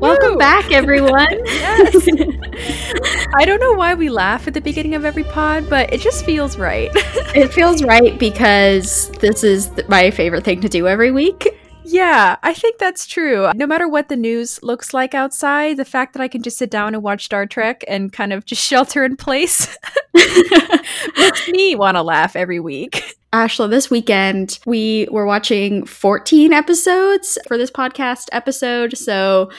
Welcome 0.00 0.32
Woo! 0.32 0.38
back, 0.38 0.70
everyone. 0.72 1.28
Yes. 1.46 2.08
I 3.38 3.44
don't 3.44 3.60
know 3.60 3.72
why 3.74 3.94
we 3.94 4.08
laugh 4.08 4.48
at 4.48 4.54
the 4.54 4.60
beginning 4.60 4.94
of 4.94 5.04
every 5.04 5.24
pod, 5.24 5.68
but 5.68 5.92
it 5.92 6.00
just 6.00 6.24
feels 6.24 6.58
right. 6.58 6.90
it 7.34 7.52
feels 7.52 7.82
right 7.84 8.18
because 8.18 9.10
this 9.20 9.44
is 9.44 9.68
th- 9.68 9.88
my 9.88 10.10
favorite 10.10 10.44
thing 10.44 10.60
to 10.62 10.68
do 10.68 10.88
every 10.88 11.10
week. 11.10 11.48
yeah, 11.84 12.36
I 12.42 12.54
think 12.54 12.78
that's 12.78 13.06
true. 13.06 13.50
No 13.54 13.66
matter 13.66 13.88
what 13.88 14.08
the 14.08 14.16
news 14.16 14.62
looks 14.62 14.92
like 14.94 15.14
outside, 15.14 15.76
the 15.76 15.84
fact 15.84 16.14
that 16.14 16.22
I 16.22 16.28
can 16.28 16.42
just 16.42 16.58
sit 16.58 16.70
down 16.70 16.94
and 16.94 17.02
watch 17.02 17.24
Star 17.24 17.46
Trek 17.46 17.84
and 17.86 18.12
kind 18.12 18.32
of 18.32 18.44
just 18.44 18.62
shelter 18.66 19.04
in 19.04 19.16
place 19.16 19.76
makes 20.14 21.48
me 21.48 21.74
want 21.76 21.96
to 21.96 22.02
laugh 22.02 22.36
every 22.36 22.60
week. 22.60 23.16
Ashla, 23.32 23.70
this 23.70 23.90
weekend 23.90 24.58
we 24.66 25.06
were 25.10 25.24
watching 25.24 25.86
14 25.86 26.52
episodes 26.52 27.38
for 27.46 27.56
this 27.56 27.70
podcast 27.70 28.28
episode. 28.32 28.96
So 28.98 29.50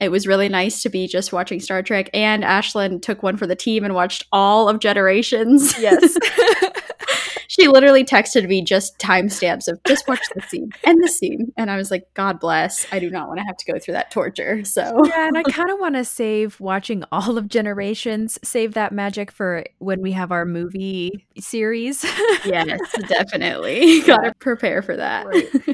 it 0.00 0.10
was 0.10 0.26
really 0.26 0.48
nice 0.48 0.82
to 0.82 0.88
be 0.88 1.06
just 1.06 1.32
watching 1.32 1.60
Star 1.60 1.82
Trek. 1.82 2.10
And 2.14 2.44
Ashlyn 2.44 3.02
took 3.02 3.22
one 3.22 3.36
for 3.36 3.46
the 3.46 3.56
team 3.56 3.84
and 3.84 3.94
watched 3.94 4.26
all 4.32 4.68
of 4.68 4.78
Generations. 4.78 5.78
Yes. 5.78 6.16
she 7.48 7.66
literally 7.66 8.04
texted 8.04 8.46
me 8.46 8.62
just 8.62 8.98
timestamps 8.98 9.66
of 9.66 9.82
just 9.84 10.06
watch 10.06 10.20
the 10.34 10.42
scene 10.42 10.70
and 10.84 11.02
the 11.02 11.08
scene. 11.08 11.52
And 11.56 11.70
I 11.70 11.76
was 11.76 11.90
like, 11.90 12.04
God 12.14 12.38
bless. 12.38 12.86
I 12.92 13.00
do 13.00 13.10
not 13.10 13.26
want 13.26 13.40
to 13.40 13.44
have 13.44 13.56
to 13.56 13.72
go 13.72 13.78
through 13.78 13.94
that 13.94 14.10
torture. 14.10 14.64
So 14.64 15.04
yeah, 15.06 15.26
and 15.26 15.36
I 15.36 15.42
kind 15.44 15.70
of 15.70 15.80
want 15.80 15.96
to 15.96 16.04
save 16.04 16.60
watching 16.60 17.02
all 17.10 17.36
of 17.36 17.48
Generations, 17.48 18.38
save 18.44 18.74
that 18.74 18.92
magic 18.92 19.32
for 19.32 19.64
when 19.78 20.00
we 20.00 20.12
have 20.12 20.30
our 20.30 20.44
movie 20.44 21.26
series. 21.38 22.04
yes, 22.44 22.78
definitely. 23.08 24.02
Gotta 24.02 24.34
prepare 24.38 24.82
for 24.82 24.96
that. 24.96 25.26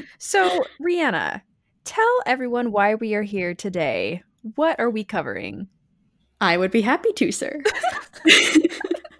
so, 0.17 0.63
Rhianna, 0.81 1.41
tell 1.85 2.21
everyone 2.25 2.71
why 2.71 2.95
we 2.95 3.15
are 3.15 3.23
here 3.23 3.53
today. 3.53 4.23
What 4.55 4.79
are 4.79 4.89
we 4.89 5.03
covering? 5.03 5.67
I 6.41 6.57
would 6.57 6.71
be 6.71 6.81
happy 6.81 7.13
to, 7.13 7.31
sir. 7.31 7.61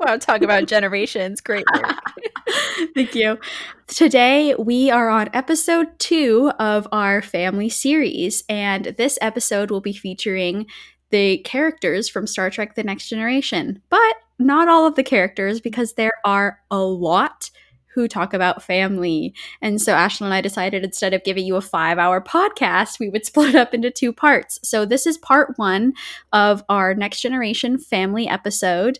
Wow, 0.05 0.17
talk 0.17 0.43
about 0.43 0.67
generations. 0.67 1.41
Great 1.41 1.65
work. 1.73 1.95
Thank 2.93 3.15
you. 3.15 3.39
Today, 3.87 4.53
we 4.53 4.91
are 4.91 5.09
on 5.09 5.29
episode 5.33 5.87
two 5.97 6.51
of 6.59 6.87
our 6.91 7.23
family 7.23 7.69
series, 7.69 8.43
and 8.47 8.93
this 8.97 9.17
episode 9.19 9.71
will 9.71 9.81
be 9.81 9.93
featuring 9.93 10.67
the 11.09 11.39
characters 11.39 12.07
from 12.07 12.27
Star 12.27 12.51
Trek 12.51 12.75
The 12.75 12.83
Next 12.83 13.09
Generation, 13.09 13.81
but 13.89 14.15
not 14.37 14.67
all 14.67 14.85
of 14.85 14.93
the 14.93 15.03
characters 15.03 15.59
because 15.59 15.93
there 15.93 16.13
are 16.23 16.59
a 16.69 16.79
lot 16.79 17.49
who 17.95 18.09
talk 18.09 18.33
about 18.33 18.61
family. 18.61 19.33
And 19.61 19.81
so 19.81 19.93
Ashlyn 19.93 20.25
and 20.25 20.33
I 20.33 20.41
decided 20.41 20.83
instead 20.83 21.13
of 21.13 21.23
giving 21.23 21.45
you 21.45 21.55
a 21.55 21.61
five 21.61 21.97
hour 21.97 22.21
podcast, 22.21 22.99
we 22.99 23.09
would 23.09 23.25
split 23.25 23.49
it 23.49 23.55
up 23.55 23.73
into 23.73 23.89
two 23.89 24.11
parts. 24.11 24.59
So 24.63 24.85
this 24.85 25.07
is 25.07 25.17
part 25.17 25.57
one 25.57 25.93
of 26.33 26.63
our 26.67 26.93
Next 26.93 27.21
Generation 27.21 27.77
family 27.77 28.27
episode. 28.27 28.99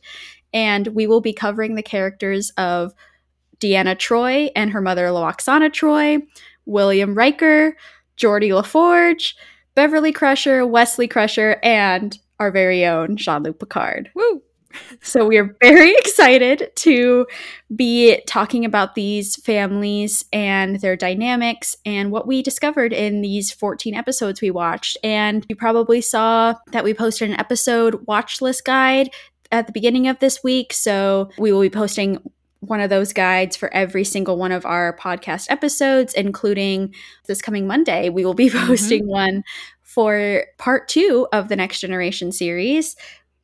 And 0.54 0.88
we 0.88 1.06
will 1.06 1.20
be 1.20 1.34
covering 1.34 1.76
the 1.76 1.84
characters 1.84 2.52
of 2.52 2.94
Deanna 3.60 3.98
Troi 3.98 4.50
and 4.56 4.72
her 4.72 4.82
mother 4.82 5.08
Lwaxana 5.08 5.70
Troi, 5.70 6.26
William 6.66 7.14
Riker, 7.16 7.76
Geordie 8.16 8.50
LaForge, 8.50 9.34
Beverly 9.76 10.14
Crusher, 10.14 10.66
Wesley 10.66 11.08
Crusher, 11.08 11.60
and 11.62 12.18
our 12.40 12.50
very 12.50 12.86
own 12.86 13.18
Jean 13.18 13.44
Luc 13.44 13.60
Picard. 13.60 14.10
Woo! 14.16 14.42
So 15.02 15.26
we 15.26 15.38
are 15.38 15.56
very 15.62 15.96
excited 15.98 16.72
to 16.76 17.28
be 17.76 18.22
talking 18.28 18.66
about 18.66 18.96
these 18.96 19.36
families 19.38 20.26
and 20.32 20.80
their 20.82 20.96
dynamics 20.96 21.76
and 21.86 22.12
what 22.12 22.28
we 22.28 22.42
discovered 22.42 22.94
in 22.94 23.22
these 23.22 23.52
14 23.52 23.94
episodes 23.94 24.42
we 24.42 24.52
watched. 24.52 24.98
And 25.04 25.46
you 25.50 25.56
probably 25.56 26.02
saw 26.02 26.56
that 26.72 26.84
we 26.84 26.94
posted 26.94 27.30
an 27.30 27.40
episode 27.40 28.06
watch 28.08 28.42
list 28.42 28.66
guide 28.66 29.10
at 29.52 29.68
the 29.68 29.74
beginning 29.74 30.08
of 30.08 30.20
this 30.20 30.44
week. 30.44 30.74
So 30.74 31.30
we 31.38 31.52
will 31.52 31.62
be 31.62 31.70
posting 31.70 32.20
one 32.60 32.82
of 32.82 32.90
those 32.90 33.14
guides 33.14 33.56
for 33.56 33.74
every 33.74 34.04
single 34.04 34.38
one 34.38 34.52
of 34.52 34.66
our 34.66 34.98
podcast 34.98 35.48
episodes, 35.50 36.14
including 36.14 36.94
this 37.28 37.42
coming 37.42 37.68
Monday. 37.68 38.10
We 38.10 38.26
will 38.26 38.34
be 38.34 38.50
mm-hmm. 38.50 38.68
posting 38.68 39.08
one 39.08 39.44
for 39.82 40.46
part 40.58 40.88
two 40.88 41.28
of 41.32 41.48
the 41.48 41.56
Next 41.56 41.80
Generation 41.80 42.32
series. 42.32 42.96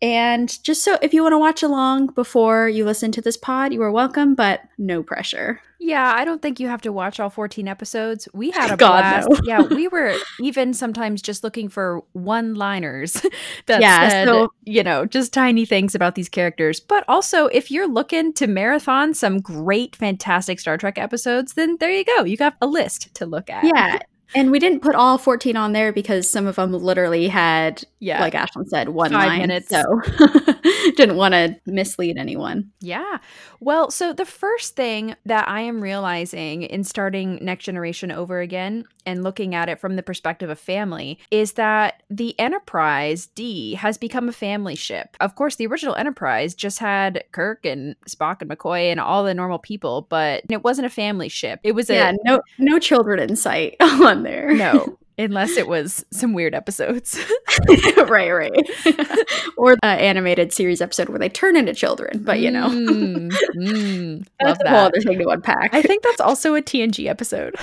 And 0.01 0.61
just 0.63 0.83
so 0.83 0.97
if 1.01 1.13
you 1.13 1.21
want 1.21 1.33
to 1.33 1.37
watch 1.37 1.61
along 1.61 2.07
before 2.07 2.67
you 2.67 2.85
listen 2.85 3.11
to 3.13 3.21
this 3.21 3.37
pod, 3.37 3.71
you 3.73 3.81
are 3.83 3.91
welcome, 3.91 4.33
but 4.35 4.61
no 4.77 5.03
pressure. 5.03 5.61
Yeah, 5.83 6.13
I 6.15 6.25
don't 6.25 6.41
think 6.43 6.59
you 6.59 6.67
have 6.67 6.81
to 6.83 6.91
watch 6.91 7.19
all 7.19 7.29
14 7.31 7.67
episodes. 7.67 8.27
We 8.33 8.51
had 8.51 8.71
a 8.71 8.77
God, 8.77 9.01
blast. 9.01 9.29
no. 9.29 9.39
yeah, 9.43 9.61
we 9.61 9.87
were 9.89 10.15
even 10.39 10.73
sometimes 10.73 11.21
just 11.23 11.43
looking 11.43 11.69
for 11.69 12.03
one-liners 12.13 13.13
that 13.67 13.81
Yeah, 13.81 14.09
said, 14.09 14.27
so- 14.27 14.53
you 14.63 14.83
know, 14.83 15.05
just 15.05 15.33
tiny 15.33 15.65
things 15.65 15.95
about 15.95 16.15
these 16.15 16.29
characters. 16.29 16.79
But 16.79 17.03
also, 17.07 17.47
if 17.47 17.69
you're 17.71 17.87
looking 17.87 18.33
to 18.33 18.47
marathon 18.47 19.13
some 19.13 19.39
great, 19.39 19.95
fantastic 19.95 20.59
Star 20.59 20.77
Trek 20.77 20.97
episodes, 20.97 21.53
then 21.53 21.77
there 21.79 21.91
you 21.91 22.05
go. 22.05 22.23
You 22.23 22.37
got 22.37 22.55
a 22.61 22.67
list 22.67 23.13
to 23.15 23.25
look 23.25 23.49
at. 23.49 23.63
Yeah. 23.63 23.99
And 24.35 24.51
we 24.51 24.59
didn't 24.59 24.81
put 24.81 24.95
all 24.95 25.17
14 25.17 25.57
on 25.57 25.73
there 25.73 25.91
because 25.91 26.29
some 26.29 26.47
of 26.47 26.55
them 26.55 26.71
literally 26.73 27.27
had, 27.27 27.83
Yeah. 27.99 28.21
like 28.21 28.33
Ashlyn 28.33 28.67
said, 28.67 28.89
one 28.89 29.11
Five 29.11 29.27
line. 29.27 29.39
minutes. 29.41 29.69
So 29.69 29.83
didn't 30.95 31.15
want 31.17 31.33
to 31.33 31.55
mislead 31.65 32.17
anyone. 32.17 32.71
Yeah. 32.79 33.17
Well, 33.59 33.91
so 33.91 34.13
the 34.13 34.25
first 34.25 34.75
thing 34.75 35.15
that 35.25 35.47
I 35.47 35.61
am 35.61 35.81
realizing 35.81 36.63
in 36.63 36.83
starting 36.83 37.39
Next 37.41 37.65
Generation 37.65 38.11
over 38.11 38.39
again 38.39 38.85
and 39.05 39.23
looking 39.23 39.53
at 39.55 39.69
it 39.69 39.79
from 39.79 39.95
the 39.95 40.03
perspective 40.03 40.49
of 40.49 40.59
family 40.59 41.19
is 41.29 41.53
that 41.53 42.03
the 42.09 42.39
Enterprise 42.39 43.27
D 43.27 43.75
has 43.75 43.97
become 43.97 44.29
a 44.29 44.33
family 44.33 44.75
ship. 44.75 45.15
Of 45.19 45.35
course, 45.35 45.55
the 45.57 45.67
original 45.67 45.95
Enterprise 45.95 46.55
just 46.55 46.79
had 46.79 47.23
Kirk 47.31 47.65
and 47.65 47.95
Spock 48.09 48.41
and 48.41 48.49
McCoy 48.49 48.91
and 48.91 48.99
all 48.99 49.23
the 49.23 49.33
normal 49.33 49.59
people, 49.59 50.07
but 50.09 50.43
it 50.49 50.63
wasn't 50.63 50.85
a 50.87 50.89
family 50.91 51.29
ship. 51.29 51.59
It 51.63 51.73
was 51.73 51.89
a 51.89 51.95
yeah, 51.95 52.13
no 52.23 52.41
no 52.57 52.79
children 52.79 53.19
in 53.19 53.35
sight 53.35 53.75
on 53.81 54.20
there. 54.23 54.53
no. 54.53 54.97
Unless 55.17 55.57
it 55.57 55.67
was 55.67 56.03
some 56.11 56.33
weird 56.33 56.55
episodes. 56.55 57.19
right, 58.07 58.31
right. 58.31 58.69
or 59.57 59.73
an 59.73 59.99
animated 59.99 60.51
series 60.51 60.81
episode 60.81 61.09
where 61.09 61.19
they 61.19 61.29
turn 61.29 61.55
into 61.55 61.75
children, 61.75 62.23
but 62.23 62.39
you 62.39 62.49
know. 62.49 62.69
Mm, 62.69 63.29
mm, 63.55 64.27
That's 64.39 64.59
a 64.63 64.69
whole 64.69 64.79
other 64.79 64.99
thing 64.99 65.19
to 65.19 65.29
unpack. 65.29 65.75
I 65.75 65.83
think 65.83 66.01
that's 66.01 66.21
also 66.21 66.55
a 66.55 66.61
TNG 66.61 67.07
episode. 67.07 67.55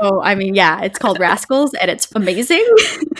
oh, 0.00 0.22
I 0.22 0.34
mean, 0.34 0.54
yeah, 0.54 0.80
it's 0.80 0.98
called 0.98 1.18
Rascals 1.18 1.74
and 1.74 1.90
it's 1.90 2.08
amazing. 2.14 2.66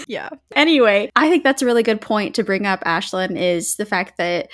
yeah. 0.07 0.31
anyway, 0.55 1.11
I 1.17 1.29
think 1.29 1.45
that's 1.45 1.61
a 1.61 1.67
really 1.67 1.83
good 1.83 2.01
point 2.01 2.37
to 2.37 2.45
bring 2.45 2.65
up, 2.65 2.83
Ashlyn, 2.85 3.39
is 3.39 3.77
the 3.77 3.85
fact 3.85 4.17
that 4.17 4.49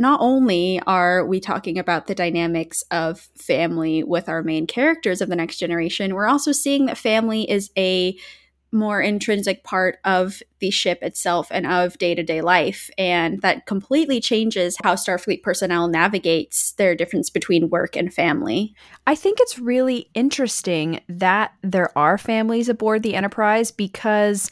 not 0.00 0.20
only 0.22 0.80
are 0.86 1.26
we 1.26 1.38
talking 1.38 1.78
about 1.78 2.06
the 2.06 2.14
dynamics 2.14 2.82
of 2.90 3.28
family 3.36 4.02
with 4.02 4.28
our 4.28 4.42
main 4.42 4.66
characters 4.66 5.20
of 5.20 5.28
the 5.28 5.36
next 5.36 5.58
generation, 5.58 6.14
we're 6.14 6.26
also 6.26 6.52
seeing 6.52 6.86
that 6.86 6.98
family 6.98 7.48
is 7.48 7.70
a 7.76 8.16
more 8.72 9.00
intrinsic 9.00 9.64
part 9.64 9.98
of 10.04 10.42
the 10.60 10.70
ship 10.70 11.00
itself 11.02 11.48
and 11.50 11.66
of 11.66 11.98
day 11.98 12.14
to 12.14 12.22
day 12.22 12.40
life. 12.40 12.88
And 12.96 13.42
that 13.42 13.66
completely 13.66 14.20
changes 14.20 14.76
how 14.82 14.94
Starfleet 14.94 15.42
personnel 15.42 15.88
navigates 15.88 16.72
their 16.72 16.94
difference 16.94 17.30
between 17.30 17.70
work 17.70 17.96
and 17.96 18.12
family. 18.14 18.74
I 19.06 19.14
think 19.14 19.38
it's 19.40 19.58
really 19.58 20.08
interesting 20.14 21.00
that 21.08 21.52
there 21.62 21.96
are 21.98 22.16
families 22.16 22.68
aboard 22.68 23.02
the 23.02 23.14
Enterprise 23.14 23.70
because 23.70 24.50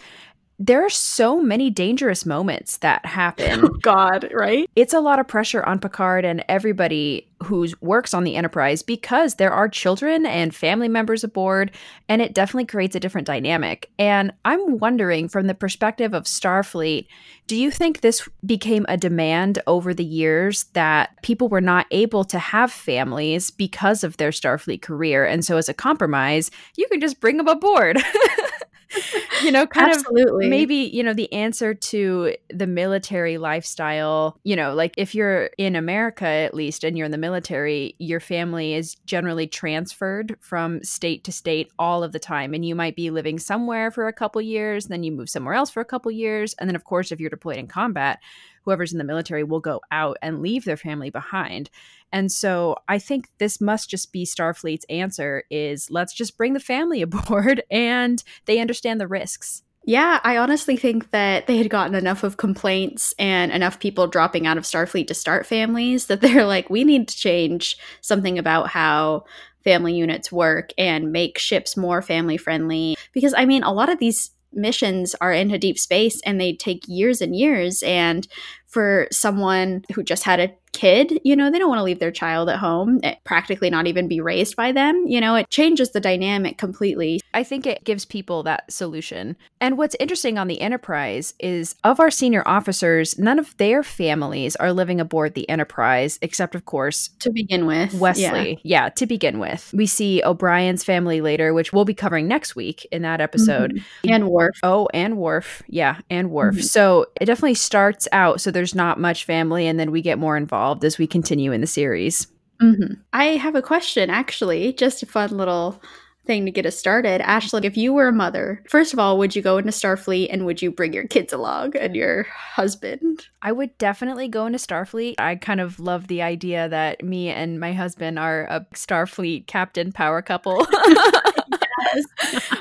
there 0.58 0.84
are 0.84 0.90
so 0.90 1.40
many 1.40 1.70
dangerous 1.70 2.26
moments 2.26 2.78
that 2.78 3.06
happen. 3.06 3.66
God, 3.82 4.28
right? 4.32 4.68
it's 4.74 4.92
a 4.92 5.00
lot 5.00 5.20
of 5.20 5.28
pressure 5.28 5.62
on 5.62 5.78
Picard 5.78 6.24
and 6.24 6.44
everybody 6.48 7.28
who 7.44 7.68
works 7.80 8.12
on 8.12 8.24
the 8.24 8.34
Enterprise 8.34 8.82
because 8.82 9.36
there 9.36 9.52
are 9.52 9.68
children 9.68 10.26
and 10.26 10.52
family 10.52 10.88
members 10.88 11.22
aboard, 11.22 11.70
and 12.08 12.20
it 12.20 12.34
definitely 12.34 12.66
creates 12.66 12.96
a 12.96 13.00
different 13.00 13.28
dynamic. 13.28 13.90
And 13.98 14.32
I'm 14.44 14.78
wondering, 14.78 15.28
from 15.28 15.46
the 15.46 15.54
perspective 15.54 16.14
of 16.14 16.24
Starfleet, 16.24 17.06
do 17.46 17.56
you 17.56 17.70
think 17.70 18.00
this 18.00 18.28
became 18.44 18.84
a 18.88 18.96
demand 18.96 19.60
over 19.68 19.94
the 19.94 20.04
years 20.04 20.64
that 20.72 21.22
people 21.22 21.48
were 21.48 21.60
not 21.60 21.86
able 21.92 22.24
to 22.24 22.38
have 22.38 22.72
families 22.72 23.50
because 23.52 24.02
of 24.02 24.16
their 24.16 24.30
Starfleet 24.30 24.82
career? 24.82 25.24
And 25.24 25.44
so, 25.44 25.56
as 25.56 25.68
a 25.68 25.74
compromise, 25.74 26.50
you 26.76 26.88
can 26.90 27.00
just 27.00 27.20
bring 27.20 27.36
them 27.36 27.48
aboard. 27.48 28.02
you 29.42 29.50
know, 29.50 29.66
kind 29.66 29.92
Absolutely. 29.92 30.46
of 30.46 30.50
maybe, 30.50 30.76
you 30.76 31.02
know, 31.02 31.12
the 31.12 31.32
answer 31.32 31.74
to 31.74 32.34
the 32.48 32.66
military 32.66 33.38
lifestyle, 33.38 34.38
you 34.44 34.56
know, 34.56 34.74
like 34.74 34.94
if 34.96 35.14
you're 35.14 35.50
in 35.58 35.76
America 35.76 36.26
at 36.26 36.54
least 36.54 36.84
and 36.84 36.96
you're 36.96 37.06
in 37.06 37.12
the 37.12 37.18
military, 37.18 37.94
your 37.98 38.20
family 38.20 38.74
is 38.74 38.94
generally 39.06 39.46
transferred 39.46 40.36
from 40.40 40.82
state 40.82 41.24
to 41.24 41.32
state 41.32 41.70
all 41.78 42.02
of 42.02 42.12
the 42.12 42.18
time. 42.18 42.54
And 42.54 42.64
you 42.64 42.74
might 42.74 42.96
be 42.96 43.10
living 43.10 43.38
somewhere 43.38 43.90
for 43.90 44.08
a 44.08 44.12
couple 44.12 44.40
years, 44.40 44.86
then 44.86 45.02
you 45.02 45.12
move 45.12 45.28
somewhere 45.28 45.54
else 45.54 45.70
for 45.70 45.80
a 45.80 45.84
couple 45.84 46.10
years. 46.10 46.54
And 46.54 46.68
then, 46.68 46.76
of 46.76 46.84
course, 46.84 47.12
if 47.12 47.20
you're 47.20 47.30
deployed 47.30 47.58
in 47.58 47.66
combat, 47.66 48.20
whoever's 48.68 48.92
in 48.92 48.98
the 48.98 49.04
military 49.04 49.42
will 49.42 49.60
go 49.60 49.80
out 49.90 50.18
and 50.20 50.42
leave 50.42 50.66
their 50.66 50.76
family 50.76 51.08
behind. 51.08 51.70
And 52.12 52.30
so 52.30 52.76
I 52.86 52.98
think 52.98 53.28
this 53.38 53.62
must 53.62 53.88
just 53.88 54.12
be 54.12 54.26
Starfleet's 54.26 54.84
answer 54.90 55.44
is 55.48 55.90
let's 55.90 56.12
just 56.12 56.36
bring 56.36 56.52
the 56.52 56.60
family 56.60 57.00
aboard 57.02 57.62
and 57.70 58.22
they 58.44 58.58
understand 58.58 59.00
the 59.00 59.08
risks. 59.08 59.62
Yeah, 59.86 60.20
I 60.22 60.36
honestly 60.36 60.76
think 60.76 61.12
that 61.12 61.46
they 61.46 61.56
had 61.56 61.70
gotten 61.70 61.94
enough 61.94 62.24
of 62.24 62.36
complaints 62.36 63.14
and 63.18 63.50
enough 63.50 63.80
people 63.80 64.06
dropping 64.06 64.46
out 64.46 64.58
of 64.58 64.64
Starfleet 64.64 65.06
to 65.06 65.14
start 65.14 65.46
families 65.46 66.08
that 66.08 66.20
they're 66.20 66.44
like, 66.44 66.68
we 66.68 66.84
need 66.84 67.08
to 67.08 67.16
change 67.16 67.78
something 68.02 68.38
about 68.38 68.68
how 68.68 69.24
family 69.64 69.94
units 69.94 70.30
work 70.30 70.72
and 70.76 71.10
make 71.10 71.38
ships 71.38 71.74
more 71.74 72.02
family 72.02 72.36
friendly. 72.36 72.98
Because, 73.14 73.32
I 73.32 73.46
mean, 73.46 73.62
a 73.62 73.72
lot 73.72 73.88
of 73.88 73.98
these 73.98 74.32
missions 74.52 75.14
are 75.20 75.32
into 75.32 75.58
deep 75.58 75.78
space 75.78 76.20
and 76.22 76.40
they 76.40 76.54
take 76.54 76.82
years 76.86 77.20
and 77.20 77.34
years. 77.36 77.82
And 77.82 78.26
for 78.66 79.08
someone 79.10 79.84
who 79.94 80.02
just 80.02 80.24
had 80.24 80.40
a 80.40 80.54
kid, 80.78 81.20
you 81.24 81.34
know, 81.34 81.50
they 81.50 81.58
don't 81.58 81.68
want 81.68 81.80
to 81.80 81.84
leave 81.84 81.98
their 81.98 82.12
child 82.12 82.48
at 82.48 82.58
home, 82.58 83.00
eh, 83.02 83.16
practically 83.24 83.68
not 83.68 83.88
even 83.88 84.06
be 84.06 84.20
raised 84.20 84.54
by 84.54 84.70
them. 84.70 85.04
You 85.08 85.20
know, 85.20 85.34
it 85.34 85.50
changes 85.50 85.90
the 85.90 86.00
dynamic 86.00 86.56
completely. 86.56 87.20
I 87.34 87.42
think 87.42 87.66
it 87.66 87.82
gives 87.82 88.04
people 88.04 88.44
that 88.44 88.72
solution. 88.72 89.36
And 89.60 89.76
what's 89.76 89.96
interesting 89.98 90.38
on 90.38 90.46
the 90.46 90.60
Enterprise 90.60 91.34
is 91.40 91.74
of 91.82 91.98
our 91.98 92.12
senior 92.12 92.46
officers, 92.46 93.18
none 93.18 93.40
of 93.40 93.56
their 93.56 93.82
families 93.82 94.54
are 94.56 94.72
living 94.72 95.00
aboard 95.00 95.34
the 95.34 95.48
Enterprise, 95.48 96.18
except, 96.22 96.54
of 96.54 96.64
course, 96.64 97.08
to 97.20 97.30
begin 97.30 97.66
with. 97.66 97.92
Wesley. 97.94 98.60
Yeah, 98.62 98.84
yeah 98.84 98.88
to 98.90 99.06
begin 99.06 99.40
with. 99.40 99.72
We 99.74 99.86
see 99.86 100.22
O'Brien's 100.24 100.84
family 100.84 101.20
later, 101.20 101.52
which 101.52 101.72
we'll 101.72 101.84
be 101.84 101.94
covering 101.94 102.28
next 102.28 102.54
week 102.54 102.86
in 102.92 103.02
that 103.02 103.20
episode. 103.20 103.74
Mm-hmm. 103.74 104.10
And 104.12 104.28
Worf. 104.28 104.56
Oh, 104.62 104.88
and 104.94 105.16
Worf. 105.16 105.64
Yeah, 105.66 105.98
and 106.08 106.30
Worf. 106.30 106.54
Mm-hmm. 106.54 106.62
So 106.62 107.06
it 107.20 107.24
definitely 107.24 107.54
starts 107.54 108.06
out. 108.12 108.40
So 108.40 108.52
there's 108.52 108.76
not 108.76 109.00
much 109.00 109.24
family, 109.24 109.66
and 109.66 109.80
then 109.80 109.90
we 109.90 110.02
get 110.02 110.20
more 110.20 110.36
involved 110.36 110.67
as 110.84 110.98
we 110.98 111.06
continue 111.06 111.52
in 111.52 111.60
the 111.60 111.66
series. 111.66 112.26
Mm-hmm. 112.60 112.94
I 113.12 113.24
have 113.36 113.54
a 113.54 113.62
question, 113.62 114.10
actually, 114.10 114.72
just 114.72 115.02
a 115.02 115.06
fun 115.06 115.36
little 115.36 115.80
thing 116.28 116.44
to 116.44 116.50
get 116.50 116.66
us 116.66 116.76
started. 116.76 117.20
Ashley, 117.22 117.66
if 117.66 117.76
you 117.76 117.92
were 117.92 118.08
a 118.08 118.12
mother, 118.12 118.62
first 118.68 118.92
of 118.92 118.98
all, 118.98 119.18
would 119.18 119.34
you 119.34 119.42
go 119.42 119.58
into 119.58 119.70
Starfleet 119.70 120.28
and 120.30 120.44
would 120.44 120.60
you 120.60 120.70
bring 120.70 120.92
your 120.92 121.06
kids 121.06 121.32
along 121.32 121.76
and 121.76 121.96
your 121.96 122.24
husband? 122.24 123.26
I 123.42 123.50
would 123.50 123.76
definitely 123.78 124.28
go 124.28 124.46
into 124.46 124.58
Starfleet. 124.58 125.14
I 125.18 125.36
kind 125.36 125.60
of 125.60 125.80
love 125.80 126.06
the 126.06 126.22
idea 126.22 126.68
that 126.68 127.02
me 127.02 127.30
and 127.30 127.58
my 127.58 127.72
husband 127.72 128.18
are 128.18 128.44
a 128.44 128.66
Starfleet 128.74 129.46
captain 129.46 129.90
power 129.90 130.20
couple. 130.20 130.60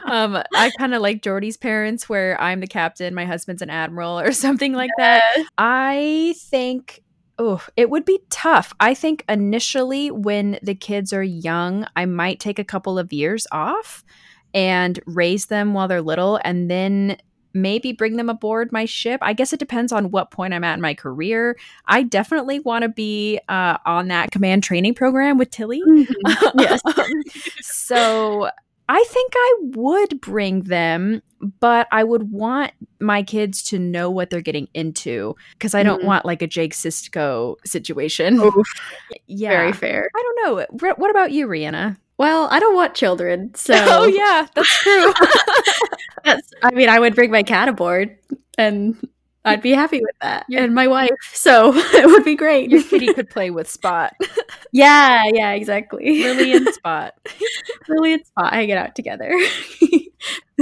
um, 0.06 0.42
I 0.56 0.72
kind 0.78 0.94
of 0.94 1.02
like 1.02 1.22
Geordie's 1.22 1.58
parents, 1.58 2.08
where 2.08 2.40
I'm 2.42 2.62
the 2.62 2.68
captain, 2.68 3.14
my 3.14 3.26
husband's 3.26 3.62
an 3.62 3.70
admiral, 3.70 4.20
or 4.20 4.32
something 4.32 4.74
like 4.74 4.92
yes. 4.98 5.34
that. 5.36 5.50
I 5.58 6.36
think 6.38 7.04
Oh, 7.40 7.64
it 7.76 7.90
would 7.90 8.06
be 8.06 8.20
tough. 8.30 8.74
I 8.80 8.94
think 8.94 9.24
initially, 9.30 10.10
when 10.10 10.60
the 10.64 10.74
kids 10.74 11.14
are 11.14 11.24
young, 11.24 11.86
I 11.96 12.06
might 12.06 12.40
take 12.40 12.58
a 12.58 12.64
couple 12.64 12.98
of 12.98 13.14
years 13.14 13.46
off 13.52 14.04
and 14.54 15.00
raise 15.06 15.48
them 15.48 15.74
while 15.74 15.88
they're 15.88 16.02
little 16.02 16.40
and 16.44 16.70
then 16.70 17.18
maybe 17.54 17.92
bring 17.92 18.18
them 18.18 18.30
aboard 18.30 18.72
my 18.72 18.86
ship. 18.86 19.20
I 19.24 19.34
guess 19.34 19.54
it 19.54 19.60
depends 19.60 19.92
on 19.92 20.12
what 20.12 20.32
point 20.32 20.54
I'm 20.54 20.64
at 20.64 20.76
in 20.76 20.82
my 20.82 20.94
career. 20.94 21.58
I 21.86 22.04
definitely 22.04 22.60
want 22.60 22.84
to 22.84 22.90
be 22.90 23.40
uh, 23.50 23.78
on 23.86 24.08
that 24.08 24.32
command 24.32 24.64
training 24.64 24.94
program 24.94 25.38
with 25.38 25.52
Tilly. 25.52 25.82
Mm-hmm. 25.88 26.60
Yes. 26.60 26.82
um, 26.86 27.24
so 27.62 28.50
I 28.90 29.04
think 29.08 29.34
I 29.36 29.56
would 29.76 30.22
bring 30.22 30.62
them, 30.62 31.22
but 31.60 31.88
I 31.92 32.04
would 32.04 32.32
want 32.32 32.72
my 33.00 33.22
kids 33.22 33.62
to 33.64 33.80
know 33.80 34.10
what 34.10 34.30
they're 34.30 34.42
getting 34.42 34.70
into 34.74 35.36
because 35.54 35.76
I 35.76 35.84
don't 35.84 36.04
mm. 36.04 36.06
want 36.06 36.26
like 36.26 36.42
a 36.42 36.48
Jake 36.48 36.74
Sisko 36.74 37.56
situation. 37.66 38.40
Oof. 38.40 38.68
yeah. 39.28 39.50
Very 39.50 39.74
fair. 39.74 40.10
I 40.16 40.24
don't 40.24 40.58
know. 40.82 40.94
What 40.96 41.12
about 41.12 41.32
you, 41.32 41.48
Rhianna? 41.48 41.98
Well, 42.18 42.48
I 42.50 42.60
don't 42.60 42.76
want 42.76 42.96
children, 42.96 43.54
so 43.54 43.74
Oh 43.78 44.06
yeah, 44.06 44.48
that's 44.56 44.82
true. 44.82 45.14
that's 46.24 46.52
I 46.64 46.72
mean, 46.72 46.90
I 46.90 47.00
would 47.00 47.14
bring 47.14 47.30
my 47.30 47.44
cat 47.44 47.68
aboard 47.68 48.18
and 48.58 48.98
I'd 49.48 49.62
be 49.62 49.72
happy 49.72 50.02
with 50.02 50.16
that. 50.22 50.46
Your, 50.50 50.64
and 50.64 50.76
my 50.76 50.88
wife. 50.88 51.10
So 51.34 51.74
it 51.76 52.06
would 52.08 52.24
be 52.24 52.36
great. 52.36 52.70
Your 52.70 52.84
kitty 52.84 53.14
could 53.14 53.30
play 53.30 53.50
with 53.50 53.70
Spot. 53.70 54.14
yeah, 54.72 55.24
yeah, 55.34 55.52
exactly. 55.52 56.24
Lily 56.24 56.54
and 56.54 56.68
Spot. 56.74 57.14
Lily 57.88 58.14
and 58.14 58.26
Spot 58.26 58.54
hanging 58.54 58.76
out 58.76 58.96
together. 58.96 59.34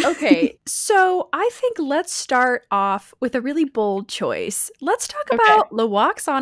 okay, 0.04 0.58
so 0.66 1.30
I 1.34 1.50
think 1.54 1.78
let's 1.80 2.14
start 2.14 2.66
off 2.72 3.14
with 3.20 3.36
a 3.36 3.42
really 3.42 3.66
bold 3.66 4.08
choice. 4.08 4.70
Let's 4.82 5.08
talk 5.08 5.26
okay. 5.32 5.36
about 5.36 5.74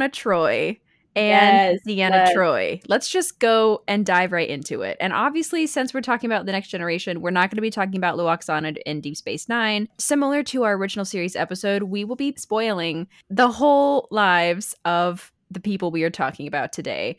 a 0.01 0.09
Troi 0.09 0.79
and 1.15 1.79
yes, 1.85 1.85
Deanna 1.85 2.25
yes. 2.25 2.35
Troi. 2.35 2.81
Let's 2.87 3.09
just 3.09 3.39
go 3.39 3.83
and 3.87 4.05
dive 4.05 4.31
right 4.31 4.49
into 4.49 4.81
it. 4.81 4.97
And 4.99 5.13
obviously, 5.13 5.67
since 5.67 5.93
we're 5.93 6.01
talking 6.01 6.29
about 6.29 6.45
the 6.45 6.51
next 6.51 6.69
generation, 6.69 7.21
we're 7.21 7.31
not 7.31 7.49
going 7.49 7.57
to 7.57 7.61
be 7.61 7.69
talking 7.69 7.97
about 7.97 8.17
Lwaxana 8.17 8.77
in 8.85 9.01
Deep 9.01 9.17
Space 9.17 9.47
Nine. 9.47 9.87
Similar 9.97 10.43
to 10.43 10.63
our 10.63 10.73
original 10.73 11.05
series 11.05 11.35
episode, 11.35 11.83
we 11.83 12.03
will 12.03 12.15
be 12.15 12.33
spoiling 12.37 13.07
the 13.29 13.49
whole 13.49 14.07
lives 14.11 14.75
of 14.85 15.31
the 15.51 15.59
people 15.59 15.91
we 15.91 16.03
are 16.03 16.09
talking 16.09 16.47
about 16.47 16.73
today 16.73 17.17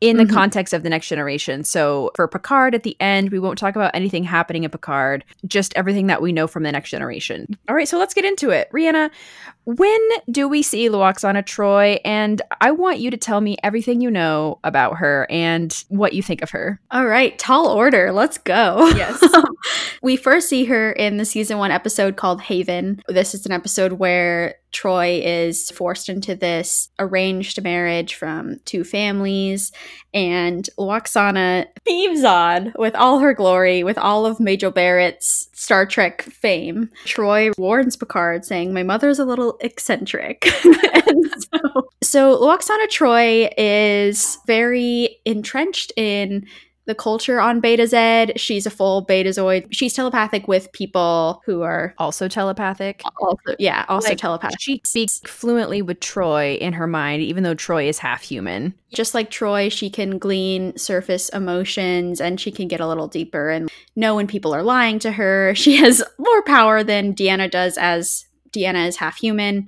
in 0.00 0.16
the 0.16 0.24
mm-hmm. 0.24 0.34
context 0.34 0.74
of 0.74 0.82
the 0.82 0.90
next 0.90 1.08
generation. 1.08 1.64
So 1.64 2.10
for 2.14 2.28
Picard 2.28 2.74
at 2.74 2.82
the 2.82 2.96
end, 3.00 3.30
we 3.30 3.38
won't 3.38 3.58
talk 3.58 3.76
about 3.76 3.94
anything 3.94 4.24
happening 4.24 4.64
in 4.64 4.70
Picard, 4.70 5.24
just 5.46 5.72
everything 5.74 6.08
that 6.08 6.20
we 6.20 6.32
know 6.32 6.46
from 6.46 6.62
the 6.62 6.72
next 6.72 6.90
generation. 6.90 7.56
All 7.68 7.74
right, 7.74 7.88
so 7.88 7.98
let's 7.98 8.14
get 8.14 8.24
into 8.24 8.50
it. 8.50 8.70
Rhianna, 8.72 9.10
when 9.64 10.08
do 10.30 10.46
we 10.46 10.62
see 10.62 10.88
Lwaxana 10.88 11.42
Troi? 11.42 12.00
And 12.04 12.42
I 12.60 12.70
want 12.70 12.98
you 12.98 13.10
to 13.10 13.16
tell 13.16 13.40
me 13.40 13.56
everything 13.62 14.00
you 14.00 14.10
know 14.10 14.58
about 14.62 14.98
her 14.98 15.26
and 15.30 15.72
what 15.88 16.12
you 16.12 16.22
think 16.22 16.42
of 16.42 16.50
her. 16.50 16.80
All 16.90 17.06
right, 17.06 17.38
tall 17.38 17.68
order. 17.68 18.12
Let's 18.12 18.38
go. 18.38 18.86
Yes. 18.94 19.24
we 20.02 20.16
first 20.16 20.48
see 20.48 20.64
her 20.66 20.92
in 20.92 21.16
the 21.16 21.24
season 21.24 21.58
one 21.58 21.70
episode 21.70 22.16
called 22.16 22.42
Haven. 22.42 23.02
This 23.08 23.34
is 23.34 23.46
an 23.46 23.52
episode 23.52 23.92
where 23.92 24.56
Troi 24.74 25.22
is 25.24 25.70
forced 25.70 26.08
into 26.08 26.34
this 26.34 26.90
arranged 26.98 27.62
marriage 27.62 28.14
from 28.14 28.58
two 28.64 28.84
families, 28.84 29.72
and 30.12 30.68
Lwaxana 30.78 31.66
thieves 31.84 32.24
on 32.24 32.72
with 32.76 32.94
all 32.96 33.20
her 33.20 33.32
glory, 33.32 33.84
with 33.84 33.96
all 33.96 34.26
of 34.26 34.40
Majel 34.40 34.72
Barrett's 34.72 35.48
Star 35.52 35.86
Trek 35.86 36.22
fame. 36.22 36.90
Troi 37.04 37.52
warns 37.56 37.96
Picard, 37.96 38.44
saying, 38.44 38.74
My 38.74 38.82
mother's 38.82 39.18
a 39.18 39.24
little 39.24 39.56
eccentric. 39.60 40.44
so, 40.64 41.88
so 42.02 42.38
Lwaxana 42.40 42.88
Troi 42.88 43.50
is 43.56 44.38
very 44.46 45.18
entrenched 45.24 45.92
in 45.96 46.46
the 46.86 46.94
culture 46.94 47.40
on 47.40 47.60
Betazed. 47.60 48.32
She's 48.36 48.66
a 48.66 48.70
full 48.70 49.04
Betazoid. 49.04 49.66
She's 49.70 49.94
telepathic 49.94 50.46
with 50.48 50.70
people 50.72 51.42
who 51.46 51.62
are 51.62 51.94
also 51.98 52.28
telepathic. 52.28 53.02
Also, 53.20 53.56
yeah, 53.58 53.84
also 53.88 54.10
like, 54.10 54.18
telepathic. 54.18 54.60
She 54.60 54.80
speaks 54.84 55.20
fluently 55.26 55.82
with 55.82 56.00
Troi 56.00 56.58
in 56.58 56.74
her 56.74 56.86
mind, 56.86 57.22
even 57.22 57.42
though 57.42 57.54
Troi 57.54 57.88
is 57.88 57.98
half 57.98 58.22
human. 58.22 58.74
Just 58.92 59.14
like 59.14 59.30
Troi, 59.30 59.70
she 59.70 59.90
can 59.90 60.18
glean 60.18 60.76
surface 60.76 61.28
emotions 61.30 62.20
and 62.20 62.40
she 62.40 62.52
can 62.52 62.68
get 62.68 62.80
a 62.80 62.86
little 62.86 63.08
deeper 63.08 63.50
and 63.50 63.70
know 63.96 64.14
when 64.14 64.26
people 64.26 64.54
are 64.54 64.62
lying 64.62 64.98
to 65.00 65.12
her. 65.12 65.54
She 65.64 65.76
has 65.76 66.02
more 66.18 66.42
power 66.42 66.84
than 66.84 67.14
Deanna 67.14 67.50
does 67.50 67.78
as 67.78 68.26
Deanna 68.50 68.86
is 68.86 68.96
half 68.96 69.16
human. 69.16 69.66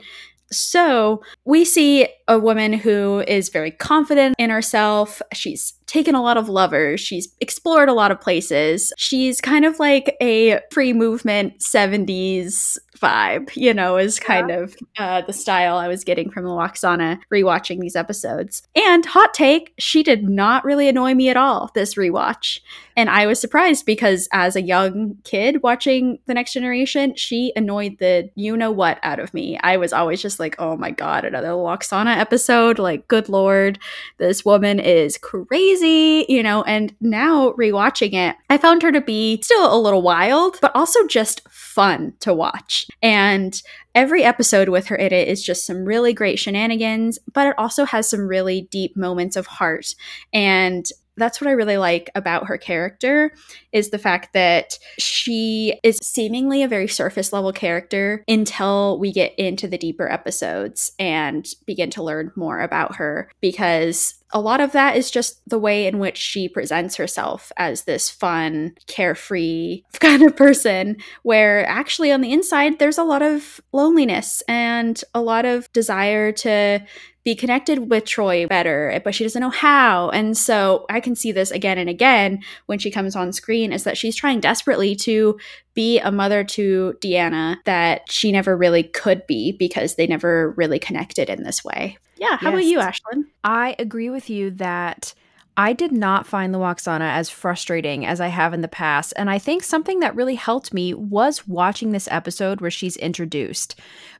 So 0.51 1.23
we 1.47 1.65
see 1.65 2.09
a 2.29 2.39
woman 2.39 2.73
who 2.73 3.23
is 3.27 3.49
very 3.49 3.71
confident 3.71 4.35
in 4.39 4.51
herself. 4.51 5.23
She's 5.33 5.75
taken 5.87 6.15
a 6.15 6.23
lot 6.23 6.37
of 6.37 6.49
lovers. 6.49 7.01
She's 7.01 7.29
explored 7.41 7.89
a 7.89 7.95
lot 7.95 8.11
of 8.11 8.21
places. 8.21 8.93
She's 8.97 9.41
kind 9.41 9.65
of 9.65 9.79
like 9.79 10.17
a 10.21 10.61
free 10.73 10.93
movement 10.93 11.61
70s 11.61 12.79
vibe, 12.99 13.55
you 13.55 13.75
know, 13.75 13.97
is 13.97 14.19
kind 14.19 14.49
yeah. 14.49 14.57
of 14.57 14.77
uh, 14.99 15.23
the 15.23 15.33
style 15.33 15.77
I 15.77 15.89
was 15.89 16.03
getting 16.03 16.31
from 16.31 16.45
Lwaxana 16.45 17.19
rewatching 17.33 17.79
these 17.81 17.97
episodes. 17.97 18.63
And 18.75 19.05
hot 19.05 19.35
take, 19.35 19.75
she 19.79 20.03
did 20.03 20.29
not 20.29 20.65
really 20.65 20.89
annoy 20.89 21.15
me 21.15 21.29
at 21.29 21.37
all 21.37 21.71
this 21.75 21.95
rewatch. 21.95 22.61
And 22.97 23.11
I 23.11 23.27
was 23.27 23.41
surprised 23.41 23.85
because 23.85 24.29
as 24.33 24.57
a 24.57 24.63
young 24.63 25.19
kid 25.25 25.63
watching 25.63 26.19
The 26.27 26.35
Next 26.35 26.55
Generation, 26.55 27.15
she 27.17 27.53
annoyed 27.55 27.99
the 27.99 28.31
you 28.35 28.57
know 28.57 28.71
what 28.71 28.99
out 29.03 29.21
of 29.21 29.35
me. 29.35 29.59
I 29.63 29.77
was 29.77 29.93
always 29.93 30.23
just 30.23 30.41
like, 30.41 30.57
oh 30.59 30.77
my 30.77 30.91
God, 30.91 31.25
another 31.25 31.49
Lwaxana 31.49 32.16
episode, 32.17 32.79
like, 32.79 33.07
good 33.09 33.29
lord, 33.29 33.79
this 34.19 34.45
woman 34.45 34.81
is 34.81 35.19
crazy, 35.19 36.27
you 36.29 36.43
know, 36.43 36.63
and 36.65 36.95
now 37.01 37.53
rewatching 37.53 38.15
it, 38.15 38.37
I 38.51 38.59
found 38.59 38.83
her 38.83 38.93
to 38.93 39.01
be 39.01 39.41
still 39.43 39.75
a 39.75 39.81
little 39.81 40.03
wild, 40.03 40.59
but 40.61 40.75
also 40.75 41.07
just 41.07 41.49
fun 41.51 42.15
to 42.21 42.33
watch. 42.35 42.87
And 43.03 43.61
every 43.95 44.25
episode 44.25 44.69
with 44.69 44.87
her 44.87 44.97
in 44.97 45.13
it 45.13 45.29
is 45.29 45.45
just 45.45 45.67
some 45.67 45.85
really 45.85 46.13
great 46.13 46.39
shenanigans, 46.39 47.19
but 47.33 47.49
it 47.49 47.55
also 47.59 47.85
has 47.85 48.09
some 48.09 48.27
really 48.27 48.69
deep 48.71 48.97
moments 48.97 49.37
of 49.37 49.47
heart. 49.47 49.95
And 50.33 50.87
that's 51.17 51.41
what 51.41 51.49
I 51.49 51.53
really 51.53 51.79
like 51.79 52.11
about 52.15 52.47
her 52.47 52.59
character 52.59 53.33
is 53.73 53.91
the 53.91 53.99
fact 53.99 54.33
that 54.35 54.79
she 54.99 55.79
is 55.83 55.99
seemingly 56.03 56.63
a 56.63 56.69
very 56.69 56.89
surface 56.89 57.33
level 57.33 57.53
character 57.53 58.23
until 58.29 58.99
we 58.99 59.13
get 59.13 59.35
into 59.39 59.69
the 59.69 59.79
deeper 59.79 60.11
episodes 60.11 60.93
and 60.99 61.47
begin 61.67 61.91
to 61.91 62.03
learn 62.03 62.33
more 62.37 62.61
about 62.61 62.97
her 62.97 63.31
because 63.41 64.15
a 64.33 64.41
lot 64.41 64.61
of 64.61 64.73
that 64.73 64.97
is 64.97 65.11
just 65.11 65.41
the 65.49 65.59
way 65.59 65.87
in 65.87 65.99
which 65.99 66.17
she 66.17 66.49
presents 66.49 66.97
herself 66.97 67.53
as 67.57 67.85
this 67.85 68.11
fun, 68.11 68.75
carefree 68.87 69.83
kind 70.01 70.23
of 70.23 70.37
person, 70.37 70.97
where 71.23 71.67
actually 71.67 72.11
on 72.11 72.21
the 72.21 72.33
inside, 72.33 72.79
there's 72.79 72.99
a 72.99 73.05
lot 73.05 73.23
of 73.23 73.61
loneliness 73.73 74.43
and 74.49 75.03
a 75.15 75.23
lot 75.23 75.45
of 75.45 75.73
desire 75.73 76.33
to 76.33 76.85
be 77.27 77.35
connected 77.35 77.91
with 77.91 78.05
Troi 78.05 78.49
better, 78.49 79.01
but 79.05 79.13
she 79.13 79.25
doesn't 79.25 79.41
know 79.41 79.51
how. 79.51 80.11
And 80.11 80.39
so 80.39 80.87
I 80.89 81.01
can 81.01 81.17
see 81.17 81.33
this 81.33 81.51
again 81.51 81.77
and 81.77 81.91
again 81.91 82.41
when 82.67 82.79
she 82.79 82.89
comes 82.89 83.17
on 83.17 83.33
screen 83.33 83.73
is 83.73 83.83
that 83.83 83.99
she's 83.99 84.15
trying 84.15 84.39
desperately 84.39 84.95
to 84.97 85.37
be 85.75 85.99
a 85.99 86.13
mother 86.13 86.45
to 86.45 86.95
Deanna 87.01 87.57
that 87.65 88.13
she 88.13 88.31
never 88.31 88.57
really 88.57 88.85
could 88.85 89.27
be 89.27 89.51
because 89.51 89.97
they 89.97 90.07
never 90.07 90.53
really 90.53 90.79
connected 90.79 91.29
in 91.29 91.43
this 91.43 91.65
way. 91.65 91.99
Yeah. 92.17 92.37
How 92.37 92.51
yes. 92.51 92.53
about 92.53 92.65
you, 92.65 92.79
Ashlyn? 92.79 93.25
I 93.45 93.77
agree 93.79 94.11
with 94.11 94.31
you 94.31 94.51
that 94.53 95.15
I 95.57 95.73
did 95.73 95.91
not 95.91 96.27
find 96.27 96.55
Lwaxana 96.55 97.11
as 97.13 97.31
frustrating 97.31 98.05
as 98.05 98.21
I 98.21 98.29
have 98.29 98.53
in 98.53 98.61
the 98.61 98.69
past. 98.69 99.15
And 99.17 99.31
I 99.31 99.39
think 99.39 99.63
something 99.63 100.01
that 100.01 100.15
really 100.15 100.35
helped 100.35 100.75
me 100.75 100.93
was 100.93 101.49
watching 101.49 101.93
this 101.93 102.09
episode 102.11 102.61
where 102.61 102.71
she's 102.71 102.97
introduced 102.97 103.79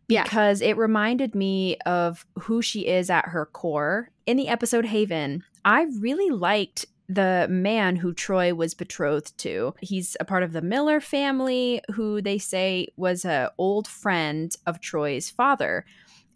because 0.09 0.63
yeah. 0.63 0.69
it 0.69 0.79
reminded 0.79 1.35
me 1.35 1.77
of 1.85 2.25
who 2.41 2.63
she 2.63 2.87
is 2.87 3.11
at 3.11 3.27
her 3.27 3.45
core. 3.47 4.11
In 4.25 4.37
the 4.37 4.49
episode 4.49 4.87
Haven, 4.87 5.45
I 5.65 5.87
really 5.99 6.31
liked 6.31 6.87
the 7.09 7.47
man 7.51 7.97
who 7.97 8.13
Troi 8.13 8.53
was 8.53 8.75
betrothed 8.75 9.37
to. 9.39 9.75
He's 9.81 10.17
a 10.19 10.25
part 10.25 10.43
of 10.43 10.53
the 10.53 10.63
Miller 10.63 11.01
family, 11.01 11.81
who 11.93 12.21
they 12.21 12.39
say 12.39 12.89
was 12.97 13.25
a 13.25 13.53
old 13.59 13.87
friend 13.87 14.55
of 14.67 14.81
Troi's 14.81 15.31
father. 15.31 15.85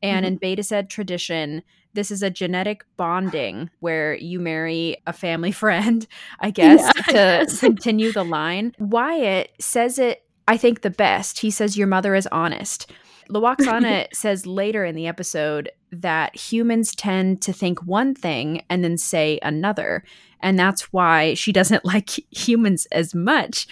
And 0.03 0.25
mm-hmm. 0.25 0.45
in 0.45 0.57
Betazed 0.57 0.89
tradition, 0.89 1.63
this 1.95 2.11
is 2.11 2.23
a 2.23 2.31
genetic 2.31 2.85
bonding 2.97 3.71
where 3.81 4.15
you 4.15 4.41
marry 4.41 4.97
a 5.07 5.13
family 5.13 5.53
friend, 5.63 6.07
I 6.41 6.51
guess, 6.51 6.81
yeah, 6.81 7.03
to 7.03 7.11
I 7.11 7.13
guess. 7.13 7.61
continue 7.61 8.13
the 8.13 8.25
line. 8.25 8.75
Wyatt 8.79 9.53
says 9.61 9.99
it, 9.99 10.25
I 10.49 10.57
think, 10.57 10.83
the 10.83 10.91
best. 10.91 11.41
He 11.41 11.51
says, 11.51 11.77
Your 11.77 11.87
mother 11.87 12.15
is 12.15 12.29
honest. 12.29 12.91
Lwaxana 13.31 14.07
says 14.13 14.47
later 14.47 14.85
in 14.85 14.95
the 14.95 15.07
episode 15.07 15.71
that 15.93 16.37
humans 16.37 16.95
tend 16.95 17.43
to 17.43 17.53
think 17.53 17.83
one 17.85 18.15
thing 18.15 18.63
and 18.69 18.83
then 18.85 18.99
say 18.99 19.39
another. 19.43 20.05
And 20.43 20.59
that's 20.59 20.93
why 20.93 21.35
she 21.35 21.53
doesn't 21.53 21.85
like 21.91 22.11
humans 22.31 22.87
as 22.93 23.15
much. 23.15 23.67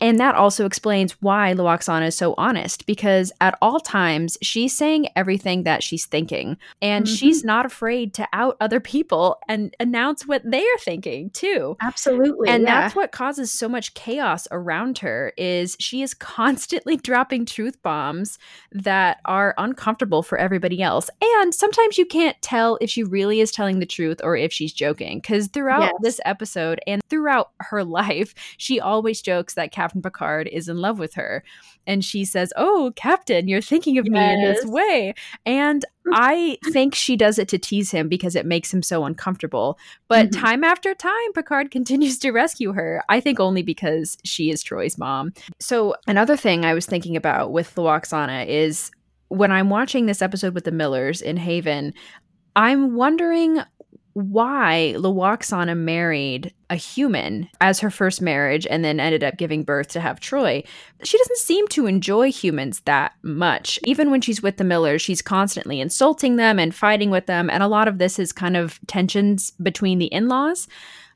And 0.00 0.18
that 0.20 0.34
also 0.34 0.64
explains 0.64 1.20
why 1.20 1.54
Lwaxana 1.54 2.06
is 2.08 2.16
so 2.16 2.34
honest 2.38 2.86
because 2.86 3.32
at 3.40 3.58
all 3.60 3.80
times 3.80 4.38
she's 4.42 4.76
saying 4.76 5.08
everything 5.16 5.64
that 5.64 5.82
she's 5.82 6.06
thinking 6.06 6.56
and 6.80 7.04
mm-hmm. 7.04 7.14
she's 7.14 7.44
not 7.44 7.66
afraid 7.66 8.14
to 8.14 8.28
out 8.32 8.56
other 8.60 8.80
people 8.80 9.38
and 9.48 9.74
announce 9.80 10.26
what 10.26 10.42
they 10.44 10.62
are 10.62 10.78
thinking 10.78 11.30
too. 11.30 11.76
Absolutely. 11.80 12.48
And 12.48 12.62
yeah. 12.62 12.82
that's 12.82 12.96
what 12.96 13.12
causes 13.12 13.52
so 13.52 13.68
much 13.68 13.94
chaos 13.94 14.48
around 14.50 14.98
her 14.98 15.32
is 15.36 15.76
she 15.78 16.02
is 16.02 16.14
constantly 16.32 16.96
dropping 16.96 17.44
truth 17.44 17.82
bombs 17.82 18.38
that 18.70 19.20
are 19.24 19.54
uncomfortable 19.58 20.22
for 20.22 20.38
everybody 20.38 20.82
else. 20.82 21.10
And 21.20 21.54
sometimes 21.54 21.98
you 21.98 22.06
can't 22.06 22.40
tell 22.40 22.78
if 22.80 22.90
she 22.90 23.04
really 23.04 23.40
is 23.40 23.50
telling 23.50 23.78
the 23.78 23.86
truth 23.86 24.20
or 24.22 24.36
if 24.36 24.52
she's 24.52 24.72
joking 24.72 25.20
cuz 25.20 25.48
throughout. 25.48 25.92
This 26.02 26.20
episode 26.24 26.80
and 26.86 27.00
throughout 27.08 27.50
her 27.60 27.84
life 28.02 28.34
she 28.56 28.80
always 28.80 29.22
jokes 29.22 29.54
that 29.54 29.72
Captain 29.72 30.02
Picard 30.02 30.48
is 30.48 30.68
in 30.68 30.78
love 30.78 30.98
with 30.98 31.14
her. 31.14 31.42
And 31.86 32.04
she 32.04 32.24
says, 32.24 32.52
Oh, 32.56 32.92
Captain, 32.96 33.48
you're 33.48 33.60
thinking 33.60 33.98
of 33.98 34.06
yes. 34.06 34.12
me 34.12 34.32
in 34.32 34.40
this 34.42 34.64
way. 34.64 35.14
And 35.46 35.84
I 36.12 36.58
think 36.72 36.94
she 36.94 37.16
does 37.16 37.38
it 37.38 37.48
to 37.48 37.58
tease 37.58 37.90
him 37.90 38.08
because 38.08 38.34
it 38.34 38.46
makes 38.46 38.72
him 38.72 38.82
so 38.82 39.04
uncomfortable. 39.04 39.78
But 40.08 40.30
mm-hmm. 40.30 40.40
time 40.40 40.64
after 40.64 40.94
time, 40.94 41.32
Picard 41.34 41.70
continues 41.70 42.18
to 42.20 42.32
rescue 42.32 42.72
her. 42.72 43.02
I 43.08 43.20
think 43.20 43.40
only 43.40 43.62
because 43.62 44.18
she 44.24 44.50
is 44.50 44.62
Troi's 44.62 44.98
mom. 44.98 45.32
So, 45.60 45.94
another 46.06 46.36
thing 46.36 46.64
I 46.64 46.74
was 46.74 46.86
thinking 46.86 47.16
about 47.16 47.52
with 47.52 47.74
Lwaxana 47.74 48.46
is 48.46 48.90
when 49.28 49.50
I'm 49.50 49.70
watching 49.70 50.06
this 50.06 50.22
episode 50.22 50.54
with 50.54 50.64
the 50.64 50.72
Millers 50.72 51.22
in 51.22 51.36
Haven, 51.36 51.94
I'm 52.54 52.94
wondering 52.94 53.60
why 54.14 54.94
Lwaxana 54.96 55.76
married 55.76 56.52
a 56.68 56.76
human 56.76 57.48
as 57.60 57.80
her 57.80 57.90
first 57.90 58.20
marriage 58.20 58.66
and 58.66 58.84
then 58.84 59.00
ended 59.00 59.24
up 59.24 59.36
giving 59.36 59.62
birth 59.62 59.88
to 59.88 60.00
have 60.00 60.20
Troi. 60.20 60.64
She 61.02 61.18
doesn't 61.18 61.38
seem 61.38 61.68
to 61.68 61.86
enjoy 61.86 62.30
humans 62.30 62.80
that 62.80 63.12
much. 63.22 63.78
Even 63.84 64.10
when 64.10 64.20
she's 64.20 64.42
with 64.42 64.58
the 64.58 64.64
Millers, 64.64 65.02
she's 65.02 65.22
constantly 65.22 65.80
insulting 65.80 66.36
them 66.36 66.58
and 66.58 66.74
fighting 66.74 67.10
with 67.10 67.26
them. 67.26 67.48
And 67.48 67.62
a 67.62 67.68
lot 67.68 67.88
of 67.88 67.98
this 67.98 68.18
is 68.18 68.32
kind 68.32 68.56
of 68.56 68.78
tensions 68.86 69.52
between 69.62 69.98
the 69.98 70.06
in 70.06 70.28
laws 70.28 70.68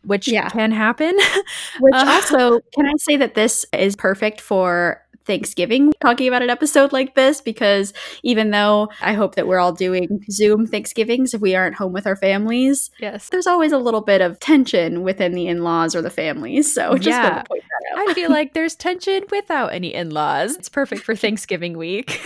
which 0.06 0.28
yeah. 0.28 0.48
can 0.48 0.70
happen. 0.70 1.16
which 1.80 1.94
uh, 1.94 2.04
also, 2.06 2.60
can 2.74 2.86
I 2.86 2.92
say 2.98 3.16
that 3.16 3.34
this 3.34 3.66
is 3.72 3.96
perfect 3.96 4.40
for 4.40 5.02
Thanksgiving 5.26 5.92
talking 6.00 6.28
about 6.28 6.42
an 6.42 6.50
episode 6.50 6.92
like 6.92 7.14
this 7.14 7.40
because 7.40 7.92
even 8.23 8.50
though 8.50 8.88
I 9.00 9.12
hope 9.12 9.35
that 9.35 9.47
we're 9.47 9.59
all 9.59 9.73
doing 9.73 10.25
Zoom 10.30 10.66
Thanksgivings 10.66 11.35
if 11.35 11.40
we 11.40 11.54
aren't 11.54 11.76
home 11.76 11.92
with 11.92 12.06
our 12.06 12.16
families, 12.16 12.90
yes, 12.99 13.28
there's 13.28 13.47
always 13.47 13.73
a 13.73 13.78
little 13.78 14.00
bit 14.00 14.21
of 14.21 14.38
tension 14.40 15.02
within 15.02 15.33
the 15.33 15.49
in-laws 15.49 15.95
or 15.95 16.02
the 16.02 16.11
families. 16.11 16.73
So 16.73 16.95
just 16.95 17.09
yeah. 17.09 17.42
point 17.42 17.62
that 17.62 17.99
out. 17.99 18.09
I 18.09 18.14
feel 18.14 18.30
like 18.37 18.54
there's 18.54 18.75
tension 18.75 19.25
without 19.30 19.73
any 19.73 19.92
in-laws. 19.92 20.56
It's 20.56 20.68
perfect 20.68 21.02
for 21.02 21.16
Thanksgiving 21.26 21.76
week. 21.76 22.21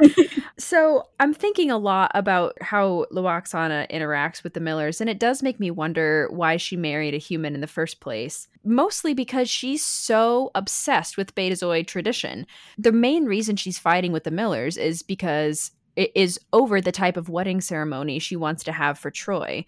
so 0.58 1.08
I'm 1.20 1.34
thinking 1.34 1.70
a 1.70 1.76
lot 1.76 2.10
about 2.14 2.56
how 2.62 3.06
Lwaxana 3.12 3.90
interacts 3.90 4.42
with 4.42 4.54
the 4.54 4.60
Millers, 4.60 5.00
and 5.00 5.10
it 5.10 5.18
does 5.18 5.42
make 5.42 5.60
me 5.60 5.70
wonder 5.70 6.28
why 6.30 6.56
she 6.56 6.76
married 6.76 7.14
a 7.14 7.18
human 7.18 7.54
in 7.54 7.60
the 7.60 7.66
first 7.66 8.00
place. 8.00 8.48
Mostly 8.64 9.12
because 9.12 9.50
she's 9.50 9.84
so 9.84 10.50
obsessed 10.54 11.16
with 11.16 11.34
Betazoid 11.34 11.86
tradition. 11.86 12.46
The 12.78 12.92
main 12.92 13.26
reason 13.26 13.56
she's 13.56 13.78
fighting 13.78 14.12
with 14.12 14.24
the 14.24 14.30
Millers 14.30 14.76
is 14.76 15.02
because 15.02 15.72
it 15.94 16.10
is 16.14 16.40
over 16.52 16.80
the 16.80 16.92
type 16.92 17.16
of 17.16 17.28
wedding 17.28 17.60
ceremony 17.60 18.18
she 18.18 18.36
wants 18.36 18.64
to 18.64 18.72
have 18.72 18.98
for 18.98 19.10
Troi. 19.10 19.64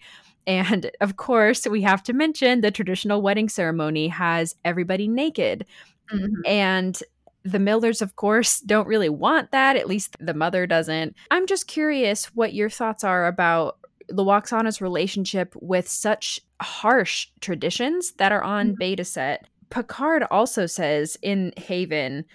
And 0.47 0.89
of 1.01 1.17
course, 1.17 1.67
we 1.67 1.83
have 1.83 2.01
to 2.03 2.13
mention 2.13 2.61
the 2.61 2.71
traditional 2.71 3.21
wedding 3.21 3.49
ceremony 3.49 4.07
has 4.07 4.55
everybody 4.65 5.07
naked. 5.07 5.65
Mm-hmm. 6.11 6.41
And 6.45 7.03
the 7.43 7.59
Millers, 7.59 8.01
of 8.01 8.15
course, 8.15 8.59
don't 8.59 8.87
really 8.87 9.09
want 9.09 9.51
that. 9.51 9.75
At 9.75 9.87
least 9.87 10.17
the 10.19 10.33
mother 10.33 10.67
doesn't. 10.67 11.15
I'm 11.31 11.47
just 11.47 11.67
curious 11.67 12.25
what 12.35 12.53
your 12.53 12.69
thoughts 12.69 13.03
are 13.03 13.27
about 13.27 13.77
Lwaxana's 14.11 14.81
relationship 14.81 15.55
with 15.55 15.87
such 15.87 16.41
harsh 16.61 17.27
traditions 17.39 18.13
that 18.13 18.31
are 18.31 18.43
on 18.43 18.75
mm-hmm. 18.75 18.81
Betazed. 18.81 19.39
Picard 19.69 20.23
also 20.31 20.65
says 20.65 21.17
in 21.21 21.53
Haven 21.55 22.25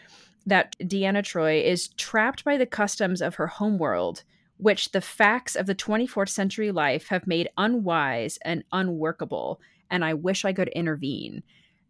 that 0.47 0.77
Deanna 0.81 1.23
Troi 1.23 1.65
is 1.65 1.89
trapped 1.89 2.45
by 2.45 2.57
the 2.57 2.67
customs 2.67 3.21
of 3.21 3.35
her 3.37 3.47
homeworld, 3.47 4.23
which 4.59 4.93
the 4.93 5.01
facts 5.01 5.57
of 5.57 5.67
the 5.67 5.75
24th 5.75 6.29
century 6.29 6.71
life 6.71 7.09
have 7.09 7.27
made 7.27 7.49
unwise 7.59 8.39
and 8.43 8.63
unworkable, 8.73 9.61
and 9.91 10.05
I 10.05 10.15
wish 10.15 10.45
I 10.45 10.53
could 10.53 10.69
intervene. 10.69 11.43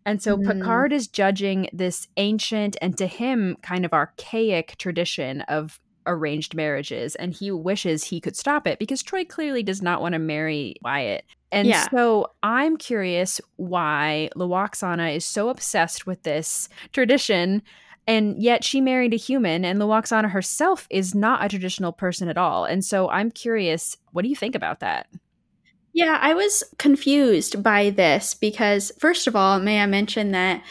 And 0.07 0.23
so 0.23 0.37
mm. 0.37 0.47
Picard 0.47 0.93
is 0.93 1.09
judging 1.09 1.69
this 1.73 2.09
ancient 2.17 2.77
and 2.83 2.97
to 2.99 3.07
him 3.07 3.57
kind 3.63 3.85
of 3.85 3.93
archaic 3.93 4.77
tradition 4.77 5.41
of 5.43 5.81
arranged 6.07 6.55
marriages 6.55 7.15
and 7.15 7.33
he 7.33 7.51
wishes 7.51 8.05
he 8.05 8.21
could 8.21 8.37
stop 8.37 8.67
it 8.67 8.79
because 8.79 9.03
Troi 9.03 9.27
clearly 9.27 9.63
does 9.63 9.81
not 9.81 10.03
want 10.03 10.13
to 10.13 10.19
marry 10.19 10.77
Wyatt. 10.83 11.25
And 11.51 11.69
yeah. 11.69 11.89
so 11.91 12.31
I'm 12.43 12.77
curious 12.77 13.41
why 13.57 14.29
Lwaxana 14.37 15.17
is 15.17 15.25
so 15.25 15.49
obsessed 15.49 16.07
with 16.07 16.23
this 16.23 16.69
tradition 16.93 17.63
and 18.07 18.43
yet 18.43 18.65
she 18.65 18.81
married 18.81 19.15
a 19.15 19.19
human 19.19 19.65
and 19.65 19.81
Lwaxana 19.81 20.31
herself 20.31 20.87
is 20.91 21.15
not 21.15 21.43
a 21.45 21.49
traditional 21.49 21.93
person 21.93 22.29
at 22.29 22.37
all. 22.37 22.65
And 22.67 22.85
so 22.85 23.09
I'm 23.09 23.31
curious, 23.31 23.97
what 24.13 24.23
do 24.23 24.29
you 24.29 24.37
think 24.37 24.55
about 24.55 24.81
that? 24.81 25.07
Yeah, 25.95 26.19
I 26.21 26.35
was 26.35 26.65
confused 26.79 27.63
by 27.63 27.91
this 27.91 28.35
because, 28.35 28.91
first 28.99 29.29
of 29.29 29.37
all, 29.37 29.61
may 29.61 29.81
I 29.81 29.87
mention 29.87 30.33
that 30.33 30.63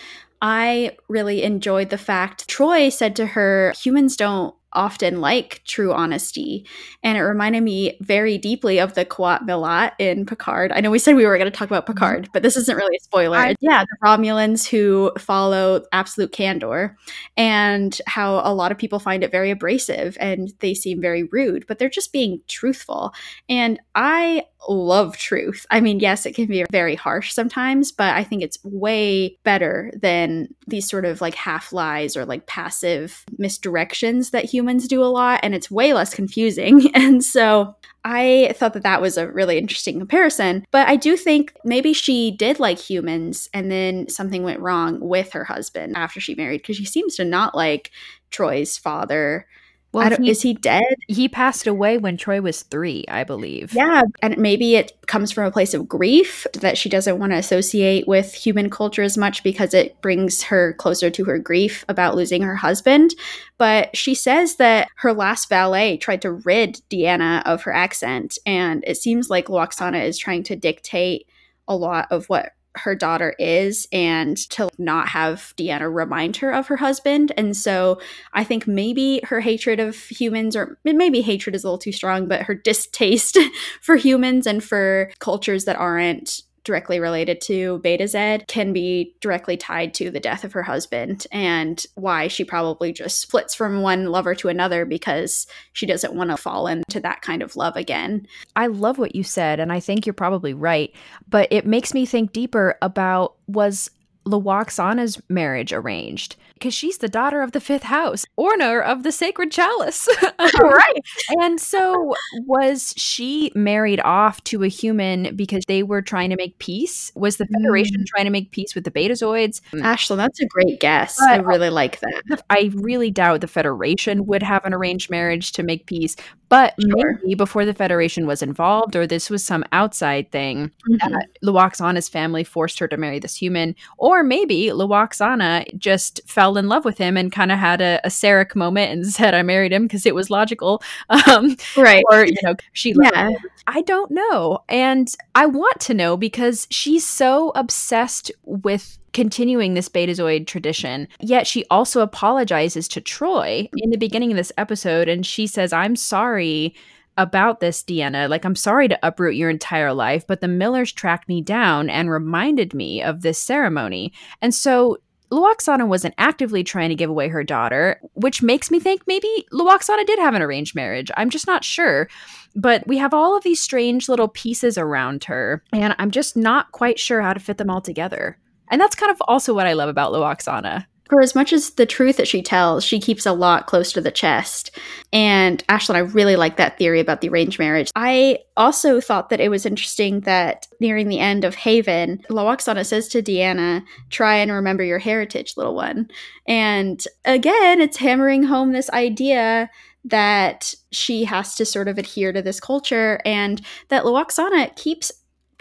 I 0.41 0.97
really 1.07 1.43
enjoyed 1.43 1.89
the 1.89 1.97
fact 1.97 2.49
Troi 2.49 2.91
said 2.91 3.15
to 3.15 3.25
her, 3.27 3.73
humans 3.77 4.17
don't 4.17 4.53
often 4.73 5.21
like 5.21 5.61
true 5.65 5.93
honesty. 5.93 6.65
And 7.03 7.17
it 7.17 7.21
reminded 7.21 7.63
me 7.63 7.97
very 8.01 8.37
deeply 8.37 8.79
of 8.79 8.93
the 8.93 9.05
Qowat 9.05 9.41
Milat 9.41 9.91
in 9.99 10.25
Picard. 10.25 10.71
I 10.71 10.81
know 10.81 10.91
we 10.91 10.99
said 10.99 11.15
we 11.15 11.25
were 11.25 11.37
going 11.37 11.51
to 11.51 11.57
talk 11.57 11.69
about 11.69 11.85
mm-hmm. 11.85 11.93
Picard, 11.93 12.29
but 12.33 12.43
this 12.43 12.57
isn't 12.57 12.75
really 12.75 12.97
a 12.97 13.03
spoiler. 13.03 13.37
I, 13.37 13.55
yeah, 13.61 13.83
the 13.83 13.97
Romulans 14.03 14.67
who 14.67 15.11
follow 15.17 15.83
absolute 15.91 16.31
candor 16.31 16.97
and 17.37 17.99
how 18.07 18.41
a 18.43 18.53
lot 18.53 18.71
of 18.71 18.77
people 18.77 18.99
find 18.99 19.23
it 19.23 19.31
very 19.31 19.51
abrasive 19.51 20.17
and 20.19 20.51
they 20.59 20.73
seem 20.73 21.01
very 21.01 21.23
rude, 21.23 21.65
but 21.67 21.79
they're 21.79 21.89
just 21.89 22.11
being 22.11 22.41
truthful. 22.47 23.13
And 23.47 23.79
I 23.95 24.43
love 24.69 25.17
truth. 25.17 25.65
I 25.69 25.81
mean, 25.81 25.99
yes, 25.99 26.25
it 26.25 26.33
can 26.33 26.45
be 26.45 26.65
very 26.71 26.95
harsh 26.95 27.33
sometimes, 27.33 27.91
but 27.91 28.15
I 28.15 28.23
think 28.23 28.41
it's 28.41 28.57
way 28.63 29.37
better 29.43 29.91
than 30.01 30.53
these 30.67 30.89
sort 30.89 31.05
of 31.05 31.21
like 31.21 31.35
half 31.35 31.73
lies 31.73 32.15
or 32.15 32.25
like 32.25 32.47
passive 32.47 33.25
misdirections 33.39 34.31
that 34.31 34.45
humans 34.45 34.87
do 34.87 35.03
a 35.03 35.05
lot. 35.05 35.39
And 35.43 35.53
it's 35.53 35.71
way 35.71 35.93
less 35.93 36.13
confusing. 36.13 36.91
And 37.03 37.23
so 37.23 37.75
I 38.05 38.53
thought 38.57 38.73
that 38.73 38.83
that 38.83 39.01
was 39.01 39.17
a 39.17 39.27
really 39.27 39.57
interesting 39.57 39.97
comparison. 39.99 40.65
But 40.71 40.87
I 40.87 40.95
do 40.95 41.17
think 41.17 41.53
maybe 41.65 41.91
she 41.91 42.31
did 42.31 42.59
like 42.59 42.79
humans 42.79 43.49
and 43.53 43.71
then 43.71 44.07
something 44.09 44.43
went 44.43 44.59
wrong 44.59 44.99
with 44.99 45.31
her 45.33 45.43
husband 45.43 45.97
after 45.97 46.19
she 46.19 46.35
married 46.35 46.61
because 46.61 46.77
she 46.77 46.85
seems 46.85 47.15
to 47.15 47.25
not 47.25 47.55
like 47.55 47.91
Troi's 48.31 48.77
father 48.77 49.47
well, 49.93 50.17
he, 50.17 50.31
is 50.31 50.41
he 50.41 50.55
dead? 50.55 50.81
He 51.07 51.29
passed 51.29 51.67
away 51.67 51.99
when 51.99 52.17
Troi 52.17 52.41
was 52.41 52.63
three, 52.63 53.05
I 53.07 53.23
believe. 53.23 53.73
Yeah, 53.73 54.01
and 54.23 54.37
maybe 54.37 54.75
it 54.75 54.91
comes 55.05 55.31
from 55.31 55.45
a 55.45 55.51
place 55.51 55.75
of 55.75 55.87
grief 55.87 56.47
that 56.53 56.77
she 56.77 56.89
doesn't 56.89 57.19
want 57.19 57.31
to 57.31 57.37
associate 57.37 58.07
with 58.07 58.33
human 58.33 58.71
culture 58.71 59.03
as 59.03 59.17
much 59.17 59.43
because 59.43 59.73
it 59.73 60.01
brings 60.01 60.41
her 60.43 60.73
closer 60.73 61.11
to 61.11 61.25
her 61.25 61.37
grief 61.37 61.85
about 61.87 62.15
losing 62.15 62.41
her 62.41 62.55
husband. 62.55 63.13
But 63.59 63.95
she 63.95 64.15
says 64.15 64.55
that 64.55 64.87
her 64.97 65.13
last 65.13 65.47
valet 65.47 65.97
tried 65.97 66.23
to 66.23 66.31
rid 66.31 66.81
Deanna 66.89 67.43
of 67.45 67.61
her 67.63 67.73
accent, 67.73 68.39
and 68.45 68.83
it 68.87 68.97
seems 68.97 69.29
like 69.29 69.45
Lwaxana 69.45 70.03
is 70.03 70.17
trying 70.17 70.43
to 70.43 70.55
dictate 70.55 71.27
a 71.67 71.75
lot 71.75 72.07
of 72.11 72.25
what 72.25 72.53
her 72.75 72.95
daughter 72.95 73.35
is 73.39 73.87
and 73.91 74.37
to 74.49 74.69
not 74.77 75.09
have 75.09 75.53
Deanna 75.57 75.93
remind 75.93 76.37
her 76.37 76.51
of 76.51 76.67
her 76.67 76.77
husband. 76.77 77.31
And 77.37 77.55
so 77.55 77.99
I 78.33 78.43
think 78.43 78.67
maybe 78.67 79.21
her 79.25 79.39
hatred 79.39 79.79
of 79.79 79.95
humans, 79.95 80.55
or 80.55 80.77
maybe 80.83 81.21
hatred 81.21 81.55
is 81.55 81.63
a 81.63 81.67
little 81.67 81.77
too 81.77 81.91
strong, 81.91 82.27
but 82.27 82.43
her 82.43 82.55
distaste 82.55 83.37
for 83.81 83.95
humans 83.95 84.47
and 84.47 84.63
for 84.63 85.11
cultures 85.19 85.65
that 85.65 85.75
aren't 85.75 86.41
directly 86.63 86.99
related 86.99 87.41
to 87.41 87.79
Betazed 87.83 88.47
can 88.47 88.73
be 88.73 89.15
directly 89.21 89.57
tied 89.57 89.93
to 89.95 90.09
the 90.09 90.19
death 90.19 90.43
of 90.43 90.53
her 90.53 90.63
husband 90.63 91.27
and 91.31 91.85
why 91.95 92.27
she 92.27 92.43
probably 92.43 92.93
just 92.93 93.29
flits 93.29 93.53
from 93.53 93.81
one 93.81 94.07
lover 94.07 94.33
to 94.35 94.47
another 94.47 94.85
because 94.85 95.45
she 95.73 95.85
doesn't 95.85 96.13
want 96.13 96.29
to 96.29 96.37
fall 96.37 96.67
into 96.67 96.99
that 96.99 97.21
kind 97.21 97.41
of 97.41 97.55
love 97.55 97.75
again. 97.75 98.27
I 98.55 98.67
love 98.67 98.97
what 98.97 99.15
you 99.15 99.23
said, 99.23 99.59
and 99.59 99.71
I 99.71 99.79
think 99.79 100.05
you're 100.05 100.13
probably 100.13 100.53
right, 100.53 100.93
but 101.29 101.47
it 101.51 101.65
makes 101.65 101.93
me 101.93 102.05
think 102.05 102.31
deeper 102.33 102.77
about 102.81 103.35
was 103.47 103.89
Lwaxana's 104.25 105.21
marriage 105.29 105.73
arranged 105.73 106.37
because 106.63 106.73
she's 106.73 106.99
the 106.99 107.09
daughter 107.09 107.41
of 107.41 107.51
the 107.51 107.59
fifth 107.59 107.83
house, 107.83 108.25
owner 108.37 108.79
of 108.79 109.03
the 109.03 109.11
sacred 109.11 109.51
chalice. 109.51 110.07
right. 110.61 111.01
And 111.41 111.59
so 111.59 112.15
was 112.45 112.93
she 112.95 113.51
married 113.53 113.99
off 113.99 114.41
to 114.45 114.63
a 114.63 114.69
human 114.69 115.35
because 115.35 115.65
they 115.67 115.83
were 115.83 116.01
trying 116.01 116.29
to 116.29 116.37
make 116.37 116.57
peace? 116.59 117.11
Was 117.15 117.35
the 117.35 117.47
Federation 117.47 117.99
mm. 117.99 118.05
trying 118.05 118.23
to 118.23 118.31
make 118.31 118.51
peace 118.51 118.75
with 118.75 118.85
the 118.85 118.91
Betazoids? 118.91 119.59
Ashley, 119.81 120.15
that's 120.15 120.39
a 120.39 120.45
great 120.45 120.79
guess. 120.79 121.17
But 121.19 121.31
I 121.31 121.35
really 121.39 121.69
like 121.69 121.99
that. 121.99 122.43
I 122.49 122.71
really 122.75 123.11
doubt 123.11 123.41
the 123.41 123.47
Federation 123.47 124.25
would 124.27 124.41
have 124.41 124.63
an 124.63 124.73
arranged 124.73 125.09
marriage 125.09 125.51
to 125.53 125.63
make 125.63 125.85
peace, 125.85 126.15
but 126.53 126.75
sure. 126.79 127.19
maybe 127.23 127.33
before 127.33 127.65
the 127.65 127.73
Federation 127.73 128.27
was 128.27 128.43
involved, 128.43 128.95
or 128.95 129.05
this 129.07 129.29
was 129.29 129.43
some 129.43 129.65
outside 129.71 130.31
thing, 130.31 130.71
mm-hmm. 130.87 131.15
uh, 131.15 131.19
Lwaxana's 131.43 132.07
family 132.07 132.43
forced 132.43 132.79
her 132.79 132.87
to 132.87 132.95
marry 132.95 133.19
this 133.19 133.35
human, 133.35 133.75
or 133.97 134.23
maybe 134.23 134.67
Lwaxana 134.67 135.65
just 135.79 136.21
fell 136.27 136.52
in 136.57 136.67
love 136.67 136.85
with 136.85 136.97
him 136.97 137.17
and 137.17 137.31
kind 137.31 137.51
of 137.51 137.59
had 137.59 137.81
a, 137.81 137.99
a 138.03 138.09
Sarek 138.09 138.55
moment 138.55 138.91
and 138.91 139.05
said, 139.13 139.33
"I 139.33 139.41
married 139.43 139.73
him 139.73 139.83
because 139.83 140.05
it 140.05 140.15
was 140.15 140.29
logical." 140.29 140.81
Um, 141.27 141.55
right? 141.77 142.03
Or 142.11 142.25
you 142.25 142.35
know, 142.43 142.55
she 142.73 142.93
yeah. 143.01 143.31
I 143.67 143.81
don't 143.81 144.11
know, 144.11 144.59
and 144.67 145.07
I 145.35 145.45
want 145.45 145.79
to 145.81 145.93
know 145.93 146.17
because 146.17 146.67
she's 146.69 147.07
so 147.07 147.51
obsessed 147.55 148.31
with 148.43 148.97
continuing 149.13 149.73
this 149.73 149.89
Betazoid 149.89 150.47
tradition. 150.47 151.07
Yet 151.19 151.47
she 151.47 151.65
also 151.69 152.01
apologizes 152.01 152.87
to 152.89 153.01
Troy 153.01 153.69
in 153.77 153.91
the 153.91 153.97
beginning 153.97 154.31
of 154.31 154.37
this 154.37 154.51
episode 154.57 155.07
and 155.07 155.25
she 155.25 155.47
says, 155.47 155.71
I'm 155.71 155.95
sorry 155.95 156.75
about 157.17 157.59
this, 157.59 157.83
Deanna. 157.83 158.27
Like, 158.27 158.43
I'm 158.43 158.55
sorry 158.55 158.87
to 158.87 158.99
uproot 159.03 159.35
your 159.35 159.49
entire 159.49 159.93
life, 159.93 160.25
but 160.25 160.41
the 160.41 160.47
Millers 160.47 160.91
tracked 160.91 161.29
me 161.29 161.41
down 161.41 161.89
and 161.89 162.09
reminded 162.09 162.73
me 162.73 163.01
of 163.03 163.21
this 163.21 163.37
ceremony. 163.37 164.13
And 164.41 164.53
so 164.53 164.97
Lwaxana 165.33 165.87
wasn't 165.87 166.13
actively 166.19 166.63
trying 166.63 166.89
to 166.89 166.95
give 166.95 167.09
away 167.09 167.27
her 167.27 167.43
daughter, 167.43 167.99
which 168.13 168.43
makes 168.43 168.69
me 168.69 168.79
think 168.79 169.01
maybe 169.07 169.45
Lwaxana 169.51 170.05
did 170.05 170.19
have 170.19 170.35
an 170.35 170.43
arranged 170.43 170.75
marriage. 170.75 171.09
I'm 171.17 171.31
just 171.31 171.47
not 171.47 171.63
sure. 171.63 172.07
But 172.55 172.85
we 172.85 172.99
have 172.99 173.15
all 173.15 173.35
of 173.35 173.43
these 173.43 173.61
strange 173.61 174.07
little 174.07 174.27
pieces 174.27 174.77
around 174.77 175.23
her, 175.23 175.63
and 175.73 175.95
I'm 175.97 176.11
just 176.11 176.37
not 176.37 176.71
quite 176.71 176.99
sure 176.99 177.21
how 177.21 177.33
to 177.33 177.39
fit 177.39 177.57
them 177.57 177.71
all 177.71 177.81
together. 177.81 178.37
And 178.69 178.79
that's 178.79 178.95
kind 178.95 179.11
of 179.11 179.21
also 179.27 179.55
what 179.55 179.65
I 179.65 179.73
love 179.73 179.89
about 179.89 180.13
Lwaxana. 180.13 180.85
For 181.13 181.21
as 181.21 181.35
much 181.35 181.53
as 181.53 181.69
the 181.69 181.85
truth 181.85 182.17
that 182.17 182.27
she 182.27 182.41
tells, 182.41 182.83
she 182.83 182.99
keeps 182.99 183.27
a 183.27 183.33
lot 183.33 183.67
close 183.67 183.93
to 183.93 184.01
the 184.01 184.09
chest. 184.09 184.71
And 185.11 185.63
Ashlyn, 185.67 185.93
I 185.93 185.99
really 185.99 186.35
like 186.35 186.57
that 186.57 186.79
theory 186.79 186.99
about 186.99 187.21
the 187.21 187.29
arranged 187.29 187.59
marriage. 187.59 187.91
I 187.95 188.39
also 188.57 188.99
thought 188.99 189.29
that 189.29 189.39
it 189.39 189.49
was 189.49 189.63
interesting 189.63 190.21
that 190.21 190.65
nearing 190.79 191.09
the 191.09 191.19
end 191.19 191.45
of 191.45 191.53
Haven, 191.53 192.25
Lwaxana 192.31 192.83
says 192.83 193.07
to 193.09 193.21
Deanna, 193.21 193.83
try 194.09 194.37
and 194.37 194.51
remember 194.51 194.83
your 194.83 194.97
heritage, 194.97 195.55
little 195.55 195.75
one. 195.75 196.09
And 196.47 197.05
again, 197.25 197.79
it's 197.79 197.97
hammering 197.97 198.41
home 198.41 198.71
this 198.71 198.89
idea 198.89 199.69
that 200.05 200.73
she 200.91 201.25
has 201.25 201.53
to 201.57 201.65
sort 201.65 201.89
of 201.89 201.99
adhere 201.99 202.33
to 202.33 202.41
this 202.41 202.59
culture 202.59 203.21
and 203.23 203.61
that 203.89 204.03
Lwaxana 204.03 204.75
keeps 204.75 205.11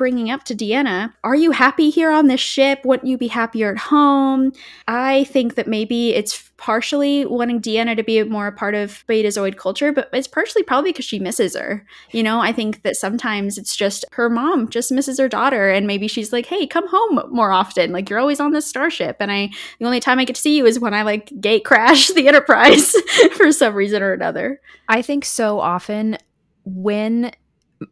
bringing 0.03 0.33
up 0.33 0.43
to 0.43 0.53
Deanna, 0.53 1.12
are 1.23 1.37
you 1.37 1.53
happy 1.53 1.88
here 1.88 2.11
on 2.11 2.27
this 2.27 2.41
ship? 2.41 2.81
Wouldn't 2.85 3.07
you 3.07 3.17
be 3.17 3.29
happier 3.29 3.71
at 3.71 3.79
home? 3.79 4.51
I 4.88 5.23
think 5.23 5.55
that 5.55 5.69
maybe 5.69 6.12
it's 6.12 6.51
partially 6.57 7.25
wanting 7.25 7.61
Deanna 7.61 7.97
to 7.97 8.03
be 8.03 8.21
more 8.25 8.49
a 8.49 8.53
part 8.53 8.75
of 8.75 9.05
Betazoid 9.07 9.57
culture, 9.57 9.93
but 9.93 10.09
it's 10.12 10.27
partially 10.27 10.65
probably 10.65 10.91
because 10.91 11.05
she 11.05 11.21
misses 11.21 11.55
her. 11.55 11.87
You 12.11 12.25
know, 12.25 12.41
I 12.41 12.51
think 12.51 12.83
that 12.83 12.97
sometimes 12.97 13.59
it's 13.59 13.77
just 13.77 14.05
her 14.11 14.29
mom 14.29 14.69
just 14.71 14.91
misses 14.91 15.21
her 15.21 15.29
daughter, 15.29 15.71
and 15.71 15.87
maybe 15.87 16.09
she's 16.09 16.33
like, 16.33 16.47
"Hey, 16.47 16.67
come 16.67 16.88
home 16.88 17.21
more 17.31 17.53
often. 17.53 17.93
Like 17.93 18.11
you're 18.11 18.19
always 18.19 18.41
on 18.41 18.51
this 18.51 18.67
starship, 18.67 19.19
and 19.21 19.31
I 19.31 19.51
the 19.79 19.87
only 19.87 20.01
time 20.01 20.19
I 20.19 20.25
get 20.25 20.35
to 20.35 20.43
see 20.43 20.57
you 20.57 20.67
is 20.67 20.81
when 20.81 20.95
I 20.95 21.03
like 21.03 21.31
gate 21.41 21.65
crash 21.65 22.09
the 22.15 22.27
Enterprise 22.27 22.91
for 23.37 23.53
some 23.53 23.77
reason 23.77 24.03
or 24.03 24.12
another." 24.12 24.61
I 24.88 25.01
think 25.01 25.25
so 25.25 25.61
often 25.61 26.19
when 26.65 27.31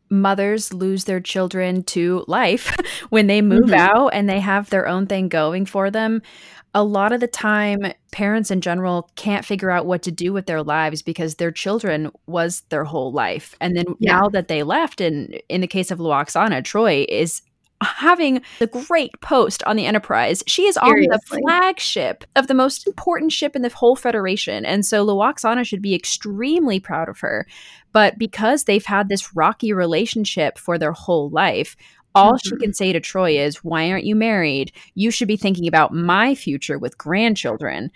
mothers 0.09 0.73
lose 0.73 1.05
their 1.05 1.21
children 1.21 1.83
to 1.85 2.25
life 2.27 2.77
when 3.11 3.27
they 3.27 3.43
move 3.43 3.71
mm-hmm. 3.71 3.75
out 3.75 4.09
and 4.09 4.29
they 4.29 4.41
have 4.41 4.71
their 4.71 4.87
own 4.87 5.07
thing 5.07 5.29
going 5.29 5.67
for 5.67 5.91
them. 5.91 6.23
A 6.73 6.85
lot 6.85 7.11
of 7.11 7.19
the 7.19 7.27
time, 7.27 7.81
parents 8.13 8.51
in 8.51 8.61
general 8.61 9.11
can't 9.17 9.45
figure 9.45 9.73
out 9.73 9.87
what 9.87 10.03
to 10.03 10.13
do 10.13 10.33
with 10.33 10.47
their 10.47 10.63
lives 10.63 11.03
because 11.03 11.35
their 11.35 11.51
children 11.51 12.13
was 12.27 12.63
their 12.69 12.85
whole 12.85 13.11
life. 13.11 13.57
And 13.61 13.77
then 13.77 13.87
yeah. 13.99 14.19
now 14.21 14.29
that 14.29 14.47
they 14.47 14.63
left, 14.63 15.01
and 15.01 15.41
in 15.49 15.63
the 15.63 15.67
case 15.67 15.91
of 15.91 15.99
Lwaxana, 15.99 16.63
Troi 16.63 17.07
is 17.09 17.43
having 17.83 18.43
the 18.59 18.67
great 18.67 19.19
post 19.21 19.63
on 19.65 19.77
the 19.77 19.87
Enterprise. 19.87 20.43
She 20.47 20.67
is 20.67 20.75
Seriously. 20.75 21.09
on 21.09 21.13
the 21.13 21.41
flagship 21.41 22.25
of 22.37 22.47
the 22.47 22.55
most 22.55 22.87
important 22.87 23.33
ship 23.33 23.57
in 23.57 23.63
the 23.63 23.71
whole 23.71 23.97
Federation. 23.97 24.65
And 24.65 24.85
so 24.85 25.07
Lwaxana 25.07 25.65
should 25.65 25.83
be 25.83 25.95
extremely 25.95 26.81
proud 26.81 27.09
of 27.09 27.21
her. 27.21 27.47
But 27.93 28.19
because 28.19 28.65
they've 28.65 28.85
had 28.85 29.09
this 29.09 29.35
rocky 29.35 29.73
relationship 29.73 30.59
for 30.59 30.79
their 30.79 30.93
whole 30.93 31.31
life, 31.31 31.77
all 32.15 32.35
mm-hmm. 32.35 32.49
she 32.49 32.57
can 32.57 32.73
say 32.73 32.93
to 32.93 33.01
Troi 33.01 33.39
is, 33.39 33.65
Why 33.65 33.91
aren't 33.91 34.05
you 34.05 34.15
married? 34.15 34.73
You 34.95 35.11
should 35.11 35.29
be 35.29 35.37
thinking 35.37 35.69
about 35.69 35.95
my 35.95 36.35
future 36.35 36.79
with 36.79 36.99
grandchildren. 36.99 37.91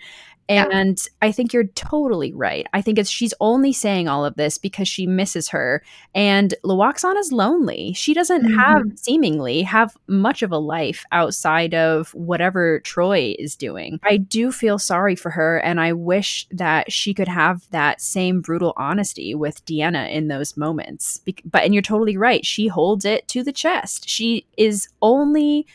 And 0.47 0.99
yeah. 0.99 1.27
I 1.27 1.31
think 1.31 1.53
you're 1.53 1.65
totally 1.65 2.33
right. 2.33 2.67
I 2.73 2.81
think 2.81 2.99
it's 2.99 3.09
she's 3.09 3.33
only 3.39 3.73
saying 3.73 4.07
all 4.07 4.23
of 4.23 4.35
this 4.35 4.57
because 4.57 4.87
she 4.87 5.07
misses 5.07 5.49
her. 5.49 5.83
And 6.13 6.53
Lwaxana 6.63 7.19
is 7.19 7.31
lonely. 7.31 7.93
She 7.93 8.13
doesn't 8.13 8.43
mm-hmm. 8.43 8.59
have 8.59 8.83
seemingly 8.95 9.63
have 9.63 9.97
much 10.07 10.43
of 10.43 10.51
a 10.51 10.57
life 10.57 11.03
outside 11.11 11.73
of 11.73 12.13
whatever 12.13 12.79
Troi 12.81 13.35
is 13.39 13.55
doing. 13.55 13.99
I 14.03 14.17
do 14.17 14.51
feel 14.51 14.77
sorry 14.77 15.15
for 15.15 15.31
her 15.31 15.57
and 15.57 15.79
I 15.79 15.93
wish 15.93 16.47
that 16.51 16.91
she 16.91 17.13
could 17.13 17.27
have 17.27 17.67
that 17.71 17.99
same 17.99 18.41
brutal 18.41 18.73
honesty 18.77 19.33
with 19.33 19.65
Deanna 19.65 20.11
in 20.11 20.27
those 20.27 20.55
moments. 20.55 21.19
Be- 21.19 21.35
but 21.43 21.63
and 21.63 21.73
you're 21.73 21.81
totally 21.81 22.17
right. 22.17 22.45
She 22.45 22.67
holds 22.67 23.03
it 23.05 23.27
to 23.29 23.43
the 23.43 23.53
chest. 23.53 24.07
She 24.07 24.45
is 24.57 24.87
only 25.01 25.65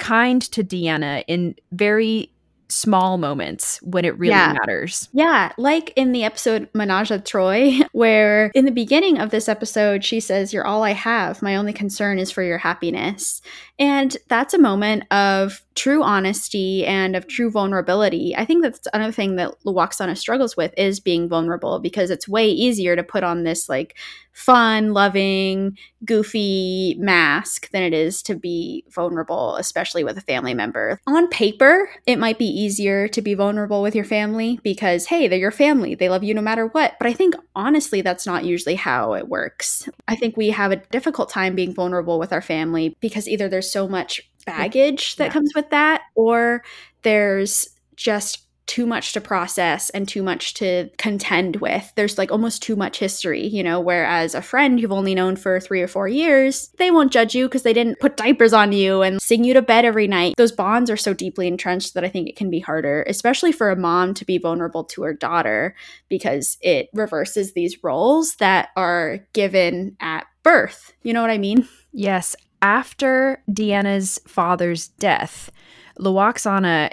kind 0.00 0.42
to 0.42 0.64
Deanna 0.64 1.24
in 1.26 1.54
very 1.72 2.30
small 2.70 3.18
moments 3.18 3.78
when 3.82 4.04
it 4.04 4.18
really 4.18 4.30
Yeah. 4.30 4.52
matters. 4.52 5.08
Yeah, 5.12 5.52
like 5.58 5.92
in 5.96 6.12
the 6.12 6.24
episode 6.24 6.68
Menage 6.74 7.10
a 7.10 7.18
Troi, 7.18 7.82
where 7.92 8.50
in 8.54 8.64
the 8.64 8.70
beginning 8.70 9.18
of 9.18 9.30
this 9.30 9.48
episode, 9.48 10.04
she 10.04 10.20
says, 10.20 10.52
You're 10.52 10.66
all 10.66 10.82
I 10.82 10.92
have. 10.92 11.42
My 11.42 11.56
only 11.56 11.72
concern 11.72 12.18
is 12.18 12.30
for 12.30 12.42
your 12.42 12.58
happiness. 12.58 13.42
And 13.78 14.16
that's 14.28 14.54
a 14.54 14.58
moment 14.58 15.04
of 15.10 15.62
true 15.74 16.02
honesty 16.02 16.84
and 16.86 17.16
of 17.16 17.26
true 17.26 17.50
vulnerability. 17.50 18.34
I 18.36 18.44
think 18.44 18.62
that's 18.62 18.86
another 18.92 19.12
thing 19.12 19.36
that 19.36 19.54
Lwaxana 19.64 20.16
struggles 20.16 20.56
with 20.56 20.74
is 20.76 21.00
being 21.00 21.28
vulnerable 21.28 21.78
because 21.78 22.10
it's 22.10 22.28
way 22.28 22.48
easier 22.48 22.94
to 22.96 23.02
put 23.02 23.24
on 23.24 23.44
this 23.44 23.68
like 23.68 23.96
fun, 24.32 24.92
loving, 24.92 25.76
goofy 26.04 26.96
mask 26.98 27.70
than 27.70 27.82
it 27.82 27.92
is 27.92 28.22
to 28.22 28.34
be 28.34 28.84
vulnerable, 28.90 29.56
especially 29.56 30.04
with 30.04 30.16
a 30.16 30.22
family 30.22 30.54
member. 30.54 30.98
On 31.06 31.28
paper, 31.28 31.90
it 32.06 32.18
might 32.18 32.38
be 32.38 32.46
easier 32.46 33.06
to 33.08 33.20
be 33.20 33.34
vulnerable 33.34 33.82
with 33.82 33.94
your 33.94 34.04
family 34.04 34.58
because, 34.62 35.06
hey, 35.06 35.28
they're 35.28 35.38
your 35.38 35.50
family. 35.50 35.94
They 35.94 36.08
love 36.08 36.24
you 36.24 36.32
no 36.34 36.40
matter 36.42 36.66
what. 36.68 36.94
But 36.98 37.06
I 37.08 37.12
think 37.12 37.34
honestly, 37.54 38.00
that's 38.00 38.26
not 38.26 38.44
usually 38.44 38.76
how 38.76 39.14
it 39.14 39.28
works. 39.28 39.88
I 40.08 40.16
think 40.16 40.36
we 40.36 40.50
have 40.50 40.72
a 40.72 40.76
difficult 40.76 41.28
time 41.30 41.54
being 41.54 41.74
vulnerable 41.74 42.18
with 42.18 42.32
our 42.32 42.42
family 42.42 42.96
because 43.00 43.28
either 43.28 43.48
there's 43.48 43.70
so 43.70 43.88
much 43.88 44.20
baggage 44.46 45.16
that 45.16 45.26
Yeah. 45.26 45.32
comes 45.32 45.52
with 45.54 45.70
that 45.70 46.02
or 46.14 46.62
there's 47.02 47.68
just 47.96 48.46
too 48.70 48.86
much 48.86 49.12
to 49.12 49.20
process 49.20 49.90
and 49.90 50.06
too 50.06 50.22
much 50.22 50.54
to 50.54 50.88
contend 50.96 51.56
with. 51.56 51.92
There's 51.96 52.16
like 52.16 52.30
almost 52.30 52.62
too 52.62 52.76
much 52.76 53.00
history, 53.00 53.44
you 53.44 53.64
know, 53.64 53.80
whereas 53.80 54.32
a 54.32 54.40
friend 54.40 54.78
you've 54.78 54.92
only 54.92 55.12
known 55.12 55.34
for 55.34 55.58
three 55.58 55.82
or 55.82 55.88
four 55.88 56.06
years, 56.06 56.68
they 56.78 56.92
won't 56.92 57.10
judge 57.10 57.34
you 57.34 57.48
because 57.48 57.64
they 57.64 57.72
didn't 57.72 57.98
put 57.98 58.16
diapers 58.16 58.52
on 58.52 58.70
you 58.70 59.02
and 59.02 59.20
sing 59.20 59.42
you 59.42 59.54
to 59.54 59.60
bed 59.60 59.84
every 59.84 60.06
night. 60.06 60.34
Those 60.36 60.52
bonds 60.52 60.88
are 60.88 60.96
so 60.96 61.12
deeply 61.12 61.48
entrenched 61.48 61.94
that 61.94 62.04
I 62.04 62.08
think 62.08 62.28
it 62.28 62.36
can 62.36 62.48
be 62.48 62.60
harder, 62.60 63.04
especially 63.08 63.50
for 63.50 63.72
a 63.72 63.76
mom 63.76 64.14
to 64.14 64.24
be 64.24 64.38
vulnerable 64.38 64.84
to 64.84 65.02
her 65.02 65.14
daughter 65.14 65.74
because 66.08 66.56
it 66.60 66.90
reverses 66.94 67.54
these 67.54 67.82
roles 67.82 68.36
that 68.36 68.68
are 68.76 69.26
given 69.32 69.96
at 69.98 70.26
birth. 70.44 70.92
You 71.02 71.12
know 71.12 71.22
what 71.22 71.32
I 71.32 71.38
mean? 71.38 71.66
Yes. 71.92 72.36
After 72.62 73.42
Deanna's 73.50 74.20
father's 74.28 74.86
death, 74.86 75.50
Lwaxana 75.98 76.92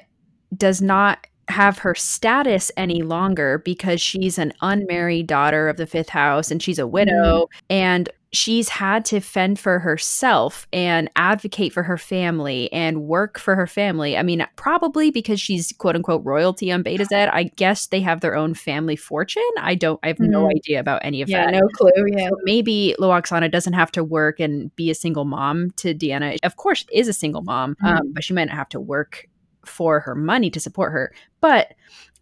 does 0.56 0.82
not 0.82 1.28
have 1.50 1.80
her 1.80 1.96
status 1.96 2.72
any 2.78 3.02
longer 3.02 3.60
because 3.60 4.02
she's 4.02 4.38
an 4.38 4.54
unmarried 4.62 5.28
daughter 5.28 5.70
of 5.70 5.78
the 5.78 5.88
fifth 5.88 6.10
house 6.10 6.52
and 6.52 6.62
she's 6.62 6.80
a 6.80 6.88
widow 6.88 7.48
and 7.70 8.10
she's 8.34 8.68
had 8.68 9.06
to 9.06 9.22
fend 9.22 9.58
for 9.58 9.80
herself 9.80 10.68
and 10.74 11.10
advocate 11.16 11.72
for 11.72 11.84
her 11.84 11.98
family 11.98 12.72
and 12.74 13.04
work 13.04 13.40
for 13.40 13.56
her 13.56 13.66
family. 13.66 14.18
I 14.18 14.24
mean, 14.24 14.46
probably 14.58 15.12
because 15.12 15.40
she's 15.40 15.72
quote 15.78 15.96
unquote 15.96 16.26
royalty 16.26 16.70
on 16.70 16.84
Betazed. 16.84 17.30
I 17.32 17.44
guess 17.56 17.88
they 17.88 18.02
have 18.02 18.20
their 18.20 18.36
own 18.36 18.54
family 18.54 18.98
fortune. 18.98 19.42
I 19.58 19.76
don't, 19.76 20.00
I 20.04 20.08
have 20.08 20.20
no 20.20 20.44
Mm. 20.48 20.56
idea 20.58 20.80
about 20.82 21.00
any 21.06 21.22
of 21.22 21.30
that. 21.30 21.54
Yeah, 21.54 21.60
no 21.60 21.68
clue. 21.70 21.92
Yeah. 22.08 22.28
So 22.28 22.36
maybe 22.44 22.94
Lwaxana 23.00 23.50
doesn't 23.50 23.74
have 23.74 23.92
to 23.94 24.04
work 24.04 24.42
and 24.42 24.76
be 24.76 24.92
a 24.92 24.96
single 24.96 25.24
mom 25.26 25.72
to 25.78 25.96
Deanna. 25.96 26.38
Of 26.44 26.58
course, 26.58 26.86
is 26.92 27.08
a 27.08 27.14
single 27.14 27.42
mom, 27.44 27.78
um, 27.82 28.12
but 28.12 28.26
she 28.26 28.34
might 28.34 28.50
not 28.50 28.58
have 28.58 28.70
to 28.70 28.80
work 28.82 29.26
for 29.68 30.00
her 30.02 30.16
money 30.16 30.50
to 30.52 30.60
support 30.60 30.92
her. 30.92 31.14
But 31.42 31.74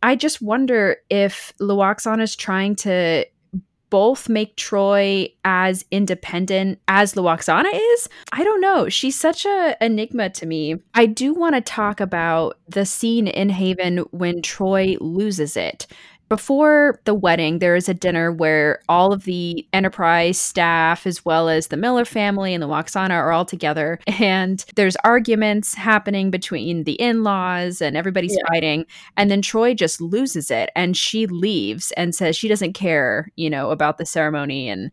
I 0.03 0.15
just 0.15 0.41
wonder 0.41 0.97
if 1.09 1.53
Lwaxana 1.59 2.21
is 2.21 2.35
trying 2.35 2.75
to 2.77 3.25
both 3.89 4.27
make 4.27 4.57
Troi 4.57 5.31
as 5.45 5.85
independent 5.91 6.79
as 6.87 7.13
Lwaxana 7.13 7.69
is. 7.71 8.09
I 8.31 8.43
don't 8.43 8.59
know. 8.59 8.89
She's 8.89 9.17
such 9.17 9.45
a 9.45 9.77
enigma 9.79 10.29
to 10.31 10.45
me. 10.45 10.75
I 10.93 11.05
do 11.05 11.33
want 11.33 11.55
to 11.55 11.61
talk 11.61 11.99
about 11.99 12.57
the 12.67 12.85
scene 12.85 13.27
in 13.27 13.49
Haven 13.49 13.99
when 14.11 14.41
Troi 14.41 14.97
loses 14.99 15.55
it. 15.55 15.87
Before 16.27 16.99
the 17.05 17.13
wedding, 17.13 17.59
there 17.59 17.75
is 17.75 17.87
a 17.87 17.93
dinner 17.93 18.31
where 18.31 18.81
all 18.89 19.13
of 19.13 19.25
the 19.25 19.67
Enterprise 19.73 20.39
staff, 20.39 21.05
as 21.05 21.23
well 21.23 21.49
as 21.49 21.67
the 21.67 21.77
Miller 21.77 22.03
family 22.03 22.53
and 22.53 22.63
the 22.63 22.67
Waxana, 22.67 23.11
are 23.11 23.31
all 23.31 23.45
together. 23.45 23.99
And 24.25 24.65
there's 24.75 24.95
arguments 25.03 25.75
happening 25.75 26.31
between 26.31 26.83
the 26.85 26.93
in 26.93 27.23
laws, 27.23 27.79
and 27.81 27.95
everybody's 27.95 28.33
Yeah. 28.33 28.47
fighting. 28.47 28.85
And 29.17 29.29
then 29.29 29.41
Troi 29.41 29.75
just 29.75 30.01
loses 30.01 30.49
it 30.49 30.71
and 30.75 30.97
she 30.97 31.27
leaves 31.27 31.91
and 31.91 32.15
says 32.15 32.35
she 32.35 32.47
doesn't 32.47 32.73
care, 32.73 33.29
you 33.35 33.49
know, 33.49 33.69
about 33.69 33.97
the 33.97 34.05
ceremony. 34.05 34.67
And 34.67 34.89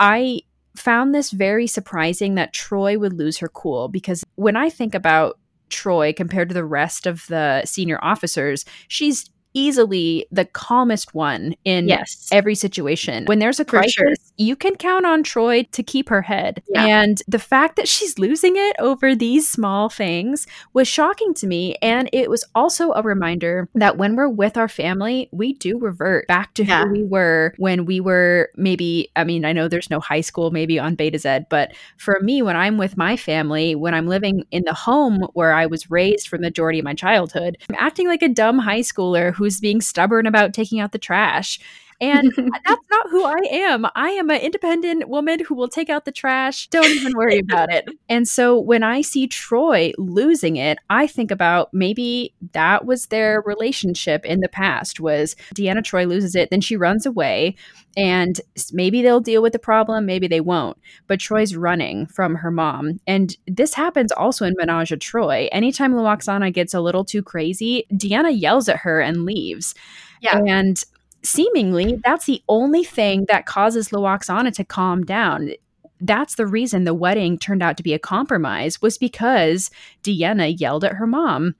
I 0.00 0.40
found 0.74 1.14
this 1.14 1.30
very 1.30 1.66
surprising 1.66 2.34
that 2.34 2.54
Troi 2.54 2.98
would 2.98 3.12
lose 3.12 3.38
her 3.38 3.48
cool 3.48 3.88
because 3.88 4.24
when 4.34 4.56
I 4.56 4.68
think 4.70 4.94
about 4.94 5.38
Troy 5.68 6.12
compared 6.12 6.48
to 6.48 6.54
the 6.54 6.64
rest 6.64 7.06
of 7.06 7.26
the 7.28 7.64
senior 7.64 7.98
officers, 8.02 8.64
she's 8.88 9.30
easily 9.54 10.26
the 10.30 10.44
calmest 10.44 11.14
one 11.14 11.54
in 11.64 11.88
Yes. 11.88 12.28
every 12.32 12.54
situation. 12.54 13.24
When 13.26 13.38
there's 13.38 13.60
a 13.60 13.64
crisis, 13.64 13.92
sure. 13.92 14.12
you 14.36 14.56
can 14.56 14.76
count 14.76 15.06
on 15.06 15.22
Troi 15.22 15.70
to 15.72 15.82
keep 15.82 16.08
her 16.08 16.22
head. 16.22 16.62
Yeah. 16.68 16.86
And 16.86 17.22
the 17.28 17.38
fact 17.38 17.76
that 17.76 17.88
she's 17.88 18.18
losing 18.18 18.54
it 18.56 18.76
over 18.78 19.14
these 19.14 19.48
small 19.48 19.88
things 19.88 20.46
was 20.72 20.88
shocking 20.88 21.34
to 21.34 21.46
me. 21.46 21.76
And 21.82 22.08
it 22.12 22.30
was 22.30 22.44
also 22.54 22.92
a 22.92 23.02
reminder 23.02 23.68
that 23.74 23.96
when 23.98 24.16
we're 24.16 24.28
with 24.28 24.56
our 24.56 24.68
family, 24.68 25.28
we 25.32 25.54
do 25.54 25.78
revert 25.78 26.26
back 26.28 26.54
to 26.54 26.64
Yeah. 26.64 26.84
who 26.84 26.92
we 26.92 27.02
were 27.04 27.54
when 27.58 27.84
we 27.84 28.00
were 28.00 28.50
maybe, 28.56 29.10
I 29.16 29.24
mean, 29.24 29.44
I 29.44 29.52
know 29.52 29.68
there's 29.68 29.90
no 29.90 30.00
high 30.00 30.20
school 30.20 30.50
maybe 30.50 30.78
on 30.78 30.96
Betazed, 30.96 31.46
but 31.48 31.72
for 31.96 32.18
me, 32.20 32.42
when 32.42 32.56
I'm 32.56 32.78
with 32.78 32.96
my 32.96 33.16
family, 33.16 33.74
when 33.74 33.94
I'm 33.94 34.06
living 34.06 34.44
in 34.50 34.64
the 34.64 34.74
home 34.74 35.26
where 35.34 35.52
I 35.52 35.66
was 35.66 35.90
raised 35.90 36.28
for 36.28 36.36
the 36.38 36.42
majority 36.42 36.78
of 36.78 36.84
my 36.84 36.94
childhood, 36.94 37.58
I'm 37.68 37.76
acting 37.78 38.08
like 38.08 38.22
a 38.22 38.28
dumb 38.28 38.58
high 38.58 38.80
schooler 38.80 39.32
who's 39.42 39.60
being 39.60 39.80
stubborn 39.80 40.26
about 40.26 40.54
taking 40.54 40.80
out 40.80 40.92
the 40.92 40.98
trash. 40.98 41.58
And 42.02 42.32
that's 42.66 42.86
not 42.90 43.10
who 43.10 43.24
I 43.24 43.38
am. 43.52 43.86
I 43.94 44.10
am 44.10 44.28
an 44.28 44.40
independent 44.40 45.08
woman 45.08 45.38
who 45.44 45.54
will 45.54 45.68
take 45.68 45.88
out 45.88 46.04
the 46.04 46.12
trash. 46.12 46.66
Don't 46.68 46.84
even 46.84 47.12
worry 47.16 47.38
about 47.38 47.72
it. 47.72 47.88
And 48.08 48.26
so 48.26 48.58
when 48.58 48.82
I 48.82 49.02
see 49.02 49.28
Troi 49.28 49.92
losing 49.96 50.56
it, 50.56 50.78
I 50.90 51.06
think 51.06 51.30
about 51.30 51.72
maybe 51.72 52.34
that 52.52 52.84
was 52.84 53.06
their 53.06 53.40
relationship 53.46 54.24
in 54.24 54.40
the 54.40 54.48
past 54.48 54.98
was 54.98 55.36
Deanna 55.54 55.82
Troi 55.82 56.06
loses 56.06 56.34
it, 56.34 56.50
then 56.50 56.60
she 56.60 56.76
runs 56.76 57.06
away 57.06 57.54
and 57.96 58.40
maybe 58.72 59.02
they'll 59.02 59.20
deal 59.20 59.42
with 59.42 59.52
the 59.52 59.58
problem, 59.58 60.04
maybe 60.04 60.26
they 60.26 60.40
won't. 60.40 60.78
But 61.06 61.20
Troi's 61.20 61.54
running 61.54 62.06
from 62.06 62.34
her 62.36 62.50
mom. 62.50 63.00
And 63.06 63.36
this 63.46 63.74
happens 63.74 64.10
also 64.10 64.44
in 64.44 64.54
Menage 64.56 64.90
a 64.90 64.96
Troi. 64.96 65.48
Anytime 65.52 65.92
Lwaxana 65.92 66.52
gets 66.52 66.74
a 66.74 66.80
little 66.80 67.04
too 67.04 67.22
crazy, 67.22 67.86
Deanna 67.92 68.38
yells 68.38 68.68
at 68.68 68.78
her 68.78 69.00
and 69.00 69.24
leaves. 69.24 69.74
Yeah. 70.20 70.38
And 70.38 70.82
seemingly 71.24 72.00
that's 72.04 72.26
the 72.26 72.42
only 72.48 72.84
thing 72.84 73.26
that 73.28 73.46
causes 73.46 73.90
Lwaxana 73.90 74.52
to 74.54 74.64
calm 74.64 75.04
down. 75.04 75.52
That's 76.00 76.34
the 76.34 76.46
reason 76.46 76.84
the 76.84 76.94
wedding 76.94 77.38
turned 77.38 77.62
out 77.62 77.76
to 77.76 77.82
be 77.82 77.94
a 77.94 77.98
compromise 77.98 78.82
was 78.82 78.98
because 78.98 79.70
Deanna 80.02 80.58
yelled 80.58 80.84
at 80.84 80.94
her 80.94 81.06
mom. 81.06 81.54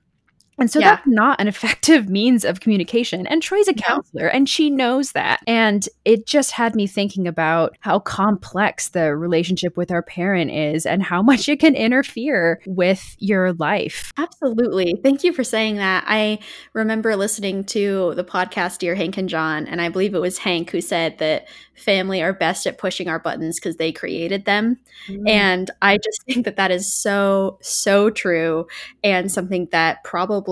And 0.59 0.69
so 0.69 0.79
Yeah. 0.79 0.95
that's 0.95 1.07
not 1.07 1.41
an 1.41 1.47
effective 1.53 2.09
means 2.09 2.45
of 2.45 2.59
communication. 2.59 3.25
And 3.27 3.41
Troi's 3.41 3.67
a 3.67 3.73
counselor 3.73 4.27
and 4.27 4.47
she 4.47 4.69
knows 4.69 5.13
that. 5.13 5.39
And 5.47 5.87
it 6.05 6.27
just 6.27 6.51
had 6.51 6.75
me 6.75 6.87
thinking 6.87 7.27
about 7.27 7.75
how 7.79 7.99
complex 7.99 8.89
the 8.89 9.15
relationship 9.15 9.77
with 9.77 9.91
our 9.91 10.01
parent 10.03 10.51
is 10.51 10.85
and 10.85 11.01
how 11.01 11.21
much 11.33 11.49
it 11.49 11.59
can 11.59 11.75
interfere 11.75 12.61
with 12.65 13.15
your 13.19 13.53
life. 13.53 14.11
Absolutely. 14.17 14.99
Thank 15.01 15.23
you 15.23 15.33
for 15.33 15.43
saying 15.43 15.77
that. 15.77 16.03
I 16.07 16.39
remember 16.73 17.15
listening 17.15 17.63
to 17.65 18.13
the 18.15 18.23
podcast 18.23 18.79
Dear 18.79 18.95
Hank 18.95 19.17
and 19.17 19.29
John, 19.29 19.67
and 19.67 19.81
I 19.81 19.89
believe 19.89 20.13
it 20.13 20.19
was 20.19 20.37
Hank 20.37 20.69
who 20.69 20.81
said 20.81 21.17
that 21.19 21.47
family 21.75 22.21
are 22.21 22.33
best 22.33 22.67
at 22.67 22.77
pushing 22.77 23.07
our 23.09 23.19
buttons 23.19 23.59
because 23.59 23.77
they 23.77 23.91
created 23.91 24.45
them. 24.45 24.77
Mm. 25.07 25.27
And 25.27 25.71
I 25.81 25.97
just 25.97 26.23
think 26.23 26.45
that 26.45 26.55
that 26.57 26.69
is 26.69 26.93
so, 26.93 27.57
so 27.61 28.09
true 28.11 28.67
and 29.03 29.31
something 29.31 29.67
that 29.71 30.03
probably 30.03 30.42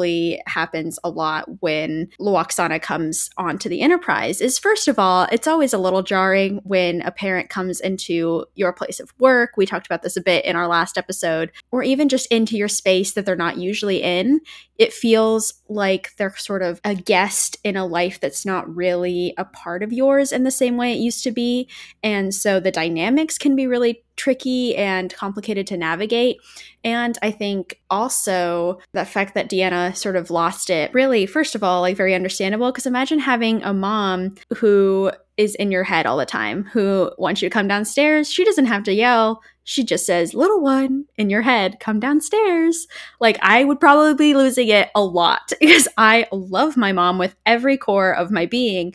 happens 0.46 1.00
a 1.04 1.10
lot 1.10 1.62
when 1.62 2.10
Lwaxana 2.20 2.82
comes 2.82 3.30
onto 3.38 3.70
the 3.70 3.82
enterprise 3.82 4.42
is 4.42 4.60
first 4.60 4.88
of 4.88 5.00
all, 5.00 5.28
it's 5.32 5.48
always 5.48 5.74
a 5.74 5.78
little 5.78 6.04
jarring 6.04 6.62
when 6.64 7.02
a 7.02 7.12
parent 7.12 7.50
comes 7.50 7.80
into 7.80 8.46
your 8.56 8.74
place 8.74 9.00
of 9.00 9.14
work. 9.20 9.52
We 9.58 9.66
talked 9.66 9.86
about 9.86 10.04
this 10.04 10.18
a 10.18 10.22
bit 10.22 10.46
in 10.46 10.56
our 10.56 10.68
last 10.68 10.98
episode, 10.98 11.52
or 11.72 11.84
even 11.84 12.10
just 12.10 12.32
into 12.32 12.58
your 12.58 12.68
space 12.68 13.14
that 13.14 13.26
they're 13.26 13.36
not 13.36 13.58
usually 13.58 14.02
in. 14.02 14.42
It 14.78 14.94
feels 14.94 15.54
like 15.70 16.16
they're 16.18 16.36
sort 16.38 16.64
of 16.64 16.82
a 16.84 16.96
guest 16.96 17.58
in 17.64 17.76
a 17.76 17.86
life 17.86 18.20
that's 18.20 18.46
not 18.46 18.74
really 18.74 19.34
a 19.38 19.46
part 19.46 19.84
of 19.84 19.94
yours 19.94 20.32
in 20.32 20.44
the 20.44 20.52
same 20.52 20.76
way 20.76 20.94
it 20.94 21.00
used 21.00 21.24
to 21.24 21.32
be. 21.32 21.70
And 22.02 22.34
so 22.34 22.60
the 22.60 22.72
dynamics 22.72 23.38
can 23.38 23.56
be 23.56 23.68
really 23.68 24.04
tricky 24.22 24.76
and 24.76 25.12
complicated 25.16 25.66
to 25.66 25.76
navigate. 25.76 26.38
And 26.84 27.18
I 27.24 27.32
think 27.32 27.82
also 27.90 28.78
the 28.94 29.04
fact 29.04 29.34
that 29.34 29.50
Deanna 29.50 29.98
sort 29.98 30.16
of 30.16 30.30
lost 30.30 30.70
it, 30.70 30.94
really, 30.94 31.26
first 31.26 31.56
of 31.56 31.64
all, 31.64 31.82
like 31.82 31.98
very 31.98 32.14
understandable. 32.14 32.72
Because 32.72 32.86
imagine 32.86 33.18
having 33.18 33.64
a 33.64 33.74
mom 33.74 34.36
who 34.58 35.12
is 35.38 35.56
in 35.56 35.72
your 35.72 35.84
head 35.84 36.06
all 36.06 36.18
the 36.18 36.26
time, 36.28 36.66
who 36.66 37.12
wants 37.18 37.42
you 37.42 37.50
to 37.50 37.54
come 37.54 37.68
downstairs. 37.68 38.32
She 38.32 38.46
doesn't 38.46 38.68
have 38.68 38.84
to 38.84 38.94
yell. 38.94 39.42
She 39.64 39.84
just 39.84 40.06
says, 40.06 40.36
little 40.36 40.62
one 40.62 41.06
in 41.18 41.32
your 41.32 41.42
head, 41.42 41.80
come 41.80 42.00
downstairs. 42.00 42.86
Like, 43.20 43.40
I 43.42 43.64
would 43.64 43.80
probably 43.80 44.14
be 44.14 44.36
losing 44.36 44.68
it 44.68 44.90
a 44.94 45.04
lot 45.04 45.52
because 45.60 45.88
I 45.98 46.28
love 46.32 46.78
my 46.78 46.92
mom 46.92 47.18
with 47.18 47.36
every 47.48 47.78
core 47.78 48.14
of 48.14 48.30
my 48.30 48.46
being 48.46 48.94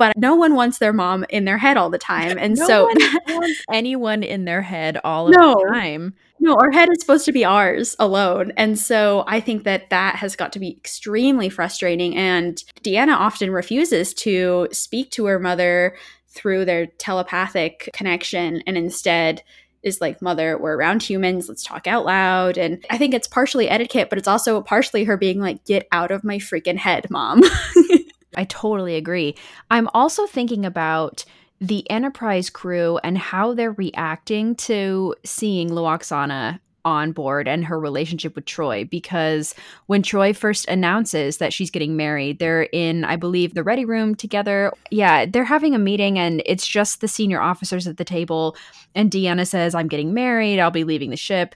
but 0.00 0.16
no 0.16 0.34
one 0.34 0.54
wants 0.54 0.78
their 0.78 0.94
mom 0.94 1.26
in 1.28 1.44
their 1.44 1.58
head 1.58 1.76
all 1.76 1.90
the 1.90 1.98
time. 1.98 2.38
And 2.38 2.56
no 2.56 2.66
so 2.66 2.90
anyone 3.70 4.22
in 4.22 4.46
their 4.46 4.62
head 4.62 4.98
all 5.04 5.28
of 5.28 5.34
No. 5.36 5.54
the 5.62 5.70
time. 5.74 6.14
No, 6.40 6.54
our 6.54 6.70
head 6.70 6.88
is 6.90 7.02
supposed 7.02 7.26
to 7.26 7.32
be 7.32 7.44
ours 7.44 7.94
alone. 7.98 8.50
And 8.56 8.78
so 8.78 9.24
I 9.26 9.40
think 9.40 9.64
that 9.64 9.90
that 9.90 10.16
has 10.16 10.36
got 10.36 10.54
to 10.54 10.58
be 10.58 10.70
extremely 10.70 11.50
frustrating. 11.50 12.16
And 12.16 12.56
Deanna 12.82 13.14
often 13.14 13.50
refuses 13.50 14.14
to 14.14 14.68
speak 14.72 15.10
to 15.10 15.26
her 15.26 15.38
mother 15.38 15.94
through 16.28 16.64
their 16.64 16.86
telepathic 16.86 17.90
connection 17.92 18.62
and 18.66 18.78
instead 18.78 19.42
is 19.82 20.00
like, 20.00 20.22
Mother, 20.22 20.56
we're 20.58 20.76
around 20.76 21.02
humans, 21.02 21.46
let's 21.48 21.62
talk 21.62 21.86
out 21.86 22.06
loud. 22.06 22.56
And 22.56 22.82
I 22.88 22.96
think 22.96 23.12
it's 23.12 23.28
partially 23.28 23.68
etiquette, 23.68 24.08
but 24.08 24.18
it's 24.18 24.28
also 24.28 24.62
partially 24.62 25.04
her 25.04 25.18
being 25.18 25.40
like, 25.40 25.62
Get 25.66 25.86
out 25.92 26.10
of 26.10 26.24
my 26.24 26.38
freaking 26.38 26.78
head, 26.78 27.06
mom. 27.10 27.42
I 28.40 28.44
totally 28.44 28.96
agree. 28.96 29.34
I'm 29.70 29.88
also 29.92 30.26
thinking 30.26 30.64
about 30.64 31.26
the 31.60 31.88
Enterprise 31.90 32.48
crew 32.48 32.98
and 33.04 33.18
how 33.18 33.52
they're 33.52 33.72
reacting 33.72 34.54
to 34.54 35.14
seeing 35.26 35.68
Lwaxana 35.68 36.58
on 36.86 37.12
board 37.12 37.46
and 37.46 37.66
her 37.66 37.78
relationship 37.78 38.34
with 38.34 38.46
Troi 38.46 38.88
because 38.88 39.54
when 39.88 40.02
Troi 40.02 40.34
first 40.34 40.66
announces 40.68 41.36
that 41.36 41.52
she's 41.52 41.70
getting 41.70 41.98
married, 41.98 42.38
they're 42.38 42.62
in, 42.72 43.04
I 43.04 43.16
believe, 43.16 43.52
the 43.52 43.62
ready 43.62 43.84
room 43.84 44.14
together. 44.14 44.72
Yeah, 44.90 45.26
they're 45.26 45.44
having 45.44 45.74
a 45.74 45.78
meeting 45.78 46.18
and 46.18 46.42
it's 46.46 46.66
just 46.66 47.02
the 47.02 47.08
senior 47.08 47.42
officers 47.42 47.86
at 47.86 47.98
the 47.98 48.06
table. 48.06 48.56
And 48.94 49.10
Deanna 49.10 49.46
says, 49.46 49.74
I'm 49.74 49.88
getting 49.88 50.14
married, 50.14 50.58
I'll 50.58 50.70
be 50.70 50.84
leaving 50.84 51.10
the 51.10 51.16
ship. 51.18 51.54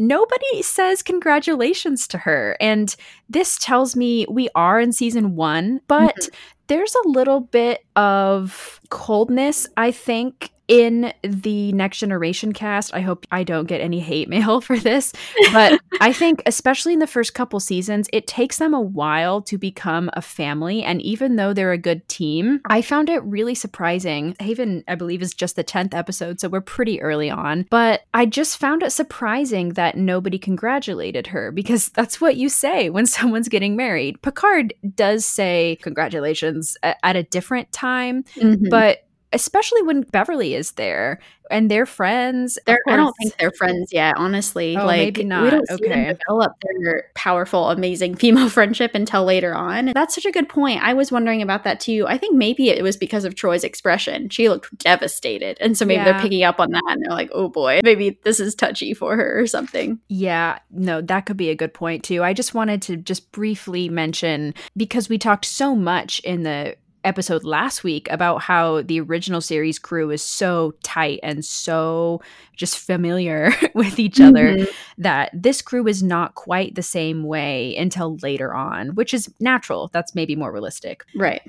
Nobody 0.00 0.62
says 0.62 1.02
congratulations 1.02 2.08
to 2.08 2.18
her. 2.18 2.56
And 2.58 2.96
this 3.28 3.58
tells 3.58 3.94
me 3.94 4.24
we 4.30 4.48
are 4.54 4.80
in 4.80 4.92
season 4.92 5.36
one, 5.36 5.82
but 5.88 6.16
mm-hmm. 6.16 6.34
there's 6.68 6.94
a 7.04 7.08
little 7.08 7.40
bit 7.40 7.84
of 7.96 8.80
coldness, 8.88 9.68
I 9.76 9.90
think, 9.90 10.52
in 10.70 11.12
the 11.22 11.72
next 11.72 11.98
generation 11.98 12.52
cast. 12.52 12.94
I 12.94 13.00
hope 13.00 13.26
I 13.32 13.42
don't 13.42 13.66
get 13.66 13.80
any 13.80 13.98
hate 13.98 14.28
mail 14.28 14.60
for 14.68 14.78
this, 14.78 15.12
but 15.52 15.80
I 16.00 16.12
think, 16.12 16.42
especially 16.46 16.92
in 16.92 17.00
the 17.00 17.08
first 17.08 17.34
couple 17.34 17.58
seasons, 17.58 18.08
it 18.12 18.28
takes 18.28 18.58
them 18.58 18.72
a 18.72 18.80
while 18.80 19.42
to 19.42 19.58
become 19.58 20.08
a 20.12 20.22
family. 20.22 20.84
And 20.84 21.02
even 21.02 21.34
though 21.34 21.52
they're 21.52 21.72
a 21.72 21.76
good 21.78 22.08
team, 22.08 22.60
I 22.66 22.82
found 22.82 23.10
it 23.10 23.20
really 23.24 23.56
surprising. 23.56 24.36
Haven, 24.38 24.84
I 24.86 24.94
believe, 24.94 25.22
is 25.22 25.34
just 25.34 25.56
the 25.56 25.64
10th 25.64 25.92
episode, 25.92 26.38
so 26.38 26.48
we're 26.48 26.60
pretty 26.60 27.02
early 27.02 27.30
on. 27.30 27.66
But 27.68 28.02
I 28.14 28.24
just 28.26 28.56
found 28.58 28.84
it 28.84 28.92
surprising 28.92 29.70
that 29.70 29.96
nobody 29.96 30.38
congratulated 30.38 31.26
her 31.26 31.50
because 31.50 31.88
that's 31.96 32.20
what 32.20 32.36
you 32.36 32.48
say 32.48 32.90
when 32.90 33.06
someone's 33.06 33.48
getting 33.48 33.74
married. 33.74 34.22
Picard 34.22 34.72
does 34.94 35.24
say 35.26 35.78
congratulations 35.82 36.76
at 36.84 37.16
a 37.16 37.24
different 37.24 37.72
time, 37.72 38.22
Mhm. 38.36 38.70
but 38.70 38.98
especially 39.32 39.82
when 39.82 40.02
Beverly 40.02 40.54
is 40.54 40.72
there 40.72 41.20
and 41.50 41.70
they're 41.70 41.86
friends. 41.86 42.58
They're, 42.66 42.78
I 42.88 42.96
don't 42.96 43.14
think 43.20 43.36
they're 43.36 43.50
friends 43.50 43.92
yet, 43.92 44.14
honestly. 44.16 44.76
Oh, 44.76 44.86
like 44.86 45.16
maybe 45.16 45.24
we 45.24 45.50
don't 45.50 45.66
see 45.68 45.88
them 45.88 46.16
develop 46.16 46.52
their 46.62 47.04
powerful, 47.14 47.70
amazing 47.70 48.14
female 48.14 48.48
friendship 48.50 48.94
until 48.94 49.24
later 49.24 49.54
on. 49.54 49.86
That's 49.86 50.14
such 50.14 50.26
a 50.26 50.30
good 50.30 50.48
point. 50.48 50.82
I 50.82 50.94
was 50.94 51.10
wondering 51.10 51.42
about 51.42 51.64
that 51.64 51.80
too. 51.80 52.06
I 52.08 52.18
think 52.18 52.36
maybe 52.36 52.68
it 52.70 52.82
was 52.82 52.96
because 52.96 53.24
of 53.24 53.34
Troi's 53.34 53.64
expression. 53.64 54.28
She 54.28 54.48
looked 54.48 54.76
devastated, 54.78 55.58
and 55.60 55.76
so 55.76 55.84
maybe 55.84 55.98
Yeah. 55.98 56.12
they're 56.12 56.22
picking 56.22 56.44
up 56.44 56.60
on 56.60 56.70
that, 56.70 56.82
and 56.88 57.02
they're 57.04 57.12
like, 57.16 57.30
"Oh 57.32 57.48
boy, 57.48 57.80
maybe 57.82 58.18
this 58.22 58.38
is 58.40 58.54
touchy 58.54 58.94
for 58.94 59.16
her 59.16 59.40
or 59.40 59.46
something." 59.46 59.98
Yeah, 60.08 60.58
no, 60.70 61.00
that 61.02 61.26
could 61.26 61.36
be 61.36 61.50
a 61.50 61.56
good 61.56 61.74
point 61.74 62.04
too. 62.04 62.22
I 62.22 62.32
just 62.32 62.54
wanted 62.54 62.80
to 62.82 62.96
just 62.96 63.32
briefly 63.32 63.88
mention 63.88 64.54
because 64.76 65.08
we 65.08 65.18
talked 65.18 65.44
so 65.44 65.74
much 65.74 66.20
in 66.20 66.44
the 66.44 66.76
episode 67.04 67.44
last 67.44 67.82
week 67.84 68.08
about 68.10 68.42
how 68.42 68.82
the 68.82 69.00
original 69.00 69.40
series 69.40 69.78
crew 69.78 70.10
is 70.10 70.22
so 70.22 70.74
tight 70.82 71.20
and 71.22 71.44
so 71.44 72.20
just 72.56 72.78
familiar 72.78 73.52
with 73.74 73.98
each 73.98 74.20
other 74.20 74.56
Mhm. 74.56 74.68
that 74.98 75.30
this 75.32 75.62
crew 75.62 75.86
is 75.86 76.02
not 76.02 76.34
quite 76.34 76.74
the 76.74 76.82
same 76.82 77.24
way 77.24 77.74
until 77.76 78.16
later 78.22 78.54
on, 78.54 78.94
which 78.94 79.14
is 79.14 79.32
natural. 79.40 79.88
That's 79.92 80.14
maybe 80.14 80.36
more 80.36 80.52
realistic. 80.52 81.04
right? 81.16 81.42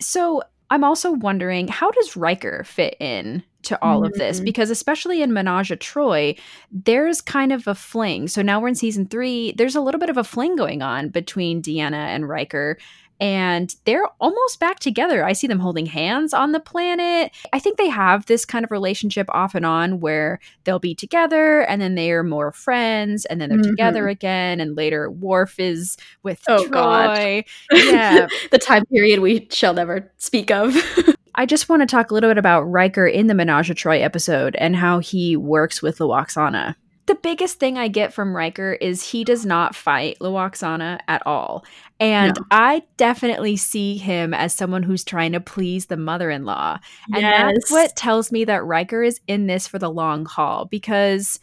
So 0.00 0.42
I'm 0.70 0.84
also 0.84 1.12
wondering 1.12 1.66
how 1.68 1.90
does 1.90 2.16
Riker 2.16 2.62
fit 2.64 2.94
in 3.00 3.42
to 3.62 3.82
all 3.82 4.04
of 4.04 4.12
this? 4.14 4.40
Mhm. 4.40 4.44
Because 4.44 4.70
especially 4.70 5.20
in 5.20 5.32
Menage 5.32 5.70
a 5.72 5.76
Troi, 5.76 6.38
there's 6.70 7.20
kind 7.20 7.52
of 7.52 7.66
a 7.66 7.74
fling. 7.74 8.28
So 8.28 8.40
now 8.40 8.60
we're 8.60 8.68
in 8.68 8.74
season 8.74 9.06
three. 9.06 9.52
There's 9.52 9.74
a 9.76 9.80
little 9.80 9.98
bit 9.98 10.08
of 10.10 10.16
a 10.16 10.24
fling 10.24 10.56
going 10.56 10.80
on 10.80 11.08
between 11.08 11.60
Deanna 11.60 11.94
and 12.14 12.28
Riker. 12.28 12.78
And 13.20 13.74
they're 13.84 14.06
almost 14.18 14.58
back 14.60 14.78
together. 14.80 15.22
I 15.24 15.34
see 15.34 15.46
them 15.46 15.60
holding 15.60 15.84
hands 15.86 16.32
on 16.32 16.52
the 16.52 16.60
planet. 16.60 17.32
I 17.52 17.58
think 17.58 17.76
they 17.76 17.88
have 17.90 18.24
this 18.26 18.46
kind 18.46 18.64
of 18.64 18.70
relationship 18.70 19.26
off 19.30 19.54
and 19.54 19.66
on 19.66 20.00
where 20.00 20.40
they'll 20.64 20.78
be 20.78 20.94
together 20.94 21.60
and 21.62 21.82
then 21.82 21.94
they 21.96 22.10
are 22.12 22.22
more 22.22 22.50
friends 22.52 23.26
and 23.26 23.40
then 23.40 23.50
they're 23.50 23.58
Mhm. 23.58 23.70
together 23.70 24.08
again. 24.08 24.58
And 24.58 24.74
later, 24.76 25.10
Worf 25.10 25.60
is 25.60 25.98
with 26.22 26.42
Oh, 26.48 26.64
Troi. 26.64 26.70
God. 26.70 27.44
Yeah. 27.72 28.26
the 28.50 28.58
time 28.58 28.86
period 28.86 29.20
we 29.20 29.46
shall 29.50 29.74
never 29.74 30.10
speak 30.16 30.50
of. 30.50 30.74
I 31.34 31.46
just 31.46 31.68
want 31.68 31.82
to 31.82 31.86
talk 31.86 32.10
a 32.10 32.14
little 32.14 32.30
bit 32.30 32.38
about 32.38 32.62
Riker 32.62 33.06
in 33.06 33.26
the 33.26 33.34
Menage 33.34 33.70
a 33.70 33.74
Troi 33.74 34.00
episode 34.02 34.56
and 34.56 34.74
how 34.76 34.98
he 34.98 35.36
works 35.36 35.80
with 35.82 35.98
Lwaxana. 35.98 36.74
The 37.10 37.16
biggest 37.16 37.58
thing 37.58 37.76
I 37.76 37.88
get 37.88 38.12
from 38.12 38.36
Riker 38.36 38.74
is 38.74 39.10
he 39.10 39.24
does 39.24 39.44
not 39.44 39.74
fight 39.74 40.16
Lwaxana 40.20 41.00
at 41.08 41.26
all. 41.26 41.64
And 41.98 42.36
No. 42.36 42.46
I 42.52 42.84
definitely 42.98 43.56
see 43.56 43.96
him 43.96 44.32
as 44.32 44.54
someone 44.54 44.84
who's 44.84 45.02
trying 45.02 45.32
to 45.32 45.40
please 45.40 45.86
the 45.86 45.96
mother 45.96 46.30
in 46.30 46.44
law. 46.44 46.78
And 47.12 47.24
that's 47.24 47.68
what 47.68 47.96
tells 47.96 48.30
me 48.30 48.44
that 48.44 48.64
Riker 48.64 49.02
is 49.02 49.20
in 49.26 49.48
this 49.48 49.66
for 49.66 49.76
the 49.76 49.90
long 49.90 50.24
haul 50.24 50.66
because 50.66 51.40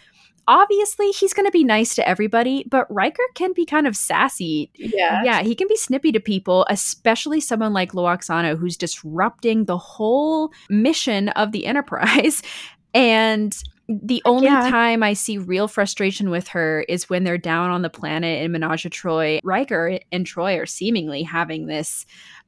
obviously 0.47 1.09
he's 1.09 1.33
going 1.33 1.47
to 1.47 1.51
be 1.51 1.65
nice 1.65 1.95
to 1.95 2.07
everybody, 2.07 2.63
but 2.69 2.87
Riker 2.89 3.25
can 3.35 3.51
be 3.51 3.65
kind 3.65 3.87
of 3.87 3.97
sassy 3.97 4.71
yeah. 4.73 5.21
yeah, 5.25 5.43
he 5.43 5.53
can 5.53 5.67
be 5.67 5.75
snippy 5.75 6.13
to 6.13 6.21
people, 6.21 6.65
especially 6.69 7.41
someone 7.41 7.73
like 7.73 7.91
Lwaxana 7.91 8.57
who's 8.57 8.77
disrupting 8.77 9.65
the 9.65 9.77
whole 9.77 10.49
mission 10.69 11.27
of 11.27 11.51
the 11.51 11.65
Enterprise. 11.65 12.41
And 12.93 13.55
the 13.87 14.21
uh, 14.25 14.29
only 14.29 14.47
Yeah. 14.47 14.69
time 14.69 15.01
I 15.03 15.13
see 15.13 15.37
real 15.37 15.67
frustration 15.67 16.29
with 16.29 16.49
her 16.49 16.81
is 16.89 17.09
when 17.09 17.23
they're 17.23 17.37
down 17.37 17.69
on 17.71 17.81
the 17.81 17.89
planet 17.89 18.43
in 18.43 18.51
Menage 18.51 18.85
a 18.85 18.89
Troi. 18.89 19.39
Riker 19.43 19.99
and 20.11 20.25
Troi 20.25 20.57
are 20.61 20.65
seemingly 20.65 21.23
having 21.23 21.67
this 21.67 22.05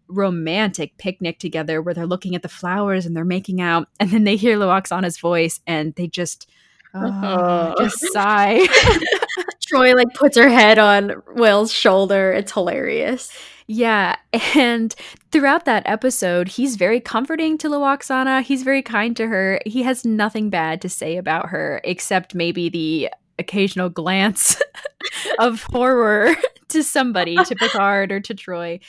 romantic 0.07 0.97
picnic 0.97 1.39
together 1.39 1.81
where 1.81 1.93
they're 1.93 2.07
looking 2.07 2.35
at 2.35 2.41
the 2.41 2.49
flowers 2.49 3.05
and 3.05 3.15
they're 3.15 3.23
making 3.25 3.61
out, 3.61 3.87
and 3.99 4.11
then 4.11 4.23
they 4.23 4.35
hear 4.35 4.57
Lwaxana's 4.57 5.17
voice 5.19 5.59
and 5.67 5.93
they 5.95 6.07
just, 6.07 6.49
oh, 6.93 7.11
Oh. 7.23 7.75
just 7.83 7.99
sigh. 8.11 8.65
Troi 9.71 9.93
like 9.95 10.13
puts 10.15 10.35
her 10.35 10.49
head 10.49 10.79
on 10.79 11.21
Will's 11.35 11.71
shoulder. 11.71 12.31
It's 12.31 12.51
hilarious. 12.51 13.31
Yeah, 13.71 14.15
and 14.55 14.95
throughout 15.31 15.65
that 15.65 15.83
episode, 15.85 16.47
he's 16.47 16.75
very 16.75 16.99
comforting 16.99 17.55
to 17.59 17.69
Lwaxana. 17.69 18.41
He's 18.41 18.63
very 18.63 18.81
kind 18.81 19.15
to 19.15 19.27
her. 19.27 19.61
He 19.65 19.83
has 19.83 20.03
nothing 20.03 20.49
bad 20.49 20.81
to 20.81 20.89
say 20.89 21.17
about 21.17 21.49
her, 21.49 21.79
except 21.83 22.33
maybe 22.33 22.69
the 22.69 23.09
occasional 23.37 23.89
glance 23.89 24.59
of 25.39 25.61
horror 25.63 26.35
to 26.69 26.83
somebody, 26.83 27.35
to 27.35 27.55
Picard 27.55 28.11
or 28.11 28.19
to 28.19 28.33
Troi. 28.33 28.79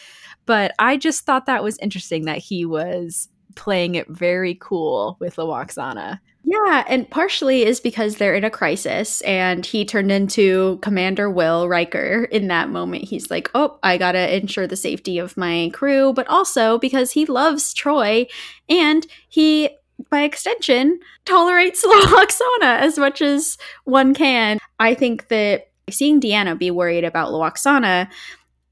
But 0.47 0.73
I 0.79 0.97
just 0.97 1.27
thought 1.27 1.45
that 1.45 1.63
was 1.63 1.77
interesting 1.79 2.25
that 2.25 2.39
he 2.39 2.65
was 2.65 3.29
playing 3.57 3.97
it 3.97 4.09
very 4.09 4.57
cool 4.61 5.19
with 5.21 5.37
Lwaxana. 5.37 6.21
Yeah, 6.43 6.85
and 6.89 7.09
partially 7.09 7.65
is 7.65 7.81
because 7.81 8.17
they're 8.17 8.35
in 8.35 8.45
a 8.45 8.51
crisis, 8.51 9.21
and 9.23 9.65
he 9.65 9.85
turned 9.85 10.11
into 10.11 10.79
Commander 10.81 11.31
Will 11.31 11.69
Riker 11.69 12.25
in 12.25 12.49
that 12.49 12.71
moment. 12.71 13.05
He's 13.05 13.31
like, 13.31 13.51
oh, 13.55 13.79
I 13.83 13.99
gotta 13.99 14.35
ensure 14.35 14.67
the 14.67 14.77
safety 14.77 15.19
of 15.19 15.37
my 15.37 15.71
crew, 15.75 16.15
but 16.15 16.27
also 16.29 16.79
because 16.79 17.11
he 17.13 17.27
loves 17.27 17.75
Troi, 17.75 18.27
and 18.71 19.07
he, 19.29 19.69
by 20.11 20.23
extension, 20.23 20.99
tolerates 21.27 21.85
Lwaxana 21.87 22.79
as 22.79 22.99
much 22.99 23.21
as 23.21 23.59
one 23.85 24.15
can. 24.15 24.59
I 24.79 24.95
think 24.95 25.29
that 25.29 25.69
seeing 25.91 26.21
Deanna 26.21 26.59
be 26.59 26.71
worried 26.71 27.05
about 27.05 27.33
Lwaxana 27.33 28.09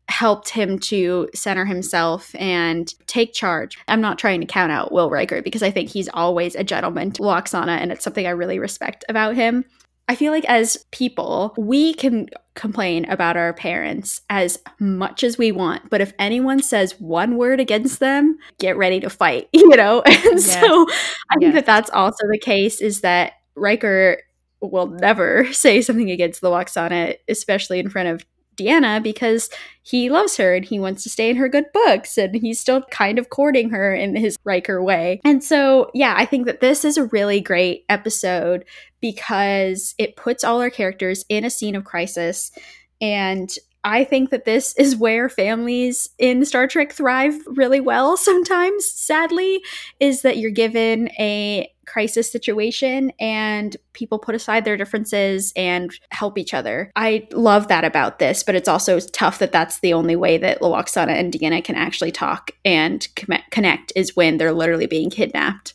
helped 0.08 0.48
him 0.48 0.78
to 0.78 1.28
center 1.34 1.64
himself 1.64 2.34
and 2.38 2.94
take 3.06 3.34
charge. 3.34 3.78
I'm 3.88 4.00
not 4.00 4.18
trying 4.18 4.40
to 4.40 4.46
count 4.46 4.72
out 4.72 4.92
Will 4.92 5.10
Riker 5.10 5.42
because 5.42 5.62
I 5.62 5.70
think 5.70 5.90
he's 5.90 6.08
always 6.14 6.54
a 6.54 6.64
gentleman 6.64 7.12
to 7.12 7.22
Lwaxana 7.22 7.78
and 7.78 7.92
it's 7.92 8.04
something 8.04 8.26
I 8.26 8.30
really 8.30 8.58
respect 8.58 9.04
about 9.08 9.36
him. 9.36 9.64
I 10.10 10.14
feel 10.14 10.32
like 10.32 10.46
as 10.46 10.86
people, 10.90 11.54
we 11.58 11.92
can 11.92 12.30
complain 12.54 13.04
about 13.10 13.36
our 13.36 13.52
parents 13.52 14.22
as 14.30 14.58
much 14.80 15.22
as 15.22 15.36
we 15.36 15.52
want, 15.52 15.90
but 15.90 16.00
if 16.00 16.14
anyone 16.18 16.62
says 16.62 16.98
one 16.98 17.36
word 17.36 17.60
against 17.60 18.00
them, 18.00 18.38
get 18.58 18.78
ready 18.78 19.00
to 19.00 19.10
fight, 19.10 19.48
you 19.52 19.68
know? 19.68 20.02
And 20.06 20.40
yes. 20.40 20.52
so 20.54 20.86
I 21.30 21.36
yes. 21.38 21.38
think 21.40 21.54
that 21.54 21.66
that's 21.66 21.90
also 21.90 22.26
the 22.30 22.38
case 22.38 22.80
is 22.80 23.02
that 23.02 23.34
Riker 23.54 24.22
will 24.60 24.86
never 24.86 25.46
say 25.52 25.82
something 25.82 26.10
against 26.10 26.42
Lwaxana, 26.42 27.16
especially 27.28 27.78
in 27.78 27.90
front 27.90 28.08
of 28.08 28.24
Deanna 28.58 29.02
because 29.02 29.48
he 29.82 30.10
loves 30.10 30.36
her 30.36 30.54
and 30.54 30.64
he 30.64 30.78
wants 30.78 31.02
to 31.04 31.08
stay 31.08 31.30
in 31.30 31.36
her 31.36 31.48
good 31.48 31.66
books 31.72 32.18
and 32.18 32.34
he's 32.34 32.60
still 32.60 32.82
kind 32.90 33.18
of 33.18 33.30
courting 33.30 33.70
her 33.70 33.94
in 33.94 34.16
his 34.16 34.36
Riker 34.44 34.82
way. 34.82 35.20
And 35.24 35.42
so, 35.42 35.90
yeah, 35.94 36.14
I 36.16 36.26
think 36.26 36.46
that 36.46 36.60
this 36.60 36.84
is 36.84 36.96
a 36.96 37.06
really 37.06 37.40
great 37.40 37.84
episode 37.88 38.64
because 39.00 39.94
it 39.98 40.16
puts 40.16 40.44
all 40.44 40.60
our 40.60 40.70
characters 40.70 41.24
in 41.28 41.44
a 41.44 41.50
scene 41.50 41.76
of 41.76 41.84
crisis 41.84 42.52
and 43.00 43.48
I 43.84 44.04
think 44.04 44.30
that 44.30 44.44
this 44.44 44.74
is 44.76 44.96
where 44.96 45.28
families 45.28 46.08
in 46.18 46.44
Star 46.44 46.66
Trek 46.66 46.92
thrive 46.92 47.38
really 47.46 47.80
well 47.80 48.16
sometimes, 48.18 48.90
sadly, 48.90 49.62
is 50.00 50.22
that 50.22 50.36
you're 50.38 50.50
given 50.50 51.08
a 51.18 51.72
crisis 51.88 52.30
situation 52.30 53.10
and 53.18 53.76
people 53.92 54.18
put 54.18 54.34
aside 54.34 54.64
their 54.64 54.76
differences 54.76 55.52
and 55.56 55.90
help 56.10 56.38
each 56.38 56.54
other. 56.54 56.92
I 56.94 57.26
love 57.32 57.68
that 57.68 57.84
about 57.84 58.18
this, 58.18 58.42
but 58.42 58.54
it's 58.54 58.68
also 58.68 59.00
tough 59.00 59.38
that 59.38 59.52
that's 59.52 59.80
the 59.80 59.92
only 59.92 60.16
way 60.16 60.38
that 60.38 60.60
Lwaxana 60.60 61.18
and 61.18 61.32
Deanna 61.32 61.64
can 61.64 61.74
actually 61.74 62.12
talk 62.12 62.50
and 62.64 63.06
connect 63.50 63.92
is 63.96 64.14
when 64.14 64.38
they're 64.38 64.52
literally 64.52 64.86
being 64.86 65.10
kidnapped. 65.10 65.74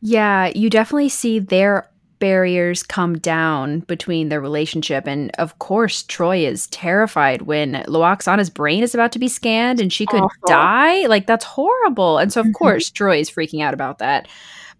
Yeah, 0.00 0.50
you 0.54 0.68
definitely 0.68 1.08
see 1.08 1.38
their 1.38 1.88
barriers 2.22 2.84
come 2.84 3.18
down 3.18 3.80
between 3.80 4.28
their 4.28 4.40
relationship. 4.40 5.08
And 5.08 5.32
of 5.38 5.58
course, 5.58 6.04
Troi 6.04 6.46
is 6.46 6.68
terrified 6.68 7.42
when 7.42 7.82
Lwaxana's 7.88 8.48
brain 8.48 8.84
is 8.84 8.94
about 8.94 9.10
to 9.12 9.18
be 9.18 9.26
scanned 9.26 9.80
and 9.80 9.92
she 9.92 10.06
could 10.06 10.22
Awful. 10.22 10.46
die. 10.46 11.06
Like, 11.06 11.26
that's 11.26 11.44
horrible. 11.44 12.18
And 12.18 12.32
so, 12.32 12.40
of 12.40 12.46
mm-hmm. 12.46 12.52
course, 12.52 12.90
Troi 12.90 13.18
is 13.18 13.28
freaking 13.28 13.60
out 13.60 13.74
about 13.74 13.98
that. 13.98 14.28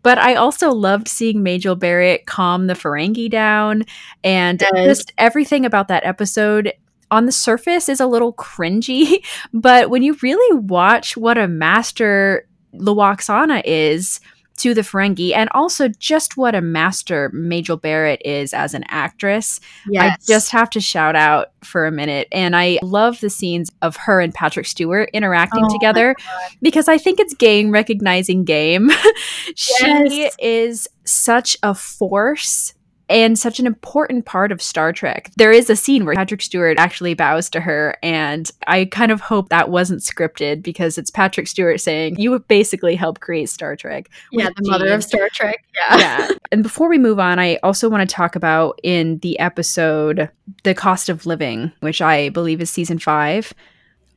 But 0.02 0.18
I 0.18 0.34
also 0.34 0.72
loved 0.72 1.08
seeing 1.08 1.42
Majel 1.42 1.76
Barrett 1.76 2.26
calm 2.26 2.66
the 2.66 2.74
Ferengi 2.74 3.30
down 3.30 3.84
and 4.24 4.60
yes. 4.74 4.86
just 4.86 5.12
everything 5.18 5.64
about 5.64 5.88
that 5.88 6.04
episode 6.04 6.72
on 7.12 7.26
the 7.26 7.32
surface 7.32 7.88
is 7.88 8.00
a 8.00 8.06
little 8.06 8.32
cringy, 8.32 9.24
but 9.52 9.90
when 9.90 10.02
you 10.02 10.16
really 10.22 10.58
watch 10.58 11.16
what 11.16 11.38
a 11.38 11.46
master 11.46 12.48
Lwaxana 12.74 13.62
is, 13.64 14.18
to 14.58 14.74
the 14.74 14.82
Ferengi 14.82 15.34
and 15.34 15.48
also 15.52 15.88
just 15.88 16.36
what 16.36 16.54
a 16.54 16.60
master 16.60 17.30
Majel 17.32 17.76
Barrett 17.76 18.22
is 18.24 18.52
as 18.52 18.74
an 18.74 18.84
actress. 18.88 19.60
Yes. 19.88 20.14
I 20.14 20.32
just 20.32 20.50
have 20.50 20.70
to 20.70 20.80
shout 20.80 21.16
out 21.16 21.52
for 21.64 21.86
a 21.86 21.92
minute. 21.92 22.28
And 22.32 22.54
I 22.54 22.78
love 22.82 23.20
the 23.20 23.30
scenes 23.30 23.70
of 23.82 23.96
her 23.96 24.20
and 24.20 24.34
Patrick 24.34 24.66
Stewart 24.66 25.10
interacting 25.12 25.64
oh 25.64 25.72
together 25.72 26.14
because 26.60 26.88
I 26.88 26.98
think 26.98 27.20
it's 27.20 27.34
game 27.34 27.70
recognizing 27.70 28.44
game. 28.44 28.90
she 29.56 29.84
yes. 29.84 30.36
is 30.38 30.88
such 31.04 31.56
a 31.62 31.74
force 31.74 32.74
and 33.08 33.38
such 33.38 33.60
an 33.60 33.66
important 33.66 34.24
part 34.24 34.52
of 34.52 34.62
Star 34.62 34.92
Trek. 34.92 35.30
There 35.36 35.52
is 35.52 35.68
a 35.68 35.76
scene 35.76 36.04
where 36.04 36.14
Patrick 36.14 36.42
Stewart 36.42 36.78
actually 36.78 37.14
bows 37.14 37.50
to 37.50 37.60
her, 37.60 37.96
and 38.02 38.50
I 38.66 38.86
kind 38.86 39.12
of 39.12 39.20
hope 39.20 39.48
that 39.48 39.70
wasn't 39.70 40.00
scripted 40.00 40.62
because 40.62 40.98
it's 40.98 41.10
Patrick 41.10 41.46
Stewart 41.46 41.80
saying, 41.80 42.16
You 42.18 42.38
basically 42.40 42.94
helped 42.94 43.20
create 43.20 43.48
Star 43.48 43.76
Trek. 43.76 44.08
Yeah, 44.30 44.50
the 44.56 44.68
mother 44.68 44.92
of 44.92 45.04
Star 45.04 45.28
Trek. 45.30 45.64
Yeah. 45.74 45.98
yeah. 45.98 46.28
And 46.50 46.62
before 46.62 46.88
we 46.88 46.98
move 46.98 47.18
on, 47.18 47.38
I 47.38 47.56
also 47.62 47.88
want 47.88 48.08
to 48.08 48.14
talk 48.14 48.36
about 48.36 48.78
in 48.82 49.18
the 49.18 49.38
episode 49.38 50.30
The 50.64 50.74
Cost 50.74 51.08
of 51.08 51.26
Living, 51.26 51.72
which 51.80 52.02
I 52.02 52.28
believe 52.28 52.60
is 52.60 52.70
season 52.70 52.98
five. 52.98 53.52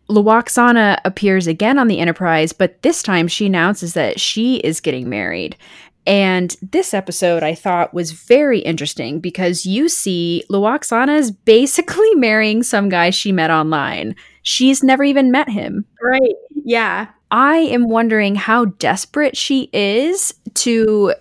Lwaxana 0.10 1.00
appears 1.04 1.48
again 1.48 1.80
on 1.80 1.88
the 1.88 2.00
Enterprise, 2.00 2.54
but 2.54 2.82
this 2.84 3.02
time 3.02 3.28
she 3.28 3.48
announces 3.48 3.94
that 3.94 4.20
she 4.20 4.58
is 4.58 4.80
getting 4.80 5.10
married. 5.10 5.58
And 6.06 6.56
this 6.62 6.94
episode 6.94 7.44
I 7.44 7.56
thought 7.56 7.94
was 7.94 8.12
very 8.12 8.60
interesting 8.60 9.20
because 9.20 9.66
you 9.66 9.90
see 9.90 10.44
Lwaxana 10.52 11.18
is 11.18 11.32
basically 11.32 12.14
marrying 12.16 12.64
some 12.64 12.90
guy 12.90 13.10
she 13.10 13.32
met 13.32 13.52
online. 13.52 14.16
She's 14.44 14.84
never 14.84 15.04
even 15.04 15.32
met 15.32 15.50
him. 15.50 15.86
Right. 16.02 16.36
Yeah. 16.64 17.08
I 17.32 17.58
am 17.58 17.90
wondering 17.90 18.36
how 18.36 18.66
desperate 18.66 19.36
she 19.36 19.70
is 19.74 20.34
to 20.56 21.14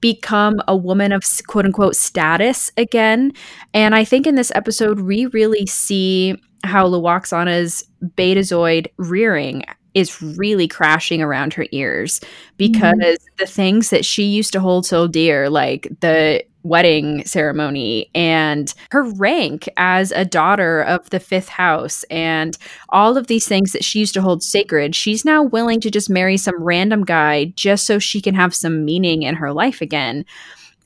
become 0.00 0.60
a 0.66 0.76
woman 0.76 1.12
of 1.12 1.22
quote 1.46 1.66
unquote 1.66 1.94
status 1.94 2.72
again. 2.76 3.32
And 3.74 3.94
I 3.94 4.04
think 4.04 4.26
in 4.26 4.34
this 4.34 4.50
episode, 4.54 5.00
we 5.00 5.26
really 5.26 5.66
see 5.66 6.36
how 6.64 6.88
Lwaxana's 6.88 7.84
betazoid 8.16 8.86
rearing 8.96 9.64
is 9.94 10.22
really 10.22 10.66
crashing 10.68 11.20
around 11.20 11.54
her 11.54 11.66
ears 11.72 12.20
because 12.56 12.94
mm-hmm. 12.94 13.34
the 13.38 13.46
things 13.46 13.90
that 13.90 14.04
she 14.04 14.24
used 14.24 14.52
to 14.52 14.60
hold 14.60 14.86
so 14.86 15.06
dear, 15.06 15.50
like 15.50 15.88
the 16.00 16.44
wedding 16.64 17.24
ceremony 17.24 18.08
and 18.14 18.72
her 18.90 19.02
rank 19.02 19.68
as 19.76 20.12
a 20.12 20.24
daughter 20.24 20.82
of 20.82 21.10
the 21.10 21.18
fifth 21.18 21.48
house 21.48 22.04
and 22.04 22.56
all 22.90 23.16
of 23.16 23.26
these 23.26 23.46
things 23.46 23.72
that 23.72 23.84
she 23.84 23.98
used 23.98 24.14
to 24.14 24.22
hold 24.22 24.42
sacred, 24.42 24.94
she's 24.94 25.24
now 25.24 25.42
willing 25.42 25.80
to 25.80 25.90
just 25.90 26.08
marry 26.08 26.36
some 26.36 26.62
random 26.62 27.04
guy 27.04 27.46
just 27.56 27.86
so 27.86 27.98
she 27.98 28.20
can 28.20 28.34
have 28.34 28.54
some 28.54 28.84
meaning 28.84 29.22
in 29.22 29.34
her 29.34 29.52
life 29.52 29.80
again. 29.80 30.24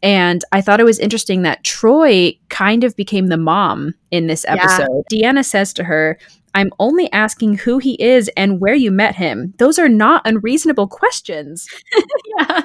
And 0.02 0.44
I 0.52 0.60
thought 0.60 0.80
it 0.80 0.84
was 0.84 0.98
interesting 0.98 1.42
that 1.42 1.64
Troi 1.64 2.38
kind 2.48 2.84
of 2.84 2.96
became 2.96 3.26
the 3.26 3.36
mom 3.36 3.94
in 4.10 4.26
this 4.26 4.44
episode. 4.46 5.04
Yeah. 5.10 5.32
Deanna 5.32 5.44
says 5.44 5.72
to 5.74 5.84
her, 5.84 6.18
I'm 6.56 6.70
only 6.78 7.12
asking 7.12 7.58
who 7.58 7.76
he 7.76 8.02
is 8.02 8.30
and 8.34 8.60
where 8.60 8.74
you 8.74 8.90
met 8.90 9.14
him. 9.14 9.52
Those 9.58 9.78
are 9.78 9.90
not 9.90 10.22
unreasonable 10.24 10.88
questions. 10.88 11.68
yeah. 12.38 12.62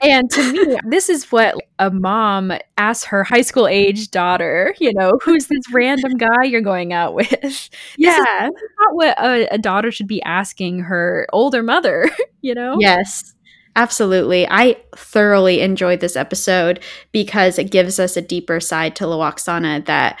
And 0.00 0.30
to 0.30 0.52
me, 0.52 0.78
this 0.88 1.08
is 1.08 1.32
what 1.32 1.56
a 1.80 1.90
mom 1.90 2.52
asks 2.76 3.04
her 3.06 3.24
high 3.24 3.42
school 3.42 3.66
age 3.66 4.12
daughter, 4.12 4.72
you 4.78 4.92
know, 4.94 5.18
who's 5.20 5.48
this 5.48 5.64
random 5.72 6.12
guy 6.16 6.44
you're 6.44 6.60
going 6.60 6.92
out 6.92 7.14
with? 7.14 7.28
This 7.42 7.70
yeah. 7.96 8.50
not 8.50 8.92
what 8.92 9.18
a, 9.18 9.54
a 9.54 9.58
daughter 9.58 9.90
should 9.90 10.06
be 10.06 10.22
asking 10.22 10.80
her 10.80 11.26
older 11.32 11.64
mother, 11.64 12.08
you 12.40 12.54
know? 12.54 12.76
Yes. 12.78 13.34
Absolutely. 13.74 14.46
I 14.48 14.76
thoroughly 14.96 15.60
enjoyed 15.60 16.00
this 16.00 16.14
episode 16.14 16.80
because 17.10 17.58
it 17.58 17.70
gives 17.70 17.98
us 17.98 18.16
a 18.16 18.22
deeper 18.22 18.60
side 18.60 18.94
to 18.96 19.04
Lwaxana 19.04 19.84
that 19.86 20.20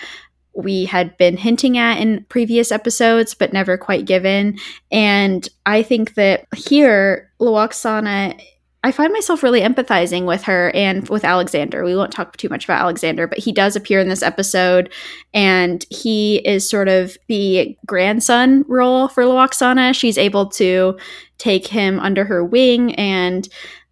we 0.58 0.84
had 0.86 1.16
been 1.16 1.36
hinting 1.36 1.78
at 1.78 1.98
in 1.98 2.24
previous 2.28 2.72
episodes, 2.72 3.32
but 3.32 3.52
never 3.52 3.78
quite 3.78 4.04
given. 4.04 4.58
And 4.90 5.48
I 5.64 5.84
think 5.84 6.14
that 6.14 6.46
here, 6.54 7.30
Lwaxana, 7.40 8.40
I 8.82 8.92
find 8.92 9.12
myself 9.12 9.42
really 9.42 9.60
empathizing 9.60 10.24
with 10.24 10.42
her 10.44 10.70
and 10.74 11.08
with 11.08 11.24
Alexander. 11.24 11.84
We 11.84 11.96
won't 11.96 12.12
talk 12.12 12.36
too 12.36 12.48
much 12.48 12.64
about 12.64 12.80
Alexander, 12.80 13.26
but 13.26 13.38
he 13.38 13.52
does 13.52 13.76
appear 13.76 14.00
in 14.00 14.08
this 14.08 14.22
episode, 14.22 14.92
and 15.32 15.84
he 15.90 16.36
is 16.38 16.68
sort 16.68 16.88
of 16.88 17.16
the 17.28 17.76
grandson 17.86 18.64
role 18.66 19.06
for 19.06 19.22
Lwaxana. 19.22 19.94
She's 19.94 20.18
able 20.18 20.46
to 20.50 20.98
take 21.38 21.68
him 21.68 22.00
under 22.00 22.24
her 22.24 22.44
wing 22.44 22.94
and 22.96 23.48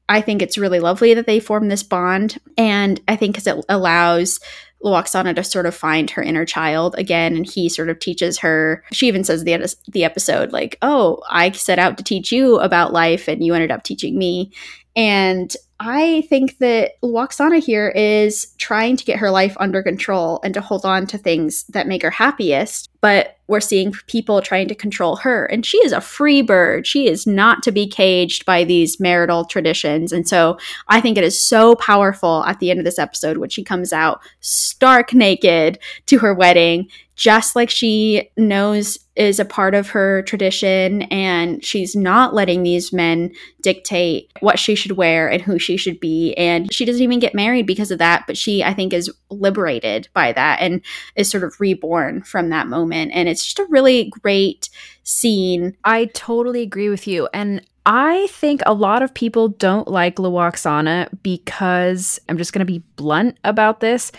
I 0.08 0.20
think 0.20 0.40
it's 0.40 0.58
really 0.58 0.78
lovely 0.80 1.14
that 1.14 1.26
they 1.26 1.40
form 1.40 1.68
this 1.68 1.82
bond. 1.82 2.38
And 2.56 3.00
I 3.08 3.16
think 3.16 3.34
because 3.34 3.46
it 3.46 3.64
allows 3.68 4.38
Lwaxana 4.84 5.34
to 5.34 5.44
sort 5.44 5.66
of 5.66 5.74
find 5.74 6.10
her 6.10 6.22
inner 6.22 6.44
child 6.44 6.94
again, 6.98 7.36
and 7.36 7.46
he 7.46 7.68
sort 7.68 7.88
of 7.88 7.98
teaches 7.98 8.38
her. 8.38 8.84
She 8.92 9.08
even 9.08 9.24
says 9.24 9.44
the 9.44 9.74
the 9.88 10.04
episode 10.04 10.52
like, 10.52 10.78
"Oh, 10.82 11.20
I 11.28 11.50
set 11.52 11.78
out 11.78 11.98
to 11.98 12.04
teach 12.04 12.30
you 12.32 12.58
about 12.58 12.92
life, 12.92 13.28
and 13.28 13.44
you 13.44 13.54
ended 13.54 13.70
up 13.70 13.82
teaching 13.82 14.18
me." 14.18 14.52
And 14.94 15.54
I 15.78 16.22
think 16.30 16.56
that 16.58 16.92
Lwaxana 17.02 17.62
here 17.62 17.88
is 17.90 18.54
trying 18.56 18.96
to 18.96 19.04
get 19.04 19.18
her 19.18 19.30
life 19.30 19.54
under 19.60 19.82
control 19.82 20.40
and 20.42 20.54
to 20.54 20.62
hold 20.62 20.86
on 20.86 21.06
to 21.08 21.18
things 21.18 21.64
that 21.64 21.86
make 21.86 22.02
her 22.02 22.10
happiest. 22.10 22.88
But 23.06 23.36
we're 23.46 23.60
seeing 23.60 23.92
people 24.08 24.42
trying 24.42 24.66
to 24.66 24.74
control 24.74 25.14
her. 25.14 25.44
And 25.44 25.64
she 25.64 25.78
is 25.78 25.92
a 25.92 26.00
free 26.00 26.42
bird. 26.42 26.88
She 26.88 27.06
is 27.06 27.24
not 27.24 27.62
to 27.62 27.70
be 27.70 27.86
caged 27.86 28.44
by 28.44 28.64
these 28.64 28.98
marital 28.98 29.44
traditions. 29.44 30.10
And 30.10 30.28
so 30.28 30.58
I 30.88 31.00
think 31.00 31.16
it 31.16 31.22
is 31.22 31.40
so 31.40 31.76
powerful 31.76 32.42
at 32.46 32.58
the 32.58 32.68
end 32.68 32.80
of 32.80 32.84
this 32.84 32.98
episode 32.98 33.36
when 33.36 33.48
she 33.48 33.62
comes 33.62 33.92
out 33.92 34.22
stark 34.40 35.14
naked 35.14 35.78
to 36.06 36.18
her 36.18 36.34
wedding 36.34 36.88
just 37.16 37.56
like 37.56 37.70
she 37.70 38.30
knows 38.36 38.98
is 39.16 39.40
a 39.40 39.44
part 39.46 39.74
of 39.74 39.88
her 39.88 40.20
tradition 40.22 41.02
and 41.04 41.64
she's 41.64 41.96
not 41.96 42.34
letting 42.34 42.62
these 42.62 42.92
men 42.92 43.32
dictate 43.62 44.30
what 44.40 44.58
she 44.58 44.74
should 44.74 44.92
wear 44.92 45.26
and 45.26 45.40
who 45.40 45.58
she 45.58 45.78
should 45.78 45.98
be 45.98 46.34
and 46.34 46.72
she 46.72 46.84
doesn't 46.84 47.02
even 47.02 47.18
get 47.18 47.34
married 47.34 47.66
because 47.66 47.90
of 47.90 47.98
that 47.98 48.24
but 48.26 48.36
she 48.36 48.62
i 48.62 48.74
think 48.74 48.92
is 48.92 49.10
liberated 49.30 50.08
by 50.12 50.30
that 50.30 50.60
and 50.60 50.82
is 51.16 51.30
sort 51.30 51.42
of 51.42 51.58
reborn 51.58 52.22
from 52.22 52.50
that 52.50 52.68
moment 52.68 52.95
and 53.12 53.28
it's 53.28 53.44
just 53.44 53.58
a 53.58 53.66
really 53.68 54.10
great 54.22 54.68
scene 55.02 55.76
i 55.84 56.06
totally 56.06 56.62
agree 56.62 56.88
with 56.88 57.06
you 57.06 57.28
and 57.32 57.60
I 57.88 58.26
think 58.32 58.62
a 58.66 58.74
lot 58.74 59.02
of 59.04 59.14
people 59.14 59.46
don't 59.46 59.86
like 59.86 60.16
Lwaxana 60.16 61.08
because 61.22 62.18
I'm 62.28 62.36
just 62.36 62.52
going 62.52 62.66
to 62.66 62.72
be 62.72 62.82
blunt 62.96 63.38
about 63.44 63.78
this 63.78 64.10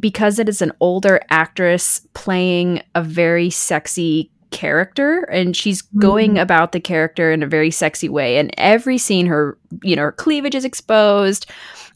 because 0.00 0.38
it 0.38 0.48
is 0.48 0.62
an 0.62 0.72
older 0.80 1.20
actress 1.28 2.00
playing 2.14 2.80
a 2.94 3.02
very 3.02 3.50
sexy 3.50 4.30
character 4.50 5.24
and 5.24 5.54
she's 5.54 5.82
going 5.82 6.36
Mhm. 6.36 6.40
about 6.40 6.72
the 6.72 6.80
character 6.80 7.30
in 7.30 7.42
a 7.42 7.46
very 7.46 7.70
sexy 7.70 8.08
way 8.08 8.38
and 8.38 8.54
every 8.56 8.96
scene 8.96 9.26
her 9.26 9.58
you 9.82 9.96
know 9.96 10.02
her 10.02 10.12
cleavage 10.12 10.54
is 10.54 10.64
exposed 10.64 11.44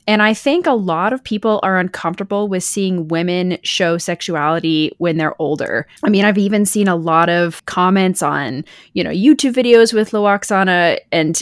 and 0.08 0.22
i 0.22 0.34
think 0.34 0.66
a 0.66 0.72
lot 0.72 1.12
of 1.12 1.22
people 1.22 1.60
are 1.62 1.78
uncomfortable 1.78 2.48
with 2.48 2.64
seeing 2.64 3.06
women 3.06 3.58
show 3.62 3.98
sexuality 3.98 4.90
when 4.98 5.18
they're 5.18 5.40
older. 5.40 5.86
I 6.02 6.08
mean 6.08 6.24
i've 6.24 6.38
even 6.38 6.66
seen 6.66 6.88
a 6.88 6.96
lot 6.96 7.28
of 7.28 7.64
comments 7.66 8.22
on 8.22 8.64
you 8.94 9.04
know 9.04 9.10
youtube 9.10 9.54
videos 9.54 9.94
with 9.94 10.10
Lwaxana 10.10 10.98
and 11.12 11.40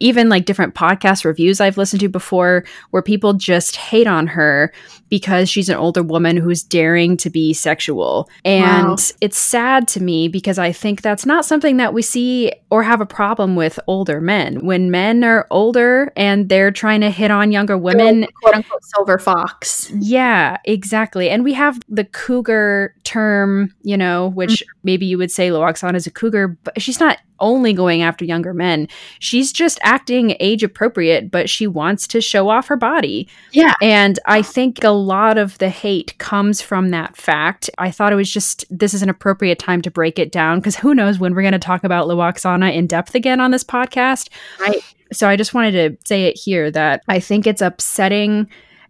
even 0.00 0.28
like 0.28 0.44
different 0.44 0.74
podcast 0.74 1.24
reviews 1.24 1.60
I've 1.60 1.78
listened 1.78 2.00
to 2.00 2.08
before 2.08 2.64
where 2.90 3.02
people 3.02 3.32
just 3.32 3.76
hate 3.76 4.06
on 4.06 4.26
her 4.28 4.72
because 5.08 5.48
she's 5.48 5.68
an 5.68 5.76
older 5.76 6.02
woman 6.02 6.36
who's 6.36 6.62
daring 6.62 7.16
to 7.18 7.30
be 7.30 7.52
sexual. 7.52 8.28
And 8.44 8.88
Wow. 8.88 8.96
it's 9.20 9.38
sad 9.38 9.88
to 9.88 10.02
me 10.02 10.28
because 10.28 10.58
I 10.58 10.72
think 10.72 11.02
that's 11.02 11.26
not 11.26 11.44
something 11.44 11.76
that 11.78 11.94
we 11.94 12.02
see 12.02 12.52
or 12.70 12.82
have 12.82 13.00
a 13.00 13.06
problem 13.06 13.56
with 13.56 13.80
older 13.86 14.20
men. 14.20 14.64
When 14.64 14.90
men 14.90 15.24
are 15.24 15.46
older 15.50 16.12
and 16.16 16.48
they're 16.48 16.70
trying 16.70 17.00
to 17.00 17.10
hit 17.10 17.30
on 17.30 17.52
younger 17.52 17.78
women, 17.78 18.26
quote 18.42 18.54
unquote 18.54 18.84
silver 18.84 19.18
fox. 19.18 19.90
yeah, 19.98 20.58
exactly. 20.64 21.30
And 21.30 21.44
we 21.44 21.54
have 21.54 21.80
the 21.88 22.04
cougar 22.04 22.94
term, 23.04 23.74
you 23.82 23.96
know, 23.96 24.28
which 24.30 24.62
mm-hmm. 24.62 24.80
maybe 24.84 25.06
you 25.06 25.18
would 25.18 25.30
say 25.30 25.48
Lwaxana 25.48 25.96
is 25.96 26.06
a 26.06 26.10
cougar, 26.10 26.48
but 26.64 26.80
she's 26.80 27.00
not 27.00 27.18
only 27.40 27.72
going 27.72 28.02
after 28.02 28.24
younger 28.24 28.52
men. 28.52 28.88
She's 29.20 29.52
just 29.52 29.78
acting 29.82 30.36
age 30.40 30.62
appropriate, 30.62 31.30
but 31.30 31.48
she 31.48 31.66
wants 31.66 32.06
to 32.08 32.20
show 32.20 32.48
off 32.48 32.66
her 32.66 32.76
body. 32.76 33.28
Yeah. 33.52 33.74
And 33.80 34.18
I 34.26 34.42
think 34.42 34.82
a 34.82 34.90
lot 34.98 35.38
of 35.38 35.58
the 35.58 35.68
hate 35.68 36.16
comes 36.18 36.60
from 36.60 36.90
that 36.90 37.16
fact. 37.16 37.70
I 37.78 37.90
thought 37.90 38.12
it 38.12 38.16
was 38.16 38.30
just 38.30 38.64
this 38.70 38.94
is 38.94 39.02
an 39.02 39.08
appropriate 39.08 39.58
time 39.58 39.82
to 39.82 39.90
break 39.90 40.18
it 40.18 40.32
down 40.32 40.58
because 40.58 40.76
who 40.76 40.94
knows 40.94 41.18
when 41.18 41.34
we're 41.34 41.42
going 41.42 41.52
to 41.52 41.58
talk 41.58 41.84
about 41.84 42.06
Lwaxana 42.06 42.74
in 42.74 42.86
depth 42.86 43.14
again 43.14 43.40
on 43.40 43.50
this 43.50 43.64
podcast. 43.64 44.28
Right. 44.60 44.82
So 45.12 45.28
I 45.28 45.36
just 45.36 45.54
wanted 45.54 45.72
to 45.72 46.08
say 46.08 46.24
it 46.24 46.36
here 46.36 46.70
that 46.70 47.02
I 47.08 47.20
think 47.20 47.46
it's 47.46 47.62
upsetting 47.62 48.48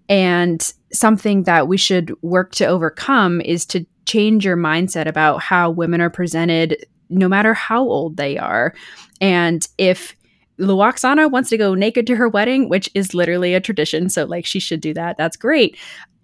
and 0.09 0.73
something 0.93 1.45
that 1.45 1.69
we 1.69 1.77
should 1.77 2.13
work 2.23 2.53
to 2.57 2.67
overcome 2.67 3.41
is 3.43 3.67
to 3.67 3.87
change 4.07 4.45
your 4.45 4.57
mindset 4.57 5.07
about 5.07 5.43
how 5.43 5.71
women 5.71 6.01
are 6.01 6.11
presented 6.11 6.87
no 7.11 7.29
matter 7.29 7.55
how 7.55 7.83
old 7.83 8.17
they 8.17 8.39
are. 8.39 8.75
And 9.21 9.67
if 9.79 10.15
Lwaxana 10.59 11.31
wants 11.31 11.51
to 11.51 11.57
go 11.57 11.75
naked 11.75 12.07
to 12.09 12.17
her 12.17 12.29
wedding, 12.29 12.69
which 12.69 12.91
is 12.95 13.15
literally 13.15 13.55
a 13.55 13.61
tradition, 13.61 14.09
so 14.09 14.25
like 14.25 14.45
she 14.45 14.61
should 14.61 14.81
do 14.81 14.95
that. 14.95 15.17
That's 15.17 15.37
great. 15.37 15.77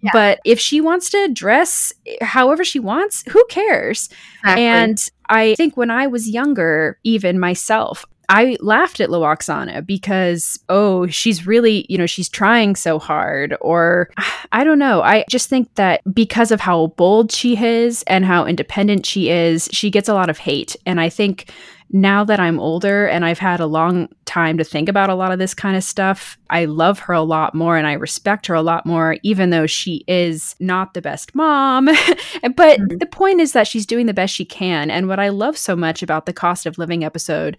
Yeah. 0.02 0.10
But 0.12 0.40
if 0.44 0.60
she 0.60 0.80
wants 0.80 1.08
to 1.10 1.28
dress 1.28 1.92
however 2.20 2.62
she 2.62 2.78
wants, 2.78 3.24
who 3.30 3.42
cares? 3.48 4.10
Exactly. 4.40 4.64
And 4.64 5.08
I 5.30 5.54
think 5.54 5.76
when 5.76 5.90
I 5.90 6.06
was 6.06 6.28
younger, 6.28 6.98
even 7.04 7.40
myself, 7.40 8.04
I 8.28 8.56
laughed 8.60 9.00
at 9.00 9.10
Lwaxana 9.10 9.84
because, 9.84 10.58
oh, 10.68 11.06
she's 11.06 11.46
really, 11.46 11.86
you 11.88 11.98
know, 11.98 12.06
she's 12.06 12.28
trying 12.28 12.76
so 12.76 12.98
hard. 12.98 13.56
Or 13.60 14.10
I 14.52 14.64
don't 14.64 14.78
know. 14.78 15.02
I 15.02 15.24
just 15.28 15.48
think 15.48 15.74
that 15.74 16.02
because 16.12 16.50
of 16.50 16.60
how 16.60 16.88
bold 16.88 17.32
she 17.32 17.62
is 17.62 18.02
and 18.06 18.24
how 18.24 18.44
independent 18.44 19.06
she 19.06 19.30
is, 19.30 19.68
she 19.72 19.90
gets 19.90 20.08
a 20.08 20.14
lot 20.14 20.30
of 20.30 20.38
hate. 20.38 20.76
And 20.86 21.00
I 21.00 21.08
think 21.08 21.50
now 21.94 22.24
that 22.24 22.40
I'm 22.40 22.58
older 22.58 23.06
and 23.06 23.24
I've 23.24 23.38
had 23.38 23.60
a 23.60 23.66
long 23.66 24.08
time 24.24 24.58
to 24.58 24.64
think 24.64 24.88
about 24.88 25.10
a 25.10 25.14
lot 25.14 25.30
of 25.30 25.38
this 25.38 25.54
kind 25.54 25.76
of 25.76 25.84
stuff, 25.84 26.36
I 26.50 26.64
love 26.64 26.98
her 26.98 27.12
a 27.14 27.22
lot 27.22 27.54
more 27.54 27.76
and 27.76 27.86
I 27.86 27.92
respect 27.92 28.46
her 28.48 28.54
a 28.54 28.62
lot 28.62 28.84
more, 28.84 29.16
even 29.22 29.50
though 29.50 29.66
she 29.68 30.02
is 30.08 30.56
not 30.58 30.94
the 30.94 31.00
best 31.00 31.36
mom. 31.36 31.84
but 32.56 32.80
Mhm. 32.80 32.98
the 32.98 33.06
point 33.06 33.40
is 33.40 33.52
that 33.52 33.68
she's 33.68 33.86
doing 33.86 34.06
the 34.06 34.12
best 34.12 34.34
she 34.34 34.44
can. 34.44 34.90
And 34.90 35.06
what 35.06 35.20
I 35.20 35.28
love 35.28 35.56
so 35.56 35.76
much 35.76 36.02
about 36.02 36.26
the 36.26 36.32
cost 36.32 36.66
of 36.66 36.78
living 36.78 37.04
episode 37.04 37.56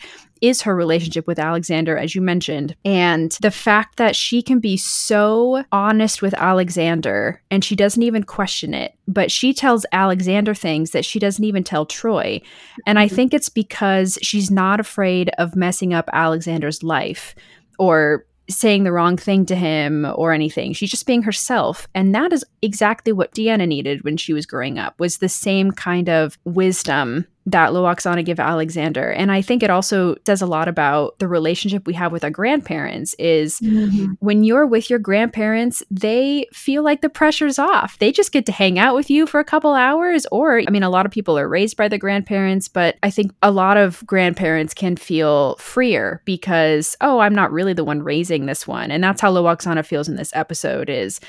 is 0.47 0.61
her 0.63 0.75
relationship 0.75 1.27
with 1.27 1.39
Alexander, 1.39 1.97
as 1.97 2.15
you 2.15 2.21
mentioned, 2.21 2.75
and 2.85 3.37
the 3.41 3.51
fact 3.51 3.97
that 3.97 4.15
she 4.15 4.41
can 4.41 4.59
be 4.59 4.77
so 4.77 5.63
honest 5.71 6.21
with 6.21 6.33
Alexander 6.35 7.41
and 7.51 7.63
she 7.63 7.75
doesn't 7.75 8.03
even 8.03 8.23
question 8.23 8.73
it. 8.73 8.93
But 9.07 9.31
she 9.31 9.53
tells 9.53 9.85
Alexander 9.91 10.53
things 10.53 10.91
that 10.91 11.05
she 11.05 11.19
doesn't 11.19 11.43
even 11.45 11.63
tell 11.63 11.85
Troi. 11.85 12.41
And 12.85 12.97
I 12.99 13.07
Mhm. 13.07 13.11
think 13.11 13.33
it's 13.33 13.49
because 13.49 14.17
she's 14.21 14.49
not 14.51 14.79
afraid 14.79 15.29
of 15.37 15.55
messing 15.55 15.93
up 15.93 16.09
Alexander's 16.13 16.83
life 16.83 17.35
or 17.79 18.25
saying 18.47 18.83
the 18.83 18.91
wrong 18.91 19.17
thing 19.17 19.43
to 19.43 19.55
him 19.55 20.05
or 20.15 20.31
anything. 20.31 20.71
She's 20.71 20.91
just 20.91 21.07
being 21.07 21.23
herself. 21.23 21.87
And 21.95 22.13
that 22.13 22.31
is 22.31 22.45
exactly 22.61 23.11
what 23.11 23.33
Deanna 23.33 23.67
needed 23.67 24.03
when 24.03 24.17
she 24.17 24.33
was 24.33 24.45
growing 24.45 24.77
up 24.77 24.99
was 24.99 25.17
the 25.17 25.29
same 25.29 25.71
kind 25.71 26.09
of 26.09 26.37
wisdom 26.45 27.25
that 27.47 27.69
Lwaxana 27.69 28.25
give 28.25 28.39
Alexander. 28.39 29.11
And 29.11 29.31
I 29.31 29.41
think 29.43 29.61
it 29.61 29.69
also 29.69 30.15
says 30.25 30.41
a 30.41 30.47
lot 30.47 30.67
about 30.67 31.19
the 31.19 31.27
relationship 31.27 31.85
we 31.85 31.93
have 31.93 32.11
with 32.11 32.23
our 32.23 32.31
grandparents 32.31 33.13
is 33.19 33.59
Mhm. 33.59 34.17
when 34.19 34.43
you're 34.43 34.65
with 34.65 34.89
your 34.89 34.97
grandparents, 34.97 35.83
they 35.91 36.47
feel 36.51 36.81
like 36.83 37.01
the 37.01 37.09
pressure's 37.09 37.59
off. 37.59 37.99
They 37.99 38.11
just 38.11 38.31
get 38.31 38.47
to 38.47 38.51
hang 38.51 38.79
out 38.79 38.95
with 38.95 39.11
you 39.11 39.27
for 39.27 39.39
a 39.39 39.43
couple 39.43 39.73
hours. 39.73 40.25
Or, 40.31 40.59
I 40.59 40.71
mean, 40.71 40.81
a 40.81 40.89
lot 40.89 41.05
of 41.05 41.11
people 41.11 41.37
are 41.37 41.47
raised 41.47 41.77
by 41.77 41.87
their 41.87 41.99
grandparents, 41.99 42.67
but 42.67 42.95
I 43.03 43.11
think 43.11 43.31
a 43.43 43.51
lot 43.51 43.77
of 43.77 44.03
grandparents 44.07 44.73
can 44.73 44.95
feel 44.95 45.55
freer 45.57 46.21
because, 46.25 46.97
oh, 47.01 47.19
I'm 47.19 47.35
not 47.35 47.51
really 47.51 47.73
the 47.73 47.83
one 47.83 48.01
raising 48.01 48.47
this 48.47 48.67
one. 48.67 48.89
And 48.89 49.03
that's 49.03 49.21
how 49.21 49.31
Lwaxana 49.31 49.85
feels 49.85 50.09
in 50.09 50.15
this 50.15 50.31
episode 50.35 50.89
is 50.89 51.19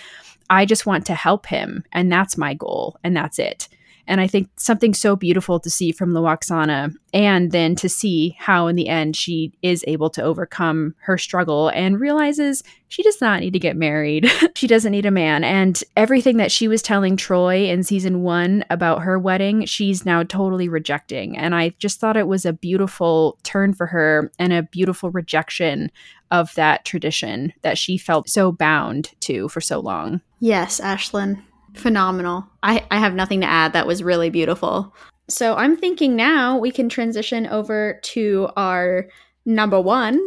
I 0.48 0.64
just 0.64 0.86
want 0.86 1.04
to 1.06 1.14
help 1.14 1.44
him. 1.46 1.84
And 1.92 2.10
that's 2.10 2.38
my 2.38 2.54
goal. 2.54 2.96
And 3.04 3.14
that's 3.14 3.38
it. 3.38 3.68
And 4.06 4.20
I 4.20 4.26
think 4.26 4.48
something 4.56 4.94
so 4.94 5.16
beautiful 5.16 5.58
to 5.60 5.70
see 5.70 5.92
from 5.92 6.12
Lwaxana, 6.12 6.94
and 7.12 7.50
then 7.50 7.74
to 7.76 7.88
see 7.88 8.36
how 8.38 8.66
in 8.66 8.76
the 8.76 8.88
end 8.88 9.16
she 9.16 9.52
is 9.62 9.84
able 9.86 10.10
to 10.10 10.22
overcome 10.22 10.94
her 11.00 11.16
struggle 11.18 11.68
and 11.68 12.00
realizes 12.00 12.62
she 12.88 13.02
does 13.02 13.20
not 13.20 13.40
need 13.40 13.52
to 13.52 13.58
get 13.58 13.76
married. 13.76 14.30
she 14.54 14.66
doesn't 14.66 14.92
need 14.92 15.06
a 15.06 15.10
man. 15.10 15.42
And 15.42 15.82
everything 15.96 16.36
that 16.36 16.52
she 16.52 16.68
was 16.68 16.82
telling 16.82 17.16
Troi 17.16 17.68
in 17.68 17.82
season 17.82 18.22
one 18.22 18.64
about 18.70 19.02
her 19.02 19.18
wedding, 19.18 19.64
she's 19.64 20.06
now 20.06 20.22
totally 20.22 20.68
rejecting. 20.68 21.36
And 21.36 21.54
I 21.54 21.70
just 21.78 21.98
thought 21.98 22.16
it 22.16 22.28
was 22.28 22.44
a 22.44 22.52
beautiful 22.52 23.38
turn 23.42 23.72
for 23.72 23.86
her 23.86 24.30
and 24.38 24.52
a 24.52 24.62
beautiful 24.62 25.10
rejection 25.10 25.90
of 26.30 26.54
that 26.54 26.84
tradition 26.84 27.52
that 27.62 27.78
she 27.78 27.96
felt 27.98 28.28
so 28.28 28.52
bound 28.52 29.12
to 29.20 29.48
for 29.48 29.60
so 29.60 29.80
long. 29.80 30.20
Yes, 30.40 30.80
Ashlyn. 30.80 31.42
Phenomenal. 31.76 32.46
I, 32.62 32.84
I 32.90 32.98
have 32.98 33.14
nothing 33.14 33.40
to 33.42 33.46
add. 33.46 33.72
That 33.72 33.86
was 33.86 34.02
really 34.02 34.30
beautiful. 34.30 34.94
So 35.28 35.54
I'm 35.56 35.76
thinking 35.76 36.16
now 36.16 36.56
we 36.56 36.70
can 36.70 36.88
transition 36.88 37.46
over 37.46 38.00
to 38.02 38.48
our 38.56 39.08
number 39.44 39.80
one, 39.80 40.20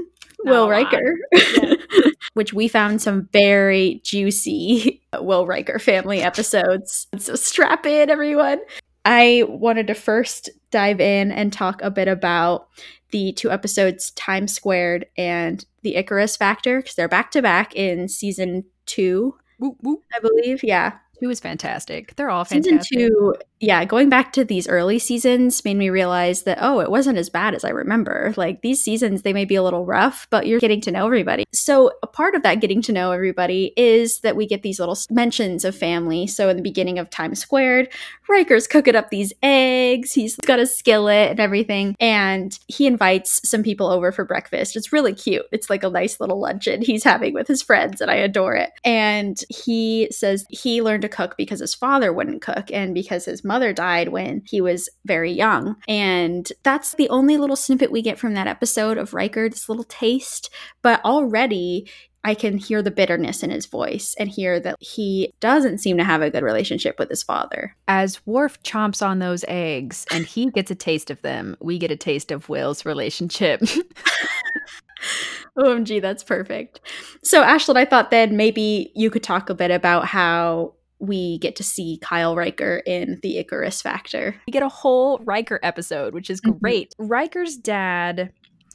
Will. 0.45 0.69
Riker, 0.69 1.17
which 2.33 2.53
we 2.53 2.67
found 2.67 3.01
some 3.01 3.29
very 3.31 4.01
juicy 4.03 5.01
Will 5.19 5.45
Riker 5.45 5.79
family 5.79 6.21
episodes. 6.21 7.07
So 7.17 7.35
strap 7.35 7.85
in, 7.85 8.09
everyone. 8.09 8.59
I 9.05 9.43
wanted 9.47 9.87
to 9.87 9.93
first 9.93 10.49
dive 10.71 11.01
in 11.01 11.31
and 11.31 11.51
talk 11.51 11.81
a 11.81 11.91
bit 11.91 12.07
about 12.07 12.67
the 13.11 13.31
two 13.33 13.51
episodes 13.51 14.11
Time 14.11 14.47
Squared 14.47 15.05
and 15.17 15.65
the 15.81 15.95
Icarus 15.95 16.37
Factor 16.37 16.79
because 16.79 16.95
they're 16.95 17.07
back 17.07 17.31
to 17.31 17.41
back 17.41 17.75
in 17.75 18.07
season 18.07 18.65
two, 18.85 19.35
I 19.61 20.19
believe. 20.21 20.63
Yeah. 20.63 20.97
It 21.22 21.28
was 21.28 21.39
fantastic. 21.39 22.15
They're 22.15 22.30
all 22.30 22.45
Season 22.45 22.63
fantastic. 22.63 22.97
two, 22.97 23.36
yeah, 23.60 23.84
going 23.84 24.07
back 24.07 24.32
to 24.34 24.45
these 24.45 24.70
early 24.70 24.99
seasons 24.99 25.66
made 25.66 25.76
me 25.76 25.89
realize 25.89 26.43
that, 26.43 26.60
oh, 26.62 26.80
it 26.80 26.89
wasn't 26.89 27.18
as 27.18 27.30
bad 27.30 27.53
as 27.53 27.66
I 27.66 27.70
remember. 27.70 28.34
Like 28.38 28.62
these 28.62 28.82
seasons, 28.82 29.24
they 29.24 29.34
may 29.34 29.43
be 29.43 29.55
a 29.55 29.64
little 29.64 29.86
rough, 29.86 30.28
but 30.30 30.47
you're 30.47 30.62
getting 30.62 30.80
to 30.82 30.91
know 30.91 31.05
everybody. 31.05 31.45
So, 31.51 31.91
a 32.01 32.07
part 32.07 32.36
of 32.36 32.43
that 32.43 32.62
getting 32.62 32.82
to 32.84 32.93
know 32.93 33.12
everybody 33.12 33.74
is 33.76 34.22
that 34.22 34.38
we 34.38 34.47
get 34.47 34.64
these 34.64 34.80
little 34.80 34.97
mentions 35.10 35.66
of 35.66 35.76
family. 35.76 36.26
So, 36.26 36.47
in 36.47 36.55
the 36.55 36.64
beginning 36.64 36.99
of 36.99 37.10
Time 37.10 37.36
Squared, 37.36 37.89
Riker's 38.30 38.68
cooking 38.68 38.95
up 38.95 39.10
these 39.10 39.34
eggs, 39.43 40.14
he's 40.14 40.38
got 40.38 40.60
a 40.60 40.66
skillet 40.66 41.32
and 41.32 41.39
everything, 41.39 41.95
and 41.99 42.57
he 42.68 42.88
invites 42.88 43.41
some 43.49 43.64
people 43.64 43.88
over 43.88 44.14
for 44.14 44.24
breakfast. 44.24 44.78
It's 44.78 44.93
really 44.93 45.14
cute. 45.14 45.45
It's 45.51 45.70
like 45.70 45.84
a 45.84 45.89
nice 45.89 46.22
little 46.22 46.39
luncheon 46.39 46.82
he's 46.82 47.03
having 47.03 47.34
with 47.34 47.47
his 47.47 47.62
friends, 47.62 47.99
and 47.99 48.10
I 48.10 48.16
adore 48.16 48.55
it. 48.55 48.72
And 48.86 49.38
he 49.49 50.07
says 50.12 50.45
he 50.49 50.82
learned 50.82 51.01
to 51.01 51.10
cook 51.10 51.36
because 51.36 51.60
his 51.60 51.76
father 51.76 52.14
wouldn't 52.14 52.41
cook 52.41 52.72
and 52.72 52.93
because 52.93 53.26
his 53.26 53.43
mother 53.49 53.73
died 53.73 54.09
when 54.09 54.43
he 54.45 54.61
was 54.61 54.87
very 55.05 55.31
young. 55.31 55.75
And 55.87 56.47
that's 56.63 56.93
the 56.93 57.09
only 57.09 57.37
little 57.37 57.55
snippet 57.55 57.91
we 57.91 58.01
get 58.03 58.19
from 58.19 58.35
that 58.35 58.47
episode 58.47 58.97
of 58.97 59.13
Riker, 59.13 59.49
this 59.49 59.67
little 59.67 59.83
taste. 59.83 60.49
But 60.83 61.03
already 61.03 61.89
I 62.23 62.35
can 62.35 62.57
hear 62.57 62.81
the 62.81 62.91
bitterness 62.91 63.41
in 63.43 63.49
his 63.49 63.65
voice 63.65 64.15
and 64.19 64.29
hear 64.29 64.59
that 64.59 64.75
he 64.79 65.33
doesn't 65.39 65.79
seem 65.79 65.97
to 65.97 66.03
have 66.03 66.21
a 66.21 66.29
good 66.29 66.43
relationship 66.43 66.99
with 66.99 67.09
his 67.09 67.23
father. 67.23 67.75
As 67.87 68.25
Worf 68.27 68.61
chomps 68.61 69.05
on 69.05 69.19
those 69.19 69.43
eggs 69.47 70.05
and 70.11 70.25
he 70.25 70.51
gets 70.51 70.69
a 70.69 70.75
taste 70.75 71.09
of 71.09 71.21
them, 71.21 71.57
we 71.59 71.79
get 71.79 71.91
a 71.91 71.95
taste 71.95 72.31
of 72.31 72.49
Will's 72.49 72.85
relationship. 72.85 73.61
OMG, 75.57 76.01
that's 76.01 76.23
perfect. 76.23 76.81
So, 77.23 77.41
Ashlyn, 77.43 77.77
I 77.77 77.85
thought 77.85 78.11
then 78.11 78.37
maybe 78.37 78.91
you 78.95 79.09
could 79.09 79.23
talk 79.23 79.49
a 79.49 79.55
bit 79.55 79.71
about 79.71 80.05
how 80.05 80.73
we 80.99 81.37
get 81.39 81.55
to 81.57 81.63
see 81.63 81.97
Kyle 82.01 82.35
Riker 82.35 82.81
in 82.85 83.19
the 83.23 83.37
Icarus 83.37 83.81
Factor. 83.81 84.35
We 84.47 84.51
get 84.51 84.63
a 84.63 84.69
whole 84.69 85.19
Riker 85.19 85.59
episode, 85.63 86.13
which 86.13 86.29
is 86.29 86.41
Mhm. 86.41 86.59
great. 86.59 86.95
Riker's 86.99 87.55
dad 87.55 88.31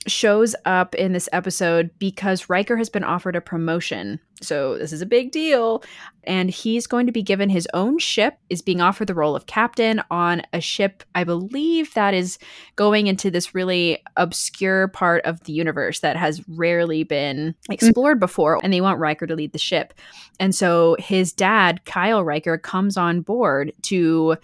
shows 0.06 0.54
up 0.64 0.94
in 0.94 1.12
this 1.12 1.28
episode 1.32 1.90
because 1.98 2.48
Riker 2.48 2.76
has 2.76 2.88
been 2.88 3.04
offered 3.04 3.36
a 3.36 3.40
promotion. 3.40 4.20
So 4.42 4.76
this 4.76 4.92
is 4.92 5.00
a 5.00 5.06
big 5.06 5.30
deal. 5.30 5.82
And 6.24 6.50
he's 6.50 6.86
going 6.86 7.06
to 7.06 7.12
be 7.12 7.22
given 7.22 7.48
his 7.48 7.68
own 7.74 7.98
ship, 7.98 8.38
is 8.50 8.62
being 8.62 8.80
offered 8.80 9.06
the 9.06 9.14
role 9.14 9.36
of 9.36 9.46
captain 9.46 10.02
on 10.10 10.42
a 10.52 10.60
ship, 10.60 11.02
I 11.14 11.24
believe 11.24 11.94
that 11.94 12.14
is 12.14 12.38
going 12.76 13.06
into 13.06 13.30
this 13.30 13.54
really 13.54 14.02
obscure 14.16 14.88
part 14.88 15.24
of 15.24 15.44
the 15.44 15.52
universe 15.52 16.00
that 16.00 16.16
has 16.16 16.42
rarely 16.48 17.04
been 17.04 17.52
mm-hmm. 17.52 17.72
explored 17.72 18.20
before. 18.20 18.58
And 18.62 18.72
they 18.72 18.80
want 18.80 18.98
Riker 18.98 19.26
to 19.26 19.36
lead 19.36 19.52
the 19.52 19.58
ship. 19.58 19.94
And 20.40 20.54
so 20.54 20.96
his 20.98 21.32
dad, 21.32 21.84
Kyle 21.84 22.24
Riker, 22.24 22.58
comes 22.58 22.96
on 22.96 23.20
board 23.20 23.72
to 23.82 24.36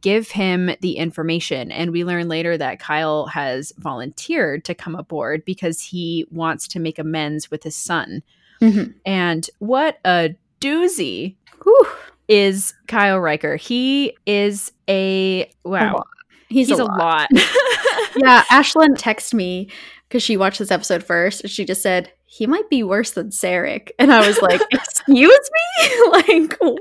give 0.00 0.30
him 0.30 0.70
the 0.80 0.96
information. 0.96 1.70
And 1.70 1.92
we 1.92 2.04
learn 2.04 2.28
later 2.28 2.56
that 2.58 2.80
Kyle 2.80 3.26
has 3.26 3.72
volunteered 3.78 4.64
to 4.64 4.74
come 4.74 4.94
aboard 4.94 5.44
because 5.44 5.80
he 5.80 6.26
wants 6.30 6.66
to 6.68 6.80
make 6.80 6.98
amends 6.98 7.50
with 7.50 7.62
his 7.62 7.76
son. 7.76 8.22
Mhm. 8.60 8.94
And 9.04 9.48
what 9.58 9.98
a 10.04 10.34
doozy 10.60 11.36
Whew. 11.62 11.86
is 12.28 12.74
Kyle 12.88 13.20
Riker. 13.20 13.56
He 13.56 14.16
is 14.26 14.72
a 14.88 15.50
wow. 15.64 16.04
He's, 16.48 16.68
He's, 16.68 16.78
a, 16.78 16.82
a 16.82 16.84
lot. 16.84 16.98
lot. 16.98 17.28
yeah, 18.16 18.42
Ashlyn 18.50 18.96
texted 18.96 19.34
me 19.34 19.68
because 20.08 20.22
she 20.22 20.36
watched 20.36 20.60
this 20.60 20.70
episode 20.70 21.02
first, 21.02 21.42
and 21.42 21.50
she 21.50 21.64
just 21.64 21.82
said 21.82 22.12
he 22.26 22.46
might 22.46 22.68
be 22.68 22.82
worse 22.82 23.12
than 23.12 23.30
Sarek, 23.30 23.90
and 23.98 24.12
I 24.12 24.26
was 24.26 24.42
like, 24.42 24.60
"Excuse 24.72 25.50
me, 25.80 25.88
like 26.10 26.56
what?" 26.60 26.80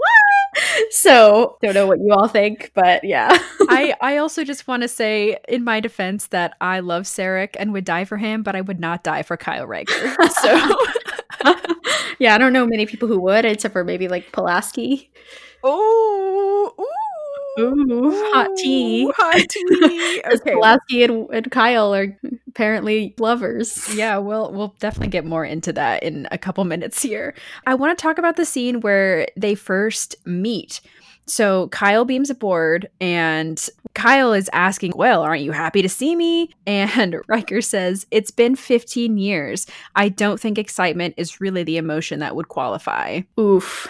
So 0.90 1.58
don't 1.62 1.74
know 1.74 1.86
what 1.88 2.00
you 2.00 2.12
all 2.12 2.28
think, 2.28 2.72
but 2.74 3.04
yeah, 3.04 3.30
I, 3.70 3.96
I 4.02 4.18
also 4.18 4.44
just 4.44 4.68
want 4.68 4.82
to 4.82 4.88
say 4.88 5.38
in 5.48 5.64
my 5.64 5.80
defense 5.80 6.28
that 6.28 6.56
I 6.62 6.80
love 6.80 7.04
Sarek 7.04 7.56
and 7.60 7.74
would 7.74 7.86
die 7.86 8.06
for 8.06 8.18
him, 8.18 8.44
but 8.44 8.56
I 8.56 8.62
would 8.62 8.80
not 8.80 9.04
die 9.04 9.22
for 9.24 9.38
Kyle 9.38 9.68
Riker. 9.68 10.16
So 10.42 10.76
yeah, 12.20 12.36
I 12.36 12.38
don't 12.38 12.54
know 12.54 12.66
many 12.66 12.86
people 12.86 13.08
who 13.08 13.20
would, 13.22 13.46
except 13.46 13.74
for 13.74 13.84
maybe 13.84 14.08
like 14.08 14.32
Pulaski. 14.32 15.12
Oh, 15.64 16.74
ooh, 16.80 16.86
Ooh, 17.60 18.12
hot 18.34 18.50
tea. 18.58 19.10
Hot 19.16 19.36
tea. 19.50 20.22
Okay. 20.26 20.52
Pulaski 20.52 21.04
and, 21.04 21.30
and 21.32 21.52
Kyle 21.52 21.94
are 21.94 22.18
apparently 22.48 23.14
lovers. 23.18 23.94
Yeah, 23.96 24.18
we'll 24.18 24.52
we'll 24.52 24.76
definitely 24.80 25.10
get 25.10 25.26
more 25.26 25.46
into 25.46 25.72
that 25.74 26.04
in 26.04 26.28
a 26.32 26.38
couple 26.38 26.64
minutes 26.66 27.02
here. 27.02 27.34
I 27.66 27.76
want 27.76 27.98
to 27.98 28.02
talk 28.02 28.18
about 28.18 28.36
the 28.36 28.46
scene 28.46 28.82
where 28.82 29.28
they 29.38 29.56
first 29.56 30.16
meet. 30.26 30.82
So 31.28 31.70
Kyle 31.70 32.06
beams 32.06 32.30
aboard 32.30 32.88
and 33.02 33.68
Kyle 33.94 34.34
is 34.34 34.50
asking, 34.54 34.94
Well, 34.96 35.24
aren't 35.24 35.42
you 35.42 35.52
happy 35.52 35.82
to 35.82 35.90
see 35.90 36.16
me? 36.16 36.52
And 36.68 37.18
Riker 37.28 37.62
says, 37.62 38.06
It's 38.12 38.32
been 38.32 38.56
15 38.56 39.18
years. 39.18 39.66
I 39.96 40.10
don't 40.10 40.40
think 40.40 40.58
excitement 40.58 41.16
is 41.18 41.42
really 41.42 41.64
the 41.64 41.78
emotion 41.78 42.20
that 42.20 42.36
would 42.36 42.50
qualify. 42.50 43.22
Oof. 43.40 43.88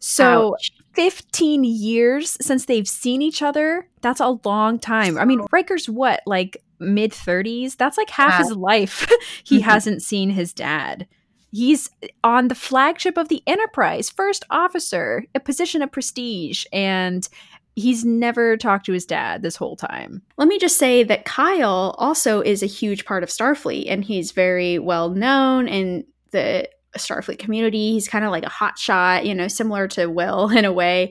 So 0.00 0.54
Ouch. 0.54 0.72
15 0.94 1.64
years 1.64 2.36
since 2.40 2.64
they've 2.66 2.88
seen 2.88 3.22
each 3.22 3.42
other. 3.42 3.88
That's 4.00 4.20
a 4.20 4.38
long 4.44 4.78
time. 4.78 5.18
I 5.18 5.24
mean, 5.24 5.40
Riker's 5.52 5.88
what, 5.88 6.20
like 6.26 6.56
mid 6.78 7.12
30s? 7.12 7.76
That's 7.76 7.98
like 7.98 8.10
half 8.10 8.32
Yeah. 8.32 8.38
his 8.38 8.52
life. 8.52 9.10
he 9.44 9.60
hasn't 9.60 10.02
seen 10.02 10.30
his 10.30 10.52
dad. 10.52 11.06
He's 11.52 11.88
on 12.24 12.48
the 12.48 12.54
flagship 12.56 13.16
of 13.16 13.28
the 13.28 13.42
Enterprise, 13.46 14.10
first 14.10 14.44
officer, 14.50 15.24
a 15.36 15.40
position 15.40 15.82
of 15.82 15.92
prestige, 15.92 16.64
and 16.72 17.28
he's 17.76 18.04
never 18.04 18.56
talked 18.56 18.86
to 18.86 18.92
his 18.92 19.06
dad 19.06 19.42
this 19.42 19.54
whole 19.56 19.76
time. 19.76 20.22
Let 20.36 20.48
me 20.48 20.58
just 20.58 20.78
say 20.78 21.04
that 21.04 21.24
Kyle 21.24 21.94
also 21.98 22.40
is 22.40 22.62
a 22.62 22.66
huge 22.66 23.04
part 23.04 23.22
of 23.22 23.28
Starfleet, 23.28 23.84
and 23.88 24.04
he's 24.04 24.32
very 24.32 24.80
well 24.80 25.10
known 25.10 25.68
and 25.68 26.04
the 26.32 26.68
Starfleet 26.98 27.38
community. 27.38 27.92
He's 27.92 28.08
kind 28.08 28.24
of 28.24 28.30
like 28.30 28.44
a 28.44 28.48
hot 28.48 28.78
shot, 28.78 29.26
you 29.26 29.34
know, 29.34 29.48
similar 29.48 29.88
to 29.88 30.06
Will 30.06 30.48
in 30.56 30.64
a 30.64 30.72
way. 30.72 31.10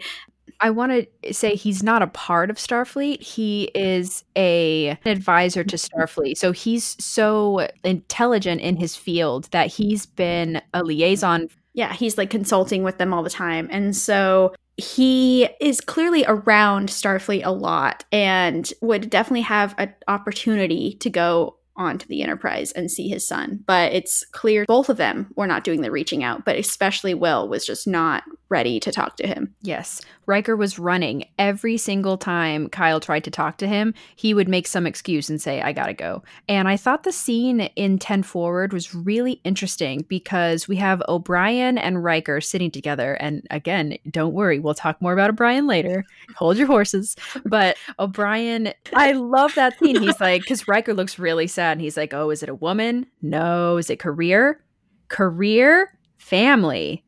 I 0.59 0.69
want 0.69 1.07
to 1.23 1.33
say 1.33 1.55
he's 1.55 1.83
not 1.83 2.01
a 2.01 2.07
part 2.07 2.49
of 2.49 2.57
Starfleet. 2.57 3.21
He 3.21 3.69
is 3.75 4.23
a 4.35 4.97
an 5.03 5.11
advisor 5.11 5.63
to 5.63 5.75
mm-hmm. 5.75 5.99
Starfleet. 5.99 6.37
So 6.37 6.51
he's 6.51 6.95
so 7.03 7.67
intelligent 7.83 8.61
in 8.61 8.77
his 8.77 8.95
field 8.95 9.49
that 9.51 9.67
he's 9.67 10.05
been 10.05 10.61
a 10.73 10.83
liaison. 10.83 11.49
Yeah, 11.73 11.93
he's 11.93 12.17
like 12.17 12.29
consulting 12.29 12.83
with 12.83 12.97
them 12.97 13.13
all 13.13 13.23
the 13.23 13.29
time. 13.29 13.67
And 13.71 13.95
so 13.95 14.53
he 14.77 15.49
is 15.59 15.81
clearly 15.81 16.23
around 16.27 16.89
Starfleet 16.89 17.45
a 17.45 17.51
lot 17.51 18.05
and 18.11 18.71
would 18.81 19.09
definitely 19.09 19.41
have 19.41 19.75
an 19.77 19.93
opportunity 20.07 20.95
to 20.95 21.09
go 21.09 21.57
onto 21.75 22.07
the 22.07 22.21
Enterprise 22.21 22.71
and 22.71 22.91
see 22.91 23.07
his 23.07 23.27
son. 23.27 23.63
But 23.65 23.93
it's 23.93 24.25
clear 24.31 24.65
both 24.65 24.89
of 24.89 24.97
them 24.97 25.31
were 25.35 25.47
not 25.47 25.63
doing 25.63 25.81
the 25.81 25.91
reaching 25.91 26.23
out, 26.23 26.45
but 26.45 26.57
especially 26.57 27.13
Will 27.13 27.47
was 27.47 27.65
just 27.65 27.87
not 27.87 28.23
ready 28.53 28.79
to 28.79 28.91
talk 28.91 29.17
to 29.17 29.25
him. 29.25 29.51
Yes, 29.63 29.99
Riker 30.27 30.55
was 30.55 30.77
running 30.77 31.25
every 31.39 31.75
single 31.75 32.19
time 32.19 32.69
Kyle 32.69 32.99
tried 32.99 33.23
to 33.23 33.31
talk 33.31 33.57
to 33.57 33.67
him. 33.67 33.95
He 34.15 34.35
would 34.35 34.47
make 34.47 34.67
some 34.67 34.85
excuse 34.85 35.27
and 35.27 35.41
say, 35.41 35.59
"I 35.59 35.71
gotta 35.71 35.95
go." 35.95 36.21
And 36.47 36.67
I 36.67 36.77
thought 36.77 37.01
the 37.03 37.11
scene 37.11 37.61
in 37.75 37.97
Ten 37.97 38.21
Forward 38.21 38.71
was 38.71 38.93
really 38.93 39.41
interesting 39.43 40.05
because 40.07 40.67
we 40.67 40.75
have 40.75 41.01
O'Brien 41.07 41.79
and 41.79 42.03
Riker 42.03 42.39
sitting 42.41 42.69
together. 42.69 43.15
And 43.15 43.47
again, 43.49 43.97
don't 44.11 44.35
worry, 44.35 44.59
we'll 44.59 44.75
talk 44.75 45.01
more 45.01 45.13
about 45.13 45.31
O'Brien 45.31 45.65
later. 45.65 46.05
Hold 46.35 46.57
your 46.57 46.67
horses. 46.67 47.15
But 47.45 47.75
O'Brien, 47.97 48.71
I 48.93 49.13
love 49.13 49.55
that 49.55 49.79
scene. 49.79 49.99
He's 49.99 50.21
like, 50.21 50.41
because 50.41 50.67
Riker 50.67 50.93
looks 50.93 51.17
really 51.17 51.47
sad, 51.47 51.73
and 51.73 51.81
he's 51.81 51.97
like, 51.97 52.13
"Oh, 52.13 52.29
is 52.29 52.43
it 52.43 52.49
a 52.49 52.55
woman? 52.55 53.07
No. 53.23 53.77
Is 53.77 53.89
it 53.89 53.97
career? 53.97 54.61
Career, 55.07 55.97
family." 56.17 57.02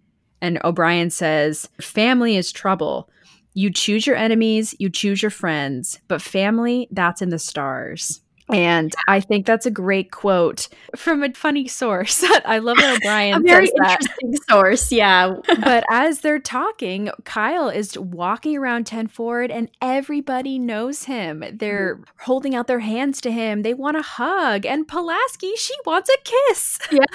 And 0.46 0.60
O'Brien 0.64 1.10
says, 1.10 1.68
Family 1.82 2.38
is 2.38 2.52
trouble. 2.52 3.10
You 3.56 3.72
choose 3.72 4.06
your 4.06 4.16
enemies, 4.16 4.76
you 4.78 4.92
choose 4.92 5.24
your 5.24 5.32
friends, 5.32 6.00
but 6.08 6.22
family, 6.22 6.88
that's 6.92 7.20
in 7.20 7.30
the 7.30 7.40
stars. 7.40 8.22
And 8.54 8.94
I 9.08 9.22
think 9.22 9.46
that's 9.46 9.66
a 9.66 9.72
great 9.72 10.12
quote 10.12 10.68
from 10.96 11.24
a 11.24 11.34
funny 11.34 11.68
source. 11.68 12.24
I 12.46 12.60
love 12.60 12.78
that 12.78 12.98
O'Brien 13.02 13.36
a 13.36 13.40
very 13.40 13.66
says 13.68 13.74
that. 13.78 14.02
interesting 14.02 14.36
source, 14.50 14.92
yeah. 14.92 15.36
But 15.66 15.84
as 15.90 16.20
they're 16.20 16.40
talking, 16.40 17.10
Kyle 17.24 17.70
is 17.70 17.98
walking 17.98 18.56
around 18.58 18.86
10 18.86 19.08
Forward 19.08 19.50
and 19.50 19.70
everybody 19.82 20.60
knows 20.60 21.06
him. 21.06 21.44
They're 21.54 22.02
holding 22.20 22.54
out 22.54 22.68
their 22.68 22.80
hands 22.80 23.20
to 23.22 23.32
him. 23.32 23.64
They 23.64 23.74
want 23.74 23.98
a 23.98 24.02
hug. 24.04 24.66
And 24.66 24.88
Pulaski, 24.88 25.56
she 25.56 25.74
wants 25.86 26.10
a 26.10 26.18
kiss. 26.24 26.80
Yeah. 26.92 27.06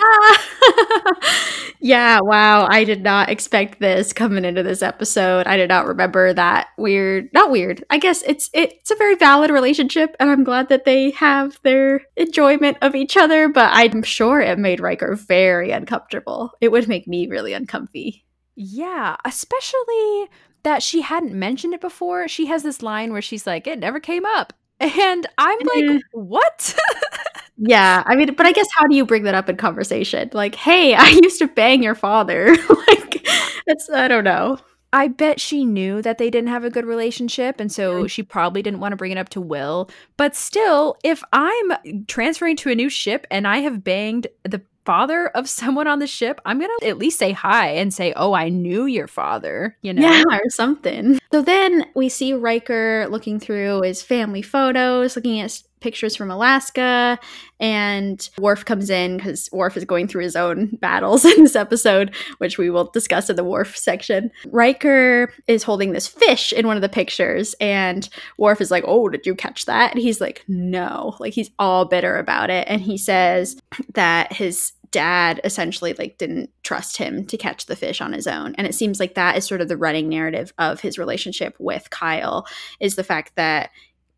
yeah, 1.80 2.20
wow. 2.20 2.66
I 2.68 2.84
did 2.84 3.02
not 3.02 3.28
expect 3.30 3.78
this 3.78 4.12
coming 4.12 4.44
into 4.44 4.62
this 4.62 4.82
episode. 4.82 5.46
I 5.46 5.56
did 5.56 5.68
not 5.68 5.86
remember 5.86 6.32
that 6.32 6.68
weird 6.76 7.28
not 7.32 7.50
weird. 7.50 7.84
I 7.90 7.98
guess 7.98 8.22
it's 8.26 8.50
it's 8.52 8.90
a 8.90 8.96
very 8.96 9.14
valid 9.14 9.50
relationship 9.50 10.16
and 10.18 10.30
I'm 10.30 10.44
glad 10.44 10.68
that 10.70 10.84
they 10.84 11.10
have 11.20 11.60
their 11.62 12.00
enjoyment 12.16 12.78
of 12.80 12.94
each 12.94 13.16
other, 13.16 13.48
but 13.48 13.70
I'm 13.72 14.02
sure 14.02 14.40
it 14.40 14.58
made 14.58 14.80
Riker 14.80 15.14
very 15.14 15.70
uncomfortable. 15.70 16.52
It 16.60 16.72
would 16.72 16.88
make 16.88 17.06
me 17.06 17.26
really 17.26 17.52
uncomfy. 17.52 18.24
Yeah, 18.56 19.16
especially 19.24 20.28
that 20.62 20.82
she 20.82 21.02
hadn't 21.02 21.38
mentioned 21.38 21.74
it 21.74 21.80
before. 21.80 22.26
She 22.26 22.46
has 22.46 22.62
this 22.62 22.82
line 22.82 23.12
where 23.12 23.22
she's 23.22 23.46
like, 23.46 23.66
it 23.66 23.78
never 23.78 24.00
came 24.00 24.24
up. 24.24 24.52
And 24.80 25.26
I'm 25.36 25.58
like, 25.58 25.84
mm-hmm. 25.84 25.98
what? 26.12 26.74
Yeah, 27.62 28.02
I 28.06 28.16
mean, 28.16 28.32
but 28.34 28.46
I 28.46 28.52
guess 28.52 28.68
how 28.74 28.86
do 28.86 28.96
you 28.96 29.04
bring 29.04 29.24
that 29.24 29.34
up 29.34 29.50
in 29.50 29.58
conversation? 29.58 30.30
Like, 30.32 30.54
hey, 30.54 30.94
I 30.98 31.10
used 31.22 31.38
to 31.40 31.46
bang 31.46 31.82
your 31.82 31.94
father. 31.94 32.56
like, 32.88 33.20
it's 33.66 33.90
I 33.90 34.08
don't 34.08 34.24
know. 34.24 34.58
I 34.92 35.08
bet 35.08 35.40
she 35.40 35.64
knew 35.64 36.02
that 36.02 36.18
they 36.18 36.30
didn't 36.30 36.48
have 36.48 36.64
a 36.64 36.70
good 36.70 36.84
relationship. 36.84 37.60
And 37.60 37.70
so 37.70 38.06
she 38.06 38.22
probably 38.22 38.62
didn't 38.62 38.80
want 38.80 38.92
to 38.92 38.96
bring 38.96 39.12
it 39.12 39.18
up 39.18 39.28
to 39.30 39.40
Will. 39.40 39.88
But 40.16 40.34
still, 40.34 40.96
if 41.04 41.22
I'm 41.32 42.04
transferring 42.06 42.56
to 42.56 42.70
a 42.70 42.74
new 42.74 42.88
ship 42.88 43.26
and 43.30 43.46
I 43.46 43.58
have 43.58 43.84
banged 43.84 44.26
the 44.42 44.62
father 44.84 45.28
of 45.28 45.48
someone 45.48 45.86
on 45.86 46.00
the 46.00 46.06
ship, 46.06 46.40
I'm 46.44 46.58
going 46.58 46.70
to 46.80 46.88
at 46.88 46.98
least 46.98 47.18
say 47.18 47.32
hi 47.32 47.68
and 47.68 47.94
say, 47.94 48.12
oh, 48.16 48.32
I 48.32 48.48
knew 48.48 48.86
your 48.86 49.06
father, 49.06 49.76
you 49.82 49.92
know? 49.92 50.02
Yeah, 50.02 50.24
or 50.30 50.50
something. 50.50 51.20
So 51.32 51.42
then 51.42 51.86
we 51.94 52.08
see 52.08 52.32
Riker 52.32 53.06
looking 53.08 53.38
through 53.38 53.82
his 53.82 54.02
family 54.02 54.42
photos, 54.42 55.14
looking 55.14 55.40
at 55.40 55.62
pictures 55.80 56.16
from 56.16 56.30
Alaska, 56.30 57.18
and 57.58 58.28
Worf 58.38 58.64
comes 58.64 58.90
in 58.90 59.16
because 59.16 59.48
Worf 59.52 59.76
is 59.76 59.84
going 59.84 60.08
through 60.08 60.24
his 60.24 60.36
own 60.36 60.66
battles 60.80 61.24
in 61.24 61.42
this 61.42 61.56
episode, 61.56 62.14
which 62.38 62.58
we 62.58 62.70
will 62.70 62.90
discuss 62.90 63.30
in 63.30 63.36
the 63.36 63.44
Worf 63.44 63.76
section. 63.76 64.30
Riker 64.46 65.32
is 65.46 65.62
holding 65.62 65.92
this 65.92 66.06
fish 66.06 66.52
in 66.52 66.66
one 66.66 66.76
of 66.76 66.82
the 66.82 66.88
pictures, 66.88 67.54
and 67.60 68.08
Worf 68.38 68.60
is 68.60 68.70
like, 68.70 68.84
Oh, 68.86 69.08
did 69.08 69.26
you 69.26 69.34
catch 69.34 69.66
that? 69.66 69.92
And 69.92 70.00
he's 70.00 70.20
like, 70.20 70.44
No. 70.48 71.16
Like 71.18 71.34
he's 71.34 71.50
all 71.58 71.84
bitter 71.84 72.16
about 72.16 72.50
it. 72.50 72.66
And 72.68 72.80
he 72.80 72.96
says 72.96 73.60
that 73.94 74.32
his 74.32 74.72
dad 74.90 75.40
essentially 75.44 75.92
like 75.94 76.18
didn't 76.18 76.50
trust 76.62 76.96
him 76.96 77.24
to 77.26 77.36
catch 77.36 77.66
the 77.66 77.76
fish 77.76 78.00
on 78.00 78.12
his 78.12 78.26
own 78.26 78.54
and 78.56 78.66
it 78.66 78.74
seems 78.74 78.98
like 78.98 79.14
that 79.14 79.36
is 79.36 79.46
sort 79.46 79.60
of 79.60 79.68
the 79.68 79.76
running 79.76 80.08
narrative 80.08 80.52
of 80.58 80.80
his 80.80 80.98
relationship 80.98 81.54
with 81.60 81.88
Kyle 81.90 82.44
is 82.80 82.96
the 82.96 83.04
fact 83.04 83.36
that 83.36 83.70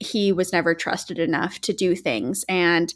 he 0.03 0.33
was 0.33 0.53
never 0.53 0.75
trusted 0.75 1.19
enough 1.19 1.61
to 1.61 1.73
do 1.73 1.95
things 1.95 2.45
and 2.49 2.93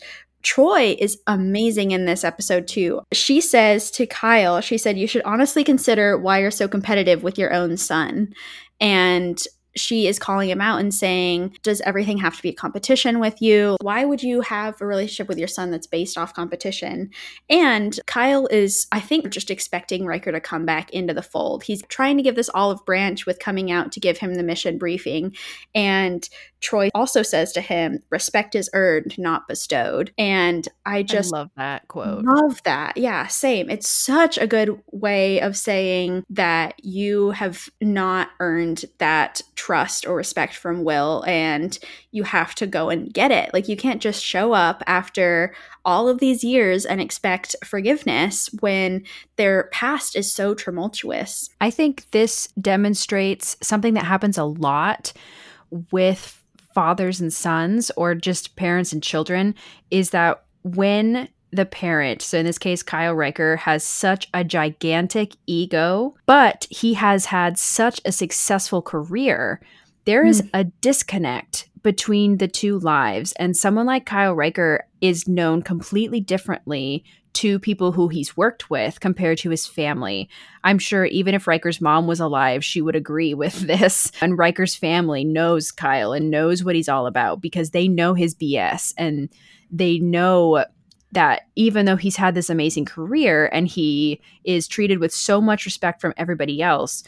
Troi 0.46 0.96
is 1.00 1.18
amazing 1.26 1.90
in 1.90 2.04
this 2.04 2.22
episode 2.22 2.68
too. 2.68 3.00
She 3.12 3.40
says 3.40 3.90
to 3.92 4.07
Kyle, 4.07 4.61
she 4.61 4.78
said, 4.78 4.96
You 4.96 5.09
should 5.09 5.22
honestly 5.24 5.64
consider 5.64 6.16
why 6.16 6.38
you're 6.38 6.52
so 6.52 6.68
competitive 6.68 7.24
with 7.24 7.36
your 7.36 7.52
own 7.52 7.76
son. 7.76 8.32
And 8.80 9.42
she 9.76 10.07
is 10.07 10.18
calling 10.18 10.48
him 10.48 10.61
out 10.61 10.80
and 10.80 10.92
saying, 10.94 11.57
Does 11.62 11.80
everything 11.82 12.18
have 12.18 12.36
to 12.36 12.42
be 12.42 12.48
a 12.50 12.54
competition 12.54 13.18
with 13.18 13.42
you? 13.42 13.76
Why 13.80 14.04
would 14.04 14.22
you 14.22 14.40
have 14.40 14.80
a 14.80 14.86
relationship 14.86 15.28
with 15.28 15.38
your 15.38 15.48
son 15.48 15.70
that's 15.70 15.86
based 15.86 16.16
off 16.16 16.34
competition? 16.34 17.11
And 17.50 17.98
Kyle 18.07 18.46
is, 18.46 18.86
I 18.92 19.00
think, 19.00 19.28
just 19.30 19.50
expecting 19.50 20.07
Riker 20.07 20.32
to 20.32 20.40
come 20.40 20.64
back 20.64 20.90
into 20.90 21.12
the 21.12 21.22
fold. 21.22 21.62
He's 21.64 21.82
trying 21.88 22.16
to 22.16 22.22
give 22.22 22.36
this 22.36 22.50
olive 22.54 22.84
branch 22.86 23.26
with 23.26 23.38
coming 23.38 23.70
out 23.70 23.92
to 23.92 24.00
give 24.00 24.18
him 24.18 24.34
the 24.34 24.42
mission 24.42 24.78
briefing. 24.78 25.34
And 25.74 26.28
Troi 26.61 26.90
also 26.94 27.22
says 27.22 27.52
to 27.52 27.61
him, 27.61 28.02
respect 28.11 28.54
is 28.54 28.70
earned, 28.72 29.16
not 29.18 29.46
bestowed. 29.46 30.12
And 30.18 30.66
I 30.84 31.02
just 31.02 31.32
I 31.32 31.38
love 31.38 31.50
that 31.57 31.88
quote. 31.88 32.24
Love 32.24 32.62
that. 32.64 32.96
Yeah, 32.96 33.26
same. 33.26 33.70
It's 33.70 33.88
such 33.88 34.38
a 34.38 34.46
good 34.46 34.80
way 34.90 35.40
of 35.40 35.57
saying 35.57 36.24
that 36.30 36.74
you 36.82 37.30
have 37.32 37.68
not 37.80 38.30
earned 38.40 38.84
that 38.98 39.42
trust 39.54 40.07
or 40.07 40.16
respect 40.16 40.54
from 40.54 40.84
Will 40.84 41.24
and 41.26 41.78
you 42.11 42.22
have 42.24 42.54
to 42.57 42.66
go 42.66 42.88
and 42.88 43.12
get 43.12 43.30
it. 43.30 43.52
Like 43.52 43.68
you 43.68 43.76
can't 43.76 44.02
just 44.02 44.24
show 44.24 44.52
up 44.52 44.82
after 44.86 45.54
all 45.84 46.09
of 46.09 46.18
these 46.18 46.42
years 46.42 46.84
and 46.84 47.00
expect 47.00 47.54
forgiveness 47.64 48.48
when 48.61 49.04
their 49.36 49.64
past 49.72 50.16
is 50.16 50.32
so 50.32 50.54
tumultuous. 50.54 51.50
I 51.61 51.70
think 51.70 52.11
this 52.11 52.48
demonstrates 52.61 53.57
something 53.62 53.94
that 53.94 54.04
happens 54.04 54.38
a 54.38 54.44
lot 54.44 55.12
with 55.90 56.42
fathers 56.77 57.22
and 57.22 57.33
sons 57.33 57.91
or 57.97 58.14
just 58.14 58.55
parents 58.55 58.93
and 58.93 59.03
children 59.03 59.55
is 59.91 60.11
that 60.11 60.45
when 60.62 61.27
the 61.51 61.64
parent, 61.64 62.20
so 62.20 62.37
in 62.37 62.45
this 62.45 62.59
case, 62.59 62.83
Kyle 62.83 63.14
Riker, 63.14 63.57
has 63.57 63.83
such 63.83 64.29
a 64.35 64.45
gigantic 64.45 65.37
ego, 65.47 66.14
but 66.27 66.66
he 66.68 66.93
has 66.93 67.24
had 67.24 67.59
such 67.59 67.99
a 68.05 68.12
successful 68.12 68.83
career, 68.83 69.59
there 70.05 70.27
is 70.27 70.43
mm. 70.43 70.51
a 70.53 70.64
disconnect 70.83 71.70
between 71.83 72.37
the 72.37 72.49
two 72.49 72.79
lives. 72.81 73.33
And 73.39 73.57
someone 73.57 73.87
like 73.87 74.05
Kyle 74.05 74.35
Riker 74.35 74.87
is 75.01 75.27
known 75.27 75.62
completely 75.62 76.20
differently 76.20 77.05
to 77.37 77.59
people 77.59 77.93
who 77.93 78.09
he's 78.09 78.37
worked 78.37 78.70
with 78.70 79.01
compared 79.01 79.37
to 79.39 79.51
his 79.51 79.66
family. 79.66 80.28
I'm 80.64 80.78
sure 80.78 81.05
even 81.05 81.34
if 81.34 81.47
Riker's 81.47 81.80
mom 81.80 82.07
was 82.07 82.18
alive, 82.18 82.64
she 82.64 82.80
would 82.80 82.97
agree 82.97 83.34
with 83.43 83.61
this. 83.61 84.11
And 84.20 84.39
Riker's 84.39 84.74
family 84.74 85.24
knows 85.24 85.70
Kyle 85.70 86.12
and 86.12 86.30
knows 86.30 86.64
what 86.64 86.74
he's 86.74 86.89
all 86.89 87.07
about 87.07 87.41
because 87.41 87.70
they 87.70 87.89
know 87.89 88.14
his 88.14 88.34
BS 88.34 88.95
and 88.97 89.28
they 89.70 89.99
know 89.99 90.64
that 91.12 91.43
even 91.57 91.87
though 91.87 91.97
he's 91.97 92.16
had 92.16 92.34
this 92.34 92.51
amazing 92.51 92.84
career 92.84 93.49
and 93.53 93.68
he 93.68 94.20
is 94.45 94.66
treated 94.66 94.99
with 94.99 95.12
so 95.12 95.41
much 95.41 95.64
respect 95.64 96.01
from 96.01 96.14
everybody 96.16 96.62
else, 96.62 97.05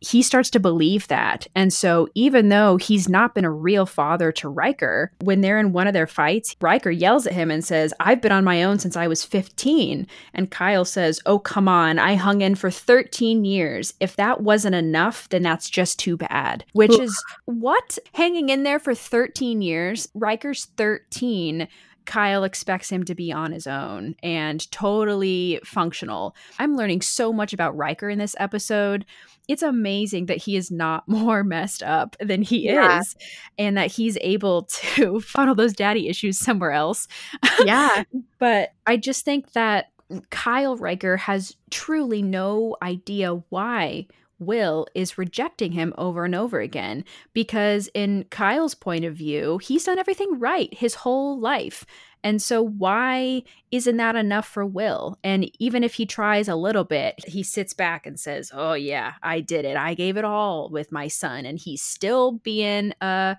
he 0.00 0.22
starts 0.22 0.50
to 0.50 0.60
believe 0.60 1.08
that. 1.08 1.46
And 1.54 1.72
so, 1.72 2.08
even 2.14 2.48
though 2.48 2.76
he's 2.76 3.08
not 3.08 3.34
been 3.34 3.44
a 3.44 3.50
real 3.50 3.86
father 3.86 4.30
to 4.32 4.48
Riker, 4.48 5.12
when 5.20 5.40
they're 5.40 5.58
in 5.58 5.72
one 5.72 5.86
of 5.86 5.94
their 5.94 6.06
fights, 6.06 6.56
Riker 6.60 6.90
yells 6.90 7.26
at 7.26 7.32
him 7.32 7.50
and 7.50 7.64
says, 7.64 7.92
I've 8.00 8.20
been 8.20 8.32
on 8.32 8.44
my 8.44 8.62
own 8.62 8.78
since 8.78 8.96
I 8.96 9.08
was 9.08 9.24
15. 9.24 10.06
And 10.34 10.50
Kyle 10.50 10.84
says, 10.84 11.20
Oh, 11.26 11.38
come 11.38 11.68
on. 11.68 11.98
I 11.98 12.14
hung 12.14 12.40
in 12.40 12.54
for 12.54 12.70
13 12.70 13.44
years. 13.44 13.94
If 14.00 14.16
that 14.16 14.42
wasn't 14.42 14.74
enough, 14.74 15.28
then 15.28 15.42
that's 15.42 15.68
just 15.68 15.98
too 15.98 16.16
bad. 16.16 16.64
Which 16.72 16.98
is 16.98 17.22
what? 17.46 17.98
Hanging 18.14 18.48
in 18.48 18.62
there 18.62 18.78
for 18.78 18.94
13 18.94 19.62
years? 19.62 20.08
Riker's 20.14 20.66
13 20.76 21.68
Kyle 22.08 22.42
expects 22.42 22.90
him 22.90 23.04
to 23.04 23.14
be 23.14 23.30
on 23.30 23.52
his 23.52 23.66
own 23.66 24.16
and 24.22 24.68
totally 24.72 25.60
functional. 25.62 26.34
I'm 26.58 26.74
learning 26.74 27.02
so 27.02 27.34
much 27.34 27.52
about 27.52 27.76
Riker 27.76 28.08
in 28.08 28.18
this 28.18 28.34
episode. 28.38 29.04
It's 29.48 29.62
amazing 29.62 30.26
that 30.26 30.36
he 30.36 30.56
is 30.56 30.70
not 30.70 31.08
more 31.08 31.42
messed 31.42 31.82
up 31.82 32.16
than 32.20 32.42
he 32.42 32.66
yeah. 32.66 33.00
is 33.00 33.16
and 33.58 33.76
that 33.76 33.90
he's 33.90 34.18
able 34.20 34.62
to 34.62 35.20
funnel 35.22 35.54
those 35.54 35.72
daddy 35.72 36.08
issues 36.08 36.38
somewhere 36.38 36.72
else. 36.72 37.08
Yeah. 37.64 38.04
but 38.38 38.70
I 38.86 38.96
just 38.96 39.24
think 39.24 39.52
that 39.52 39.86
Kyle 40.30 40.76
Riker 40.76 41.16
has 41.16 41.56
truly 41.70 42.22
no 42.22 42.76
idea 42.82 43.42
why 43.50 44.06
Will 44.38 44.86
is 44.94 45.18
rejecting 45.18 45.72
him 45.72 45.92
over 45.98 46.24
and 46.24 46.34
over 46.34 46.60
again 46.60 47.04
because, 47.32 47.88
in 47.92 48.24
Kyle's 48.30 48.74
point 48.74 49.04
of 49.04 49.14
view, 49.16 49.58
he's 49.58 49.84
done 49.84 49.98
everything 49.98 50.38
right 50.38 50.72
his 50.72 50.94
whole 50.94 51.38
life. 51.38 51.84
And 52.24 52.42
so, 52.42 52.62
why 52.62 53.42
isn't 53.70 53.96
that 53.96 54.16
enough 54.16 54.46
for 54.46 54.64
Will? 54.66 55.18
And 55.22 55.50
even 55.58 55.84
if 55.84 55.94
he 55.94 56.06
tries 56.06 56.48
a 56.48 56.56
little 56.56 56.84
bit, 56.84 57.24
he 57.26 57.42
sits 57.42 57.72
back 57.72 58.06
and 58.06 58.18
says, 58.18 58.50
Oh, 58.54 58.74
yeah, 58.74 59.14
I 59.22 59.40
did 59.40 59.64
it. 59.64 59.76
I 59.76 59.94
gave 59.94 60.16
it 60.16 60.24
all 60.24 60.68
with 60.68 60.92
my 60.92 61.08
son. 61.08 61.46
And 61.46 61.58
he's 61.58 61.82
still 61.82 62.32
being 62.32 62.92
a 63.00 63.36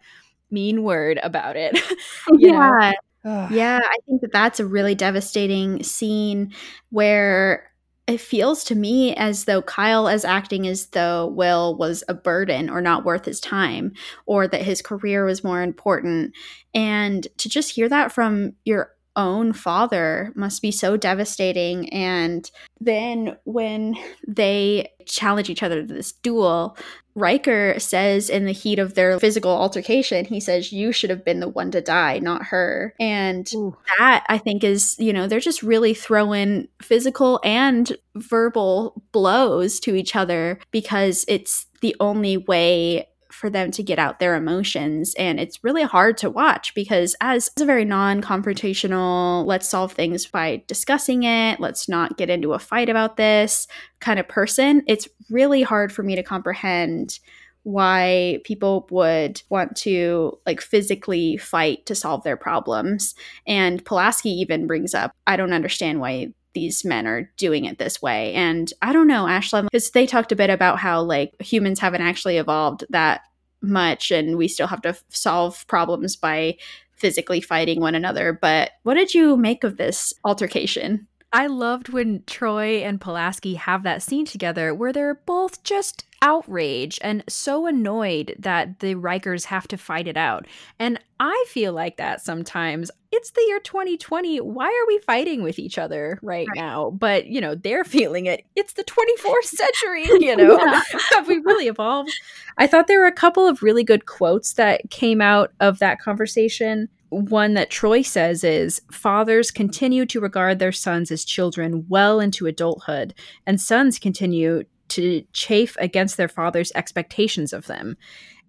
mean 0.52 0.84
word 0.84 1.20
about 1.24 1.56
it. 1.56 1.80
yeah. 2.38 2.94
yeah, 3.24 3.80
I 3.84 3.98
think 4.06 4.22
that 4.22 4.32
that's 4.32 4.60
a 4.60 4.66
really 4.66 4.96
devastating 4.96 5.84
scene 5.84 6.54
where 6.90 7.69
it 8.10 8.20
feels 8.20 8.64
to 8.66 8.76
me 8.76 9.16
as 9.16 9.46
though 9.46 9.62
Kyle 9.62 10.08
is 10.08 10.26
acting 10.26 10.68
as 10.68 10.88
though 10.88 11.28
Will 11.28 11.78
was 11.78 12.04
a 12.08 12.14
burden 12.16 12.68
or 12.68 12.82
not 12.82 13.06
worth 13.06 13.26
his 13.26 13.40
time 13.40 13.94
or 14.26 14.48
that 14.48 14.64
his 14.64 14.82
career 14.82 15.26
was 15.26 15.44
more 15.44 15.62
important. 15.62 16.34
And 16.74 17.28
to 17.38 17.48
just 17.48 17.70
hear 17.70 17.88
that 17.88 18.12
from 18.12 18.54
your 18.66 18.92
own 19.16 19.54
father 19.54 20.32
must 20.36 20.62
be 20.62 20.72
so 20.72 20.98
devastating. 20.98 21.90
And 21.90 22.50
then 22.80 23.38
when 23.44 23.96
they 24.28 24.92
challenge 25.06 25.50
each 25.50 25.64
other 25.64 25.82
to 25.82 25.94
this 25.94 26.12
duel, 26.12 26.78
Riker 27.16 27.78
says 27.80 28.30
in 28.30 28.46
the 28.46 28.54
heat 28.54 28.80
of 28.80 28.96
their 28.96 29.20
physical 29.20 29.52
altercation, 29.52 30.26
he 30.26 30.40
says, 30.40 30.72
You 30.72 30.92
should 30.92 31.10
have 31.10 31.26
been 31.26 31.42
the 31.42 31.50
one 31.50 31.72
to 31.72 31.82
die, 31.82 32.20
not 32.20 32.44
her. 32.46 32.94
And 33.00 33.52
Ooh. 33.54 33.76
that 33.98 34.26
I 34.30 34.38
think 34.38 34.64
is, 34.64 34.96
you 35.00 35.12
know, 35.12 35.28
they're 35.28 35.40
just 35.40 35.62
really 35.62 35.94
throwing 35.94 36.70
physical 36.82 37.42
and 37.44 37.92
verbal 38.16 39.04
blows 39.12 39.80
to 39.82 39.96
each 39.96 40.16
other 40.16 40.60
because 40.72 41.26
it's 41.28 41.66
the 41.82 41.96
only 42.00 42.38
way 42.38 43.09
for 43.40 43.50
them 43.50 43.72
to 43.72 43.82
get 43.82 43.98
out 43.98 44.20
their 44.20 44.36
emotions. 44.36 45.16
And 45.18 45.40
it's 45.40 45.64
really 45.64 45.84
hard 45.84 46.18
to 46.18 46.30
watch 46.30 46.76
because, 46.76 47.16
as 47.22 47.50
a 47.60 47.66
very 47.66 47.86
non 47.86 48.22
confrontational, 48.22 49.46
let's 49.46 49.70
solve 49.70 49.94
things 49.94 50.26
by 50.28 50.64
discussing 50.68 51.24
it, 51.24 51.60
let's 51.60 51.88
not 51.88 52.18
get 52.18 52.30
into 52.30 52.54
a 52.54 52.60
fight 52.60 52.90
about 52.90 53.16
this 53.16 53.68
kind 54.02 54.20
of 54.20 54.28
person, 54.28 54.84
it's 54.88 55.08
really 55.30 55.64
hard 55.64 55.92
for 55.92 56.04
me 56.04 56.16
to 56.16 56.24
comprehend 56.24 57.20
why 57.64 58.40
people 58.46 58.88
would 58.90 59.42
want 59.50 59.76
to 59.76 60.38
like 60.46 60.62
physically 60.62 61.38
fight 61.38 61.86
to 61.86 61.96
solve 61.96 62.24
their 62.24 62.38
problems. 62.38 63.16
And 63.46 63.84
Pulaski 63.84 64.30
even 64.30 64.68
brings 64.68 64.94
up, 64.94 65.12
I 65.28 65.36
don't 65.36 65.54
understand 65.54 66.00
why 66.00 66.34
these 66.54 66.84
men 66.84 67.06
are 67.06 67.30
doing 67.38 67.66
it 67.66 67.78
this 67.78 68.02
way. 68.02 68.34
And 68.34 68.72
I 68.82 68.92
don't 68.92 69.08
know, 69.08 69.28
Ashley, 69.28 69.62
because 69.64 69.92
they 69.92 70.08
talked 70.08 70.32
a 70.32 70.36
bit 70.36 70.50
about 70.50 70.80
how 70.80 71.02
like 71.02 71.34
humans 71.40 71.80
haven't 71.80 72.02
actually 72.02 72.38
evolved 72.38 72.86
that 72.90 73.22
much 73.62 74.12
and 74.12 74.38
we 74.38 74.48
still 74.48 74.68
have 74.68 74.82
to 74.82 74.90
f- 74.90 75.04
solve 75.10 75.66
problems 75.68 76.16
by 76.16 76.58
physically 76.94 77.42
fighting 77.42 77.80
one 77.80 77.96
another. 77.96 78.38
But 78.40 78.72
what 78.84 78.96
did 78.96 79.14
you 79.14 79.38
make 79.38 79.64
of 79.64 79.78
this 79.78 80.14
altercation? 80.24 81.08
I 81.32 81.48
loved 81.48 81.90
when 81.90 82.22
Troi 82.22 82.82
and 82.84 83.00
Pulaski 83.00 83.56
have 83.56 83.84
that 83.84 84.02
scene 84.02 84.26
together 84.26 84.74
where 84.74 84.92
they're 84.92 85.22
both 85.26 85.64
just 85.64 86.06
outraged 86.22 87.00
and 87.02 87.24
so 87.30 87.66
annoyed 87.66 88.36
that 88.40 88.80
the 88.80 88.96
Rikers 88.96 89.46
have 89.46 89.68
to 89.70 89.78
fight 89.78 90.08
it 90.08 90.18
out. 90.18 90.48
And 90.80 91.00
I 91.20 91.46
feel 91.48 91.72
like 91.72 91.98
that 91.98 92.22
sometimes. 92.22 92.92
It's 93.12 93.32
the 93.32 93.46
year 93.48 93.60
2020. 93.60 94.42
Why 94.42 94.66
are 94.66 94.88
we 94.88 95.00
fighting 95.00 95.44
with 95.44 95.60
each 95.60 95.78
other 95.78 96.20
right, 96.22 96.48
right. 96.48 96.58
now? 96.58 96.92
But, 96.92 97.28
you 97.28 97.42
know, 97.42 97.56
they're 97.56 97.84
feeling 97.84 98.26
it. 98.26 98.46
It's 98.56 98.74
the 98.74 98.84
24th 98.84 99.44
century, 99.46 100.04
you 100.20 100.36
know. 100.36 100.58
have 101.12 101.28
we 101.28 101.38
really 101.40 101.68
evolved? 101.68 102.12
I 102.58 102.68
thought 102.68 102.88
there 102.88 103.00
were 103.00 103.08
a 103.08 103.12
couple 103.12 103.48
of 103.48 103.64
really 103.64 103.84
good 103.84 104.06
quotes 104.06 104.54
that 104.54 104.90
came 104.90 105.22
out 105.22 105.52
of 105.60 105.80
that 105.80 106.00
conversation 106.00 106.90
one 107.10 107.56
that 107.56 107.72
Troi 107.72 108.06
says 108.06 108.44
is 108.44 108.82
fathers 108.92 109.52
continue 109.52 110.06
to 110.06 110.20
regard 110.20 110.60
their 110.60 110.72
sons 110.72 111.12
as 111.12 111.26
children 111.26 111.86
well 111.88 112.20
into 112.20 112.46
adulthood, 112.46 113.14
and 113.46 113.60
sons 113.60 114.00
continue 114.00 114.64
to 114.90 115.24
chafe 115.34 115.76
against 115.80 116.18
their 116.18 116.28
father's 116.28 116.72
expectations 116.76 117.54
of 117.54 117.68
them. 117.68 117.98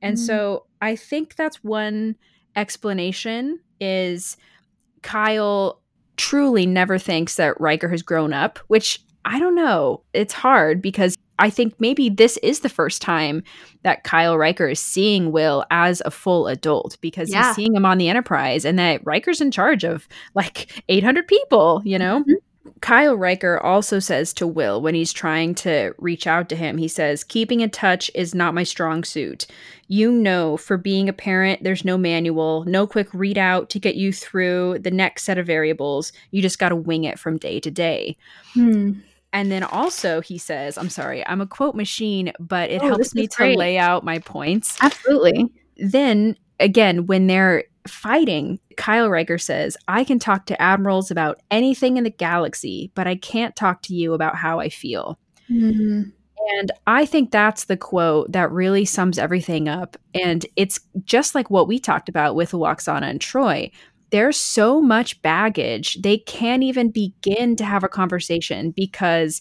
And 0.02 0.16
mm-hmm. 0.16 0.24
so 0.24 0.66
I 0.80 0.96
think 0.96 1.36
that's 1.36 1.62
one 1.62 2.16
explanation 2.56 3.61
is 3.80 4.36
Kyle 5.02 5.80
truly 6.16 6.66
never 6.66 6.98
thinks 6.98 7.36
that 7.36 7.61
Riker 7.61 7.88
has 7.88 8.02
grown 8.02 8.32
up, 8.32 8.58
which 8.68 9.00
I 9.24 9.38
don't 9.38 9.54
know. 9.54 10.02
It's 10.12 10.34
hard 10.34 10.82
because 10.82 11.16
I 11.41 11.51
think 11.51 11.74
maybe 11.80 12.09
this 12.09 12.36
is 12.38 12.61
the 12.61 12.68
first 12.68 13.03
time 13.03 13.43
that 13.82 14.05
Kyle 14.05 14.36
Riker 14.38 14.68
is 14.68 14.78
seeing 14.78 15.32
Will 15.32 15.64
as 15.70 16.03
a 16.05 16.11
full 16.11 16.47
adult 16.47 16.97
because 17.01 17.32
Yeah. 17.32 17.47
he's 17.49 17.57
seeing 17.57 17.74
him 17.74 17.84
on 17.86 17.99
the 17.99 18.09
Enterprise 18.09 18.64
and 18.64 18.78
that 18.78 19.05
Riker's 19.05 19.41
in 19.41 19.51
charge 19.51 19.82
of 19.82 20.07
like 20.34 20.84
800 20.88 21.26
people, 21.26 21.82
you 21.84 21.99
know? 21.99 22.24
Kyle 22.82 23.16
Riker 23.16 23.59
also 23.59 23.99
says 23.99 24.32
to 24.34 24.47
Will 24.47 24.80
when 24.80 24.95
he's 24.95 25.12
trying 25.12 25.55
to 25.57 25.93
reach 25.99 26.26
out 26.26 26.49
to 26.51 26.57
him, 26.57 26.78
he 26.78 26.88
says, 26.88 27.24
Keeping 27.24 27.61
in 27.61 27.70
touch 27.70 28.11
is 28.14 28.34
not 28.34 28.55
my 28.55 28.62
strong 28.62 29.03
suit. 29.05 29.47
You 29.88 30.12
know, 30.12 30.57
for 30.57 30.76
being 30.76 31.09
a 31.09 31.12
parent, 31.12 31.62
there's 31.62 31.84
no 31.84 31.99
manual, 31.99 32.64
no 32.66 32.86
quick 32.86 33.11
readout 33.11 33.68
to 33.70 33.78
get 33.78 33.97
you 33.97 34.12
through 34.12 34.78
the 34.80 34.91
next 34.91 35.24
set 35.24 35.36
of 35.38 35.47
variables. 35.47 36.12
You 36.30 36.41
just 36.43 36.59
got 36.59 36.68
to 36.70 36.76
wing 36.76 37.05
it 37.05 37.18
from 37.18 37.38
day 37.38 37.61
to 37.61 37.70
day. 37.70 38.16
Hmm. 38.55 38.93
And 39.33 39.51
then 39.51 39.62
also, 39.62 40.20
he 40.20 40.39
says, 40.39 40.76
I'm 40.76 40.89
sorry, 40.91 41.26
I'm 41.26 41.41
a 41.41 41.47
quote 41.47 41.74
machine, 41.74 42.33
but 42.41 42.70
it 42.70 42.83
Oh, 42.83 42.89
helps 42.89 43.14
me 43.14 43.26
to 43.28 43.55
lay 43.57 43.78
out 43.78 44.05
my 44.05 44.18
points 44.18 44.76
Absolutely. 44.81 45.47
then 45.76 46.37
again, 46.59 47.07
when 47.07 47.26
they're 47.26 47.64
fighting, 47.87 48.59
Kyle 48.76 49.09
Riker 49.09 49.39
says, 49.39 49.76
I 49.89 50.05
can 50.05 50.18
talk 50.18 50.47
to 50.47 50.61
admirals 50.61 51.11
about 51.11 51.41
anything 51.51 51.97
in 51.97 52.05
the 52.05 52.11
galaxy, 52.11 52.91
but 52.95 53.07
I 53.07 53.14
can't 53.16 53.57
talk 53.57 53.83
to 53.83 53.95
you 53.95 54.12
about 54.14 54.37
how 54.37 54.59
I 54.61 54.68
feel. 54.68 55.18
Hmm. 55.49 56.03
And 56.59 56.72
I 56.87 57.07
think 57.07 57.31
that's 57.31 57.64
the 57.64 57.76
quote 57.76 58.33
that 58.33 58.51
really 58.51 58.85
sums 58.85 59.18
everything 59.18 59.68
up. 59.68 59.97
And 60.14 60.45
it's 60.57 60.81
just 61.05 61.35
like 61.35 61.51
what 61.51 61.68
we 61.68 61.78
talked 61.78 62.09
about 62.09 62.35
with 62.35 62.53
Lwaxana 62.53 63.09
and 63.09 63.20
Troi. 63.20 63.70
There's 64.11 64.36
so 64.36 64.80
much 64.80 65.20
baggage, 65.22 66.00
they 66.02 66.18
can't 66.18 66.62
even 66.62 66.90
begin 66.90 67.56
to 67.56 67.64
have 67.64 67.84
a 67.84 67.88
conversation 67.88 68.72
because 68.72 69.40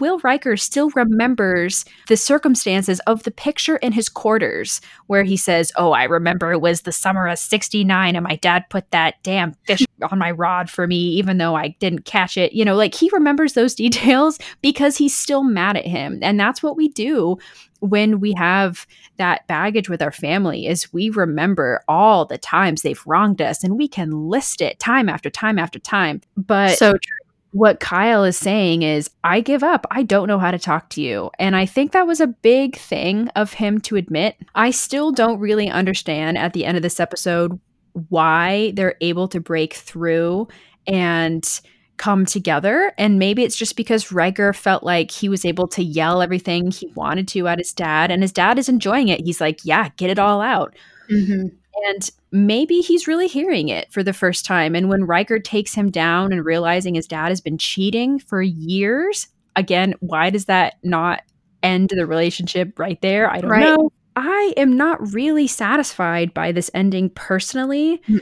Will 0.00 0.18
Riker 0.20 0.56
still 0.56 0.90
remembers 0.90 1.84
the 2.08 2.16
circumstances 2.16 3.00
of 3.00 3.22
the 3.22 3.30
picture 3.30 3.76
in 3.76 3.92
his 3.92 4.08
quarters 4.08 4.80
where 5.06 5.22
he 5.22 5.36
says, 5.36 5.72
Oh, 5.76 5.92
I 5.92 6.04
remember 6.04 6.52
it 6.52 6.60
was 6.60 6.82
the 6.82 6.92
summer 6.92 7.28
of 7.28 7.38
69 7.38 8.16
and 8.16 8.24
my 8.24 8.36
dad 8.36 8.64
put 8.70 8.90
that 8.90 9.22
damn 9.22 9.54
fish 9.66 9.84
on 10.10 10.18
my 10.18 10.30
rod 10.30 10.70
for 10.70 10.86
me, 10.86 10.96
even 10.96 11.38
though 11.38 11.54
I 11.54 11.68
didn't 11.80 12.04
catch 12.04 12.36
it. 12.36 12.52
You 12.52 12.64
know, 12.64 12.76
like 12.76 12.94
he 12.94 13.10
remembers 13.12 13.54
those 13.54 13.74
details 13.84 14.38
because 14.62 14.96
he's 14.96 15.16
still 15.16 15.42
mad 15.42 15.76
at 15.76 15.86
him. 15.86 16.18
And 16.22 16.38
that's 16.38 16.62
what 16.62 16.76
we 16.76 16.88
do 16.88 17.38
when 17.80 18.18
we 18.18 18.32
have 18.32 18.86
that 19.18 19.46
baggage 19.46 19.90
with 19.90 20.00
our 20.00 20.10
family 20.10 20.66
is 20.66 20.92
we 20.92 21.10
remember 21.10 21.82
all 21.86 22.24
the 22.24 22.38
times 22.38 22.80
they've 22.80 23.02
wronged 23.06 23.42
us 23.42 23.62
and 23.62 23.76
we 23.76 23.86
can 23.86 24.10
list 24.10 24.62
it 24.62 24.78
time 24.78 25.08
after 25.08 25.28
time 25.28 25.58
after 25.58 25.78
time. 25.78 26.22
But 26.36 26.78
so 26.78 26.92
true. 26.92 27.23
What 27.54 27.78
Kyle 27.78 28.24
is 28.24 28.36
saying 28.36 28.82
is, 28.82 29.08
I 29.22 29.40
give 29.40 29.62
up. 29.62 29.86
I 29.92 30.02
don't 30.02 30.26
know 30.26 30.40
how 30.40 30.50
to 30.50 30.58
talk 30.58 30.90
to 30.90 31.00
you. 31.00 31.30
And 31.38 31.54
I 31.54 31.66
think 31.66 31.92
that 31.92 32.04
was 32.06 32.20
a 32.20 32.26
big 32.26 32.76
thing 32.76 33.28
of 33.36 33.52
him 33.52 33.80
to 33.82 33.94
admit. 33.94 34.34
I 34.56 34.72
still 34.72 35.12
don't 35.12 35.38
really 35.38 35.70
understand 35.70 36.36
at 36.36 36.52
the 36.52 36.64
end 36.64 36.76
of 36.76 36.82
this 36.82 36.98
episode 36.98 37.60
why 38.08 38.72
they're 38.74 38.96
able 39.00 39.28
to 39.28 39.40
break 39.40 39.74
through 39.74 40.48
and 40.88 41.60
come 41.96 42.26
together. 42.26 42.92
And 42.98 43.20
maybe 43.20 43.44
it's 43.44 43.54
just 43.56 43.76
because 43.76 44.10
Riker 44.10 44.52
felt 44.52 44.82
like 44.82 45.12
he 45.12 45.28
was 45.28 45.44
able 45.44 45.68
to 45.68 45.82
yell 45.84 46.22
everything 46.22 46.72
he 46.72 46.88
wanted 46.96 47.28
to 47.28 47.46
at 47.46 47.58
his 47.58 47.72
dad, 47.72 48.10
and 48.10 48.20
his 48.20 48.32
dad 48.32 48.58
is 48.58 48.68
enjoying 48.68 49.06
it. 49.06 49.20
He's 49.24 49.40
like, 49.40 49.60
Yeah, 49.64 49.90
get 49.96 50.10
it 50.10 50.18
all 50.18 50.40
out. 50.40 50.74
Mhm. 51.08 51.52
And 51.86 52.10
maybe 52.34 52.80
he's 52.80 53.06
really 53.06 53.28
hearing 53.28 53.68
it 53.68 53.90
for 53.92 54.02
the 54.02 54.12
first 54.12 54.44
time. 54.44 54.74
And 54.74 54.88
when 54.88 55.04
Riker 55.04 55.38
takes 55.38 55.72
him 55.72 55.88
down 55.90 56.32
and 56.32 56.44
realizing 56.44 56.96
his 56.96 57.06
dad 57.06 57.28
has 57.28 57.40
been 57.40 57.56
cheating 57.58 58.18
for 58.18 58.42
years, 58.42 59.28
again, 59.54 59.94
why 60.00 60.30
does 60.30 60.46
that 60.46 60.74
not 60.82 61.22
end 61.62 61.90
the 61.94 62.06
relationship 62.06 62.76
right 62.76 63.00
there? 63.00 63.30
I 63.30 63.40
don't 63.40 63.50
Right. 63.50 63.62
know. 63.62 63.92
I 64.16 64.52
am 64.56 64.76
not 64.76 65.14
really 65.14 65.46
satisfied 65.46 66.34
by 66.34 66.50
this 66.50 66.70
ending 66.74 67.10
personally 67.10 68.02
Mm. 68.08 68.20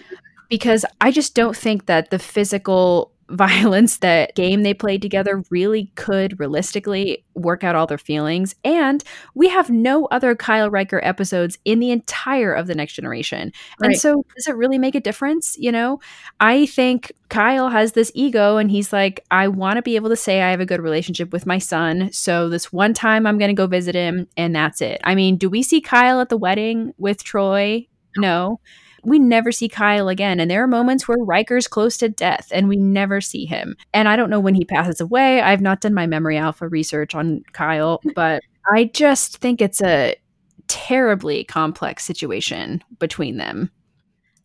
because 0.50 0.84
I 1.00 1.10
just 1.10 1.34
don't 1.34 1.56
think 1.56 1.86
that 1.86 2.10
the 2.10 2.18
physical 2.18 3.11
violence 3.32 3.98
that 3.98 4.34
game 4.34 4.62
they 4.62 4.74
played 4.74 5.02
together 5.02 5.42
really 5.50 5.90
could 5.94 6.38
realistically 6.38 7.24
work 7.34 7.64
out 7.64 7.74
all 7.74 7.86
their 7.86 7.98
feelings. 7.98 8.54
And 8.62 9.02
we 9.34 9.48
have 9.48 9.70
no 9.70 10.06
other 10.06 10.34
Kyle 10.36 10.70
Riker 10.70 11.00
episodes 11.02 11.58
in 11.64 11.78
the 11.78 11.90
entire 11.90 12.52
of 12.52 12.66
the 12.66 12.74
next 12.74 12.92
generation. 12.92 13.52
And 13.80 13.96
so 13.96 14.24
does 14.36 14.46
it 14.46 14.56
really 14.56 14.78
make 14.78 14.94
a 14.94 15.00
difference? 15.00 15.56
You 15.58 15.72
know 15.72 16.00
I 16.40 16.66
think 16.66 17.12
Kyle 17.28 17.70
has 17.70 17.92
this 17.92 18.12
ego 18.14 18.58
and 18.58 18.70
he's 18.70 18.92
like 18.92 19.24
I 19.30 19.48
want 19.48 19.76
to 19.76 19.82
be 19.82 19.96
able 19.96 20.10
to 20.10 20.16
say 20.16 20.42
I 20.42 20.50
have 20.50 20.60
a 20.60 20.66
good 20.66 20.80
relationship 20.80 21.32
with 21.32 21.46
my 21.46 21.58
son. 21.58 22.12
So 22.12 22.48
this 22.48 22.72
one 22.72 22.92
time 22.92 23.26
I'm 23.26 23.38
going 23.38 23.50
to 23.50 23.54
go 23.54 23.66
visit 23.66 23.94
him 23.94 24.28
and 24.36 24.54
that's 24.54 24.80
it. 24.80 25.00
I 25.04 25.14
mean 25.14 25.36
do 25.36 25.48
we 25.48 25.62
see 25.62 25.80
Kyle 25.80 26.20
at 26.20 26.28
the 26.28 26.36
wedding 26.36 26.92
with 26.98 27.24
Troi? 27.24 27.88
No 28.16 28.60
we 29.04 29.18
never 29.18 29.52
see 29.52 29.68
Kyle 29.68 30.08
again. 30.08 30.40
And 30.40 30.50
there 30.50 30.62
are 30.62 30.68
moments 30.68 31.08
where 31.08 31.18
Riker's 31.18 31.66
close 31.66 31.96
to 31.98 32.08
death 32.08 32.48
and 32.52 32.68
we 32.68 32.76
never 32.76 33.20
see 33.20 33.44
him. 33.44 33.76
And 33.92 34.08
I 34.08 34.16
don't 34.16 34.30
know 34.30 34.40
when 34.40 34.54
he 34.54 34.64
passes 34.64 35.00
away. 35.00 35.40
I've 35.40 35.60
not 35.60 35.80
done 35.80 35.94
my 35.94 36.06
memory 36.06 36.36
alpha 36.36 36.68
research 36.68 37.14
on 37.14 37.42
Kyle, 37.52 38.00
but 38.14 38.42
I 38.72 38.84
just 38.84 39.38
think 39.38 39.60
it's 39.60 39.82
a 39.82 40.14
terribly 40.68 41.44
complex 41.44 42.04
situation 42.04 42.82
between 42.98 43.36
them. 43.36 43.70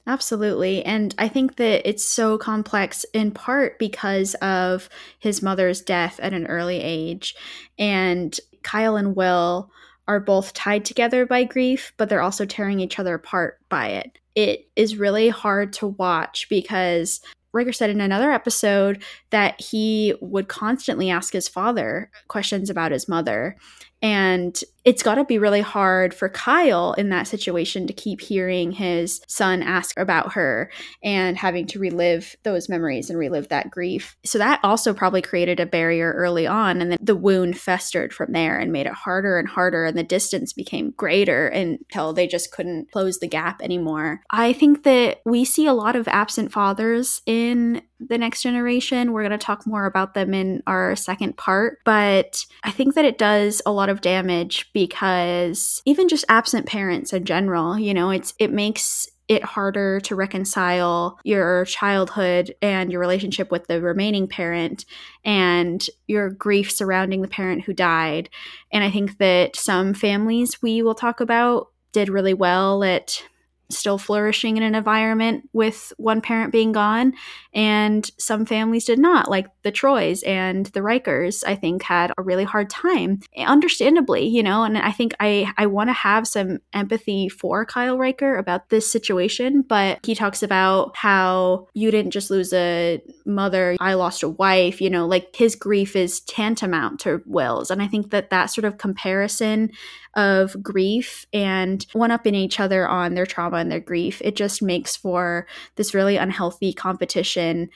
Absolutely. 0.07 0.83
And 0.85 1.13
I 1.17 1.27
think 1.27 1.57
that 1.57 1.87
it's 1.87 2.05
so 2.05 2.37
complex 2.37 3.05
in 3.13 3.31
part 3.31 3.77
because 3.77 4.35
of 4.35 4.89
his 5.19 5.41
mother's 5.41 5.81
death 5.81 6.17
at 6.21 6.33
an 6.33 6.47
early 6.47 6.81
age. 6.81 7.35
And 7.77 8.37
Kyle 8.63 8.95
and 8.95 9.15
Will 9.17 9.69
are 10.07 10.21
both 10.21 10.53
tied 10.53 10.85
together 10.85 11.25
by 11.25 11.43
grief, 11.43 11.91
but 11.97 12.07
they're 12.07 12.21
also 12.21 12.45
tearing 12.45 12.79
each 12.79 12.99
other 12.99 13.15
apart 13.15 13.59
by 13.67 13.89
it. 13.89 14.17
It 14.37 14.69
is 14.75 14.97
really 14.97 15.29
hard 15.29 15.73
to 15.73 15.87
watch 15.87 16.45
because 16.47 17.21
Riker 17.53 17.73
said 17.73 17.89
in 17.89 17.99
another 17.99 18.31
episode 18.31 19.01
that 19.31 19.59
he 19.59 20.13
would 20.21 20.47
constantly 20.47 21.09
ask 21.09 21.33
his 21.33 21.47
father 21.47 22.11
questions 22.27 22.69
about 22.69 22.91
his 22.91 23.09
mother. 23.09 23.57
And 24.01 24.59
it's 24.87 25.03
got 25.03 25.15
to 25.15 25.25
be 25.25 25.37
really 25.37 25.59
hard 25.59 26.13
for 26.13 26.29
Kyle 26.29 26.93
in 26.93 27.09
that 27.09 27.27
situation 27.27 27.87
to 27.87 27.93
keep 27.93 28.21
hearing 28.21 28.71
his 28.71 29.19
son 29.27 29.61
ask 29.61 29.99
about 29.99 30.31
her 30.33 30.71
and 31.03 31.35
having 31.35 31.67
to 31.67 31.79
relive 31.79 32.35
those 32.43 32.69
memories 32.69 33.09
and 33.09 33.19
relive 33.19 33.49
that 33.49 33.69
grief. 33.69 34.15
So 34.23 34.37
that 34.37 34.61
also 34.63 34.93
probably 34.93 35.21
created 35.21 35.59
a 35.59 35.65
barrier 35.65 36.13
early 36.13 36.47
on. 36.47 36.81
And 36.81 36.91
then 36.91 36.99
the 37.01 37.17
wound 37.17 37.57
festered 37.57 38.13
from 38.13 38.31
there 38.31 38.57
and 38.57 38.71
made 38.71 38.85
it 38.85 38.93
harder 38.93 39.37
and 39.37 39.47
harder. 39.47 39.83
And 39.83 39.97
the 39.97 40.03
distance 40.03 40.53
became 40.53 40.91
greater 40.91 41.47
until 41.47 42.13
they 42.13 42.27
just 42.27 42.51
couldn't 42.51 42.89
close 42.91 43.19
the 43.19 43.27
gap 43.27 43.61
anymore. 43.61 44.21
I 44.31 44.53
think 44.53 44.83
that 44.83 45.19
we 45.25 45.43
see 45.43 45.65
a 45.65 45.73
lot 45.73 45.97
of 45.97 46.07
absent 46.07 46.53
fathers 46.53 47.21
in 47.25 47.81
the 47.99 48.17
next 48.17 48.41
generation. 48.41 49.11
We're 49.11 49.23
going 49.23 49.31
to 49.31 49.37
talk 49.37 49.65
more 49.65 49.85
about 49.85 50.13
them 50.13 50.33
in 50.33 50.61
our 50.67 50.95
second 50.95 51.37
part. 51.37 51.79
But 51.85 52.45
I 52.63 52.71
think 52.71 52.95
that 52.95 53.05
it 53.05 53.17
does 53.17 53.61
a 53.65 53.71
lot 53.71 53.89
of 53.89 54.01
damage 54.01 54.71
because 54.73 55.81
even 55.85 56.07
just 56.07 56.25
absent 56.29 56.65
parents 56.65 57.13
in 57.13 57.25
general, 57.25 57.77
you 57.77 57.93
know, 57.93 58.09
it's 58.09 58.33
it 58.39 58.51
makes 58.51 59.07
it 59.27 59.43
harder 59.43 59.99
to 59.99 60.15
reconcile 60.15 61.19
your 61.23 61.65
childhood 61.65 62.55
and 62.61 62.91
your 62.91 63.01
relationship 63.01 63.51
with 63.51 63.67
the 63.67 63.81
remaining 63.81 64.27
parent 64.27 64.85
and 65.25 65.89
your 66.07 66.29
grief 66.29 66.71
surrounding 66.71 67.21
the 67.21 67.27
parent 67.27 67.63
who 67.63 67.73
died. 67.73 68.29
And 68.71 68.83
I 68.83 68.91
think 68.91 69.17
that 69.17 69.57
some 69.57 69.93
families 69.93 70.61
we 70.61 70.81
will 70.81 70.95
talk 70.95 71.19
about 71.19 71.67
did 71.91 72.09
really 72.09 72.33
well 72.33 72.83
at 72.83 73.21
still 73.69 73.97
flourishing 73.97 74.57
in 74.57 74.63
an 74.63 74.75
environment 74.75 75.49
with 75.53 75.91
one 75.97 76.21
parent 76.21 76.51
being 76.51 76.71
gone 76.71 77.13
and 77.53 78.09
some 78.17 78.45
families 78.45 78.85
did 78.85 78.99
not 78.99 79.29
like 79.29 79.47
the 79.63 79.71
Trois 79.71 80.15
and 80.25 80.67
the 80.67 80.79
rikers 80.79 81.43
i 81.45 81.55
think 81.55 81.83
had 81.83 82.11
a 82.17 82.21
really 82.21 82.43
hard 82.43 82.69
time 82.69 83.19
understandably 83.37 84.25
you 84.25 84.41
know 84.41 84.63
and 84.63 84.77
i 84.77 84.91
think 84.91 85.13
i 85.19 85.51
i 85.57 85.65
want 85.65 85.89
to 85.89 85.93
have 85.93 86.27
some 86.27 86.59
empathy 86.73 87.27
for 87.27 87.65
kyle 87.65 87.97
riker 87.97 88.37
about 88.37 88.69
this 88.69 88.89
situation 88.89 89.61
but 89.61 89.99
he 90.05 90.15
talks 90.15 90.41
about 90.41 90.95
how 90.95 91.67
you 91.73 91.91
didn't 91.91 92.11
just 92.11 92.29
lose 92.29 92.53
a 92.53 93.01
mother 93.25 93.75
i 93.79 93.93
lost 93.93 94.23
a 94.23 94.29
wife 94.29 94.79
you 94.79 94.89
know 94.89 95.05
like 95.05 95.35
his 95.35 95.55
grief 95.55 95.95
is 95.95 96.21
tantamount 96.21 96.99
to 96.99 97.21
will's 97.25 97.69
and 97.69 97.81
i 97.81 97.87
think 97.87 98.11
that 98.11 98.29
that 98.29 98.45
sort 98.45 98.65
of 98.65 98.77
comparison 98.77 99.69
of 100.15 100.61
grief 100.63 101.27
and 101.31 101.85
one 101.93 102.11
up 102.11 102.25
in 102.25 102.33
each 102.33 102.59
other 102.59 102.87
on 102.87 103.13
their 103.13 103.25
trauma 103.25 103.56
and 103.57 103.71
their 103.71 103.79
grief 103.79 104.21
it 104.23 104.35
just 104.35 104.61
makes 104.61 104.95
for 104.95 105.45
this 105.75 105.93
really 105.93 106.17
unhealthy 106.17 106.73
competition 106.73 107.69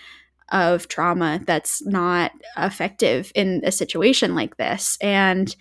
of 0.50 0.88
trauma 0.88 1.40
that's 1.46 1.86
not 1.86 2.32
effective 2.58 3.32
in 3.36 3.62
a 3.64 3.72
situation 3.72 4.36
like 4.36 4.58
this 4.58 4.98
and 5.02 5.56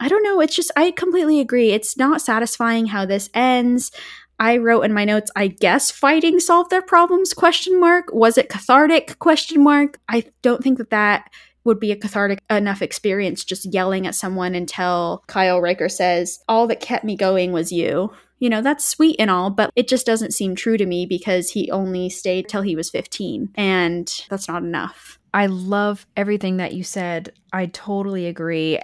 i 0.00 0.08
don't 0.08 0.22
know 0.22 0.40
it's 0.40 0.56
just 0.56 0.70
i 0.76 0.90
completely 0.90 1.40
agree 1.40 1.70
it's 1.72 1.96
not 1.96 2.20
satisfying 2.20 2.86
how 2.86 3.04
this 3.04 3.30
ends 3.34 3.90
I 4.38 4.58
wrote 4.58 4.82
in 4.82 4.92
my 4.92 5.04
notes, 5.04 5.30
I 5.34 5.46
guess 5.46 5.90
fighting 5.90 6.40
solved 6.40 6.70
their 6.70 6.82
problems 6.82 7.32
question 7.32 7.80
mark. 7.80 8.12
Was 8.12 8.36
it 8.36 8.50
cathartic 8.50 9.18
question 9.18 9.62
mark? 9.62 9.98
I 10.08 10.24
don't 10.42 10.62
think 10.62 10.78
that 10.78 10.90
that 10.90 11.30
would 11.64 11.80
be 11.80 11.90
a 11.90 11.96
cathartic 11.96 12.38
enough 12.48 12.80
experience 12.80 13.44
just 13.44 13.72
yelling 13.72 14.06
at 14.06 14.14
someone 14.14 14.54
until 14.54 15.24
Kyle 15.26 15.60
Riker 15.60 15.88
says, 15.88 16.38
All 16.48 16.66
that 16.68 16.80
kept 16.80 17.04
me 17.04 17.16
going 17.16 17.52
was 17.52 17.72
you. 17.72 18.12
You 18.38 18.50
know, 18.50 18.60
that's 18.60 18.84
sweet 18.84 19.16
and 19.18 19.30
all, 19.30 19.50
but 19.50 19.70
it 19.76 19.88
just 19.88 20.04
doesn't 20.04 20.34
seem 20.34 20.54
true 20.54 20.76
to 20.76 20.86
me 20.86 21.06
because 21.06 21.50
he 21.50 21.70
only 21.70 22.10
stayed 22.10 22.48
till 22.48 22.62
he 22.62 22.76
was 22.76 22.90
15, 22.90 23.50
and 23.56 24.12
that's 24.28 24.48
not 24.48 24.62
enough. 24.62 25.18
I 25.32 25.46
love 25.46 26.06
everything 26.16 26.58
that 26.58 26.74
you 26.74 26.82
said. 26.82 27.32
I 27.52 27.66
totally 27.66 28.26
agree. 28.26 28.78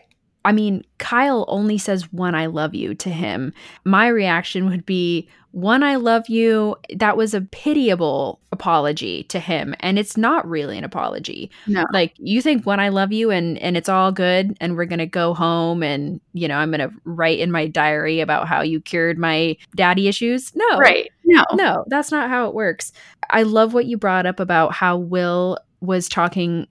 I 0.44 0.53
mean, 0.53 0.84
Kyle 0.98 1.44
only 1.48 1.78
says 1.78 2.12
one 2.12 2.34
I 2.34 2.46
love 2.46 2.74
you 2.74 2.94
to 2.96 3.11
him. 3.11 3.53
My 3.84 4.09
reaction 4.09 4.66
would 4.66 4.84
be 4.84 5.28
one 5.53 5.82
I 5.82 5.96
love 5.96 6.28
you. 6.28 6.76
That 6.94 7.16
was 7.16 7.34
a 7.34 7.42
pitiable 7.42 8.40
apology 8.50 9.24
to 9.24 9.38
him 9.38 9.74
and 9.80 9.98
it's 9.98 10.16
not 10.16 10.48
really 10.48 10.76
an 10.76 10.84
apology. 10.84 11.50
No. 11.66 11.84
Like 11.92 12.14
you 12.18 12.42
think 12.42 12.66
one 12.66 12.80
I 12.80 12.88
love 12.88 13.12
you 13.12 13.30
and 13.30 13.59
and 13.59 13.76
it's 13.76 13.88
all 13.88 14.12
good 14.12 14.57
and 14.61 14.76
we're 14.76 14.86
going 14.86 14.98
to 14.98 15.07
go 15.07 15.34
home 15.34 15.82
and 15.82 16.20
you 16.32 16.48
know, 16.48 16.57
I'm 16.57 16.70
going 16.70 16.88
to 16.88 16.94
write 17.05 17.38
in 17.38 17.53
my 17.53 17.66
diary 17.66 18.20
about 18.20 18.48
how 18.48 18.62
you 18.62 18.80
cured 18.80 19.18
my 19.18 19.57
daddy 19.76 20.09
issues. 20.09 20.55
No. 20.55 20.78
Right. 20.78 21.11
No. 21.24 21.44
No, 21.55 21.84
that's 21.86 22.11
not 22.11 22.28
how 22.28 22.48
it 22.48 22.55
works. 22.55 22.92
I 23.30 23.42
love 23.42 23.74
what 23.74 23.86
you 23.86 23.96
brought 23.96 24.26
up 24.26 24.40
about 24.40 24.72
how 24.72 24.96
Will 24.96 25.59
was 25.80 26.09
talking 26.09 26.66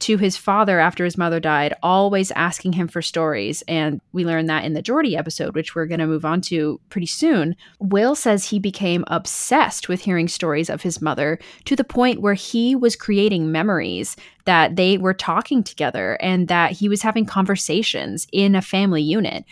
to 0.00 0.16
his 0.18 0.36
father 0.36 0.78
after 0.78 1.04
his 1.04 1.18
mother 1.18 1.40
died, 1.40 1.74
always 1.82 2.30
asking 2.32 2.74
him 2.74 2.88
for 2.88 3.02
stories. 3.02 3.62
And 3.66 4.00
we 4.12 4.24
learned 4.24 4.48
that 4.48 4.64
in 4.64 4.74
the 4.74 4.82
Geordi 4.82 5.16
episode, 5.16 5.54
which 5.54 5.74
we're 5.74 5.86
going 5.86 6.00
to 6.00 6.06
move 6.06 6.24
on 6.24 6.40
to 6.42 6.80
pretty 6.90 7.06
soon. 7.06 7.56
Will 7.80 8.14
says 8.14 8.44
he 8.44 8.58
became 8.58 9.04
obsessed 9.08 9.88
with 9.88 10.00
hearing 10.00 10.28
stories 10.28 10.70
of 10.70 10.82
his 10.82 11.00
mother 11.00 11.38
to 11.64 11.76
the 11.76 11.84
point 11.84 12.20
where 12.20 12.34
he 12.34 12.76
was 12.76 12.96
creating 12.96 13.52
memories 13.52 14.16
that 14.44 14.76
they 14.76 14.98
were 14.98 15.14
talking 15.14 15.62
together 15.62 16.18
and 16.20 16.48
that 16.48 16.72
he 16.72 16.88
was 16.88 17.02
having 17.02 17.26
conversations 17.26 18.26
in 18.32 18.54
a 18.54 18.62
family 18.62 19.02
unit. 19.02 19.44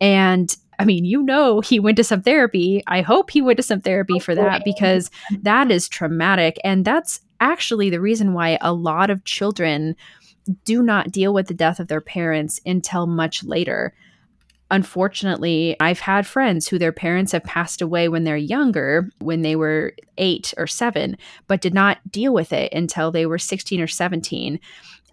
And 0.00 0.56
I 0.78 0.86
mean, 0.86 1.04
you 1.04 1.22
know, 1.22 1.60
he 1.60 1.78
went 1.78 1.98
to 1.98 2.04
some 2.04 2.22
therapy. 2.22 2.82
I 2.86 3.02
hope 3.02 3.30
he 3.30 3.42
went 3.42 3.58
to 3.58 3.62
some 3.62 3.82
therapy 3.82 4.18
for 4.18 4.34
that 4.34 4.64
because 4.64 5.10
that 5.42 5.70
is 5.70 5.90
traumatic. 5.90 6.58
And 6.64 6.86
that's 6.86 7.20
actually 7.40 7.90
the 7.90 8.00
reason 8.00 8.34
why 8.34 8.58
a 8.60 8.72
lot 8.72 9.10
of 9.10 9.24
children 9.24 9.96
do 10.64 10.82
not 10.82 11.10
deal 11.12 11.32
with 11.34 11.46
the 11.48 11.54
death 11.54 11.80
of 11.80 11.88
their 11.88 12.00
parents 12.00 12.60
until 12.64 13.06
much 13.06 13.42
later. 13.44 13.94
Unfortunately, 14.72 15.74
I've 15.80 15.98
had 15.98 16.26
friends 16.26 16.68
who 16.68 16.78
their 16.78 16.92
parents 16.92 17.32
have 17.32 17.42
passed 17.42 17.82
away 17.82 18.08
when 18.08 18.22
they're 18.22 18.36
younger, 18.36 19.10
when 19.18 19.42
they 19.42 19.56
were 19.56 19.94
eight 20.16 20.54
or 20.56 20.68
seven, 20.68 21.16
but 21.48 21.60
did 21.60 21.74
not 21.74 21.98
deal 22.10 22.32
with 22.32 22.52
it 22.52 22.72
until 22.72 23.10
they 23.10 23.26
were 23.26 23.38
16 23.38 23.80
or 23.80 23.88
17. 23.88 24.60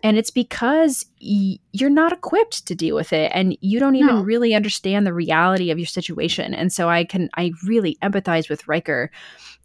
And 0.03 0.15
it's 0.15 0.29
because 0.29 1.05
y- 1.19 1.57
you're 1.73 1.89
not 1.89 2.13
equipped 2.13 2.67
to 2.67 2.75
deal 2.75 2.95
with 2.95 3.11
it 3.13 3.31
and 3.33 3.57
you 3.61 3.79
don't 3.79 3.95
even 3.95 4.17
No. 4.17 4.21
really 4.21 4.53
understand 4.53 5.07
the 5.07 5.13
reality 5.13 5.71
of 5.71 5.79
your 5.79 5.87
situation. 5.87 6.53
And 6.53 6.71
so 6.71 6.87
I 6.87 7.03
can, 7.03 7.29
I 7.35 7.51
really 7.65 7.97
empathize 8.03 8.47
with 8.49 8.67
Riker 8.67 9.09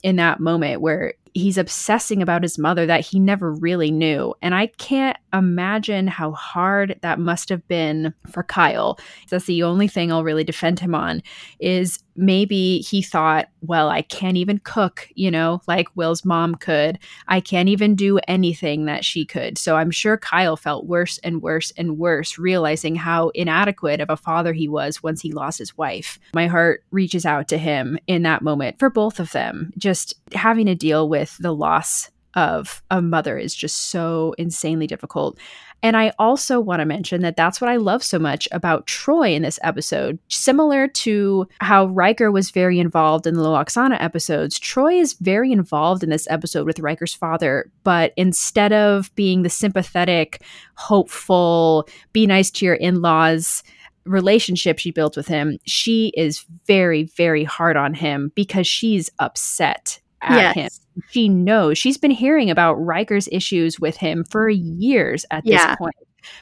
in 0.02 0.16
that 0.16 0.40
moment 0.40 0.80
where 0.80 1.12
he's 1.35 1.59
obsessing 1.59 2.22
about 2.22 2.43
his 2.43 2.59
mother 2.59 2.87
that 2.87 3.01
he 3.01 3.18
never 3.18 3.53
really 3.53 3.91
knew. 3.91 4.35
And 4.43 4.55
I 4.55 4.66
can't 4.66 5.16
imagine 5.33 6.07
how 6.07 6.33
hard 6.33 6.99
that 7.03 7.18
must 7.18 7.49
have 7.49 7.66
been 7.68 8.12
for 8.30 8.43
Kyle. 8.43 8.99
That's 9.30 9.47
the 9.47 9.62
only 9.62 9.89
thing 9.89 10.12
I'll 10.12 10.24
really 10.24 10.45
defend 10.45 10.80
him 10.80 10.95
on 10.95 11.22
is 11.59 11.99
maybe 12.14 12.80
he 12.80 13.01
thought, 13.01 13.49
well, 13.62 13.89
I 13.89 14.03
can't 14.03 14.37
even 14.37 14.59
cook, 14.59 15.09
you 15.14 15.30
know, 15.30 15.62
like 15.66 15.89
Will's 15.95 16.24
mom 16.24 16.55
could. 16.57 16.99
I 17.28 17.41
can't 17.41 17.70
even 17.70 17.95
do 17.95 18.18
anything 18.28 18.85
that 18.85 19.05
she 19.05 19.24
could. 19.24 19.57
So 19.57 19.76
I'm 19.76 19.91
sure 19.91 20.18
Kyle 20.18 20.57
felt 20.57 20.87
worse 20.87 21.16
and 21.18 21.41
worse 21.41 21.72
and 21.76 21.99
worse, 21.99 22.39
realizing 22.39 22.95
how 22.97 23.30
inadequate 23.30 24.01
of 24.01 24.11
a 24.11 24.16
father 24.16 24.53
he 24.53 24.68
was 24.68 25.03
once 25.03 25.22
he 25.22 25.33
lost 25.33 25.59
his 25.59 25.78
wife. 25.78 26.18
My 26.35 26.47
heart 26.47 26.85
reaches 26.91 27.24
out 27.24 27.49
to 27.49 27.59
him 27.59 27.99
in 28.07 28.22
that 28.24 28.43
moment 28.43 28.78
for 28.78 28.91
both 28.91 29.18
of 29.18 29.33
them. 29.33 29.72
Just 29.78 30.14
having 30.35 30.66
to 30.66 30.74
deal 30.74 31.09
with 31.09 31.22
the 31.41 31.55
loss 31.55 32.11
of 32.35 32.83
a 32.91 33.03
mother 33.03 33.37
is 33.37 33.55
just 33.55 33.91
so 33.91 34.35
insanely 34.39 34.87
difficult. 34.87 35.39
And 35.83 35.97
I 35.97 36.12
also 36.18 36.61
want 36.61 36.81
to 36.81 36.87
mention 36.87 37.23
that 37.23 37.37
that's 37.37 37.61
what 37.61 37.68
I 37.68 37.77
love 37.77 38.05
so 38.05 38.18
much 38.18 38.47
about 38.53 38.87
Troi 38.87 39.35
in 39.35 39.43
this 39.43 39.59
episode. 39.62 40.18
Similar 40.29 40.87
to 40.89 41.49
how 41.61 41.87
Riker 41.87 42.31
was 42.31 42.53
very 42.53 42.79
involved 42.79 43.27
in 43.27 43.35
the 43.35 43.43
Lwaxana 43.43 44.01
episodes, 44.01 44.61
Troi 44.61 45.01
is 45.01 45.14
very 45.14 45.51
involved 45.51 46.05
in 46.05 46.11
this 46.11 46.29
episode 46.31 46.66
with 46.66 46.79
Riker's 46.79 47.14
father, 47.14 47.70
but 47.83 48.12
instead 48.16 48.73
of 48.73 49.12
being 49.16 49.43
the 49.43 49.51
sympathetic, 49.51 50.43
hopeful, 50.77 51.89
be 52.12 52.27
nice 52.27 52.51
to 52.53 52.64
your 52.64 52.75
in 52.75 53.03
laws, 53.03 53.64
relationship 54.05 54.79
she 54.79 54.91
built 54.93 55.16
with 55.16 55.27
him, 55.27 55.59
she 55.64 56.12
is 56.16 56.45
very, 56.66 57.05
very 57.05 57.45
hard 57.45 57.77
on 57.77 57.95
him 57.95 58.31
because 58.35 58.66
she's 58.66 59.11
upset 59.18 60.01
at 60.23 60.57
Yes. 60.57 60.81
him. 60.97 61.03
She 61.11 61.29
knows 61.29 61.79
she's 61.79 61.99
been 61.99 62.11
hearing 62.11 62.51
about 62.51 62.75
Riker's 62.75 63.29
issues 63.33 63.79
with 63.81 63.97
him 63.97 64.25
for 64.25 64.49
years 64.49 65.25
at 65.31 65.45
Yeah. 65.47 65.68
this 65.68 65.77
point. 65.77 65.95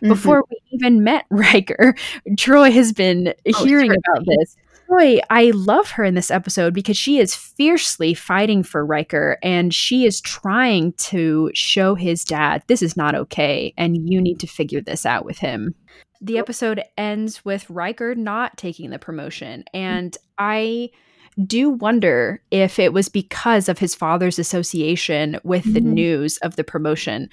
Mhm. 0.03 0.09
Before 0.09 0.45
we 0.51 0.57
even 0.73 1.03
met 1.03 1.25
Riker, 1.31 1.95
Troi 2.37 2.71
has 2.73 2.93
been 2.93 3.33
Oh, 3.55 3.65
hearing 3.65 3.91
about 3.91 4.27
this. 4.27 4.57
Troi, 4.89 5.21
I 5.31 5.53
love 5.55 5.93
her 5.93 6.05
in 6.05 6.15
this 6.17 6.31
episode 6.33 6.75
because 6.75 6.97
she 6.97 7.19
is 7.19 7.35
fiercely 7.35 8.13
fighting 8.13 8.63
for 8.65 8.85
Riker 8.85 9.39
and 9.43 9.73
she 9.73 10.05
is 10.05 10.21
trying 10.21 10.93
to 10.95 11.51
show 11.55 11.95
his 11.95 12.25
dad 12.25 12.63
this 12.67 12.83
is 12.83 12.97
not 12.97 13.15
okay 13.15 13.73
and 13.79 13.97
you 14.11 14.21
need 14.21 14.41
to 14.41 14.47
figure 14.47 14.81
this 14.81 15.07
out 15.07 15.25
with 15.25 15.39
him. 15.39 15.75
The 16.21 16.39
episode 16.39 16.83
ends 16.99 17.45
with 17.45 17.71
Riker 17.71 18.15
not 18.15 18.59
taking 18.59 18.91
the 18.91 18.99
promotion 18.99 19.65
and 19.73 20.15
I 20.37 20.91
do 21.47 21.71
wonder 21.71 22.43
if 22.51 22.79
it 22.79 22.93
was 22.93 23.09
because 23.09 23.69
of 23.69 23.79
his 23.79 23.95
father's 23.95 24.39
association 24.39 25.39
with 25.45 25.73
the 25.73 25.81
Mhm. 25.81 25.93
news 25.93 26.37
of 26.39 26.57
the 26.57 26.65
promotion. 26.65 27.29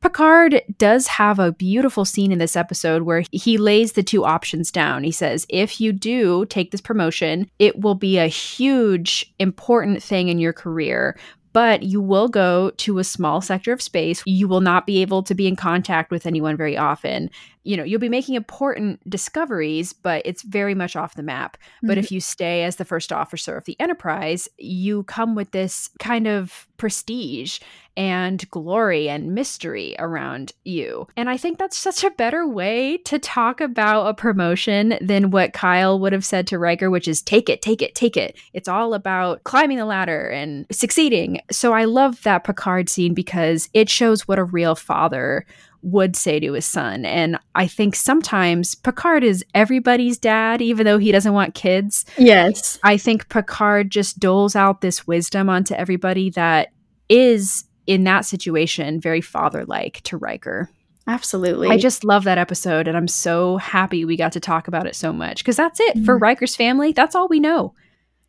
Picard 0.00 0.62
does 0.78 1.06
have 1.06 1.38
a 1.38 1.52
beautiful 1.52 2.04
scene 2.04 2.30
in 2.30 2.38
this 2.38 2.56
episode 2.56 3.02
where 3.02 3.24
he 3.32 3.58
lays 3.58 3.92
the 3.92 4.02
two 4.02 4.24
options 4.24 4.70
down. 4.70 5.02
He 5.02 5.12
says, 5.12 5.46
if 5.48 5.80
you 5.80 5.92
do 5.92 6.46
take 6.46 6.70
this 6.70 6.80
promotion, 6.80 7.48
it 7.58 7.80
will 7.80 7.94
be 7.94 8.18
a 8.18 8.26
huge, 8.26 9.32
important 9.38 10.02
thing 10.02 10.28
in 10.28 10.38
your 10.38 10.52
career. 10.52 11.16
But 11.54 11.82
you 11.82 12.00
will 12.00 12.28
go 12.28 12.70
to 12.76 12.98
a 12.98 13.04
small 13.04 13.40
sector 13.40 13.72
of 13.72 13.82
space. 13.82 14.22
You 14.26 14.46
will 14.46 14.60
not 14.60 14.86
be 14.86 15.00
able 15.02 15.22
to 15.24 15.34
be 15.34 15.48
in 15.48 15.56
contact 15.56 16.10
with 16.10 16.26
anyone 16.26 16.56
very 16.56 16.76
often. 16.76 17.30
You 17.68 17.76
know, 17.76 17.84
you'll 17.84 18.00
be 18.00 18.08
making 18.08 18.34
important 18.34 18.98
discoveries, 19.10 19.92
but 19.92 20.22
it's 20.24 20.40
very 20.40 20.74
much 20.74 20.96
off 20.96 21.16
the 21.16 21.22
map. 21.22 21.58
But 21.82 21.98
Mhm. 21.98 22.00
if 22.00 22.10
you 22.10 22.18
stay 22.18 22.64
as 22.64 22.76
the 22.76 22.86
first 22.86 23.12
officer 23.12 23.58
of 23.58 23.66
the 23.66 23.76
Enterprise, 23.78 24.48
you 24.56 25.02
come 25.02 25.34
with 25.34 25.50
this 25.50 25.90
kind 25.98 26.26
of 26.26 26.66
prestige 26.78 27.58
and 27.94 28.48
glory 28.50 29.08
and 29.08 29.34
mystery 29.34 29.96
around 29.98 30.52
you. 30.64 31.08
And 31.16 31.28
I 31.28 31.36
think 31.36 31.58
that's 31.58 31.76
such 31.76 32.04
a 32.04 32.10
better 32.12 32.46
way 32.48 32.98
to 32.98 33.18
talk 33.18 33.60
about 33.60 34.06
a 34.06 34.14
promotion 34.14 34.96
than 35.00 35.30
what 35.30 35.52
Kyle 35.52 35.98
would 35.98 36.12
have 36.12 36.24
said 36.24 36.46
to 36.46 36.58
Riker, 36.58 36.88
which 36.90 37.08
is 37.08 37.20
take 37.20 37.48
it, 37.50 37.60
take 37.60 37.82
it, 37.82 37.94
take 37.96 38.16
it. 38.16 38.36
It's 38.54 38.68
all 38.68 38.94
about 38.94 39.42
climbing 39.44 39.78
the 39.78 39.84
ladder 39.84 40.28
and 40.28 40.64
succeeding. 40.70 41.40
So 41.50 41.74
I 41.74 41.84
love 41.84 42.22
that 42.22 42.44
Picard 42.44 42.88
scene 42.88 43.12
because 43.12 43.68
it 43.74 43.90
shows 43.90 44.26
what 44.28 44.38
a 44.38 44.44
real 44.44 44.76
father 44.76 45.44
would 45.82 46.16
say 46.16 46.40
to 46.40 46.52
his 46.54 46.66
son. 46.66 47.04
And 47.04 47.38
I 47.54 47.66
think 47.66 47.94
sometimes 47.94 48.74
Picard 48.74 49.22
is 49.22 49.44
everybody's 49.54 50.18
dad, 50.18 50.60
even 50.60 50.84
though 50.84 50.98
he 50.98 51.12
doesn't 51.12 51.32
want 51.32 51.54
kids. 51.54 52.04
yes. 52.16 52.78
I 52.82 52.96
think 52.96 53.28
Picard 53.28 53.90
just 53.90 54.18
doles 54.18 54.56
out 54.56 54.80
this 54.80 55.06
wisdom 55.06 55.48
onto 55.48 55.74
everybody 55.74 56.30
that 56.30 56.68
is 57.08 57.64
in 57.86 58.04
that 58.04 58.24
situation 58.24 59.00
very 59.00 59.20
father 59.20 59.64
like 59.64 60.00
to 60.02 60.16
Riker. 60.16 60.68
Absolutely. 61.06 61.68
I 61.68 61.78
just 61.78 62.04
love 62.04 62.24
that 62.24 62.36
episode 62.36 62.86
and 62.86 62.96
I'm 62.96 63.08
so 63.08 63.56
happy 63.56 64.04
we 64.04 64.16
got 64.16 64.32
to 64.32 64.40
talk 64.40 64.68
about 64.68 64.86
it 64.86 64.94
so 64.94 65.10
much 65.12 65.38
because 65.42 65.56
that's 65.56 65.80
it 65.80 66.04
for 66.04 66.18
Mhm. 66.18 66.22
Riker's 66.22 66.54
family. 66.54 66.92
That's 66.92 67.14
all 67.14 67.28
we 67.28 67.40
know. 67.40 67.72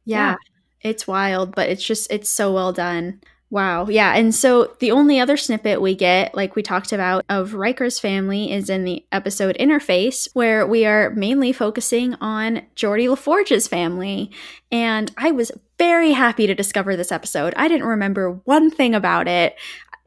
Yeah. 0.06 0.36
It's 0.82 1.06
wild, 1.06 1.54
but 1.56 1.68
it's 1.68 1.84
just 1.84 2.10
it's 2.10 2.30
so 2.30 2.54
well 2.54 2.72
done. 2.72 3.20
Wow. 3.52 3.88
Yeah. 3.88 4.14
And 4.16 4.34
so 4.34 4.76
the 4.80 4.91
only 4.91 5.20
other 5.20 5.36
snippet 5.36 5.82
we 5.82 5.95
get, 5.95 6.36
like 6.36 6.56
we 6.56 6.62
talked 6.62 6.91
about, 6.91 7.26
of 7.30 7.56
Riker's 7.56 8.00
family 8.00 8.52
is 8.52 8.70
in 8.70 8.84
the 8.84 9.04
episode 9.12 9.58
Interface, 9.60 10.28
where 10.34 10.68
we 10.68 10.86
are 10.86 11.10
mainly 11.12 11.52
focusing 11.52 12.14
on 12.16 12.62
Geordie 12.76 13.08
LaForge's 13.08 13.68
family. 13.68 14.30
And 14.72 15.12
I 15.18 15.32
was 15.32 15.52
very 15.80 16.12
happy 16.12 16.45
to 16.45 16.54
discover 16.54 16.95
this 16.95 17.12
episode. 17.12 17.54
I 17.58 17.68
didn't 17.68 17.88
remember 17.88 18.34
one 18.43 18.70
thing 18.70 18.93
about 18.93 19.28
it. 19.28 19.56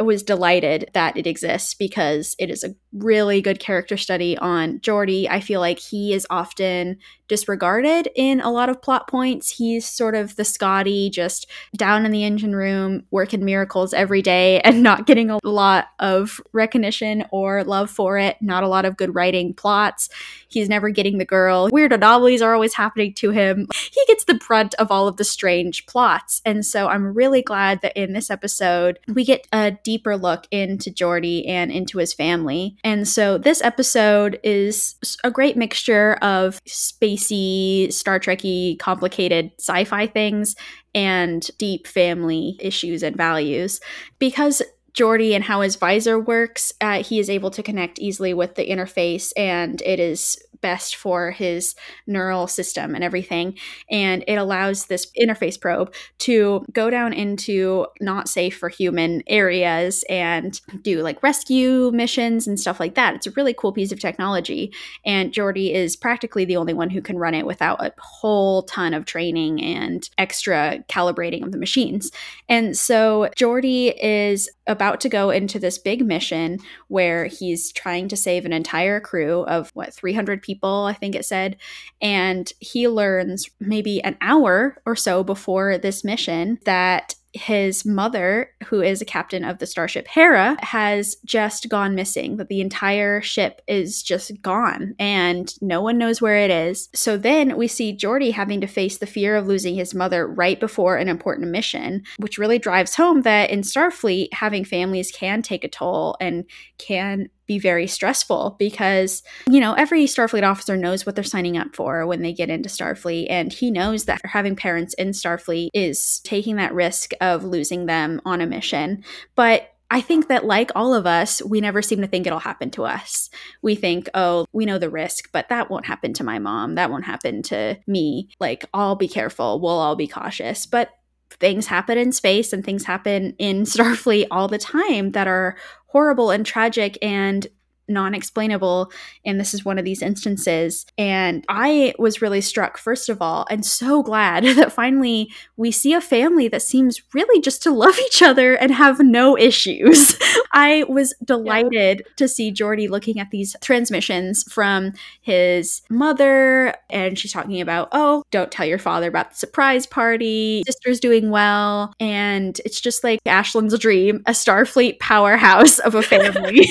Was 0.02 0.22
delighted 0.22 0.90
that 0.94 1.16
it 1.16 1.26
exists 1.26 1.74
because 1.74 2.36
it 2.38 2.50
is 2.50 2.64
a 2.64 2.74
really 2.92 3.40
good 3.40 3.58
character 3.58 3.96
study 3.96 4.36
on 4.38 4.78
Geordi. 4.80 5.26
I 5.28 5.40
feel 5.40 5.60
like 5.60 5.78
he 5.78 6.12
is 6.12 6.26
often 6.28 6.98
disregarded 7.32 8.10
in 8.14 8.42
a 8.42 8.50
lot 8.50 8.68
of 8.68 8.82
plot 8.82 9.08
points. 9.08 9.48
He's 9.48 9.88
sort 9.88 10.14
of 10.14 10.36
the 10.36 10.44
Scotty, 10.44 11.08
just 11.08 11.50
down 11.74 12.04
in 12.04 12.12
the 12.12 12.24
engine 12.24 12.54
room, 12.54 13.04
working 13.10 13.42
miracles 13.42 13.94
every 13.94 14.20
day 14.20 14.60
and 14.64 14.82
not 14.82 15.06
getting 15.06 15.30
a 15.30 15.38
lot 15.42 15.86
of 15.98 16.42
recognition 16.52 17.24
or 17.30 17.64
love 17.64 17.90
for 17.90 18.18
it. 18.18 18.36
Not 18.42 18.64
a 18.64 18.68
lot 18.68 18.84
of 18.84 18.98
good 18.98 19.14
writing 19.14 19.54
plots. 19.54 20.10
He's 20.48 20.68
never 20.68 20.90
getting 20.90 21.16
the 21.16 21.24
girl. 21.24 21.70
Weird 21.72 21.94
anomalies 21.94 22.42
are 22.42 22.52
always 22.52 22.74
happening 22.74 23.14
to 23.14 23.30
him. 23.30 23.66
He 23.92 24.02
gets 24.06 24.24
the 24.24 24.34
brunt 24.34 24.74
of 24.74 24.90
all 24.90 25.06
of 25.06 25.18
the 25.18 25.24
strange 25.24 25.84
plots. 25.84 26.40
And 26.46 26.64
so 26.64 26.88
I'm 26.88 27.14
really 27.14 27.42
glad 27.42 27.82
that 27.82 27.94
in 27.94 28.14
this 28.14 28.30
episode, 28.30 28.98
we 29.06 29.22
get 29.22 29.46
a 29.52 29.72
deeper 29.92 30.16
look 30.16 30.46
into 30.50 30.90
Geordi 30.90 31.46
and 31.46 31.70
into 31.70 31.98
his 31.98 32.14
family. 32.14 32.78
And 32.82 33.06
so 33.06 33.36
this 33.36 33.60
episode 33.60 34.40
is 34.42 34.96
a 35.22 35.30
great 35.30 35.54
mixture 35.54 36.14
of 36.22 36.64
spacey, 36.64 37.92
Star 37.92 38.18
Trekky, 38.18 38.78
complicated 38.78 39.50
sci 39.58 39.84
fi 39.84 40.06
things 40.06 40.56
and 40.94 41.46
deep 41.58 41.86
family 41.86 42.56
issues 42.58 43.02
and 43.02 43.14
values. 43.14 43.80
Because 44.18 44.62
Geordi 44.94 45.34
and 45.34 45.44
how 45.44 45.60
his 45.60 45.76
visor 45.76 46.18
works, 46.18 46.72
uh, 46.80 47.02
he 47.02 47.18
is 47.18 47.30
able 47.30 47.50
to 47.50 47.62
connect 47.62 47.98
easily 47.98 48.34
with 48.34 48.54
the 48.54 48.68
interface, 48.68 49.32
and 49.36 49.80
it 49.82 49.98
is 49.98 50.38
best 50.62 50.96
for 50.96 51.32
his 51.32 51.74
neural 52.06 52.46
system 52.46 52.94
and 52.94 53.04
everything. 53.04 53.58
And 53.90 54.24
it 54.26 54.36
allows 54.36 54.86
this 54.86 55.10
interface 55.20 55.60
probe 55.60 55.92
to 56.20 56.64
go 56.72 56.88
down 56.88 57.12
into 57.12 57.86
not 58.00 58.28
safe 58.28 58.56
for 58.56 58.70
human 58.70 59.22
areas 59.26 60.04
and 60.08 60.58
do 60.80 61.02
like 61.02 61.22
rescue 61.22 61.90
missions 61.92 62.46
and 62.46 62.58
stuff 62.58 62.80
like 62.80 62.94
that. 62.94 63.14
It's 63.14 63.26
a 63.26 63.32
really 63.32 63.52
cool 63.52 63.72
piece 63.72 63.92
of 63.92 64.00
technology. 64.00 64.72
And 65.04 65.32
Geordi 65.32 65.74
is 65.74 65.96
practically 65.96 66.44
the 66.44 66.56
only 66.56 66.74
one 66.74 66.90
who 66.90 67.02
can 67.02 67.18
run 67.18 67.34
it 67.34 67.44
without 67.44 67.84
a 67.84 67.92
whole 67.98 68.62
ton 68.62 68.94
of 68.94 69.04
training 69.04 69.60
and 69.60 70.08
extra 70.16 70.84
calibrating 70.88 71.44
of 71.44 71.52
the 71.52 71.58
machines. 71.58 72.12
And 72.48 72.76
so 72.76 73.28
Geordi 73.36 73.94
is 74.00 74.48
about 74.66 75.00
to 75.00 75.08
go 75.08 75.30
into 75.30 75.58
this 75.58 75.78
big 75.78 76.04
mission 76.04 76.58
where 76.88 77.26
he's 77.26 77.72
trying 77.72 78.08
to 78.08 78.16
save 78.16 78.44
an 78.44 78.52
entire 78.52 79.00
crew 79.00 79.42
of 79.44 79.70
what 79.74 79.92
300 79.92 80.42
people 80.42 80.84
i 80.84 80.92
think 80.92 81.14
it 81.14 81.24
said. 81.24 81.56
And 82.00 82.52
he 82.60 82.88
learns 82.88 83.48
maybe 83.60 84.02
an 84.02 84.16
hour 84.20 84.80
or 84.86 84.96
so 84.96 85.24
before 85.24 85.78
this 85.78 86.04
mission 86.04 86.58
that 86.64 87.14
his 87.32 87.84
mother, 87.84 88.50
who 88.66 88.80
is 88.82 89.00
a 89.00 89.06
captain 89.06 89.44
of 89.44 89.58
the 89.58 89.66
starship 89.66 90.06
Hera, 90.06 90.56
has 90.60 91.16
just 91.24 91.68
gone 91.68 91.94
missing. 91.94 92.36
That 92.36 92.48
the 92.48 92.60
entire 92.60 93.20
ship 93.22 93.62
is 93.66 94.02
just 94.02 94.40
gone 94.42 94.94
and 94.98 95.52
no 95.60 95.80
one 95.80 95.98
knows 95.98 96.20
where 96.20 96.36
it 96.36 96.50
is. 96.50 96.88
So 96.94 97.16
then 97.16 97.56
we 97.56 97.68
see 97.68 97.96
Geordi 97.96 98.32
having 98.32 98.60
to 98.60 98.66
face 98.66 98.98
the 98.98 99.06
fear 99.06 99.36
of 99.36 99.46
losing 99.46 99.74
his 99.74 99.94
mother 99.94 100.26
right 100.26 100.58
before 100.58 100.96
an 100.96 101.08
important 101.08 101.50
mission, 101.50 102.02
which 102.18 102.38
really 102.38 102.58
drives 102.58 102.94
home 102.94 103.22
that 103.22 103.50
in 103.50 103.62
Starfleet, 103.62 104.32
having 104.32 104.64
families 104.64 105.10
can 105.10 105.42
take 105.42 105.64
a 105.64 105.68
toll 105.68 106.16
and 106.20 106.44
can 106.78 107.28
be 107.46 107.58
very 107.58 107.86
stressful 107.86 108.56
because, 108.58 109.22
you 109.48 109.60
know, 109.60 109.74
every 109.74 110.04
Starfleet 110.04 110.48
officer 110.48 110.76
knows 110.76 111.04
what 111.04 111.14
they're 111.14 111.24
signing 111.24 111.56
up 111.56 111.74
for 111.74 112.06
when 112.06 112.22
they 112.22 112.32
get 112.32 112.50
into 112.50 112.68
Starfleet. 112.68 113.26
And 113.30 113.52
he 113.52 113.70
knows 113.70 114.04
that 114.04 114.20
having 114.24 114.56
parents 114.56 114.94
in 114.94 115.10
Starfleet 115.10 115.68
is 115.74 116.20
taking 116.20 116.56
that 116.56 116.74
risk 116.74 117.12
of 117.20 117.44
losing 117.44 117.86
them 117.86 118.20
on 118.24 118.40
a 118.40 118.46
mission. 118.46 119.04
But 119.34 119.68
I 119.90 120.00
think 120.00 120.28
that, 120.28 120.46
like 120.46 120.70
all 120.74 120.94
of 120.94 121.04
us, 121.04 121.42
we 121.42 121.60
never 121.60 121.82
seem 121.82 122.00
to 122.00 122.06
think 122.06 122.26
it'll 122.26 122.38
happen 122.38 122.70
to 122.70 122.84
us. 122.84 123.28
We 123.60 123.74
think, 123.74 124.08
oh, 124.14 124.46
we 124.50 124.64
know 124.64 124.78
the 124.78 124.88
risk, 124.88 125.30
but 125.32 125.50
that 125.50 125.70
won't 125.70 125.84
happen 125.84 126.14
to 126.14 126.24
my 126.24 126.38
mom. 126.38 126.76
That 126.76 126.90
won't 126.90 127.04
happen 127.04 127.42
to 127.42 127.78
me. 127.86 128.30
Like, 128.40 128.64
I'll 128.72 128.96
be 128.96 129.06
careful. 129.06 129.60
We'll 129.60 129.72
all 129.72 129.94
be 129.94 130.08
cautious. 130.08 130.64
But 130.64 130.88
things 131.34 131.66
happen 131.66 131.98
in 131.98 132.12
space 132.12 132.52
and 132.52 132.64
things 132.64 132.84
happen 132.84 133.34
in 133.38 133.62
Starfleet 133.64 134.26
all 134.30 134.48
the 134.48 134.58
time 134.58 135.12
that 135.12 135.26
are 135.26 135.56
horrible 135.86 136.30
and 136.30 136.46
tragic 136.46 136.98
and 137.02 137.46
non 137.88 138.14
explainable. 138.14 138.90
And 139.24 139.38
this 139.38 139.54
is 139.54 139.64
one 139.64 139.78
of 139.78 139.84
these 139.84 140.02
instances. 140.02 140.86
And 140.96 141.44
I 141.48 141.94
was 141.98 142.22
really 142.22 142.40
struck, 142.40 142.78
first 142.78 143.08
of 143.08 143.20
all, 143.20 143.46
and 143.50 143.64
so 143.64 144.02
glad 144.02 144.44
that 144.56 144.72
finally 144.72 145.30
we 145.56 145.70
see 145.70 145.92
a 145.92 146.00
family 146.00 146.48
that 146.48 146.62
seems 146.62 147.02
really 147.14 147.40
just 147.40 147.62
to 147.62 147.70
love 147.70 147.98
each 148.06 148.22
other 148.22 148.54
and 148.54 148.72
have 148.72 149.00
no 149.00 149.36
issues. 149.36 150.16
I 150.52 150.84
was 150.88 151.14
delighted 151.24 152.02
yeah. 152.04 152.12
to 152.16 152.28
see 152.28 152.52
Geordi 152.52 152.88
looking 152.88 153.18
at 153.18 153.30
these 153.30 153.56
transmissions 153.60 154.44
from 154.52 154.92
his 155.22 155.82
mother. 155.88 156.74
And 156.90 157.18
she's 157.18 157.32
talking 157.32 157.60
about, 157.60 157.88
oh, 157.92 158.22
don't 158.30 158.50
tell 158.50 158.66
your 158.66 158.78
father 158.78 159.08
about 159.08 159.30
the 159.30 159.36
surprise 159.36 159.86
party. 159.86 160.62
Sister's 160.66 161.00
doing 161.00 161.30
well. 161.30 161.94
And 162.00 162.60
it's 162.64 162.80
just 162.80 163.02
like 163.04 163.20
Ashlyn's 163.24 163.78
dream, 163.78 164.22
a 164.26 164.32
Starfleet 164.32 164.98
powerhouse 164.98 165.78
of 165.80 165.94
a 165.94 166.02
family. 166.12 166.68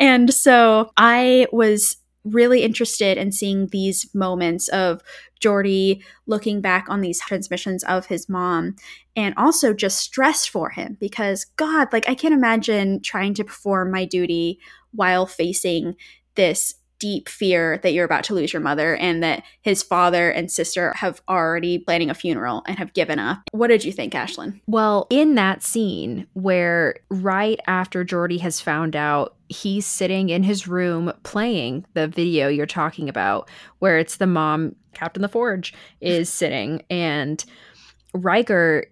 And 0.00 0.32
so 0.32 0.90
I 0.96 1.46
was 1.52 1.96
really 2.24 2.62
interested 2.62 3.16
in 3.16 3.32
seeing 3.32 3.68
these 3.68 4.08
moments 4.14 4.68
of 4.68 5.00
Geordi 5.40 6.02
looking 6.26 6.60
back 6.60 6.86
on 6.88 7.00
these 7.00 7.20
transmissions 7.20 7.82
of 7.84 8.06
his 8.06 8.28
mom 8.28 8.76
and 9.16 9.34
also 9.36 9.72
just 9.72 9.98
stress 9.98 10.46
for 10.46 10.70
him 10.70 10.96
because 11.00 11.46
God, 11.56 11.88
like 11.92 12.08
I 12.08 12.14
can't 12.14 12.34
imagine 12.34 13.00
trying 13.02 13.34
to 13.34 13.44
perform 13.44 13.90
my 13.90 14.04
duty 14.04 14.58
while 14.92 15.26
facing 15.26 15.94
this 16.34 16.74
deep 16.98 17.28
fear 17.30 17.78
that 17.78 17.94
you're 17.94 18.04
about 18.04 18.24
to 18.24 18.34
lose 18.34 18.52
your 18.52 18.60
mother 18.60 18.94
and 18.96 19.22
that 19.22 19.42
his 19.62 19.82
father 19.82 20.30
and 20.30 20.50
sister 20.50 20.92
have 20.96 21.22
already 21.28 21.78
planning 21.78 22.10
a 22.10 22.14
funeral 22.14 22.62
and 22.66 22.78
have 22.78 22.92
given 22.92 23.18
up. 23.18 23.38
What 23.52 23.68
did 23.68 23.84
you 23.84 23.92
think, 23.92 24.12
Ashlyn? 24.12 24.60
Well, 24.66 25.06
in 25.08 25.34
that 25.36 25.62
scene 25.62 26.26
where 26.34 26.96
right 27.08 27.58
after 27.66 28.04
Geordi 28.04 28.40
has 28.40 28.60
found 28.60 28.94
out 28.94 29.34
he's 29.50 29.84
sitting 29.84 30.28
in 30.30 30.42
his 30.42 30.66
room 30.68 31.12
playing 31.24 31.84
the 31.94 32.08
video 32.08 32.48
you're 32.48 32.66
talking 32.66 33.08
about, 33.08 33.50
where 33.80 33.98
it's 33.98 34.16
the 34.16 34.26
mom, 34.26 34.76
Captain 34.94 35.22
La 35.22 35.28
Forge, 35.28 35.74
is 36.00 36.28
sitting 36.32 36.82
and 36.88 37.44
Riker 38.14 38.86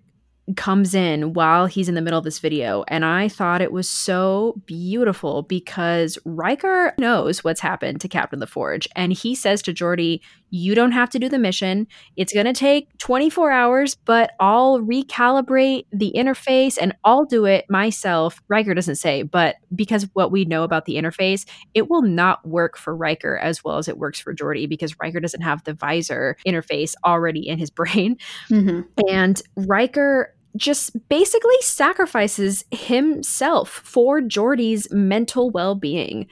comes 0.57 0.95
in 0.95 1.35
while 1.35 1.67
he's 1.67 1.89
in 1.89 1.95
the 1.95 2.01
middle 2.01 2.19
of 2.19 2.25
this 2.25 2.39
video. 2.39 2.85
And 2.89 3.05
I 3.05 3.29
thought 3.29 3.61
it 3.61 3.73
was 3.73 3.89
so 3.89 4.61
beautiful 4.65 5.43
because 5.43 6.19
Riker 6.25 6.95
knows 6.99 7.45
what's 7.45 7.61
happened 7.61 8.01
to 8.01 8.09
Captain 8.09 8.41
La 8.41 8.47
Forge. 8.47 8.89
And 8.97 9.13
he 9.13 9.35
says 9.35 9.61
to 9.63 9.75
Geordi, 9.75 10.21
You 10.51 10.75
don't 10.75 10.93
have 10.93 11.11
to 11.11 11.19
do 11.19 11.29
the 11.29 11.39
mission. 11.39 11.87
It's 12.17 12.33
going 12.33 12.47
to 12.47 12.53
take 12.53 12.97
24 12.99 13.51
hours, 13.51 13.97
but 14.05 14.33
I'll 14.41 14.81
recalibrate 14.81 15.87
the 15.93 16.13
interface 16.17 16.79
and 16.81 16.95
I'll 17.05 17.25
do 17.25 17.45
it 17.45 17.67
myself. 17.69 18.41
Riker 18.49 18.75
doesn't 18.75 18.97
say, 18.97 19.23
but 19.23 19.57
because 19.75 20.09
what 20.15 20.33
we 20.33 20.45
know 20.45 20.63
about 20.63 20.85
the 20.85 20.97
interface, 20.97 21.47
it 21.75 21.91
will 21.91 22.03
not 22.03 22.47
work 22.47 22.77
for 22.77 22.97
Riker 22.97 23.39
as 23.39 23.63
well 23.63 23.79
as 23.79 23.89
it 23.89 23.99
works 23.99 24.21
for 24.21 24.35
Geordi 24.35 24.69
because 24.69 24.99
Riker 24.99 25.21
doesn't 25.21 25.43
have 25.43 25.65
the 25.65 25.75
visor 25.75 26.37
interface 26.47 26.95
already 27.05 27.49
in 27.49 27.59
his 27.59 27.71
brain. 27.79 28.17
Mm-hmm. 28.51 28.81
And 29.09 29.41
Riker 29.57 30.35
just 30.57 31.09
basically 31.09 31.57
sacrifices 31.61 32.65
himself 32.71 33.69
for 33.69 34.21
Geordi's 34.21 34.91
mental 34.91 35.51
well 35.51 35.75
being. 35.75 36.27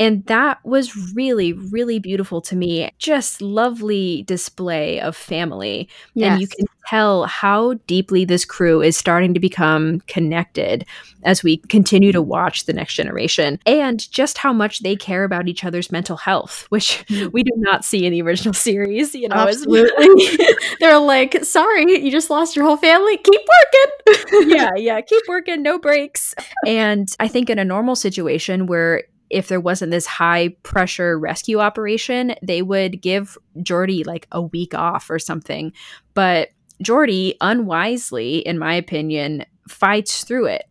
And 0.00 0.24
that 0.26 0.64
was 0.64 1.14
really, 1.14 1.52
really 1.52 1.98
beautiful 1.98 2.40
to 2.42 2.56
me. 2.56 2.90
Just 2.98 3.42
lovely 3.42 4.22
display 4.22 4.98
of 4.98 5.14
family. 5.14 5.90
Yes. 6.14 6.32
And 6.32 6.40
you 6.40 6.48
can 6.48 6.64
tell 6.86 7.26
how 7.26 7.74
deeply 7.86 8.24
this 8.24 8.46
crew 8.46 8.80
is 8.80 8.96
starting 8.96 9.34
to 9.34 9.38
become 9.38 10.00
connected 10.08 10.86
as 11.22 11.42
we 11.42 11.58
continue 11.58 12.12
to 12.12 12.22
watch 12.22 12.64
the 12.64 12.72
next 12.72 12.94
generation 12.94 13.58
and 13.66 14.10
just 14.10 14.38
how 14.38 14.54
much 14.54 14.80
they 14.80 14.96
care 14.96 15.22
about 15.22 15.48
each 15.48 15.64
other's 15.64 15.92
mental 15.92 16.16
health, 16.16 16.66
which 16.70 17.04
mm. 17.08 17.30
we 17.32 17.42
do 17.42 17.52
not 17.56 17.84
see 17.84 18.06
in 18.06 18.12
the 18.12 18.22
original 18.22 18.54
series. 18.68 19.14
You 19.14 19.28
know, 19.28 19.36
absolutely. 19.36 20.46
They're 20.80 20.98
like, 20.98 21.44
sorry, 21.44 22.02
you 22.02 22.10
just 22.10 22.30
lost 22.30 22.56
your 22.56 22.64
whole 22.64 22.78
family. 22.78 23.18
Keep 23.18 23.42
working. 23.58 24.48
yeah, 24.56 24.70
yeah. 24.76 25.00
Keep 25.02 25.24
working, 25.28 25.62
no 25.62 25.78
breaks. 25.78 26.34
And 26.66 27.14
I 27.20 27.28
think 27.28 27.50
in 27.50 27.58
a 27.58 27.64
normal 27.64 27.96
situation 27.96 28.66
where 28.66 29.04
if 29.30 29.48
there 29.48 29.60
wasn't 29.60 29.92
this 29.92 30.06
high 30.06 30.48
pressure 30.62 31.18
rescue 31.18 31.60
operation, 31.60 32.34
they 32.42 32.62
would 32.62 33.00
give 33.00 33.38
Geordi 33.58 34.04
like 34.04 34.26
a 34.32 34.42
week 34.42 34.74
off 34.74 35.08
or 35.08 35.18
something. 35.18 35.72
But 36.14 36.50
Geordi, 36.82 37.36
unwisely, 37.40 38.38
in 38.38 38.58
my 38.58 38.74
opinion, 38.74 39.44
fights 39.68 40.24
through 40.24 40.46
it. 40.46 40.66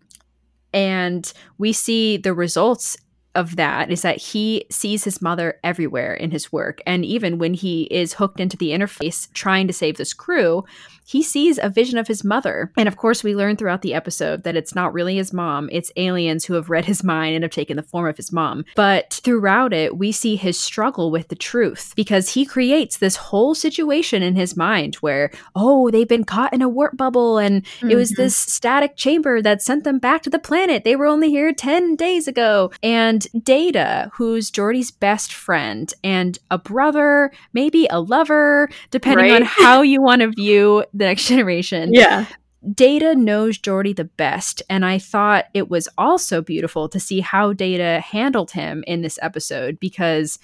And 0.74 1.32
we 1.58 1.74
see 1.74 2.18
the 2.18 2.34
results 2.34 2.98
of 3.36 3.56
that 3.56 3.92
is 3.92 4.02
that 4.02 4.18
he 4.18 4.66
sees 4.72 5.04
his 5.04 5.22
mother 5.22 5.60
everywhere 5.64 6.14
in 6.14 6.32
his 6.32 6.52
work. 6.52 6.82
And 6.86 7.06
even 7.06 7.38
when 7.38 7.54
he 7.54 7.84
is 7.84 8.14
hooked 8.14 8.40
into 8.40 8.58
the 8.58 8.72
interface 8.72 9.32
trying 9.34 9.68
to 9.68 9.74
save 9.74 9.98
this 9.98 10.14
crew, 10.14 10.64
he 11.10 11.24
sees 11.24 11.58
a 11.58 11.70
vision 11.70 11.98
of 11.98 12.08
his 12.08 12.24
mother. 12.24 12.72
And 12.78 12.88
of 12.88 12.96
course, 12.96 13.24
we 13.24 13.36
learn 13.36 13.56
throughout 13.56 13.82
the 13.82 13.96
episode 13.96 14.44
that 14.44 14.56
it's 14.56 14.76
not 14.76 14.94
really 14.94 15.16
his 15.16 15.34
mom, 15.34 15.68
it's 15.72 15.92
aliens 15.96 16.46
who 16.46 16.54
have 16.54 16.70
read 16.70 16.86
his 16.86 17.04
mind 17.04 17.34
and 17.34 17.44
have 17.44 17.50
taken 17.50 17.78
the 17.78 17.82
form 17.82 18.06
of 18.06 18.18
his 18.18 18.32
mom. 18.32 18.64
But 18.76 19.20
throughout 19.24 19.74
it, 19.74 19.98
we 19.98 20.12
see 20.12 20.36
his 20.36 20.60
struggle 20.60 21.10
with 21.10 21.30
the 21.30 21.36
truth 21.36 21.94
because 21.96 22.36
he 22.36 22.46
creates 22.46 22.98
this 22.98 23.16
whole 23.16 23.56
situation 23.56 24.22
in 24.22 24.36
his 24.36 24.56
mind 24.56 24.98
where, 24.98 25.32
oh, 25.56 25.90
they've 25.90 26.08
been 26.08 26.26
caught 26.26 26.54
in 26.54 26.62
a 26.62 26.70
warp 26.70 26.96
bubble 26.96 27.40
and 27.40 27.64
mm-hmm. 27.64 27.90
it 27.90 27.96
was 27.96 28.12
mm-hmm. 28.12 28.22
this 28.22 28.36
static 28.36 28.96
chamber 28.96 29.42
that 29.42 29.64
sent 29.64 29.86
them 29.86 29.98
back 29.98 30.22
to 30.22 30.30
the 30.30 30.38
planet. 30.38 30.84
They 30.84 30.96
were 30.96 31.08
only 31.08 31.32
here 31.32 31.52
10 31.52 31.96
days 31.96 32.28
ago. 32.28 32.72
And 32.84 33.26
Data, 33.44 34.12
who's 34.14 34.52
Geordi's 34.52 34.92
best 34.92 35.34
friend 35.34 35.92
and 36.04 36.38
a 36.52 36.60
brother, 36.60 37.32
maybe 37.52 37.88
a 37.90 38.00
lover, 38.00 38.70
depending 38.92 39.32
right? 39.32 39.42
on 39.42 39.48
how 39.48 39.82
you 39.92 40.04
want 40.04 40.22
to 40.22 40.30
view 40.30 40.84
the 41.00 41.06
next 41.06 41.28
generation. 41.28 41.94
Yeah. 41.94 42.26
Data 42.74 43.16
knows 43.16 43.58
Geordi 43.58 43.96
the 43.96 44.04
best, 44.04 44.62
and 44.70 44.86
I 44.86 45.00
thought 45.00 45.46
it 45.54 45.70
was 45.70 45.88
also 45.98 46.42
beautiful 46.42 46.90
to 46.90 47.00
see 47.00 47.22
how 47.22 47.54
Data 47.54 48.02
handled 48.02 48.52
him 48.52 48.84
in 48.86 49.02
this 49.02 49.18
episode 49.22 49.80
because 49.80 50.40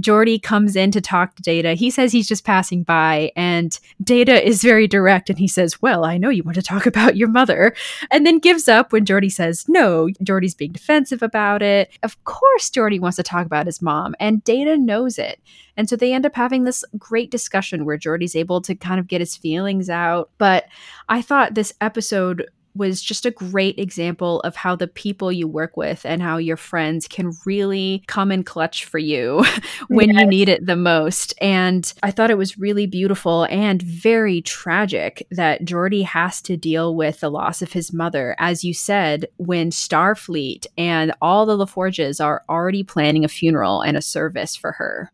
Geordi 0.00 0.42
comes 0.42 0.74
in 0.74 0.90
to 0.92 1.00
talk 1.00 1.34
to 1.34 1.42
Data. 1.42 1.74
He 1.74 1.90
says 1.90 2.12
he's 2.12 2.28
just 2.28 2.44
passing 2.44 2.82
by, 2.82 3.30
and 3.36 3.78
Data 4.02 4.46
is 4.46 4.62
very 4.62 4.86
direct 4.86 5.28
and 5.28 5.38
he 5.38 5.48
says, 5.48 5.82
Well, 5.82 6.04
I 6.04 6.16
know 6.18 6.30
you 6.30 6.42
want 6.42 6.54
to 6.54 6.62
talk 6.62 6.86
about 6.86 7.16
your 7.16 7.28
mother, 7.28 7.74
and 8.10 8.26
then 8.26 8.38
gives 8.38 8.68
up 8.68 8.92
when 8.92 9.04
Geordi 9.04 9.30
says 9.30 9.68
no. 9.68 10.08
Geordi's 10.22 10.54
being 10.54 10.72
defensive 10.72 11.22
about 11.22 11.62
it. 11.62 11.90
Of 12.02 12.22
course, 12.24 12.70
Geordi 12.70 13.00
wants 13.00 13.16
to 13.16 13.22
talk 13.22 13.46
about 13.46 13.66
his 13.66 13.82
mom, 13.82 14.14
and 14.18 14.42
Data 14.44 14.76
knows 14.76 15.18
it. 15.18 15.40
And 15.76 15.88
so 15.88 15.96
they 15.96 16.12
end 16.12 16.26
up 16.26 16.34
having 16.34 16.64
this 16.64 16.84
great 16.98 17.30
discussion 17.30 17.84
where 17.84 17.98
Geordi's 17.98 18.36
able 18.36 18.60
to 18.62 18.74
kind 18.74 19.00
of 19.00 19.08
get 19.08 19.20
his 19.20 19.36
feelings 19.36 19.88
out. 19.88 20.30
But 20.38 20.66
I 21.08 21.22
thought 21.22 21.54
this 21.54 21.72
episode 21.80 22.50
was 22.74 23.02
just 23.02 23.26
a 23.26 23.30
great 23.30 23.78
example 23.78 24.40
of 24.40 24.56
how 24.56 24.76
the 24.76 24.86
people 24.86 25.30
you 25.30 25.46
work 25.46 25.76
with 25.76 26.04
and 26.04 26.22
how 26.22 26.36
your 26.36 26.56
friends 26.56 27.06
can 27.06 27.32
really 27.44 28.02
come 28.06 28.32
in 28.32 28.42
clutch 28.42 28.84
for 28.84 28.98
you 28.98 29.44
when 29.88 30.10
yes. 30.10 30.20
you 30.20 30.26
need 30.26 30.48
it 30.48 30.66
the 30.66 30.76
most. 30.76 31.34
And 31.40 31.92
I 32.02 32.10
thought 32.10 32.30
it 32.30 32.38
was 32.38 32.58
really 32.58 32.86
beautiful 32.86 33.44
and 33.44 33.82
very 33.82 34.40
tragic 34.40 35.26
that 35.30 35.64
Geordi 35.64 36.04
has 36.04 36.40
to 36.42 36.56
deal 36.56 36.94
with 36.94 37.20
the 37.20 37.30
loss 37.30 37.62
of 37.62 37.72
his 37.72 37.92
mother, 37.92 38.34
as 38.38 38.64
you 38.64 38.74
said, 38.74 39.26
when 39.36 39.70
Starfleet 39.70 40.66
and 40.78 41.12
all 41.20 41.46
the 41.46 41.56
LaForges 41.56 42.24
are 42.24 42.44
already 42.48 42.82
planning 42.82 43.24
a 43.24 43.28
funeral 43.28 43.82
and 43.82 43.96
a 43.96 44.02
service 44.02 44.56
for 44.56 44.72
her. 44.72 45.10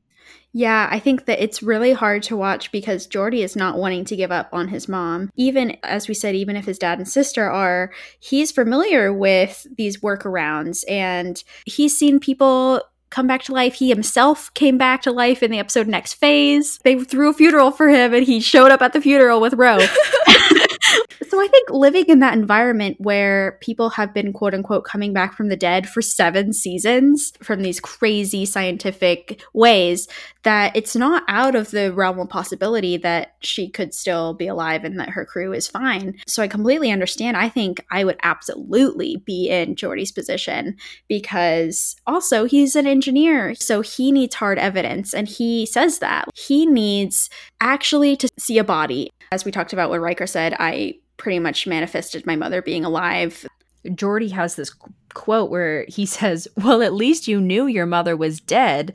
Yeah, 0.53 0.89
I 0.91 0.99
think 0.99 1.27
that 1.27 1.43
it's 1.43 1.63
really 1.63 1.93
hard 1.93 2.23
to 2.25 2.37
watch 2.37 2.73
because 2.73 3.07
Geordi 3.07 3.45
is 3.45 3.55
not 3.55 3.77
wanting 3.77 4.05
to 4.07 4.17
give 4.17 4.33
up 4.33 4.49
on 4.53 4.69
his 4.69 4.89
mom. 4.89 5.31
Even 5.37 5.77
as 5.83 6.09
we 6.09 6.15
said, 6.15 6.35
even 6.35 6.57
if 6.57 6.65
his 6.65 6.79
dad 6.79 6.99
and 6.99 7.09
sister 7.09 7.49
are, 7.51 7.93
he's 8.19 8.51
familiar 8.51 9.13
with 9.13 9.67
these 9.77 9.99
workarounds 9.99 10.85
and 10.89 11.43
he's 11.67 11.97
seen 11.97 12.19
people 12.19 12.83
come 13.11 13.27
back 13.27 13.43
to 13.45 13.53
life. 13.53 13.75
He 13.75 13.89
himself 13.89 14.53
came 14.55 14.79
back 14.79 15.03
to 15.03 15.13
life 15.13 15.43
in 15.43 15.51
the 15.51 15.59
episode 15.59 15.89
Next 15.89 16.15
Phase. 16.15 16.79
They 16.85 17.03
threw 17.03 17.31
a 17.31 17.35
funeral 17.35 17.71
for 17.71 17.89
him 17.89 18.15
and 18.15 18.25
he 18.25 18.41
showed 18.41 18.71
up 18.71 18.83
at 18.83 18.93
the 18.93 19.01
funeral 19.01 19.41
with 19.41 19.55
Ro. 19.55 19.79
so 21.29 21.41
I 21.41 21.49
think 21.49 21.71
living 21.71 22.07
in 22.09 22.21
that 22.21 22.35
environment 22.35 22.97
where 22.99 23.59
people 23.61 23.91
have 23.91 24.15
been 24.15 24.33
quote 24.33 24.55
unquote 24.55 24.85
coming 24.85 25.13
back 25.13 25.35
from 25.35 25.49
the 25.49 25.57
dead 25.57 25.89
for 25.89 26.03
seven 26.03 26.53
seasons 26.53 27.33
from 27.43 27.63
these 27.63 27.81
crazy 27.81 28.45
scientific 28.45 29.43
ways 29.53 30.09
that 30.43 30.75
it's 30.77 30.97
not 30.97 31.25
out 31.29 31.55
of 31.55 31.71
the 31.73 31.93
realm 31.93 32.19
of 32.19 32.29
possibility 32.29 32.97
that 32.97 33.35
she 33.41 33.69
could 33.69 33.93
still 33.93 34.35
be 34.35 34.47
alive 34.47 34.85
and 34.85 34.99
that 34.99 35.11
her 35.11 35.25
crew 35.25 35.53
is 35.53 35.69
fine. 35.69 36.15
So 36.27 36.43
I 36.43 36.49
completely 36.49 36.91
understand. 36.91 37.37
I 37.37 37.49
think 37.49 37.85
I 37.91 38.05
would 38.05 38.19
absolutely 38.23 39.17
be 39.27 39.49
in 39.49 39.75
Geordi's 39.75 40.13
position 40.13 40.77
because 41.09 41.97
also 42.07 42.45
he's 42.45 42.77
an 42.77 42.87
engineer. 42.87 43.55
So 43.55 43.81
he 43.81 44.13
needs 44.13 44.37
hard 44.37 44.59
evidence 44.59 45.13
and 45.13 45.29
he 45.29 45.67
says 45.67 45.99
that. 45.99 46.29
He 46.35 46.65
needs 46.67 47.29
actually 47.61 48.17
to 48.17 48.29
see 48.39 48.59
a 48.59 48.65
body. 48.65 49.11
As 49.31 49.45
we 49.45 49.51
talked 49.51 49.75
about 49.75 49.91
what 49.91 50.01
Riker 50.01 50.27
said, 50.27 50.55
I 50.59 50.73
pretty 51.19 51.39
much 51.39 51.67
manifested 51.67 52.25
my 52.25 52.37
mother 52.37 52.63
being 52.63 52.85
alive. 52.85 53.47
Geordi 53.85 54.31
has 54.33 54.57
this 54.57 54.75
quote 55.15 55.51
where 55.51 55.85
he 55.89 56.07
says, 56.07 56.49
Well, 56.57 56.83
at 56.83 56.95
least 56.95 57.29
you 57.29 57.41
knew 57.41 57.67
your 57.67 57.87
mother 57.87 58.17
was 58.17 58.41
dead. 58.41 58.95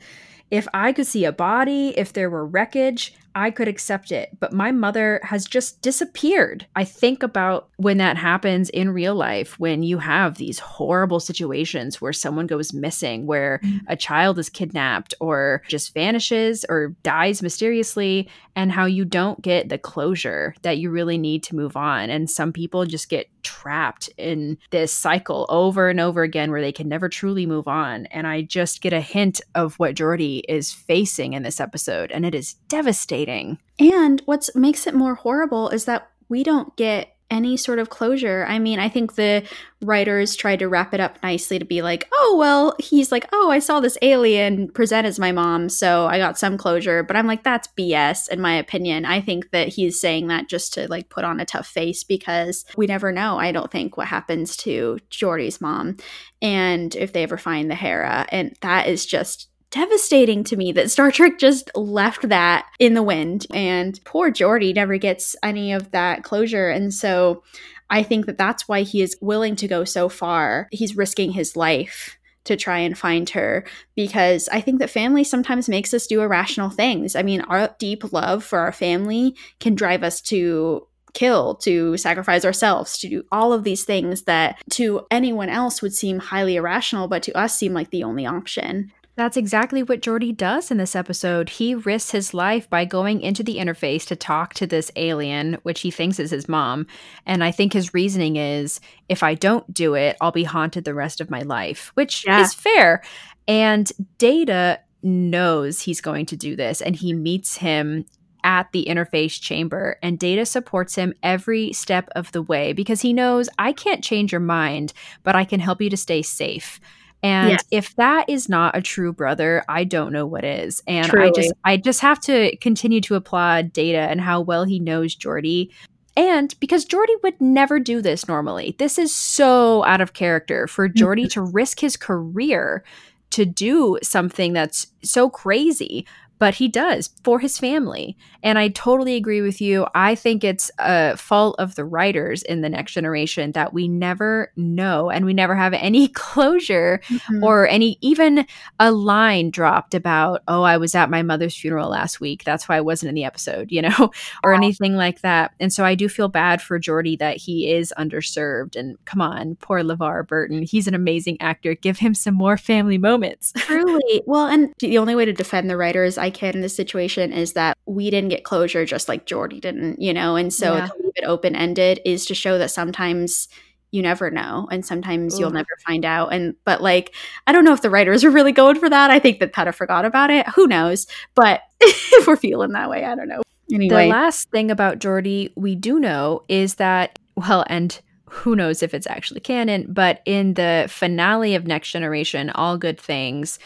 If 0.50 0.66
I 0.74 0.92
could 0.92 1.06
see 1.06 1.24
a 1.24 1.32
body, 1.32 1.94
if 1.96 2.12
there 2.12 2.30
were 2.30 2.46
wreckage, 2.46 3.14
I 3.34 3.50
could 3.50 3.68
accept 3.68 4.12
it, 4.12 4.30
but 4.38 4.52
my 4.52 4.70
mother 4.70 5.20
has 5.24 5.44
just 5.44 5.82
disappeared. 5.82 6.66
I 6.76 6.84
think 6.84 7.22
about 7.22 7.68
when 7.76 7.98
that 7.98 8.16
happens 8.16 8.70
in 8.70 8.90
real 8.90 9.14
life, 9.14 9.58
when 9.58 9.82
you 9.82 9.98
have 9.98 10.36
these 10.36 10.58
horrible 10.58 11.20
situations 11.20 12.00
where 12.00 12.12
someone 12.12 12.46
goes 12.46 12.72
missing, 12.72 13.26
where 13.26 13.60
mm-hmm. 13.64 13.78
a 13.88 13.96
child 13.96 14.38
is 14.38 14.48
kidnapped 14.48 15.14
or 15.20 15.62
just 15.68 15.94
vanishes 15.94 16.64
or 16.68 16.94
dies 17.02 17.42
mysteriously, 17.42 18.28
and 18.54 18.70
how 18.70 18.84
you 18.84 19.04
don't 19.04 19.42
get 19.42 19.68
the 19.68 19.78
closure 19.78 20.54
that 20.62 20.78
you 20.78 20.90
really 20.90 21.18
need 21.18 21.42
to 21.44 21.56
move 21.56 21.76
on. 21.76 22.10
And 22.10 22.30
some 22.30 22.52
people 22.52 22.86
just 22.86 23.08
get 23.08 23.28
trapped 23.44 24.08
in 24.16 24.58
this 24.70 24.92
cycle 24.92 25.46
over 25.48 25.88
and 25.88 26.00
over 26.00 26.22
again 26.22 26.50
where 26.50 26.60
they 26.60 26.72
can 26.72 26.88
never 26.88 27.08
truly 27.08 27.46
move 27.46 27.68
on. 27.68 28.06
And 28.06 28.26
I 28.26 28.42
just 28.42 28.80
get 28.80 28.92
a 28.92 29.00
hint 29.00 29.40
of 29.54 29.78
what 29.78 29.94
Geordi 29.94 30.42
is 30.48 30.72
facing 30.72 31.34
in 31.34 31.42
this 31.42 31.60
episode, 31.60 32.10
and 32.10 32.26
it 32.26 32.34
is 32.34 32.54
devastating 32.68 33.58
and 33.78 34.22
what 34.24 34.48
makes 34.54 34.86
it 34.86 34.94
more 34.94 35.14
horrible 35.14 35.68
is 35.68 35.84
that 35.86 36.10
we 36.28 36.42
don't 36.42 36.74
get 36.76 37.13
any 37.34 37.56
sort 37.56 37.80
of 37.80 37.90
closure. 37.90 38.46
I 38.48 38.60
mean, 38.60 38.78
I 38.78 38.88
think 38.88 39.16
the 39.16 39.42
writers 39.82 40.36
tried 40.36 40.60
to 40.60 40.68
wrap 40.68 40.94
it 40.94 41.00
up 41.00 41.18
nicely 41.22 41.58
to 41.58 41.64
be 41.64 41.82
like, 41.82 42.08
oh, 42.14 42.36
well, 42.38 42.76
he's 42.78 43.10
like, 43.10 43.26
oh, 43.32 43.50
I 43.50 43.58
saw 43.58 43.80
this 43.80 43.98
alien 44.02 44.68
present 44.68 45.04
as 45.04 45.18
my 45.18 45.32
mom, 45.32 45.68
so 45.68 46.06
I 46.06 46.18
got 46.18 46.38
some 46.38 46.56
closure. 46.56 47.02
But 47.02 47.16
I'm 47.16 47.26
like, 47.26 47.42
that's 47.42 47.68
BS, 47.76 48.28
in 48.28 48.40
my 48.40 48.54
opinion. 48.54 49.04
I 49.04 49.20
think 49.20 49.50
that 49.50 49.68
he's 49.68 50.00
saying 50.00 50.28
that 50.28 50.48
just 50.48 50.72
to 50.74 50.86
like 50.88 51.08
put 51.10 51.24
on 51.24 51.40
a 51.40 51.44
tough 51.44 51.66
face 51.66 52.04
because 52.04 52.64
we 52.76 52.86
never 52.86 53.10
know, 53.10 53.36
I 53.38 53.50
don't 53.50 53.70
think, 53.70 53.96
what 53.96 54.06
happens 54.06 54.56
to 54.58 54.98
Geordi's 55.10 55.60
mom 55.60 55.96
and 56.40 56.94
if 56.94 57.12
they 57.12 57.24
ever 57.24 57.36
find 57.36 57.68
the 57.68 57.74
Hera. 57.74 58.26
And 58.28 58.56
that 58.60 58.86
is 58.86 59.04
just 59.04 59.48
devastating 59.74 60.44
to 60.44 60.56
me 60.56 60.70
that 60.70 60.88
Star 60.88 61.10
Trek 61.10 61.36
just 61.36 61.68
left 61.74 62.28
that 62.28 62.66
in 62.78 62.94
the 62.94 63.02
wind. 63.02 63.44
And 63.52 63.98
poor 64.04 64.30
Geordi 64.30 64.72
never 64.72 64.98
gets 64.98 65.34
any 65.42 65.72
of 65.72 65.90
that 65.90 66.22
closure. 66.22 66.68
And 66.68 66.94
so 66.94 67.42
I 67.90 68.04
think 68.04 68.26
that 68.26 68.38
that's 68.38 68.68
why 68.68 68.82
he 68.82 69.02
is 69.02 69.16
willing 69.20 69.56
to 69.56 69.66
go 69.66 69.82
so 69.84 70.08
far. 70.08 70.68
He's 70.70 70.96
risking 70.96 71.32
his 71.32 71.56
life 71.56 72.16
to 72.44 72.56
try 72.56 72.78
and 72.78 72.96
find 72.96 73.28
her 73.30 73.64
because 73.96 74.48
I 74.52 74.60
think 74.60 74.78
that 74.78 74.90
family 74.90 75.24
sometimes 75.24 75.68
makes 75.68 75.92
us 75.92 76.06
do 76.06 76.20
irrational 76.20 76.70
things. 76.70 77.16
I 77.16 77.22
mean, 77.22 77.40
our 77.40 77.74
deep 77.80 78.12
love 78.12 78.44
for 78.44 78.60
our 78.60 78.72
family 78.72 79.34
can 79.58 79.74
drive 79.74 80.04
us 80.04 80.20
to 80.22 80.86
kill, 81.14 81.56
to 81.56 81.96
sacrifice 81.96 82.44
ourselves, 82.44 82.98
to 82.98 83.08
do 83.08 83.24
all 83.32 83.52
of 83.52 83.64
these 83.64 83.84
things 83.84 84.22
that 84.22 84.56
to 84.70 85.04
anyone 85.10 85.48
else 85.48 85.82
would 85.82 85.94
seem 85.94 86.18
highly 86.20 86.56
irrational, 86.56 87.08
but 87.08 87.24
to 87.24 87.36
us 87.36 87.58
seem 87.58 87.72
like 87.72 87.90
the 87.90 88.04
only 88.04 88.26
option. 88.26 88.92
That's 89.16 89.36
exactly 89.36 89.82
what 89.82 90.00
Geordi 90.00 90.36
does 90.36 90.72
in 90.72 90.76
this 90.76 90.96
episode. 90.96 91.48
He 91.48 91.74
risks 91.74 92.10
his 92.10 92.34
life 92.34 92.68
by 92.68 92.84
going 92.84 93.20
into 93.20 93.44
the 93.44 93.56
interface 93.56 94.04
to 94.06 94.16
talk 94.16 94.54
to 94.54 94.66
this 94.66 94.90
alien, 94.96 95.58
which 95.62 95.82
he 95.82 95.92
thinks 95.92 96.18
is 96.18 96.32
his 96.32 96.48
mom. 96.48 96.88
And 97.24 97.44
I 97.44 97.52
think 97.52 97.72
his 97.72 97.94
reasoning 97.94 98.36
is 98.36 98.80
if 99.08 99.22
I 99.22 99.34
don't 99.34 99.72
do 99.72 99.94
it, 99.94 100.16
I'll 100.20 100.32
be 100.32 100.42
haunted 100.42 100.84
the 100.84 100.94
rest 100.94 101.20
of 101.20 101.30
my 101.30 101.42
life, 101.42 101.92
which 101.94 102.26
yeah. 102.26 102.40
is 102.40 102.54
fair. 102.54 103.02
And 103.46 103.90
Data 104.18 104.80
knows 105.04 105.80
he's 105.80 106.00
going 106.00 106.26
to 106.26 106.36
do 106.36 106.56
this, 106.56 106.80
and 106.80 106.96
he 106.96 107.12
meets 107.12 107.56
him 107.56 108.06
at 108.42 108.70
the 108.72 108.86
interface 108.88 109.40
chamber 109.40 109.96
and 110.02 110.18
data 110.18 110.44
supports 110.44 110.94
him 110.96 111.14
every 111.22 111.72
step 111.72 112.10
of 112.14 112.30
the 112.32 112.42
way 112.42 112.74
because 112.74 113.00
he 113.00 113.14
knows 113.14 113.48
I 113.58 113.72
can't 113.72 114.04
change 114.04 114.32
your 114.32 114.40
mind, 114.40 114.92
but 115.22 115.34
I 115.34 115.46
can 115.46 115.60
help 115.60 115.80
you 115.80 115.88
to 115.88 115.96
stay 115.96 116.20
safe. 116.20 116.78
And 117.24 117.52
yes. 117.52 117.64
if 117.70 117.96
that 117.96 118.28
is 118.28 118.50
not 118.50 118.76
a 118.76 118.82
true 118.82 119.10
brother, 119.10 119.64
I 119.66 119.84
don't 119.84 120.12
know 120.12 120.26
what 120.26 120.44
is. 120.44 120.82
And 120.86 121.08
Truly. 121.08 121.28
I 121.28 121.32
just 121.32 121.52
I 121.64 121.76
just 121.78 122.00
have 122.00 122.20
to 122.20 122.54
continue 122.58 123.00
to 123.00 123.14
applaud 123.14 123.72
Data 123.72 124.00
and 124.00 124.20
how 124.20 124.42
well 124.42 124.64
he 124.64 124.78
knows 124.78 125.16
Geordi. 125.16 125.70
And 126.18 126.54
because 126.60 126.84
Geordi 126.84 127.14
would 127.22 127.40
never 127.40 127.80
do 127.80 128.02
this 128.02 128.28
normally. 128.28 128.76
This 128.78 128.98
is 128.98 129.16
so 129.16 129.84
out 129.84 130.02
of 130.02 130.12
character 130.12 130.66
for 130.66 130.86
mm-hmm. 130.90 131.28
to 131.28 131.42
risk 131.42 131.80
his 131.80 131.96
career 131.96 132.84
to 133.30 133.46
do 133.46 133.98
something 134.02 134.52
that's 134.52 134.86
so 135.02 135.30
crazy. 135.30 136.06
But 136.44 136.56
he 136.56 136.68
does 136.68 137.08
for 137.22 137.38
his 137.38 137.56
family. 137.56 138.18
And 138.42 138.58
I 138.58 138.68
totally 138.68 139.14
agree 139.14 139.40
with 139.40 139.62
you. 139.62 139.86
I 139.94 140.14
think 140.14 140.44
it's 140.44 140.70
a 140.78 141.16
fault 141.16 141.56
of 141.58 141.74
the 141.74 141.86
writers 141.86 142.42
in 142.42 142.60
the 142.60 142.68
next 142.68 142.92
generation 142.92 143.52
that 143.52 143.72
we 143.72 143.88
never 143.88 144.52
know 144.54 145.08
and 145.08 145.24
we 145.24 145.32
never 145.32 145.54
have 145.54 145.72
any 145.72 146.08
closure 146.14 147.00
mm-hmm. 147.08 147.42
or 147.42 147.66
any 147.66 147.96
even 148.02 148.46
a 148.78 148.92
line 148.92 149.50
dropped 149.50 149.94
about, 149.94 150.42
oh, 150.46 150.64
I 150.64 150.76
was 150.76 150.94
at 150.94 151.08
my 151.08 151.22
mother's 151.22 151.56
funeral 151.56 151.88
last 151.88 152.20
week. 152.20 152.44
That's 152.44 152.68
why 152.68 152.76
I 152.76 152.82
wasn't 152.82 153.08
in 153.08 153.14
the 153.14 153.24
episode, 153.24 153.68
you 153.72 153.80
know, 153.80 154.10
or 154.44 154.52
anything 154.52 154.96
like 154.96 155.22
that. 155.22 155.54
And 155.58 155.72
so 155.72 155.82
I 155.82 155.94
do 155.94 156.10
feel 156.10 156.28
bad 156.28 156.60
for 156.60 156.78
Geordi 156.78 157.18
that 157.20 157.38
he 157.38 157.72
is 157.72 157.94
underserved. 157.96 158.76
And 158.76 159.02
come 159.06 159.22
on, 159.22 159.56
poor 159.62 159.80
LeVar 159.80 160.28
Burton. 160.28 160.62
He's 160.62 160.86
an 160.86 160.94
amazing 160.94 161.40
actor. 161.40 161.74
Give 161.74 161.98
him 161.98 162.12
some 162.12 162.34
more 162.34 162.58
family 162.58 162.98
moments. 162.98 163.50
Truly. 163.56 164.22
Well, 164.26 164.46
and 164.46 164.74
the 164.80 164.98
only 164.98 165.14
way 165.14 165.24
to 165.24 165.32
defend 165.32 165.70
the 165.70 165.78
writers 165.78 166.18
I 166.18 166.33
can 166.34 166.54
in 166.54 166.60
this 166.60 166.76
situation 166.76 167.32
is 167.32 167.54
that 167.54 167.76
we 167.86 168.10
didn't 168.10 168.30
get 168.30 168.44
closure 168.44 168.84
just 168.84 169.08
like 169.08 169.26
Geordi 169.26 169.60
didn't, 169.60 170.00
you 170.00 170.12
know, 170.12 170.36
and 170.36 170.52
so 170.52 170.74
yeah. 170.74 170.86
to 170.86 170.94
leave 171.02 171.12
it 171.16 171.24
open 171.24 171.56
ended 171.56 172.00
is 172.04 172.26
to 172.26 172.34
show 172.34 172.58
that 172.58 172.70
sometimes 172.70 173.48
you 173.90 174.02
never 174.02 174.28
know 174.28 174.66
and 174.72 174.84
sometimes 174.84 175.34
Ooh. 175.34 175.40
you'll 175.40 175.50
never 175.50 175.68
find 175.86 176.04
out. 176.04 176.32
And 176.32 176.56
but 176.64 176.82
like 176.82 177.14
i 177.46 177.52
don't 177.52 177.64
know 177.64 177.72
if 177.72 177.82
the 177.82 177.90
writers 177.90 178.24
were 178.24 178.30
really 178.30 178.52
going 178.52 178.78
for 178.78 178.90
that. 178.90 179.10
I 179.10 179.18
think 179.18 179.38
that 179.38 179.52
kind 179.52 179.68
of 179.68 179.76
forgot 179.76 180.04
about 180.04 180.30
it. 180.30 180.48
Who 180.48 180.66
knows? 180.66 181.06
But 181.34 181.62
if 181.84 182.26
we're 182.26 182.36
feeling 182.36 182.72
that 182.72 182.90
way 182.90 183.04
i 183.04 183.14
don't 183.14 183.28
know. 183.28 183.42
Anyway. 183.72 184.04
the 184.04 184.10
last 184.10 184.50
thing 184.50 184.70
about 184.70 184.98
geordi 184.98 185.52
we 185.56 185.74
do 185.74 185.98
know 185.98 186.42
is 186.48 186.74
that 186.74 187.18
well 187.34 187.64
and 187.68 188.00
who 188.26 188.54
knows 188.54 188.82
if 188.82 188.92
it's 188.92 189.06
actually 189.06 189.40
canon 189.40 189.86
but 189.88 190.20
in 190.26 190.54
the 190.54 190.86
finale 190.88 191.54
of 191.54 191.66
next 191.66 191.90
generation 191.90 192.50
all 192.50 192.76
good 192.76 193.00
things 193.00 193.58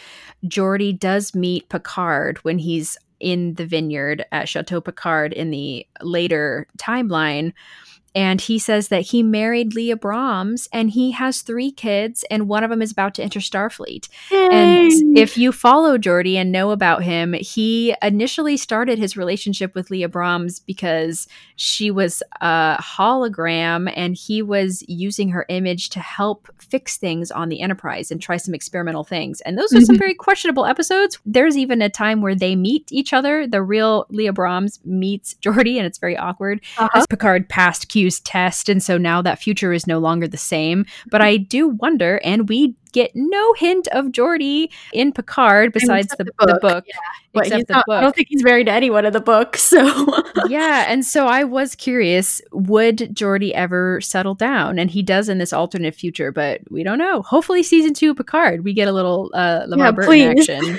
geordi 0.44 0.98
does 0.98 1.34
meet 1.34 1.68
picard 1.68 2.38
when 2.38 2.58
he's 2.58 2.96
in 3.20 3.54
the 3.54 3.66
vineyard 3.66 4.24
at 4.30 4.48
chateau 4.48 4.80
picard 4.80 5.32
in 5.32 5.50
the 5.50 5.86
later 6.02 6.66
timeline 6.78 7.52
and 8.14 8.40
he 8.40 8.58
says 8.58 8.88
that 8.88 9.02
he 9.02 9.22
married 9.22 9.74
Leah 9.74 9.96
Brahms 9.96 10.68
and 10.72 10.90
he 10.90 11.12
has 11.12 11.42
three 11.42 11.70
kids, 11.70 12.24
and 12.30 12.48
one 12.48 12.64
of 12.64 12.70
them 12.70 12.82
is 12.82 12.92
about 12.92 13.14
to 13.14 13.22
enter 13.22 13.40
Starfleet. 13.40 14.08
Yay. 14.30 14.48
And 14.50 15.18
if 15.18 15.36
you 15.36 15.52
follow 15.52 15.98
Geordi 15.98 16.34
and 16.34 16.52
know 16.52 16.70
about 16.70 17.02
him, 17.02 17.32
he 17.34 17.94
initially 18.02 18.56
started 18.56 18.98
his 18.98 19.16
relationship 19.16 19.74
with 19.74 19.90
Leah 19.90 20.08
Brahms 20.08 20.60
because 20.60 21.28
she 21.56 21.90
was 21.90 22.22
a 22.40 22.76
hologram 22.80 23.92
and 23.96 24.16
he 24.16 24.42
was 24.42 24.82
using 24.88 25.30
her 25.30 25.44
image 25.48 25.90
to 25.90 26.00
help 26.00 26.48
fix 26.58 26.96
things 26.96 27.30
on 27.30 27.48
the 27.48 27.60
Enterprise 27.60 28.10
and 28.10 28.20
try 28.20 28.36
some 28.36 28.54
experimental 28.54 29.04
things. 29.04 29.40
And 29.42 29.58
those 29.58 29.72
are 29.72 29.76
mm-hmm. 29.76 29.84
some 29.84 29.98
very 29.98 30.14
questionable 30.14 30.64
episodes. 30.64 31.18
There's 31.24 31.56
even 31.56 31.82
a 31.82 31.88
time 31.88 32.20
where 32.20 32.34
they 32.34 32.56
meet 32.56 32.90
each 32.92 33.12
other. 33.12 33.46
The 33.46 33.62
real 33.62 34.06
Leah 34.10 34.32
Brahms 34.32 34.80
meets 34.84 35.34
Geordi, 35.34 35.76
and 35.76 35.86
it's 35.86 35.98
very 35.98 36.16
awkward 36.16 36.60
uh-huh. 36.76 36.88
as 36.94 37.06
Picard 37.06 37.48
passed 37.48 37.88
Test. 38.24 38.68
And 38.68 38.82
so 38.82 38.98
now 38.98 39.22
that 39.22 39.38
future 39.38 39.72
is 39.72 39.86
no 39.86 39.98
longer 39.98 40.28
the 40.28 40.36
same. 40.36 40.86
But 41.10 41.20
I 41.20 41.36
do 41.36 41.68
wonder, 41.68 42.20
and 42.24 42.48
we 42.48 42.74
get 42.92 43.12
no 43.14 43.52
hint 43.54 43.86
of 43.88 44.06
Geordi 44.06 44.70
in 44.92 45.12
Picard 45.12 45.72
besides 45.72 46.08
the, 46.16 46.24
the, 46.24 46.32
book. 46.38 46.48
The 46.48 46.58
book 46.60 46.84
yeah. 46.86 47.40
Except 47.40 47.68
the 47.68 47.74
not, 47.74 47.84
book. 47.86 47.96
I 47.96 48.00
don't 48.00 48.16
think 48.16 48.28
he's 48.28 48.42
married 48.42 48.66
to 48.66 48.72
anyone 48.72 49.04
in 49.04 49.12
the 49.12 49.20
book. 49.20 49.56
So 49.68 49.84
yeah, 50.48 50.86
and 50.88 51.04
so 51.04 51.26
I 51.26 51.44
was 51.44 51.74
curious: 51.74 52.40
would 52.52 52.96
Geordi 53.14 53.50
ever 53.52 54.00
settle 54.00 54.34
down? 54.34 54.78
And 54.78 54.90
he 54.90 55.02
does 55.02 55.28
in 55.28 55.36
this 55.36 55.52
alternate 55.52 55.94
future, 55.94 56.32
but 56.32 56.62
we 56.70 56.82
don't 56.82 56.96
know. 56.96 57.20
Hopefully, 57.20 57.62
season 57.62 57.92
two 57.92 58.14
Picard, 58.14 58.64
we 58.64 58.72
get 58.72 58.88
a 58.88 58.92
little 58.92 59.30
uh, 59.34 59.66
LeVar 59.66 59.78
yeah, 59.78 59.90
Burton 59.90 60.34
please. 60.34 60.48
action. 60.48 60.78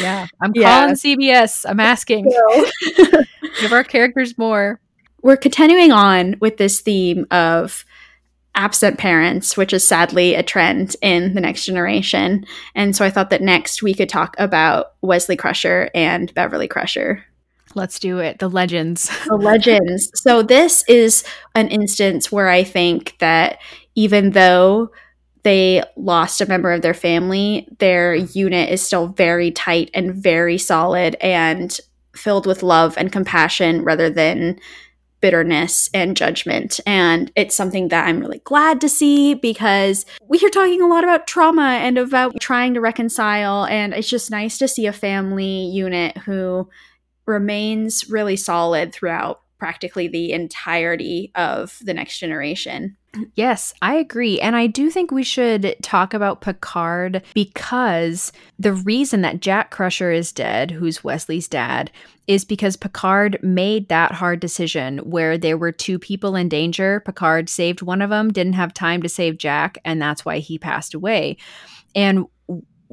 yeah, 0.00 0.26
I'm 0.40 0.52
yeah. 0.56 0.80
calling 0.80 0.94
CBS. 0.96 1.64
I'm 1.68 1.78
asking. 1.78 2.24
Give 3.60 3.72
our 3.72 3.84
characters 3.84 4.36
more 4.36 4.80
we're 5.24 5.38
continuing 5.38 5.90
on 5.90 6.36
with 6.38 6.58
this 6.58 6.80
theme 6.80 7.26
of 7.30 7.86
absent 8.54 8.98
parents, 8.98 9.56
which 9.56 9.72
is 9.72 9.86
sadly 9.86 10.34
a 10.34 10.42
trend 10.42 10.94
in 11.00 11.32
the 11.32 11.40
next 11.40 11.64
generation. 11.64 12.44
And 12.74 12.94
so 12.94 13.06
I 13.06 13.10
thought 13.10 13.30
that 13.30 13.40
next 13.40 13.82
we 13.82 13.94
could 13.94 14.10
talk 14.10 14.36
about 14.38 14.92
Wesley 15.00 15.34
Crusher 15.34 15.90
and 15.94 16.32
Beverly 16.34 16.68
Crusher. 16.68 17.24
Let's 17.74 17.98
do 17.98 18.18
it. 18.18 18.38
The 18.38 18.50
legends. 18.50 19.10
the 19.26 19.36
legends. 19.36 20.10
So 20.14 20.42
this 20.42 20.84
is 20.88 21.24
an 21.54 21.68
instance 21.68 22.30
where 22.30 22.50
I 22.50 22.62
think 22.62 23.16
that 23.18 23.60
even 23.94 24.32
though 24.32 24.90
they 25.42 25.82
lost 25.96 26.42
a 26.42 26.46
member 26.46 26.70
of 26.70 26.82
their 26.82 26.94
family, 26.94 27.66
their 27.78 28.14
unit 28.14 28.68
is 28.68 28.82
still 28.82 29.08
very 29.08 29.50
tight 29.50 29.90
and 29.94 30.14
very 30.14 30.58
solid 30.58 31.16
and 31.22 31.80
filled 32.14 32.46
with 32.46 32.62
love 32.62 32.96
and 32.98 33.10
compassion 33.10 33.82
rather 33.84 34.10
than 34.10 34.60
bitterness 35.24 35.88
and 35.94 36.18
judgment. 36.18 36.80
And 36.84 37.32
it's 37.34 37.56
something 37.56 37.88
that 37.88 38.06
I'm 38.06 38.20
really 38.20 38.42
glad 38.44 38.78
to 38.82 38.90
see 38.90 39.32
because 39.32 40.04
we 40.28 40.38
are 40.44 40.50
talking 40.50 40.82
a 40.82 40.86
lot 40.86 41.02
about 41.02 41.26
trauma 41.26 41.78
and 41.80 41.96
about 41.96 42.38
trying 42.42 42.74
to 42.74 42.82
reconcile. 42.82 43.64
And 43.64 43.94
it's 43.94 44.10
just 44.10 44.30
nice 44.30 44.58
to 44.58 44.68
see 44.68 44.84
a 44.84 44.92
family 44.92 45.64
unit 45.68 46.18
who 46.18 46.68
remains 47.24 48.10
really 48.10 48.36
solid 48.36 48.92
throughout 48.92 49.40
practically 49.58 50.08
the 50.08 50.34
entirety 50.34 51.32
of 51.34 51.78
the 51.80 51.94
next 51.94 52.18
generation. 52.18 52.98
Yes, 53.34 53.72
I 53.82 53.94
agree. 53.96 54.40
And 54.40 54.56
I 54.56 54.66
do 54.66 54.90
think 54.90 55.10
we 55.10 55.22
should 55.22 55.76
talk 55.82 56.14
about 56.14 56.40
Picard 56.40 57.22
because 57.34 58.32
the 58.58 58.72
reason 58.72 59.22
that 59.22 59.40
Jack 59.40 59.70
Crusher 59.70 60.10
is 60.10 60.32
dead, 60.32 60.70
who's 60.70 61.04
Wesley's 61.04 61.48
dad, 61.48 61.90
is 62.26 62.44
because 62.44 62.76
Picard 62.76 63.38
made 63.42 63.88
that 63.88 64.12
hard 64.12 64.40
decision 64.40 64.98
where 64.98 65.36
there 65.36 65.58
were 65.58 65.72
two 65.72 65.98
people 65.98 66.34
in 66.36 66.48
danger. 66.48 67.00
Picard 67.00 67.48
saved 67.48 67.82
one 67.82 68.02
of 68.02 68.10
them, 68.10 68.32
didn't 68.32 68.54
have 68.54 68.72
time 68.72 69.02
to 69.02 69.08
save 69.08 69.38
Jack, 69.38 69.78
and 69.84 70.00
that's 70.00 70.24
why 70.24 70.38
he 70.38 70.58
passed 70.58 70.94
away. 70.94 71.36
And 71.94 72.26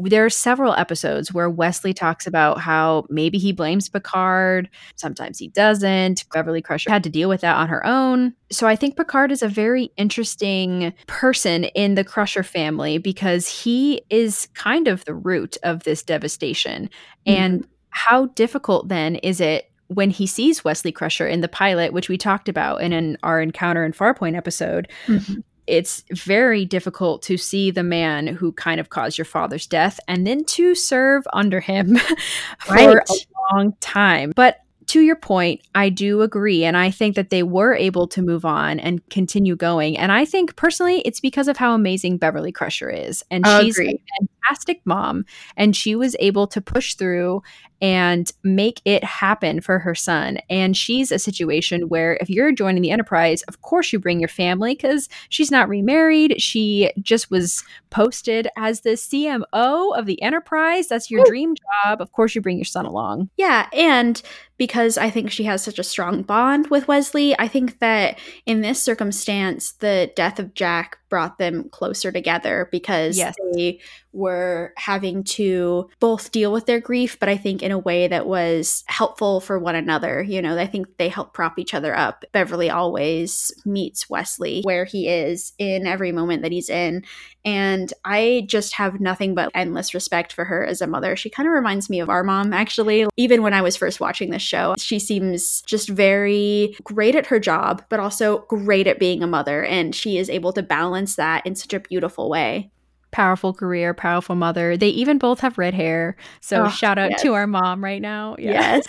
there 0.09 0.25
are 0.25 0.29
several 0.29 0.73
episodes 0.73 1.33
where 1.33 1.49
Wesley 1.49 1.93
talks 1.93 2.27
about 2.27 2.59
how 2.59 3.05
maybe 3.09 3.37
he 3.37 3.51
blames 3.51 3.89
Picard, 3.89 4.69
sometimes 4.95 5.37
he 5.37 5.49
doesn't. 5.49 6.25
Beverly 6.33 6.61
Crusher 6.61 6.89
had 6.89 7.03
to 7.03 7.09
deal 7.09 7.29
with 7.29 7.41
that 7.41 7.55
on 7.55 7.67
her 7.67 7.85
own. 7.85 8.33
So 8.51 8.67
I 8.67 8.75
think 8.75 8.97
Picard 8.97 9.31
is 9.31 9.41
a 9.41 9.47
very 9.47 9.91
interesting 9.97 10.93
person 11.07 11.65
in 11.65 11.95
the 11.95 12.03
Crusher 12.03 12.43
family 12.43 12.97
because 12.97 13.47
he 13.47 14.01
is 14.09 14.47
kind 14.53 14.87
of 14.87 15.05
the 15.05 15.15
root 15.15 15.57
of 15.63 15.83
this 15.83 16.03
devastation. 16.03 16.89
Mm-hmm. 17.25 17.31
And 17.31 17.67
how 17.89 18.27
difficult 18.27 18.87
then 18.87 19.15
is 19.17 19.41
it 19.41 19.71
when 19.87 20.09
he 20.09 20.25
sees 20.25 20.63
Wesley 20.63 20.93
Crusher 20.93 21.27
in 21.27 21.41
the 21.41 21.49
pilot, 21.49 21.91
which 21.91 22.07
we 22.07 22.17
talked 22.17 22.47
about 22.47 22.81
in 22.81 22.93
an, 22.93 23.17
our 23.23 23.41
encounter 23.41 23.83
in 23.83 23.91
Farpoint 23.91 24.37
episode, 24.37 24.87
mm-hmm 25.05 25.41
it's 25.71 26.03
very 26.11 26.65
difficult 26.65 27.21
to 27.23 27.37
see 27.37 27.71
the 27.71 27.81
man 27.81 28.27
who 28.27 28.51
kind 28.51 28.79
of 28.81 28.89
caused 28.89 29.17
your 29.17 29.25
father's 29.25 29.65
death 29.65 30.01
and 30.07 30.27
then 30.27 30.43
to 30.43 30.75
serve 30.75 31.25
under 31.31 31.61
him 31.61 31.95
for 32.59 32.75
right. 32.75 32.97
a 32.97 33.55
long 33.55 33.73
time. 33.79 34.33
But 34.35 34.57
to 34.87 34.99
your 34.99 35.15
point, 35.15 35.61
I 35.73 35.87
do 35.87 36.21
agree. 36.21 36.65
And 36.65 36.75
I 36.75 36.91
think 36.91 37.15
that 37.15 37.29
they 37.29 37.43
were 37.43 37.73
able 37.73 38.07
to 38.09 38.21
move 38.21 38.43
on 38.43 38.77
and 38.77 39.07
continue 39.09 39.55
going. 39.55 39.97
And 39.97 40.11
I 40.11 40.25
think 40.25 40.57
personally, 40.57 40.99
it's 41.05 41.21
because 41.21 41.47
of 41.47 41.55
how 41.55 41.73
amazing 41.73 42.17
Beverly 42.17 42.51
Crusher 42.51 42.89
is. 42.89 43.23
And 43.31 43.47
she's 43.47 43.79
a 43.79 43.97
fantastic 44.19 44.81
mom. 44.83 45.23
And 45.55 45.73
she 45.77 45.95
was 45.95 46.17
able 46.19 46.45
to 46.47 46.59
push 46.59 46.95
through 46.95 47.41
and 47.81 48.31
make 48.43 48.81
it 48.85 49.03
happen 49.03 49.59
for 49.59 49.79
her 49.79 49.95
son. 49.95 50.37
And 50.49 50.77
she's 50.77 51.11
a 51.11 51.19
situation 51.19 51.89
where 51.89 52.17
if 52.21 52.29
you're 52.29 52.51
joining 52.51 52.81
the 52.81 52.91
enterprise, 52.91 53.41
of 53.43 53.61
course 53.61 53.91
you 53.91 53.99
bring 53.99 54.19
your 54.19 54.29
family 54.29 54.75
because 54.75 55.09
she's 55.29 55.51
not 55.51 55.67
remarried. 55.67 56.41
She 56.41 56.91
just 57.01 57.31
was 57.31 57.63
posted 57.89 58.47
as 58.55 58.81
the 58.81 58.91
CMO 58.91 59.97
of 59.97 60.05
the 60.05 60.21
enterprise. 60.21 60.87
That's 60.87 61.09
your 61.09 61.21
Ooh. 61.21 61.25
dream 61.25 61.55
job. 61.83 62.01
Of 62.01 62.11
course 62.11 62.35
you 62.35 62.41
bring 62.41 62.57
your 62.57 62.65
son 62.65 62.85
along. 62.85 63.29
Yeah. 63.37 63.67
And 63.73 64.21
because 64.57 64.97
I 64.97 65.09
think 65.09 65.31
she 65.31 65.45
has 65.45 65.63
such 65.63 65.79
a 65.79 65.83
strong 65.83 66.21
bond 66.21 66.67
with 66.67 66.87
Wesley, 66.87 67.37
I 67.39 67.47
think 67.47 67.79
that 67.79 68.19
in 68.45 68.61
this 68.61 68.81
circumstance, 68.81 69.71
the 69.71 70.11
death 70.15 70.37
of 70.37 70.53
Jack 70.53 70.99
brought 71.11 71.37
them 71.37 71.69
closer 71.69 72.11
together 72.11 72.69
because 72.71 73.17
yes. 73.17 73.35
they 73.53 73.81
were 74.13 74.73
having 74.77 75.23
to 75.25 75.89
both 75.99 76.31
deal 76.31 76.51
with 76.51 76.65
their 76.65 76.79
grief, 76.79 77.19
but 77.19 77.29
I 77.29 77.35
think 77.37 77.61
in 77.61 77.71
a 77.71 77.77
way 77.77 78.07
that 78.07 78.25
was 78.25 78.85
helpful 78.87 79.41
for 79.41 79.59
one 79.59 79.75
another. 79.75 80.23
You 80.23 80.41
know, 80.41 80.57
I 80.57 80.65
think 80.65 80.97
they 80.97 81.09
help 81.09 81.33
prop 81.33 81.59
each 81.59 81.73
other 81.73 81.95
up. 81.95 82.23
Beverly 82.31 82.69
always 82.69 83.51
meets 83.65 84.09
Wesley 84.09 84.61
where 84.63 84.85
he 84.85 85.07
is 85.09 85.51
in 85.59 85.85
every 85.85 86.13
moment 86.13 86.41
that 86.43 86.51
he's 86.53 86.69
in. 86.69 87.03
And 87.43 87.91
I 88.05 88.45
just 88.47 88.73
have 88.73 88.99
nothing 88.99 89.33
but 89.33 89.51
endless 89.55 89.93
respect 89.93 90.33
for 90.33 90.45
her 90.45 90.65
as 90.65 90.81
a 90.81 90.87
mother. 90.87 91.15
She 91.15 91.29
kind 91.29 91.47
of 91.47 91.53
reminds 91.53 91.89
me 91.89 91.99
of 91.99 92.09
our 92.09 92.23
mom, 92.23 92.53
actually. 92.53 93.07
Even 93.17 93.41
when 93.41 93.53
I 93.53 93.61
was 93.61 93.77
first 93.77 93.99
watching 93.99 94.29
this 94.29 94.41
show, 94.41 94.75
she 94.77 94.99
seems 94.99 95.61
just 95.63 95.89
very 95.89 96.75
great 96.83 97.15
at 97.15 97.27
her 97.27 97.39
job, 97.39 97.83
but 97.89 97.99
also 97.99 98.39
great 98.47 98.87
at 98.87 98.99
being 98.99 99.23
a 99.23 99.27
mother. 99.27 99.63
And 99.63 99.95
she 99.95 100.17
is 100.17 100.29
able 100.29 100.53
to 100.53 100.63
balance 100.63 101.15
that 101.15 101.45
in 101.45 101.55
such 101.55 101.73
a 101.73 101.79
beautiful 101.79 102.29
way. 102.29 102.71
Powerful 103.11 103.53
career, 103.53 103.93
powerful 103.93 104.35
mother. 104.35 104.77
They 104.77 104.89
even 104.89 105.17
both 105.17 105.41
have 105.41 105.57
red 105.57 105.73
hair. 105.73 106.15
So 106.39 106.65
Oh, 106.65 106.69
shout 106.69 106.97
out 106.97 107.11
yes. 107.11 107.21
to 107.23 107.33
our 107.33 107.47
mom 107.47 107.83
right 107.83 108.01
now. 108.01 108.35
Yes. 108.39 108.85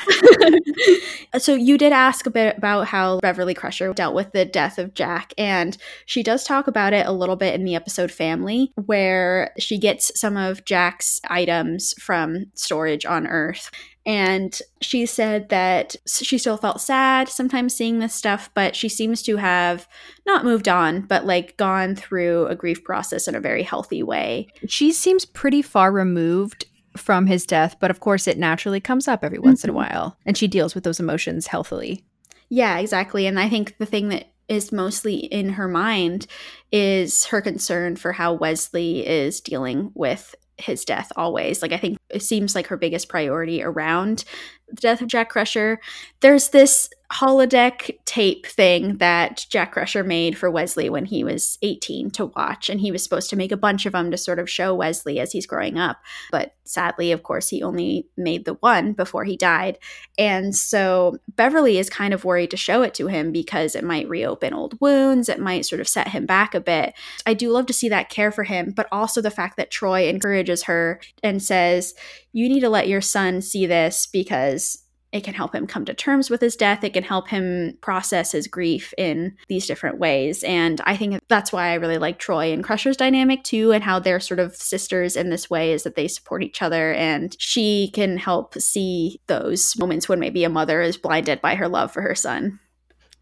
so 1.38 1.54
you 1.54 1.78
did 1.78 1.92
ask 1.92 2.26
a 2.26 2.30
bit 2.30 2.56
about 2.56 2.86
how 2.86 3.18
Beverly 3.20 3.54
Crusher 3.54 3.92
dealt 3.92 4.14
with 4.14 4.32
the 4.32 4.44
death 4.44 4.78
of 4.78 4.94
Jack, 4.94 5.32
and 5.36 5.76
she 6.06 6.22
does 6.22 6.44
talk 6.44 6.66
about 6.66 6.92
it 6.92 7.06
a 7.06 7.12
little 7.12 7.36
bit 7.36 7.54
in 7.54 7.64
the 7.64 7.74
episode 7.74 8.10
Family, 8.10 8.72
where 8.86 9.52
she 9.58 9.78
gets 9.78 10.18
some 10.18 10.36
of 10.36 10.64
Jack's 10.64 11.20
items 11.28 11.94
from 12.00 12.46
storage 12.54 13.04
on 13.04 13.26
Earth. 13.26 13.70
And 14.04 14.58
she 14.80 15.06
said 15.06 15.48
that 15.50 15.94
she 16.06 16.36
still 16.36 16.56
felt 16.56 16.80
sad 16.80 17.28
sometimes 17.28 17.74
seeing 17.74 18.00
this 18.00 18.14
stuff, 18.14 18.50
but 18.52 18.74
she 18.74 18.88
seems 18.88 19.22
to 19.22 19.36
have 19.36 19.86
not 20.26 20.44
moved 20.44 20.68
on, 20.68 21.02
but 21.02 21.24
like 21.24 21.56
gone 21.56 21.94
through 21.94 22.46
a 22.46 22.56
grief 22.56 22.82
process 22.82 23.28
in 23.28 23.34
a 23.34 23.40
very 23.40 23.62
healthy 23.62 24.02
way. 24.02 24.48
She 24.66 24.92
seems 24.92 25.24
pretty 25.24 25.62
far 25.62 25.92
removed 25.92 26.64
from 26.96 27.26
his 27.26 27.46
death, 27.46 27.76
but 27.80 27.90
of 27.90 28.00
course 28.00 28.26
it 28.26 28.38
naturally 28.38 28.80
comes 28.80 29.06
up 29.06 29.24
every 29.24 29.38
once 29.38 29.62
in 29.64 29.70
a 29.70 29.72
Mhm. 29.72 29.76
while. 29.76 30.18
And 30.26 30.36
she 30.36 30.48
deals 30.48 30.74
with 30.74 30.84
those 30.84 31.00
emotions 31.00 31.46
healthily. 31.46 32.04
Yeah, 32.48 32.78
exactly. 32.78 33.26
And 33.26 33.38
I 33.40 33.48
think 33.48 33.76
the 33.78 33.86
thing 33.86 34.08
that 34.08 34.26
is 34.48 34.72
mostly 34.72 35.14
in 35.16 35.50
her 35.50 35.68
mind 35.68 36.26
is 36.70 37.26
her 37.26 37.40
concern 37.40 37.96
for 37.96 38.12
how 38.12 38.34
Wesley 38.34 39.06
is 39.06 39.40
dealing 39.40 39.90
with 39.94 40.34
his 40.58 40.84
death 40.84 41.10
always. 41.16 41.62
Like, 41.62 41.72
I 41.72 41.76
think 41.76 41.98
it 42.10 42.22
seems 42.22 42.54
like 42.54 42.66
her 42.68 42.76
biggest 42.76 43.08
priority 43.08 43.62
around 43.62 44.24
the 44.68 44.80
death 44.80 45.00
of 45.00 45.08
Jack 45.08 45.30
Crusher. 45.30 45.80
There's 46.20 46.50
this 46.50 46.90
holodeck 47.12 47.98
tape 48.06 48.46
thing 48.46 48.96
that 48.96 49.44
Jack 49.50 49.72
Crusher 49.72 50.02
made 50.02 50.38
for 50.38 50.50
Wesley 50.50 50.88
when 50.88 51.04
he 51.04 51.22
was 51.22 51.58
18 51.60 52.10
to 52.12 52.26
watch. 52.26 52.70
And 52.70 52.80
he 52.80 52.90
was 52.90 53.04
supposed 53.04 53.28
to 53.30 53.36
make 53.36 53.52
a 53.52 53.56
bunch 53.56 53.84
of 53.84 53.92
them 53.92 54.10
to 54.10 54.16
sort 54.16 54.38
of 54.38 54.48
show 54.48 54.74
Wesley 54.74 55.20
as 55.20 55.30
he's 55.32 55.46
growing 55.46 55.78
up. 55.78 55.98
But 56.30 56.54
sadly, 56.64 57.12
of 57.12 57.22
course, 57.22 57.48
he 57.48 57.62
only 57.62 58.08
made 58.16 58.46
the 58.46 58.54
one 58.54 58.94
before 58.94 59.24
he 59.24 59.36
died. 59.36 59.78
And 60.16 60.56
so 60.56 61.18
Beverly 61.36 61.78
is 61.78 61.90
kind 61.90 62.14
of 62.14 62.24
worried 62.24 62.50
to 62.52 62.56
show 62.56 62.82
it 62.82 62.94
to 62.94 63.08
him 63.08 63.30
because 63.30 63.74
it 63.74 63.84
might 63.84 64.08
reopen 64.08 64.54
old 64.54 64.80
wounds. 64.80 65.28
It 65.28 65.40
might 65.40 65.66
sort 65.66 65.80
of 65.80 65.88
set 65.88 66.08
him 66.08 66.24
back 66.24 66.54
a 66.54 66.60
bit. 66.60 66.94
I 67.26 67.34
do 67.34 67.50
love 67.50 67.66
to 67.66 67.74
see 67.74 67.90
that 67.90 68.08
care 68.08 68.32
for 68.32 68.44
him, 68.44 68.72
but 68.74 68.88
also 68.90 69.20
the 69.20 69.30
fact 69.30 69.58
that 69.58 69.70
Troi 69.70 70.08
encourages 70.08 70.64
her 70.64 71.00
and 71.22 71.42
says, 71.42 71.94
You 72.32 72.48
need 72.48 72.60
to 72.60 72.70
let 72.70 72.88
your 72.88 73.02
son 73.02 73.42
see 73.42 73.66
this 73.66 74.06
because 74.06 74.81
it 75.12 75.24
can 75.24 75.34
help 75.34 75.54
him 75.54 75.66
come 75.66 75.84
to 75.84 75.94
terms 75.94 76.30
with 76.30 76.40
his 76.40 76.56
death. 76.56 76.82
It 76.82 76.94
can 76.94 77.04
help 77.04 77.28
him 77.28 77.76
process 77.82 78.32
his 78.32 78.46
grief 78.46 78.94
in 78.96 79.36
these 79.48 79.66
different 79.66 79.98
ways. 79.98 80.42
And 80.42 80.80
I 80.84 80.96
think 80.96 81.20
that's 81.28 81.52
why 81.52 81.68
I 81.68 81.74
really 81.74 81.98
like 81.98 82.18
Troi 82.18 82.52
and 82.52 82.64
Crusher's 82.64 82.96
dynamic 82.96 83.44
too, 83.44 83.72
and 83.72 83.84
how 83.84 83.98
they're 83.98 84.20
sort 84.20 84.40
of 84.40 84.56
sisters 84.56 85.16
in 85.16 85.30
this 85.30 85.50
way 85.50 85.72
is 85.72 85.82
that 85.82 85.96
they 85.96 86.08
support 86.08 86.42
each 86.42 86.62
other. 86.62 86.92
And 86.94 87.36
she 87.38 87.90
can 87.92 88.16
help 88.16 88.54
see 88.54 89.20
those 89.26 89.76
moments 89.78 90.08
when 90.08 90.18
maybe 90.18 90.44
a 90.44 90.48
mother 90.48 90.80
is 90.80 90.96
blinded 90.96 91.40
by 91.40 91.54
her 91.56 91.68
love 91.68 91.92
for 91.92 92.00
her 92.00 92.14
son. 92.14 92.58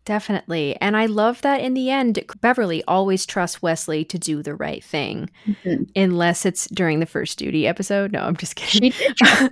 Definitely. 0.06 0.76
And 0.80 0.96
I 0.96 1.06
love 1.06 1.42
that 1.42 1.60
in 1.60 1.74
the 1.74 1.90
end, 1.90 2.18
Beverly 2.40 2.82
always 2.88 3.26
trusts 3.26 3.60
Wesley 3.60 4.04
to 4.06 4.18
do 4.18 4.42
the 4.42 4.54
right 4.54 4.82
thing, 4.82 5.28
Mhm. 5.46 5.88
unless 5.94 6.46
it's 6.46 6.66
during 6.68 7.00
the 7.00 7.06
first 7.06 7.38
duty 7.38 7.66
episode. 7.66 8.10
No, 8.10 8.20
I'm 8.20 8.36
just 8.36 8.56
kidding. 8.56 8.90
She 8.92 9.04
did 9.06 9.16
trust 9.18 9.42
him, 9.42 9.50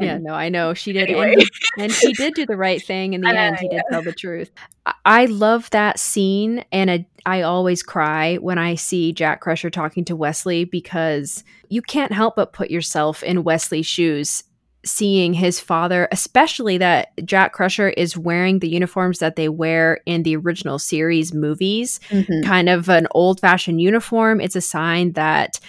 yeah, 0.00 0.18
no, 0.18 0.32
I 0.32 0.48
know 0.48 0.72
she 0.74 0.92
did. 0.92 1.10
Anyway. 1.10 1.34
And, 1.34 1.42
he, 1.42 1.48
and 1.78 1.92
he 1.92 2.12
did 2.14 2.34
do 2.34 2.46
the 2.46 2.56
right 2.56 2.82
thing 2.82 3.12
in 3.12 3.20
the 3.22 3.28
I 3.28 3.32
know, 3.32 3.38
end. 3.40 3.58
He 3.60 3.68
did 3.68 3.82
tell 3.90 4.02
the 4.02 4.12
truth. 4.12 4.50
I, 4.86 4.94
I 5.04 5.24
love 5.26 5.68
that 5.70 5.98
scene. 6.00 6.64
And 6.72 6.90
I 6.90 7.06
I 7.24 7.42
always 7.42 7.84
cry 7.84 8.36
when 8.36 8.58
I 8.58 8.74
see 8.74 9.12
Jack 9.12 9.40
Crusher 9.42 9.70
talking 9.70 10.04
to 10.06 10.16
Wesley 10.16 10.64
because 10.64 11.44
you 11.68 11.80
can't 11.80 12.10
help 12.12 12.34
but 12.34 12.52
put 12.52 12.68
yourself 12.70 13.22
in 13.22 13.44
Wesley's 13.44 13.86
shoes 13.86 14.42
seeing 14.84 15.32
his 15.34 15.60
father, 15.60 16.08
especially 16.10 16.78
that 16.78 17.12
Jack 17.24 17.52
Crusher 17.52 17.90
is 17.90 18.16
wearing 18.16 18.58
the 18.58 18.68
uniforms 18.68 19.20
that 19.20 19.36
they 19.36 19.48
wear 19.48 20.00
in 20.06 20.22
the 20.24 20.36
original 20.36 20.78
series 20.78 21.32
movies, 21.32 22.00
Mhm. 22.10 22.44
kind 22.44 22.68
of 22.68 22.88
an 22.88 23.06
old 23.12 23.40
fashioned 23.40 23.80
uniform. 23.80 24.40
It's 24.40 24.56
a 24.56 24.60
sign 24.60 25.12
that 25.12 25.60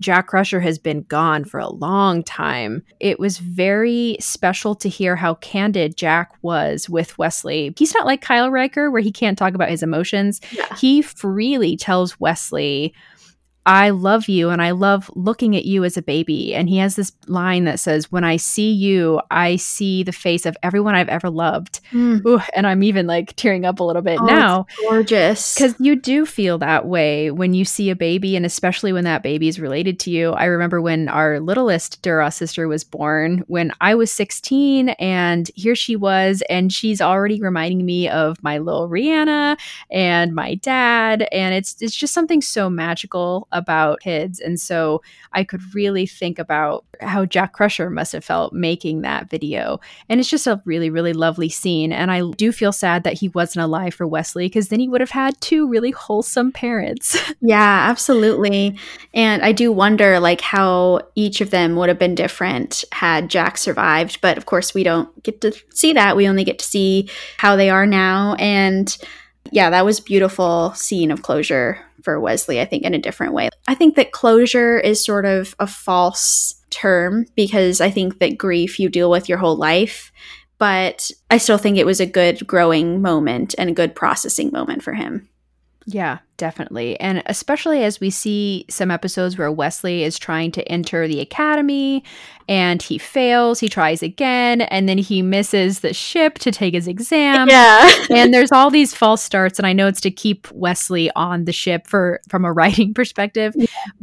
Jack 0.00 0.28
Crusher 0.28 0.60
has 0.60 0.78
been 0.78 1.02
gone 1.02 1.44
for 1.44 1.60
a 1.60 1.68
long 1.68 2.22
time. 2.22 2.82
It 3.00 3.18
was 3.20 3.36
very 3.36 4.16
special 4.18 4.74
to 4.76 4.88
hear 4.88 5.14
how 5.14 5.34
candid 5.34 5.94
Jack 5.94 6.30
was 6.40 6.88
with 6.88 7.18
Wesley. 7.18 7.74
He's 7.76 7.92
not 7.92 8.06
like 8.06 8.22
Kyle 8.22 8.50
Riker, 8.50 8.90
where 8.90 9.02
he 9.02 9.12
can't 9.12 9.36
talk 9.36 9.52
about 9.54 9.68
his 9.68 9.82
emotions. 9.82 10.40
Yeah. 10.52 10.74
He 10.78 11.02
freely 11.02 11.76
tells 11.76 12.18
Wesley, 12.18 12.94
I 13.66 13.90
love 13.90 14.28
you 14.28 14.48
and 14.50 14.62
I 14.62 14.70
love 14.70 15.10
looking 15.14 15.54
at 15.54 15.66
you 15.66 15.84
as 15.84 15.96
a 15.96 16.02
baby. 16.02 16.54
And 16.54 16.68
he 16.68 16.78
has 16.78 16.96
this 16.96 17.12
line 17.26 17.64
that 17.64 17.78
says, 17.78 18.10
When 18.10 18.24
I 18.24 18.36
see 18.36 18.72
you, 18.72 19.20
I 19.30 19.56
see 19.56 20.02
the 20.02 20.12
face 20.12 20.46
of 20.46 20.56
everyone 20.62 20.94
I've 20.94 21.08
ever 21.10 21.28
loved. 21.28 21.80
Mm. 21.92 22.24
Ooh, 22.26 22.40
and 22.54 22.66
I'm 22.66 22.82
even 22.82 23.06
like 23.06 23.36
tearing 23.36 23.64
up 23.66 23.78
a 23.80 23.84
little 23.84 24.02
bit 24.02 24.18
Oh, 24.20 24.24
now. 24.24 24.66
gorgeous. 24.80 25.54
Because 25.54 25.74
you 25.78 25.94
do 25.94 26.24
feel 26.24 26.56
that 26.58 26.86
way 26.86 27.30
when 27.30 27.52
you 27.52 27.64
see 27.64 27.90
a 27.90 27.96
baby, 27.96 28.34
and 28.34 28.46
especially 28.46 28.92
when 28.92 29.04
that 29.04 29.22
baby 29.22 29.46
is 29.48 29.60
related 29.60 30.00
to 30.00 30.10
you. 30.10 30.32
I 30.32 30.46
remember 30.46 30.80
when 30.80 31.08
our 31.08 31.38
littlest 31.38 32.00
Duras 32.02 32.36
sister 32.36 32.66
was 32.66 32.82
born, 32.82 33.44
when 33.46 33.72
I 33.80 33.94
was 33.94 34.10
16, 34.10 34.90
and 34.90 35.50
here 35.54 35.74
she 35.74 35.96
was, 35.96 36.42
and 36.48 36.72
she's 36.72 37.00
already 37.00 37.40
reminding 37.40 37.84
me 37.84 38.08
of 38.08 38.42
my 38.42 38.58
little 38.58 38.88
Rhianna 38.88 39.58
and 39.90 40.34
my 40.34 40.54
dad, 40.54 41.28
and 41.30 41.54
it's 41.54 41.76
it's 41.82 41.94
just 41.94 42.14
something 42.14 42.40
so 42.40 42.70
magical 42.70 43.46
about 43.52 44.00
kids, 44.00 44.40
and 44.40 44.60
so 44.60 45.02
I 45.32 45.44
could 45.44 45.74
really 45.74 46.06
think 46.06 46.38
about 46.38 46.84
how 47.00 47.24
Jack 47.24 47.52
Crusher 47.52 47.90
must 47.90 48.12
have 48.12 48.24
felt 48.24 48.52
making 48.52 49.02
that 49.02 49.30
video, 49.30 49.80
and 50.08 50.20
it's 50.20 50.30
just 50.30 50.46
a 50.46 50.60
really 50.64 50.90
really 50.90 51.12
lovely 51.12 51.48
scene, 51.48 51.92
and 51.92 52.10
I 52.10 52.22
do 52.36 52.52
feel 52.52 52.72
sad 52.72 53.04
that 53.04 53.14
he 53.14 53.28
wasn't 53.28 53.64
alive 53.64 53.94
for 53.94 54.06
Wesley 54.06 54.46
because 54.46 54.68
then 54.68 54.80
he 54.80 54.88
would 54.88 55.00
have 55.00 55.10
had 55.10 55.40
two 55.40 55.68
really 55.68 55.90
wholesome 55.90 56.52
parents. 56.52 57.16
Yeah, 57.42 57.86
absolutely. 57.88 58.78
And 59.14 59.42
I 59.42 59.52
do 59.52 59.72
wonder 59.72 60.20
like 60.20 60.40
how 60.40 61.00
each 61.14 61.40
of 61.40 61.50
them 61.50 61.74
would 61.76 61.88
have 61.88 61.98
been 61.98 62.14
different 62.14 62.84
had 62.92 63.30
Jack 63.30 63.56
survived, 63.56 64.20
but 64.20 64.36
of 64.36 64.46
course 64.46 64.74
we 64.74 64.84
don't 64.84 65.22
get 65.22 65.40
to 65.40 65.52
see 65.70 65.92
that. 65.94 66.16
We 66.16 66.28
only 66.28 66.44
get 66.44 66.58
to 66.58 66.64
see 66.64 67.08
how 67.38 67.56
they 67.56 67.70
are 67.70 67.86
now 67.86 68.34
and 68.34 68.96
yeah, 69.50 69.70
that 69.70 69.84
was 69.84 70.00
beautiful 70.00 70.72
scene 70.74 71.10
of 71.10 71.22
closure 71.22 71.78
for 72.02 72.20
Wesley, 72.20 72.60
I 72.60 72.64
think 72.64 72.84
in 72.84 72.94
a 72.94 72.98
different 72.98 73.32
way. 73.32 73.48
I 73.66 73.74
think 73.74 73.96
that 73.96 74.12
closure 74.12 74.78
is 74.78 75.04
sort 75.04 75.24
of 75.24 75.54
a 75.58 75.66
false 75.66 76.54
term 76.70 77.26
because 77.34 77.80
I 77.80 77.90
think 77.90 78.18
that 78.18 78.38
grief 78.38 78.78
you 78.78 78.88
deal 78.88 79.10
with 79.10 79.28
your 79.28 79.38
whole 79.38 79.56
life, 79.56 80.12
but 80.58 81.10
I 81.30 81.38
still 81.38 81.58
think 81.58 81.78
it 81.78 81.86
was 81.86 82.00
a 82.00 82.06
good 82.06 82.46
growing 82.46 83.02
moment 83.02 83.54
and 83.58 83.70
a 83.70 83.74
good 83.74 83.94
processing 83.94 84.50
moment 84.52 84.82
for 84.82 84.92
him. 84.92 85.28
Yeah, 85.92 86.18
definitely. 86.36 86.98
And 87.00 87.22
especially 87.26 87.82
as 87.82 88.00
we 88.00 88.10
see 88.10 88.64
some 88.68 88.90
episodes 88.90 89.36
where 89.36 89.50
Wesley 89.50 90.04
is 90.04 90.18
trying 90.18 90.52
to 90.52 90.62
enter 90.68 91.08
the 91.08 91.20
academy 91.20 92.04
and 92.48 92.80
he 92.80 92.98
fails, 92.98 93.60
he 93.60 93.68
tries 93.68 94.02
again, 94.02 94.60
and 94.62 94.88
then 94.88 94.98
he 94.98 95.22
misses 95.22 95.80
the 95.80 95.92
ship 95.92 96.38
to 96.38 96.50
take 96.50 96.74
his 96.74 96.86
exam. 96.88 97.48
yeah. 97.48 97.90
and 98.10 98.32
there's 98.32 98.52
all 98.52 98.70
these 98.70 98.94
false 98.94 99.22
starts 99.22 99.58
and 99.58 99.66
i 99.66 99.72
know 99.72 99.86
it's 99.86 100.00
to 100.00 100.10
keep 100.10 100.50
wesley 100.52 101.10
on 101.16 101.44
the 101.44 101.52
ship 101.52 101.86
for 101.86 102.20
from 102.28 102.44
a 102.44 102.52
writing 102.60 102.94
perspective 102.94 103.54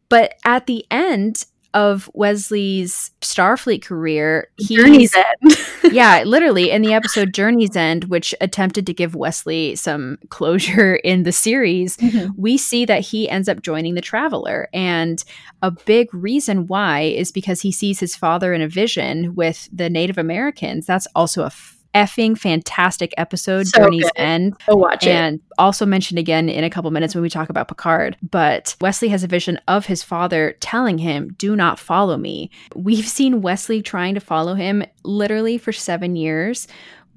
but 0.09 0.33
at 0.45 0.65
the 0.67 0.85
end 0.91 1.45
of 1.77 2.09
wesley's 2.13 3.11
starfleet 3.21 3.83
career 3.83 4.47
Journey's 4.59 5.15
End. 5.43 5.93
yeah 5.93 6.23
literally 6.23 6.71
in 6.71 6.81
the 6.81 6.93
episode 6.93 7.33
journey's 7.33 7.75
end 7.75 8.05
which 8.05 8.33
attempted 8.41 8.85
to 8.87 8.93
give 8.93 9.15
wesley 9.15 9.75
some 9.75 10.17
closure 10.29 10.95
in 11.03 11.23
the 11.23 11.31
series 11.31 11.97
mm-hmm. 11.97 12.31
we 12.35 12.57
see 12.57 12.85
that 12.85 13.01
he 13.01 13.29
ends 13.29 13.47
up 13.47 13.61
joining 13.61 13.95
the 13.95 14.01
Traveler. 14.01 14.69
And 14.73 15.23
a 15.61 15.71
big 15.71 16.13
reason 16.13 16.67
why 16.67 17.01
is 17.01 17.31
because 17.31 17.61
he 17.61 17.71
sees 17.71 17.99
his 17.99 18.15
father 18.15 18.53
in 18.53 18.61
a 18.61 18.67
vision 18.67 19.35
with 19.35 19.69
the 19.71 19.89
Native 19.89 20.17
Americans. 20.17 20.85
That's 20.85 21.07
also 21.15 21.43
a 21.43 21.51
effing 21.93 22.37
fantastic 22.37 23.13
episode, 23.17 23.67
So 23.67 23.79
Journey's 23.79 24.03
good. 24.03 24.11
End. 24.15 24.55
Go 24.67 24.75
watch 24.75 25.05
it. 25.05 25.09
And 25.09 25.39
also 25.57 25.85
mentioned 25.85 26.19
again 26.19 26.49
in 26.49 26.63
a 26.63 26.69
couple 26.69 26.91
minutes 26.91 27.15
when 27.15 27.21
we 27.21 27.29
talk 27.29 27.49
about 27.49 27.67
Picard. 27.67 28.17
But 28.21 28.75
Wesley 28.81 29.07
has 29.09 29.23
a 29.23 29.27
vision 29.27 29.59
of 29.67 29.85
his 29.85 30.03
father 30.03 30.55
telling 30.59 30.99
him, 30.99 31.33
Do 31.37 31.55
not 31.55 31.79
follow 31.79 32.17
me. 32.17 32.51
We've 32.75 33.07
seen 33.07 33.41
Wesley 33.41 33.81
trying 33.81 34.13
to 34.15 34.19
follow 34.19 34.53
him 34.55 34.83
literally 35.03 35.57
for 35.57 35.71
seven 35.71 36.15
years. 36.15 36.67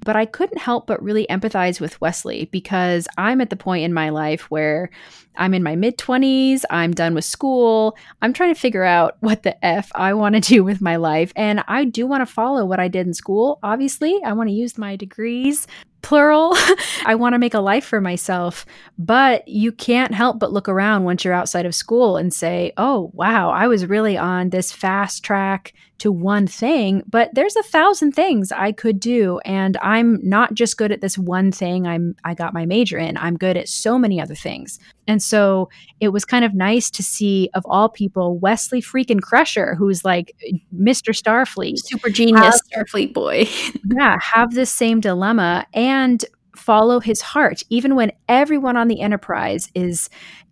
But 0.03 0.15
I 0.15 0.25
couldn't 0.25 0.57
help 0.57 0.87
but 0.87 1.01
really 1.01 1.27
empathize 1.29 1.79
with 1.79 1.99
Wesley 2.01 2.45
because 2.51 3.07
I'm 3.17 3.41
at 3.41 3.49
the 3.49 3.55
point 3.55 3.83
in 3.83 3.93
my 3.93 4.09
life 4.09 4.49
where 4.49 4.89
I'm 5.37 5.53
in 5.53 5.63
my 5.63 5.75
mid 5.75 5.97
20s, 5.97 6.63
I'm 6.69 6.91
done 6.91 7.13
with 7.13 7.25
school, 7.25 7.95
I'm 8.21 8.33
trying 8.33 8.53
to 8.53 8.59
figure 8.59 8.83
out 8.83 9.17
what 9.21 9.43
the 9.43 9.63
F 9.63 9.91
I 9.95 10.13
want 10.13 10.35
to 10.35 10.41
do 10.41 10.63
with 10.63 10.81
my 10.81 10.95
life. 10.97 11.31
And 11.35 11.63
I 11.67 11.85
do 11.85 12.07
want 12.07 12.21
to 12.21 12.31
follow 12.31 12.65
what 12.65 12.79
I 12.79 12.87
did 12.87 13.07
in 13.07 13.13
school. 13.13 13.59
Obviously, 13.63 14.19
I 14.25 14.33
want 14.33 14.49
to 14.49 14.55
use 14.55 14.77
my 14.77 14.95
degrees, 14.95 15.67
plural. 16.01 16.53
I 17.05 17.15
want 17.15 17.33
to 17.33 17.39
make 17.39 17.53
a 17.53 17.59
life 17.59 17.85
for 17.85 18.01
myself. 18.01 18.65
But 18.97 19.47
you 19.47 19.71
can't 19.71 20.13
help 20.13 20.39
but 20.39 20.51
look 20.51 20.67
around 20.67 21.03
once 21.03 21.23
you're 21.23 21.33
outside 21.33 21.65
of 21.65 21.75
school 21.75 22.17
and 22.17 22.33
say, 22.33 22.73
oh, 22.77 23.11
wow, 23.13 23.49
I 23.51 23.67
was 23.67 23.85
really 23.85 24.17
on 24.17 24.49
this 24.49 24.71
fast 24.71 25.23
track 25.23 25.73
to 26.01 26.11
one 26.11 26.47
thing, 26.47 27.03
but 27.07 27.29
there's 27.33 27.55
a 27.55 27.61
thousand 27.61 28.13
things 28.13 28.51
I 28.51 28.71
could 28.71 28.99
do. 28.99 29.39
And 29.45 29.77
I'm 29.83 30.19
not 30.27 30.55
just 30.55 30.75
good 30.75 30.91
at 30.91 30.99
this 30.99 31.15
one 31.15 31.51
thing 31.51 31.85
I'm 31.85 32.15
I 32.23 32.33
got 32.33 32.55
my 32.55 32.65
major 32.65 32.97
in. 32.97 33.17
I'm 33.17 33.37
good 33.37 33.55
at 33.55 33.69
so 33.69 33.99
many 33.99 34.19
other 34.19 34.33
things. 34.33 34.79
And 35.07 35.21
so 35.21 35.69
it 35.99 36.09
was 36.09 36.25
kind 36.25 36.43
of 36.43 36.55
nice 36.55 36.89
to 36.91 37.03
see, 37.03 37.51
of 37.53 37.63
all 37.67 37.87
people, 37.87 38.39
Wesley 38.39 38.81
freaking 38.81 39.21
Crusher, 39.21 39.75
who's 39.75 40.03
like 40.03 40.35
Mr. 40.75 41.13
Starfleet. 41.13 41.77
Super 41.77 42.09
genius 42.09 42.59
have, 42.73 42.87
Starfleet 42.87 43.13
boy. 43.13 43.47
yeah, 43.95 44.17
have 44.19 44.55
this 44.55 44.71
same 44.71 45.01
dilemma 45.01 45.67
and 45.71 46.25
follow 46.55 46.99
his 46.99 47.21
heart, 47.21 47.61
even 47.69 47.93
when 47.93 48.11
everyone 48.27 48.75
on 48.75 48.87
the 48.87 49.01
Enterprise 49.01 49.69
is 49.75 50.09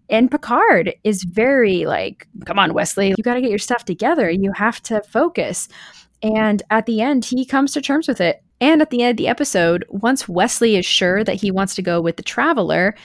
and 0.09 0.31
Picard 0.31 0.93
is 1.03 1.23
very 1.23 1.85
like, 1.85 2.27
come 2.45 2.59
on, 2.59 2.73
Wesley, 2.73 3.13
you 3.17 3.23
got 3.23 3.35
to 3.35 3.41
get 3.41 3.49
your 3.49 3.59
stuff 3.59 3.85
together. 3.85 4.29
You 4.29 4.51
have 4.53 4.81
to 4.83 5.01
focus. 5.03 5.67
And 6.21 6.63
at 6.69 6.85
the 6.85 7.01
end, 7.01 7.25
he 7.25 7.45
comes 7.45 7.71
to 7.73 7.81
terms 7.81 8.07
with 8.07 8.19
it. 8.19 8.43
And 8.61 8.81
at 8.81 8.89
the 8.89 9.03
end 9.03 9.11
of 9.11 9.17
the 9.17 9.27
episode, 9.27 9.85
once 9.89 10.27
Wesley 10.27 10.75
is 10.75 10.85
sure 10.85 11.23
that 11.23 11.35
he 11.41 11.51
wants 11.51 11.75
to 11.75 11.81
go 11.81 12.01
with 12.01 12.17
the 12.17 12.23
Traveler, 12.23 12.95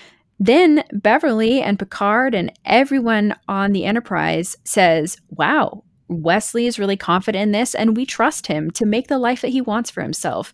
then 0.41 0.83
Beverly 0.93 1.63
and 1.63 1.79
Picard 1.79 2.35
and 2.35 2.53
everyone 2.65 3.37
on 3.47 3.73
the 3.73 3.85
Enterprise 3.85 4.57
says, 4.65 5.17
wow, 5.31 5.85
Wesley 6.09 6.67
is 6.67 6.79
really 6.79 6.97
confident 6.97 7.43
in 7.43 7.53
this, 7.53 7.75
and 7.75 7.97
we 7.97 8.05
trust 8.05 8.49
him 8.49 8.71
to 8.73 8.85
make 8.85 9.09
the 9.09 9.19
life 9.19 9.43
that 9.43 9.49
he 9.49 9.61
wants 9.61 9.91
for 9.91 10.03
himself. 10.03 10.53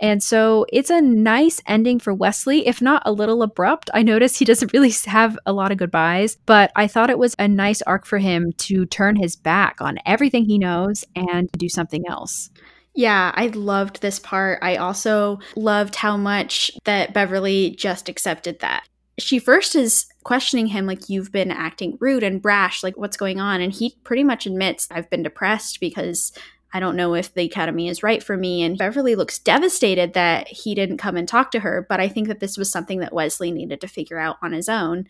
And 0.00 0.22
so 0.22 0.66
it's 0.72 0.90
a 0.90 1.00
nice 1.00 1.60
ending 1.66 1.98
for 1.98 2.14
Wesley, 2.14 2.66
if 2.66 2.80
not 2.80 3.02
a 3.04 3.12
little 3.12 3.42
abrupt. 3.42 3.90
I 3.94 4.02
noticed 4.02 4.38
he 4.38 4.44
doesn't 4.46 4.72
really 4.72 4.92
have 5.06 5.38
a 5.46 5.52
lot 5.52 5.72
of 5.72 5.78
goodbyes, 5.78 6.36
but 6.46 6.70
I 6.76 6.86
thought 6.86 7.10
it 7.10 7.18
was 7.18 7.34
a 7.38 7.48
nice 7.48 7.82
arc 7.82 8.06
for 8.06 8.18
him 8.18 8.52
to 8.58 8.86
turn 8.86 9.16
his 9.16 9.36
back 9.36 9.80
on 9.80 9.98
everything 10.06 10.44
he 10.44 10.58
knows 10.58 11.04
and 11.14 11.50
do 11.52 11.68
something 11.68 12.04
else. 12.08 12.50
Yeah, 12.94 13.32
I 13.34 13.46
loved 13.48 14.02
this 14.02 14.18
part. 14.18 14.58
I 14.60 14.76
also 14.76 15.38
loved 15.54 15.94
how 15.94 16.16
much 16.16 16.70
that 16.84 17.14
Beverly 17.14 17.70
just 17.70 18.08
accepted 18.08 18.58
that. 18.58 18.88
She 19.20 19.38
first 19.38 19.76
is 19.76 20.06
questioning 20.24 20.66
him, 20.66 20.86
like, 20.86 21.08
you've 21.08 21.30
been 21.30 21.50
acting 21.50 21.96
rude 22.00 22.22
and 22.22 22.42
brash, 22.42 22.82
like, 22.82 22.96
what's 22.96 23.16
going 23.16 23.40
on? 23.40 23.60
And 23.60 23.72
he 23.72 23.94
pretty 24.02 24.24
much 24.24 24.46
admits, 24.46 24.88
I've 24.90 25.10
been 25.10 25.22
depressed 25.22 25.78
because 25.80 26.32
I 26.72 26.80
don't 26.80 26.96
know 26.96 27.14
if 27.14 27.32
the 27.32 27.46
academy 27.46 27.88
is 27.88 28.02
right 28.02 28.22
for 28.22 28.36
me. 28.36 28.62
And 28.62 28.76
Beverly 28.76 29.14
looks 29.14 29.38
devastated 29.38 30.12
that 30.12 30.48
he 30.48 30.74
didn't 30.74 30.98
come 30.98 31.16
and 31.16 31.26
talk 31.26 31.50
to 31.52 31.60
her. 31.60 31.86
But 31.88 32.00
I 32.00 32.08
think 32.08 32.28
that 32.28 32.40
this 32.40 32.58
was 32.58 32.70
something 32.70 33.00
that 33.00 33.12
Wesley 33.12 33.50
needed 33.50 33.80
to 33.80 33.88
figure 33.88 34.18
out 34.18 34.36
on 34.42 34.52
his 34.52 34.68
own. 34.68 35.06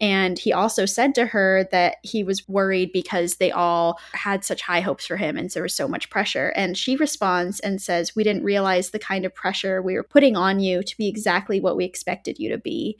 And 0.00 0.38
he 0.38 0.52
also 0.52 0.86
said 0.86 1.14
to 1.14 1.26
her 1.26 1.68
that 1.70 1.96
he 2.02 2.24
was 2.24 2.48
worried 2.48 2.90
because 2.92 3.36
they 3.36 3.52
all 3.52 4.00
had 4.12 4.44
such 4.44 4.62
high 4.62 4.80
hopes 4.80 5.06
for 5.06 5.16
him 5.16 5.36
and 5.36 5.48
there 5.50 5.62
was 5.62 5.76
so 5.76 5.86
much 5.86 6.10
pressure. 6.10 6.52
And 6.56 6.76
she 6.76 6.96
responds 6.96 7.60
and 7.60 7.80
says, 7.80 8.16
We 8.16 8.24
didn't 8.24 8.42
realize 8.42 8.90
the 8.90 8.98
kind 8.98 9.24
of 9.24 9.34
pressure 9.34 9.82
we 9.82 9.94
were 9.94 10.02
putting 10.02 10.36
on 10.36 10.60
you 10.60 10.82
to 10.82 10.96
be 10.96 11.08
exactly 11.08 11.60
what 11.60 11.76
we 11.76 11.84
expected 11.84 12.38
you 12.38 12.48
to 12.48 12.58
be 12.58 12.98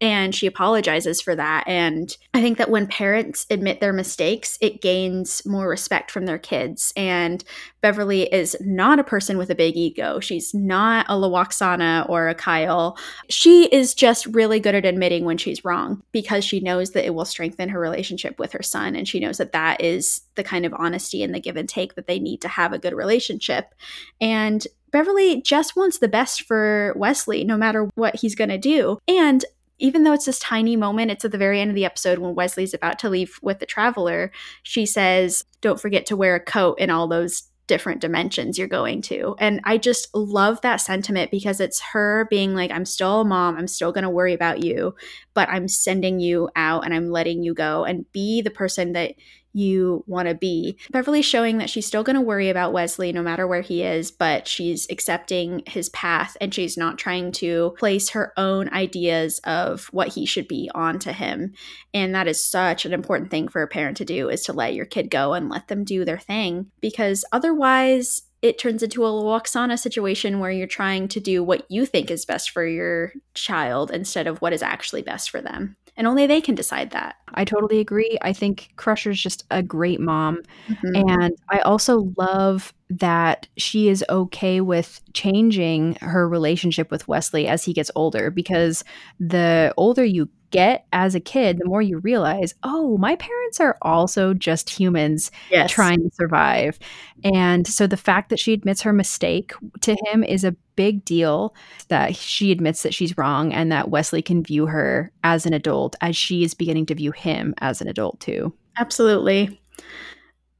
and 0.00 0.34
she 0.34 0.46
apologizes 0.46 1.20
for 1.20 1.34
that. 1.34 1.64
And 1.66 2.16
i 2.34 2.40
think 2.40 2.58
that 2.58 2.70
when 2.70 2.86
parents 2.86 3.46
admit 3.50 3.80
their 3.80 3.92
mistakes 3.92 4.58
it 4.60 4.80
gains 4.80 5.44
more 5.44 5.68
respect 5.68 6.10
from 6.10 6.26
their 6.26 6.38
kids. 6.38 6.92
And 6.96 7.42
beverly 7.80 8.22
is 8.32 8.56
not 8.60 8.98
a 8.98 9.04
person 9.04 9.38
with 9.38 9.50
a 9.50 9.54
big 9.54 9.76
ego. 9.76 10.20
She's 10.20 10.54
not 10.54 11.06
a 11.08 11.12
Lwaxana 11.12 12.08
or 12.08 12.28
a 12.28 12.34
kyle. 12.34 12.98
She 13.28 13.66
is 13.66 13.94
just 13.94 14.26
really 14.26 14.60
good 14.60 14.74
at 14.74 14.84
admitting 14.84 15.24
when 15.24 15.38
she's 15.38 15.64
wrong 15.64 16.02
because 16.12 16.44
she 16.44 16.60
knows 16.60 16.92
that 16.92 17.04
it 17.04 17.14
will 17.14 17.24
strengthen 17.24 17.68
her 17.68 17.80
relationship 17.80 18.38
with 18.38 18.52
her 18.52 18.62
son. 18.62 18.96
And 18.96 19.06
she 19.06 19.20
knows 19.20 19.38
that 19.38 19.52
that 19.52 19.80
is 19.82 20.22
the 20.34 20.44
kind 20.44 20.66
of 20.66 20.74
honesty 20.74 21.22
and 21.22 21.34
the 21.34 21.40
give 21.40 21.56
and 21.56 21.68
take 21.68 21.94
that 21.94 22.06
they 22.06 22.18
need 22.18 22.40
to 22.42 22.48
have 22.48 22.72
a 22.72 22.78
good 22.78 22.94
relationship. 22.94 23.74
And 24.20 24.66
Beverly 24.90 25.42
just 25.42 25.76
wants 25.76 25.98
the 25.98 26.08
best 26.08 26.42
for 26.42 26.94
Wesley, 26.96 27.44
no 27.44 27.56
matter 27.56 27.90
what 27.94 28.16
he's 28.16 28.34
going 28.34 28.50
to 28.50 28.58
do. 28.58 28.98
And 29.06 29.44
even 29.78 30.04
though 30.04 30.12
it's 30.12 30.26
this 30.26 30.38
tiny 30.38 30.76
moment, 30.76 31.10
it's 31.10 31.24
at 31.24 31.32
the 31.32 31.38
very 31.38 31.60
end 31.60 31.70
of 31.70 31.74
the 31.74 31.84
episode 31.84 32.18
when 32.18 32.34
Wesley's 32.34 32.74
about 32.74 32.98
to 33.00 33.08
leave 33.08 33.38
with 33.42 33.58
the 33.58 33.66
traveler. 33.66 34.32
She 34.62 34.86
says, 34.86 35.44
Don't 35.60 35.80
forget 35.80 36.06
to 36.06 36.16
wear 36.16 36.34
a 36.34 36.40
coat 36.40 36.78
in 36.78 36.90
all 36.90 37.08
those 37.08 37.44
different 37.68 38.00
dimensions 38.00 38.58
you're 38.58 38.66
going 38.66 39.02
to. 39.02 39.36
And 39.38 39.60
I 39.62 39.78
just 39.78 40.12
love 40.14 40.60
that 40.62 40.78
sentiment 40.78 41.30
because 41.30 41.60
it's 41.60 41.80
her 41.92 42.26
being 42.30 42.54
like, 42.54 42.72
I'm 42.72 42.86
still 42.86 43.20
a 43.20 43.24
mom. 43.24 43.56
I'm 43.56 43.68
still 43.68 43.92
going 43.92 44.04
to 44.04 44.10
worry 44.10 44.32
about 44.32 44.64
you, 44.64 44.96
but 45.34 45.48
I'm 45.50 45.68
sending 45.68 46.18
you 46.18 46.48
out 46.56 46.84
and 46.84 46.92
I'm 46.92 47.10
letting 47.10 47.42
you 47.42 47.54
go 47.54 47.84
and 47.84 48.10
be 48.10 48.40
the 48.40 48.50
person 48.50 48.94
that 48.94 49.14
you 49.58 50.04
want 50.06 50.28
to 50.28 50.34
be. 50.34 50.78
Beverly's 50.90 51.24
showing 51.24 51.58
that 51.58 51.68
she's 51.68 51.86
still 51.86 52.02
going 52.02 52.14
to 52.14 52.22
worry 52.22 52.48
about 52.48 52.72
Wesley 52.72 53.12
no 53.12 53.22
matter 53.22 53.46
where 53.46 53.60
he 53.60 53.82
is, 53.82 54.10
but 54.10 54.46
she's 54.46 54.86
accepting 54.90 55.62
his 55.66 55.88
path 55.90 56.36
and 56.40 56.54
she's 56.54 56.76
not 56.76 56.98
trying 56.98 57.32
to 57.32 57.74
place 57.78 58.10
her 58.10 58.32
own 58.36 58.68
ideas 58.70 59.40
of 59.44 59.86
what 59.86 60.08
he 60.08 60.24
should 60.24 60.48
be 60.48 60.70
onto 60.74 61.10
him. 61.10 61.52
And 61.92 62.14
that 62.14 62.28
is 62.28 62.42
such 62.42 62.86
an 62.86 62.92
important 62.92 63.30
thing 63.30 63.48
for 63.48 63.62
a 63.62 63.68
parent 63.68 63.96
to 63.98 64.04
do 64.04 64.28
is 64.28 64.42
to 64.44 64.52
let 64.52 64.74
your 64.74 64.86
kid 64.86 65.10
go 65.10 65.34
and 65.34 65.48
let 65.48 65.68
them 65.68 65.84
do 65.84 66.04
their 66.04 66.18
thing 66.18 66.70
because 66.80 67.24
otherwise 67.32 68.22
it 68.42 68.58
turns 68.58 68.82
into 68.82 69.04
a 69.04 69.10
Lwaxana 69.10 69.78
situation 69.78 70.38
where 70.38 70.50
you're 70.50 70.66
trying 70.66 71.08
to 71.08 71.20
do 71.20 71.42
what 71.42 71.64
you 71.68 71.86
think 71.86 72.10
is 72.10 72.24
best 72.24 72.50
for 72.50 72.64
your 72.64 73.12
child 73.34 73.90
instead 73.90 74.26
of 74.26 74.40
what 74.40 74.52
is 74.52 74.62
actually 74.62 75.02
best 75.02 75.30
for 75.30 75.40
them 75.40 75.76
and 75.98 76.06
only 76.06 76.28
they 76.28 76.40
can 76.40 76.54
decide 76.54 76.92
that. 76.92 77.16
I 77.34 77.44
totally 77.44 77.80
agree. 77.80 78.16
I 78.22 78.32
think 78.32 78.70
Crusher's 78.76 79.20
just 79.20 79.44
a 79.50 79.64
great 79.64 79.98
mom. 79.98 80.42
Mm-hmm. 80.68 81.10
And 81.10 81.36
I 81.50 81.58
also 81.58 82.14
love 82.16 82.72
that 82.88 83.48
she 83.56 83.88
is 83.88 84.04
okay 84.08 84.60
with 84.60 85.00
changing 85.12 85.96
her 85.96 86.28
relationship 86.28 86.92
with 86.92 87.08
Wesley 87.08 87.48
as 87.48 87.64
he 87.64 87.72
gets 87.72 87.90
older 87.96 88.30
because 88.30 88.84
the 89.18 89.74
older 89.76 90.04
you 90.04 90.28
get 90.50 90.86
as 90.92 91.14
a 91.14 91.20
kid, 91.20 91.58
the 91.58 91.64
more 91.64 91.82
you 91.82 91.98
realize, 91.98 92.54
oh, 92.62 92.96
my 92.98 93.16
parents 93.16 93.60
are 93.60 93.76
also 93.82 94.34
just 94.34 94.70
humans 94.70 95.30
yes. 95.50 95.70
trying 95.70 96.02
to 96.02 96.14
survive. 96.14 96.78
And 97.24 97.66
so 97.66 97.86
the 97.86 97.96
fact 97.96 98.30
that 98.30 98.38
she 98.38 98.52
admits 98.52 98.82
her 98.82 98.92
mistake 98.92 99.52
to 99.80 99.96
him 100.06 100.24
is 100.24 100.44
a 100.44 100.56
big 100.76 101.04
deal, 101.04 101.54
that 101.88 102.14
she 102.14 102.52
admits 102.52 102.82
that 102.82 102.94
she's 102.94 103.18
wrong 103.18 103.52
and 103.52 103.72
that 103.72 103.90
Wesley 103.90 104.22
can 104.22 104.42
view 104.42 104.66
her 104.66 105.12
as 105.24 105.46
an 105.46 105.52
adult 105.52 105.96
as 106.00 106.16
she 106.16 106.44
is 106.44 106.54
beginning 106.54 106.86
to 106.86 106.94
view 106.94 107.12
him 107.12 107.54
as 107.58 107.80
an 107.80 107.88
adult 107.88 108.20
too. 108.20 108.52
Absolutely. 108.76 109.60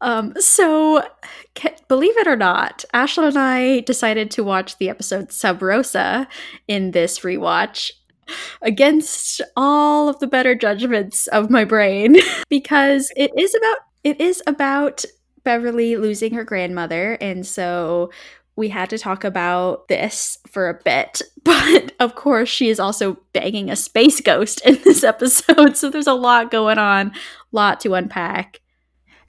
Um, 0.01 0.35
so, 0.39 1.03
believe 1.89 2.17
it 2.19 2.29
or 2.29 2.37
not, 2.37 2.85
Ashlyn 2.95 3.29
and 3.29 3.39
I 3.39 3.81
decided 3.81 4.31
to 4.33 4.45
watch 4.45 4.79
the 4.79 4.89
episode 4.89 5.33
Sub 5.33 5.61
Rosa 5.61 6.29
in 6.69 6.93
this 6.93 7.21
rewatch, 7.21 7.91
against 8.63 9.41
all 9.57 10.09
of 10.09 10.19
the 10.19 10.27
better 10.27 10.55
judgments 10.55 11.27
of 11.29 11.51
my 11.51 11.65
brain. 11.65 12.17
Because 12.49 13.13
it 13.17 13.31
is 13.39 13.55
about 13.55 13.79
it 14.05 14.21
is 14.21 14.43
about 14.47 15.05
Beverly 15.45 15.97
losing 15.97 16.35
her 16.35 16.45
grandmother. 16.45 17.19
And 17.21 17.47
so 17.47 18.11
we 18.57 18.69
had 18.69 18.91
to 18.91 18.99
talk 18.99 19.23
about 19.23 19.89
this 19.89 20.39
for 20.47 20.69
a 20.69 20.81
bit. 20.83 21.23
But 21.45 21.93
of 21.99 22.15
course 22.15 22.51
she 22.51 22.69
is 22.69 22.79
also 22.79 23.19
banging 23.33 23.71
a 23.71 23.77
space 23.77 24.21
ghost 24.21 24.61
in 24.67 24.79
this 24.85 25.03
episode. 25.15 25.77
So 25.77 25.89
there's 25.89 26.07
a 26.07 26.13
lot 26.13 26.51
going 26.51 26.79
on 26.79 27.13
lot 27.53 27.81
to 27.81 27.95
unpack 27.95 28.61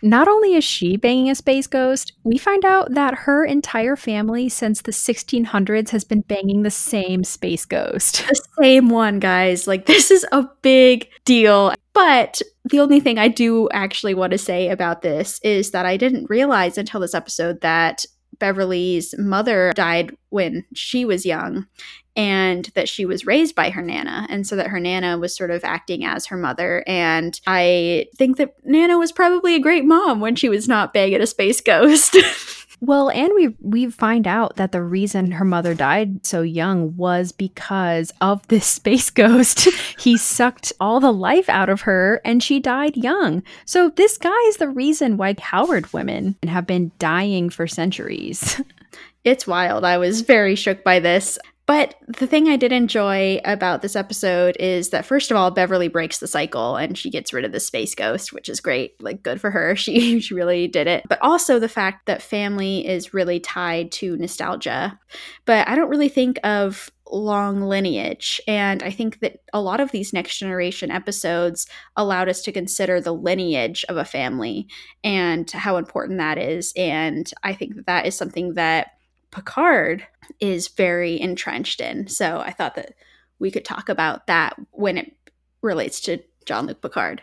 not 0.01 0.27
only 0.27 0.55
is 0.55 0.63
she 0.63 0.97
banging 0.97 1.29
a 1.29 1.35
space 1.35 1.67
ghost, 1.67 2.13
we 2.23 2.37
find 2.37 2.63
out 2.63 2.93
that 2.93 3.13
her 3.13 3.43
entire 3.45 3.95
family 3.95 4.49
since 4.49 4.81
the 4.81 4.91
1600s 4.91 5.89
has 5.89 6.03
been 6.03 6.21
banging 6.21 6.63
the 6.63 6.71
same 6.71 7.23
space 7.23 7.65
ghost. 7.65 8.25
The 8.27 8.41
same 8.61 8.89
one, 8.89 9.19
guys. 9.19 9.67
Like, 9.67 9.85
this 9.85 10.11
is 10.11 10.25
a 10.31 10.47
big 10.61 11.09
deal. 11.25 11.73
But 11.93 12.41
the 12.65 12.79
only 12.79 12.99
thing 12.99 13.17
I 13.17 13.27
do 13.27 13.67
actually 13.71 14.13
want 14.13 14.31
to 14.31 14.37
say 14.37 14.69
about 14.69 15.01
this 15.01 15.39
is 15.43 15.71
that 15.71 15.85
I 15.85 15.97
didn't 15.97 16.29
realize 16.29 16.77
until 16.77 17.01
this 17.01 17.15
episode 17.15 17.61
that 17.61 18.05
Beverly's 18.39 19.13
mother 19.17 19.71
died 19.75 20.15
when 20.29 20.65
she 20.73 21.05
was 21.05 21.25
young 21.25 21.67
and 22.15 22.65
that 22.75 22.89
she 22.89 23.05
was 23.05 23.25
raised 23.25 23.55
by 23.55 23.69
her 23.69 23.81
nana. 23.81 24.27
And 24.29 24.45
so 24.45 24.55
that 24.55 24.67
her 24.67 24.79
nana 24.79 25.17
was 25.17 25.35
sort 25.35 25.51
of 25.51 25.63
acting 25.63 26.03
as 26.03 26.25
her 26.27 26.37
mother. 26.37 26.83
And 26.87 27.39
i 27.47 28.07
think 28.17 28.37
that 28.37 28.55
nana 28.63 28.97
was 28.97 29.11
probably 29.11 29.55
a 29.55 29.59
great 29.59 29.85
mom 29.85 30.19
when 30.19 30.35
she 30.35 30.49
was 30.49 30.67
not 30.67 30.93
banging 30.93 31.21
a 31.21 31.27
space 31.27 31.61
ghost 31.61 32.17
Well, 32.81 33.09
and 33.09 33.31
we 33.35 33.55
we 33.59 33.89
find 33.89 34.25
out 34.25 34.55
that 34.55 34.71
the 34.71 34.81
reason 34.81 35.31
her 35.31 35.43
mother 35.43 35.73
died 35.73 36.25
so 36.25 36.41
young 36.41 36.95
was 36.95 37.31
because 37.31 38.13
of 38.21 38.47
this 38.47 38.65
space 38.79 39.09
ghost. 39.09 39.67
he 39.99 40.17
sucked 40.17 40.71
all 40.79 40.99
the 40.99 41.13
life 41.13 41.49
out 41.49 41.69
of 41.69 41.81
her 41.81 42.21
and 42.23 42.41
she 42.41 42.59
died 42.59 42.95
young. 42.95 43.43
So 43.65 43.89
this 43.89 44.17
guy 44.17 44.39
is 44.47 44.57
the 44.57 44.69
reason 44.69 45.17
why 45.17 45.35
Howard 45.39 45.91
women 45.93 46.37
have 46.47 46.65
been 46.65 46.91
dying 46.99 47.49
for 47.49 47.67
centuries. 47.67 48.61
it's 49.23 49.45
wild. 49.45 49.83
I 49.83 49.97
was 49.97 50.21
very 50.21 50.55
shook 50.55 50.83
by 50.83 50.99
this. 50.99 51.37
But 51.69 51.93
the 52.07 52.25
thing 52.25 52.47
I 52.47 52.55
did 52.55 52.71
enjoy 52.71 53.39
about 53.45 53.83
this 53.83 53.95
episode 53.95 54.57
is 54.59 54.89
that 54.89 55.05
first 55.05 55.29
of 55.29 55.37
all, 55.37 55.51
Beverly 55.51 55.87
breaks 55.87 56.17
the 56.17 56.25
cycle 56.25 56.75
and 56.75 56.97
she 56.97 57.11
gets 57.11 57.31
rid 57.31 57.45
of 57.45 57.51
the 57.51 57.59
space 57.59 57.93
ghost, 57.93 58.33
which 58.33 58.49
is 58.49 58.59
great. 58.59 58.99
Like 59.03 59.21
good 59.21 59.39
for 59.39 59.51
her. 59.51 59.75
She 59.79 60.19
she 60.19 60.33
really 60.33 60.67
did 60.67 60.87
it. 60.87 61.03
But 61.07 61.21
also 61.21 61.59
the 61.59 61.69
fact 61.69 62.07
that 62.07 62.23
family 62.23 62.87
is 62.87 63.13
really 63.13 63.39
tied 63.39 63.91
to 63.93 64.17
nostalgia. 64.17 64.99
But 65.45 65.67
I 65.67 65.75
don't 65.75 65.91
really 65.91 66.09
think 66.09 66.39
of 66.43 66.89
long 67.11 67.61
lineage. 67.61 68.41
And 68.47 68.81
I 68.81 68.89
think 68.89 69.19
that 69.19 69.43
a 69.53 69.61
lot 69.61 69.79
of 69.79 69.91
these 69.91 70.11
next 70.11 70.39
generation 70.39 70.89
episodes 70.89 71.67
allowed 71.95 72.29
us 72.29 72.41
to 72.43 72.51
consider 72.51 72.99
the 72.99 73.13
lineage 73.13 73.85
of 73.89 73.97
a 73.97 74.05
family 74.05 74.67
and 75.03 75.49
how 75.51 75.77
important 75.77 76.17
that 76.17 76.39
is. 76.39 76.73
And 76.75 77.31
I 77.43 77.53
think 77.53 77.75
that, 77.75 77.85
that 77.85 78.05
is 78.07 78.15
something 78.15 78.55
that 78.55 78.93
Picard 79.31 80.05
is 80.39 80.67
very 80.67 81.19
entrenched 81.19 81.81
in. 81.81 82.07
So 82.07 82.39
I 82.39 82.51
thought 82.51 82.75
that 82.75 82.93
we 83.39 83.51
could 83.51 83.65
talk 83.65 83.89
about 83.89 84.27
that 84.27 84.55
when 84.71 84.97
it 84.97 85.13
relates 85.61 86.01
to 86.01 86.19
Jean-Luc 86.45 86.81
Picard. 86.81 87.21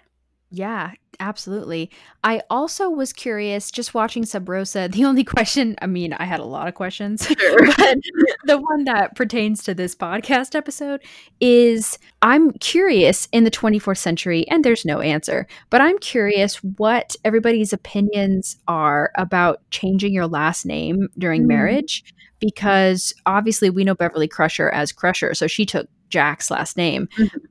Yeah, 0.51 0.93
absolutely. 1.19 1.91
I 2.23 2.41
also 2.51 2.89
was 2.89 3.13
curious 3.13 3.71
just 3.71 3.95
watching 3.95 4.25
Sub 4.25 4.49
Rosa. 4.49 4.89
The 4.97 5.05
only 5.05 5.25
question, 5.25 5.77
I 5.83 5.87
mean, 5.87 6.13
I 6.15 6.25
had 6.25 6.41
a 6.41 6.45
lot 6.45 6.69
of 6.69 6.75
questions, 6.75 7.27
sure. 7.39 7.67
but 7.77 7.99
the 8.45 8.59
one 8.59 8.85
that 8.85 9.15
pertains 9.17 9.63
to 9.65 9.75
this 9.75 9.95
podcast 9.95 10.55
episode 10.55 11.03
is 11.41 11.99
I'm 12.23 12.53
curious 12.53 13.29
in 13.33 13.45
the 13.45 13.51
24th 13.51 13.99
century, 13.99 14.47
and 14.49 14.65
there's 14.65 14.85
no 14.85 15.01
answer, 15.01 15.47
but 15.69 15.81
I'm 15.81 15.99
curious 15.99 16.57
what 16.63 17.17
everybody's 17.25 17.73
opinions 17.73 18.57
are 18.69 19.11
about 19.17 19.61
changing 19.71 20.15
your 20.15 20.27
last 20.27 20.65
name 20.65 21.09
during 21.19 21.43
mm. 21.43 21.49
marriage, 21.49 22.05
because 22.39 23.13
obviously 23.27 23.69
we 23.69 23.85
know 23.85 23.95
Beverly 23.95 24.29
Crusher 24.29 24.71
as 24.71 24.93
Crusher, 24.93 25.35
so 25.35 25.47
she 25.47 25.67
took 25.67 25.89
Jack's 26.09 26.51
last 26.51 26.77
name. 26.77 27.09
Mm-hmm 27.19 27.47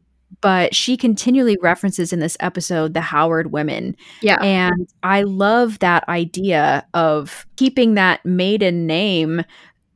but 0.46 0.76
she 0.76 0.96
continually 0.96 1.58
references 1.64 2.14
in 2.14 2.20
this 2.20 2.38
episode 2.40 2.94
the 2.94 3.02
Howard 3.02 3.52
women. 3.52 3.96
Yeah. 4.22 4.38
And 4.44 4.88
I 5.02 5.24
love 5.24 5.80
that 5.80 6.08
idea 6.08 6.86
of 6.94 7.48
keeping 7.56 7.96
that 7.96 8.24
maiden 8.24 8.86
name 8.86 9.44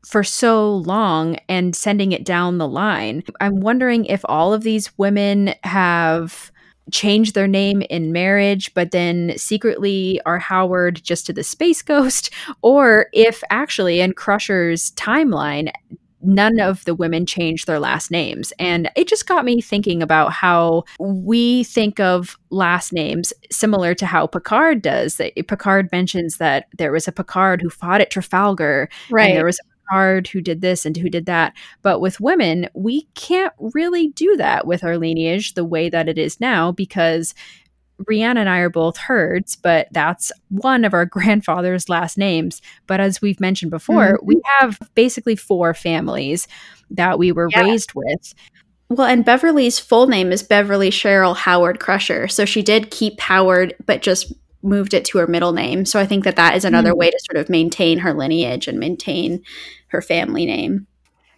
for 0.04 0.24
so 0.24 0.78
long 0.78 1.38
and 1.48 1.76
sending 1.76 2.14
it 2.14 2.26
down 2.26 2.58
the 2.58 2.68
line. 2.68 3.22
I'm 3.40 3.60
wondering 3.60 4.06
if 4.06 4.22
all 4.24 4.52
of 4.52 4.64
these 4.64 4.90
women 4.98 5.54
have 5.64 6.52
changed 6.92 7.36
their 7.36 7.48
name 7.48 7.84
in 7.84 8.12
marriage, 8.12 8.74
but 8.74 8.90
then 8.90 9.34
secretly 9.38 10.20
are 10.26 10.40
Howard 10.40 11.00
just 11.04 11.28
to 11.28 11.34
the 11.34 11.44
space 11.44 11.84
ghost, 11.84 12.32
or 12.64 13.06
if 13.14 13.44
actually 13.52 14.00
in 14.00 14.14
Crusher's 14.14 14.90
timeline, 14.94 15.72
none 16.22 16.60
of 16.60 16.84
the 16.86 16.96
women 16.96 17.26
changed 17.26 17.68
their 17.68 17.80
last 17.80 18.12
names. 18.12 18.52
And 18.60 18.90
it 18.96 19.08
just 19.08 19.28
got 19.28 19.46
me 19.46 19.62
thinking 19.62 20.04
about 20.04 20.34
how 20.34 20.84
we 21.00 21.64
think 21.64 22.00
of 22.00 22.38
last 22.50 22.92
names 22.94 23.32
similar 23.52 23.94
to 23.96 24.06
how 24.06 24.28
Picard 24.28 24.82
does. 24.82 25.22
Picard 25.48 25.90
mentions 25.92 26.38
that 26.38 26.68
there 26.78 26.92
was 26.92 27.08
a 27.08 27.12
Picard 27.12 27.62
who 27.62 27.70
fought 27.70 28.02
at 28.02 28.12
Trafalgar. 28.12 28.90
Right. 29.10 29.30
And 29.30 29.38
there 29.38 29.46
was 29.46 29.60
a 29.60 29.64
Picard 29.64 30.28
who 30.28 30.42
did 30.42 30.62
this 30.62 30.86
and 30.86 30.96
who 30.96 31.10
did 31.10 31.26
that. 31.26 31.54
But 31.82 32.00
with 32.00 32.20
women, 32.20 32.70
we 32.74 33.04
can't 33.16 33.54
really 33.60 34.10
do 34.10 34.36
that 34.38 34.68
with 34.68 34.84
our 34.84 34.98
lineage 34.98 35.54
the 35.54 35.66
way 35.66 35.90
that 35.90 36.10
it 36.10 36.18
is 36.18 36.40
now 36.40 36.72
because 36.72 37.34
Rhianna 38.10 38.38
and 38.38 38.50
I 38.50 38.60
are 38.60 38.70
both 38.70 38.98
Heards, 38.98 39.56
but 39.56 39.88
that's 39.92 40.32
one 40.50 40.86
of 40.86 40.94
our 40.94 41.06
grandfather's 41.18 41.90
last 41.90 42.18
names. 42.18 42.62
But 42.88 43.00
as 43.00 43.22
we've 43.22 43.40
mentioned 43.40 43.72
before, 43.72 44.18
mm-hmm. 44.18 44.26
we 44.26 44.42
have 44.60 44.80
basically 44.96 45.36
four 45.36 45.74
families 45.74 46.48
that 46.92 47.20
we 47.20 47.32
were 47.32 47.50
yeah. 47.52 47.62
raised 47.62 47.94
with. 47.94 48.34
Well, 48.90 49.08
and 49.08 49.24
Beverly's 49.24 49.78
full 49.78 50.08
name 50.08 50.32
is 50.32 50.42
Beverly 50.42 50.90
Cheryl 50.90 51.36
Howard 51.36 51.80
Crusher. 51.80 52.28
So 52.28 52.46
she 52.46 52.64
did 52.64 52.90
keep 52.90 53.20
Howard, 53.20 53.76
but 53.86 54.02
just 54.02 54.34
moved 54.64 54.94
it 54.94 55.06
to 55.06 55.20
her 55.20 55.28
middle 55.28 55.54
name. 55.54 55.86
So 55.86 56.00
I 56.00 56.06
think 56.06 56.24
that 56.24 56.36
that 56.36 56.56
is 56.56 56.66
another 56.66 56.92
mm-hmm. 56.92 57.00
way 57.00 57.12
to 57.12 57.20
sort 57.32 57.38
of 57.38 57.50
maintain 57.50 58.00
her 58.00 58.14
lineage 58.14 58.68
and 58.68 58.80
maintain 58.80 59.44
her 59.88 60.02
family 60.02 60.46
name. 60.46 60.88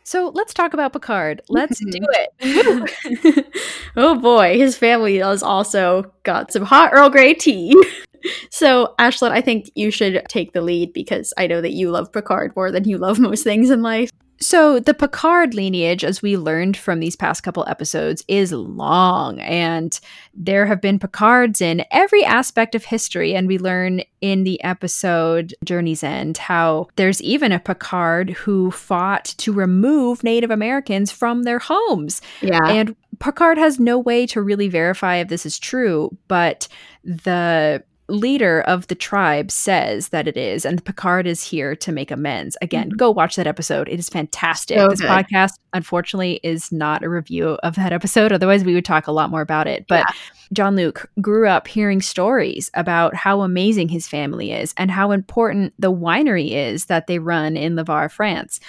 So 0.04 0.32
let's 0.34 0.54
talk 0.54 0.74
about 0.74 0.94
Picard. 0.94 1.42
Let's 1.50 1.80
do 1.80 2.00
mm-hmm. 2.42 2.86
it. 3.00 3.46
oh 3.96 4.20
boy, 4.20 4.58
his 4.58 4.78
family 4.78 5.18
has 5.18 5.44
also 5.44 6.12
got 6.24 6.52
some 6.52 6.64
hot 6.64 6.92
Earl 6.94 7.10
Grey 7.10 7.34
tea. 7.34 7.76
so, 8.50 8.94
Ashlyn, 9.00 9.32
I 9.32 9.42
think 9.42 9.72
you 9.76 9.92
should 9.92 10.24
take 10.28 10.54
the 10.54 10.62
lead 10.62 10.94
because 10.94 11.34
I 11.38 11.48
know 11.48 11.62
that 11.62 11.74
you 11.74 11.92
love 11.92 12.12
Picard 12.12 12.56
more 12.56 12.72
than 12.72 12.86
you 12.86 12.98
love 12.98 13.20
most 13.20 13.44
things 13.44 13.70
in 13.70 13.82
life. 13.82 14.10
So, 14.42 14.80
the 14.80 14.96
Picard 14.96 15.54
lineage, 15.54 16.04
as 16.04 16.24
we 16.24 16.36
learned 16.36 16.76
from 16.76 17.00
these 17.00 17.16
past 17.16 17.44
couple 17.44 17.64
episodes, 17.68 18.24
is 18.28 18.52
long, 18.52 19.40
and 19.40 19.98
there 20.34 20.66
have 20.66 20.82
been 20.82 20.98
Picards 20.98 21.62
in 21.62 21.86
every 21.92 22.26
aspect 22.26 22.74
of 22.74 22.86
history. 22.86 23.36
And 23.36 23.48
we 23.48 23.60
learn 23.60 24.02
in 24.20 24.44
the 24.44 24.62
episode 24.64 25.54
Journey's 25.64 26.04
End 26.04 26.40
how 26.40 26.88
there's 26.96 27.22
even 27.22 27.52
a 27.52 27.60
Picard 27.60 28.32
who 28.32 28.72
fought 28.72 29.26
to 29.38 29.54
remove 29.54 30.24
Native 30.24 30.52
Americans 30.52 31.12
from 31.12 31.44
their 31.44 31.60
homes. 31.60 32.20
Yeah. 32.42 32.66
And 32.66 32.96
Picard 33.20 33.60
has 33.60 33.80
no 33.80 34.00
way 34.00 34.26
to 34.28 34.42
really 34.42 34.68
verify 34.68 35.18
if 35.18 35.28
this 35.28 35.46
is 35.46 35.60
true, 35.60 36.18
but 36.28 36.68
the 37.04 37.84
leader 38.12 38.62
of 38.62 38.88
the 38.88 38.96
tribe 38.96 39.50
says 39.50 40.10
that 40.10 40.28
it 40.28 40.38
is, 40.38 40.66
and 40.66 40.84
Picard 40.84 41.26
is 41.26 41.44
here 41.44 41.76
to 41.78 41.92
make 41.92 42.12
amends. 42.12 42.58
Again, 42.62 42.90
mm-hmm. 42.90 42.98
go 42.98 43.10
watch 43.12 43.36
that 43.38 43.48
episode. 43.48 43.88
It 43.90 44.00
is 44.00 44.10
fantastic. 44.10 44.78
So 44.78 44.90
this 44.90 45.02
good. 45.02 45.10
podcast, 45.10 45.54
unfortunately, 45.74 46.40
is 46.44 46.72
not 46.72 47.04
a 47.04 47.10
review 47.10 47.58
of 47.64 47.76
that 47.76 47.94
episode. 47.94 48.32
Otherwise, 48.32 48.64
we 48.64 48.74
would 48.74 48.86
talk 48.86 49.08
a 49.08 49.12
lot 49.12 49.30
more 49.30 49.42
about 49.42 49.68
it. 49.68 49.86
But 49.88 50.06
yeah. 50.08 50.16
Jean-Luc 50.54 51.10
grew 51.22 51.48
up 51.48 51.68
hearing 51.68 52.02
stories 52.02 52.70
about 52.74 53.16
how 53.16 53.42
amazing 53.42 53.90
his 53.90 54.08
family 54.08 54.52
is 54.52 54.74
and 54.78 54.92
how 54.92 55.12
important 55.12 55.74
the 55.80 55.92
winery 55.92 56.52
is 56.52 56.86
that 56.86 57.08
they 57.08 57.20
run 57.20 57.56
in 57.56 57.76
La 57.76 57.84
Barre, 57.84 58.10
France. 58.10 58.60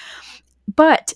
But 0.75 1.13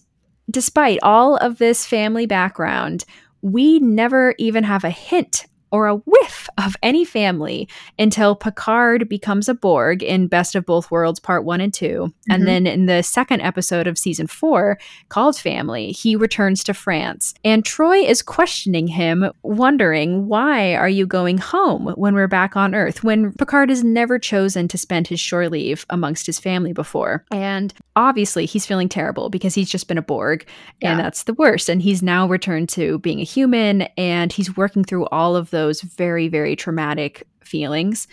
despite 0.51 0.99
all 1.03 1.37
of 1.37 1.59
this 1.59 1.87
family 1.87 2.27
background, 2.27 3.05
we 3.43 3.79
never 3.79 4.35
even 4.39 4.65
have 4.65 4.83
a 4.83 4.91
hint 4.91 5.47
or 5.71 5.87
a 5.87 5.97
whiff 5.97 6.49
of 6.59 6.77
any 6.83 7.05
family 7.05 7.69
until 7.99 8.35
Picard 8.35 9.09
becomes 9.09 9.49
a 9.49 9.55
Borg 9.55 10.03
in 10.03 10.29
Best 10.29 10.55
of 10.55 10.65
Both 10.65 10.91
Worlds 10.91 11.21
Part 11.21 11.45
1 11.45 11.61
and 11.61 11.75
2. 11.75 11.87
Mm-hmm. 11.87 12.33
And 12.33 12.47
then 12.47 12.67
in 12.67 12.87
the 12.87 13.03
second 13.03 13.41
episode 13.43 13.87
of 13.87 13.99
season 13.99 14.27
4, 14.27 14.79
called 15.09 15.37
Family, 15.37 15.93
he 15.93 16.17
returns 16.17 16.65
to 16.65 16.75
France. 16.75 17.35
And 17.45 17.65
Troi 17.65 18.09
is 18.09 18.23
questioning 18.23 18.87
him, 18.87 19.31
wondering, 19.43 20.29
why 20.29 20.75
are 20.75 20.89
you 20.89 21.07
going 21.07 21.39
home 21.39 21.93
when 21.97 22.15
we're 22.15 22.29
back 22.29 22.57
on 22.57 22.75
Earth? 22.75 23.05
When 23.05 23.33
Picard 23.33 23.69
has 23.69 23.85
never 23.85 24.19
chosen 24.19 24.69
to 24.69 24.79
spend 24.79 25.09
his 25.09 25.21
shore 25.21 25.49
leave 25.49 25.85
amongst 25.91 26.27
his 26.27 26.39
family 26.39 26.73
before. 26.73 27.25
And 27.31 27.75
obviously, 27.95 28.47
he's 28.47 28.67
feeling 28.67 28.89
terrible 28.89 29.31
because 29.31 29.55
he's 29.55 29.71
just 29.71 29.89
been 29.89 29.99
a 29.99 30.03
Borg, 30.03 30.47
and 30.83 30.99
yeah. 30.99 31.03
that's 31.03 31.25
the 31.25 31.35
worst. 31.35 31.69
And 31.69 31.83
he's 31.83 32.03
now 32.03 32.29
returned 32.29 32.69
to 32.71 32.99
being 33.01 33.21
a 33.21 33.25
human, 33.25 33.83
and 33.97 34.33
he's 34.33 34.57
working 34.57 34.85
through 34.85 35.07
all 35.07 35.37
of 35.37 35.51
those 35.57 35.81
very, 35.81 36.29
very 36.29 36.55
traumatic 36.55 37.27
feelings. 37.43 38.07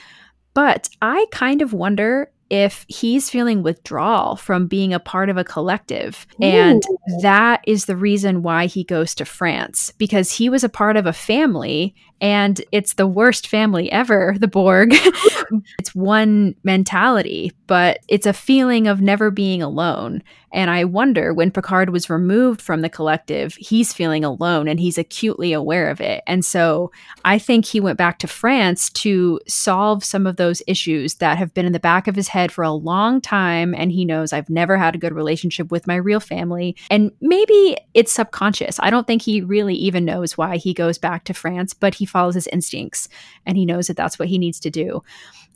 But 0.53 0.87
I 1.01 1.25
kind 1.31 1.61
of 1.61 1.73
wonder 1.73 2.31
if 2.49 2.85
he's 2.87 3.29
feeling 3.29 3.63
withdrawal 3.63 4.37
from 4.37 4.67
being 4.67 4.93
a 4.93 4.99
part 4.99 5.29
of 5.29 5.35
a 5.37 5.43
collective. 5.43 6.25
Ooh. 6.41 6.45
And 6.45 6.83
that 7.21 7.61
is 7.67 7.85
the 7.85 7.97
reason 7.97 8.43
why 8.43 8.67
he 8.67 8.85
goes 8.85 9.13
to 9.15 9.25
France 9.25 9.91
because 9.97 10.31
he 10.31 10.49
was 10.49 10.63
a 10.63 10.69
part 10.69 10.95
of 10.95 11.05
a 11.05 11.13
family 11.13 11.95
and 12.23 12.61
it's 12.71 12.93
the 12.93 13.05
worst 13.05 13.47
family 13.47 13.91
ever, 13.91 14.35
the 14.39 14.47
Borg. 14.47 14.93
it's 15.77 15.93
one 15.93 16.55
mentality, 16.63 17.51
but 17.67 17.99
it's 18.07 18.25
a 18.25 18.31
feeling 18.31 18.87
of 18.87 19.01
never 19.01 19.29
being 19.29 19.61
alone. 19.61 20.23
And 20.53 20.69
I 20.69 20.85
wonder 20.85 21.33
when 21.33 21.51
Picard 21.51 21.89
was 21.89 22.11
removed 22.11 22.61
from 22.61 22.81
the 22.81 22.89
collective, 22.89 23.55
he's 23.55 23.91
feeling 23.91 24.23
alone 24.23 24.67
and 24.67 24.79
he's 24.79 24.99
acutely 24.99 25.51
aware 25.51 25.89
of 25.89 25.99
it. 25.99 26.23
And 26.27 26.45
so 26.45 26.91
I 27.25 27.39
think 27.39 27.65
he 27.65 27.79
went 27.79 27.97
back 27.97 28.19
to 28.19 28.27
France 28.27 28.91
to 28.91 29.39
solve 29.47 30.03
some 30.03 30.27
of 30.27 30.35
those 30.35 30.61
issues 30.67 31.15
that 31.15 31.39
have 31.39 31.55
been 31.55 31.65
in 31.65 31.73
the 31.73 31.79
back 31.79 32.07
of 32.07 32.15
his 32.15 32.27
head 32.27 32.51
for 32.51 32.63
a 32.63 32.71
long 32.71 33.19
time. 33.19 33.73
And 33.73 33.91
he 33.91 34.05
knows 34.05 34.31
I've 34.31 34.49
never 34.49 34.77
had 34.77 34.93
a 34.93 34.99
good 34.99 35.13
relationship 35.13 35.71
with 35.71 35.87
my 35.87 35.95
real 35.95 36.19
family. 36.19 36.75
And 36.91 37.11
maybe 37.19 37.75
it's 37.95 38.11
subconscious. 38.11 38.79
I 38.79 38.91
don't 38.91 39.07
think 39.07 39.23
he 39.23 39.41
really 39.41 39.75
even 39.75 40.05
knows 40.05 40.37
why 40.37 40.57
he 40.57 40.73
goes 40.73 40.99
back 40.99 41.23
to 41.25 41.33
France, 41.33 41.73
but 41.73 41.95
he 41.95 42.05
follows 42.13 42.35
his 42.35 42.47
instincts 42.47 43.09
and 43.45 43.57
he 43.57 43.65
knows 43.65 43.87
that 43.87 43.97
that's 43.97 44.17
what 44.17 44.29
he 44.29 44.37
needs 44.37 44.59
to 44.61 44.69
do. 44.69 45.03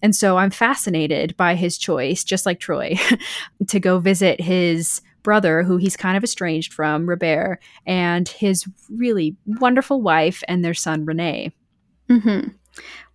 And 0.03 0.15
so 0.15 0.37
I'm 0.37 0.51
fascinated 0.51 1.35
by 1.37 1.55
his 1.55 1.77
choice, 1.77 2.23
just 2.23 2.45
like 2.45 2.59
Troi, 2.59 2.99
to 3.67 3.79
go 3.79 3.99
visit 3.99 4.41
his 4.41 5.01
brother, 5.23 5.63
who 5.63 5.77
he's 5.77 5.97
kind 5.97 6.17
of 6.17 6.23
estranged 6.23 6.73
from, 6.73 7.07
Robert, 7.07 7.59
and 7.85 8.27
his 8.27 8.65
really 8.89 9.35
wonderful 9.45 10.01
wife 10.01 10.43
and 10.47 10.63
their 10.63 10.73
son, 10.73 11.05
Renee. 11.05 11.51
Mm-hmm. 12.09 12.49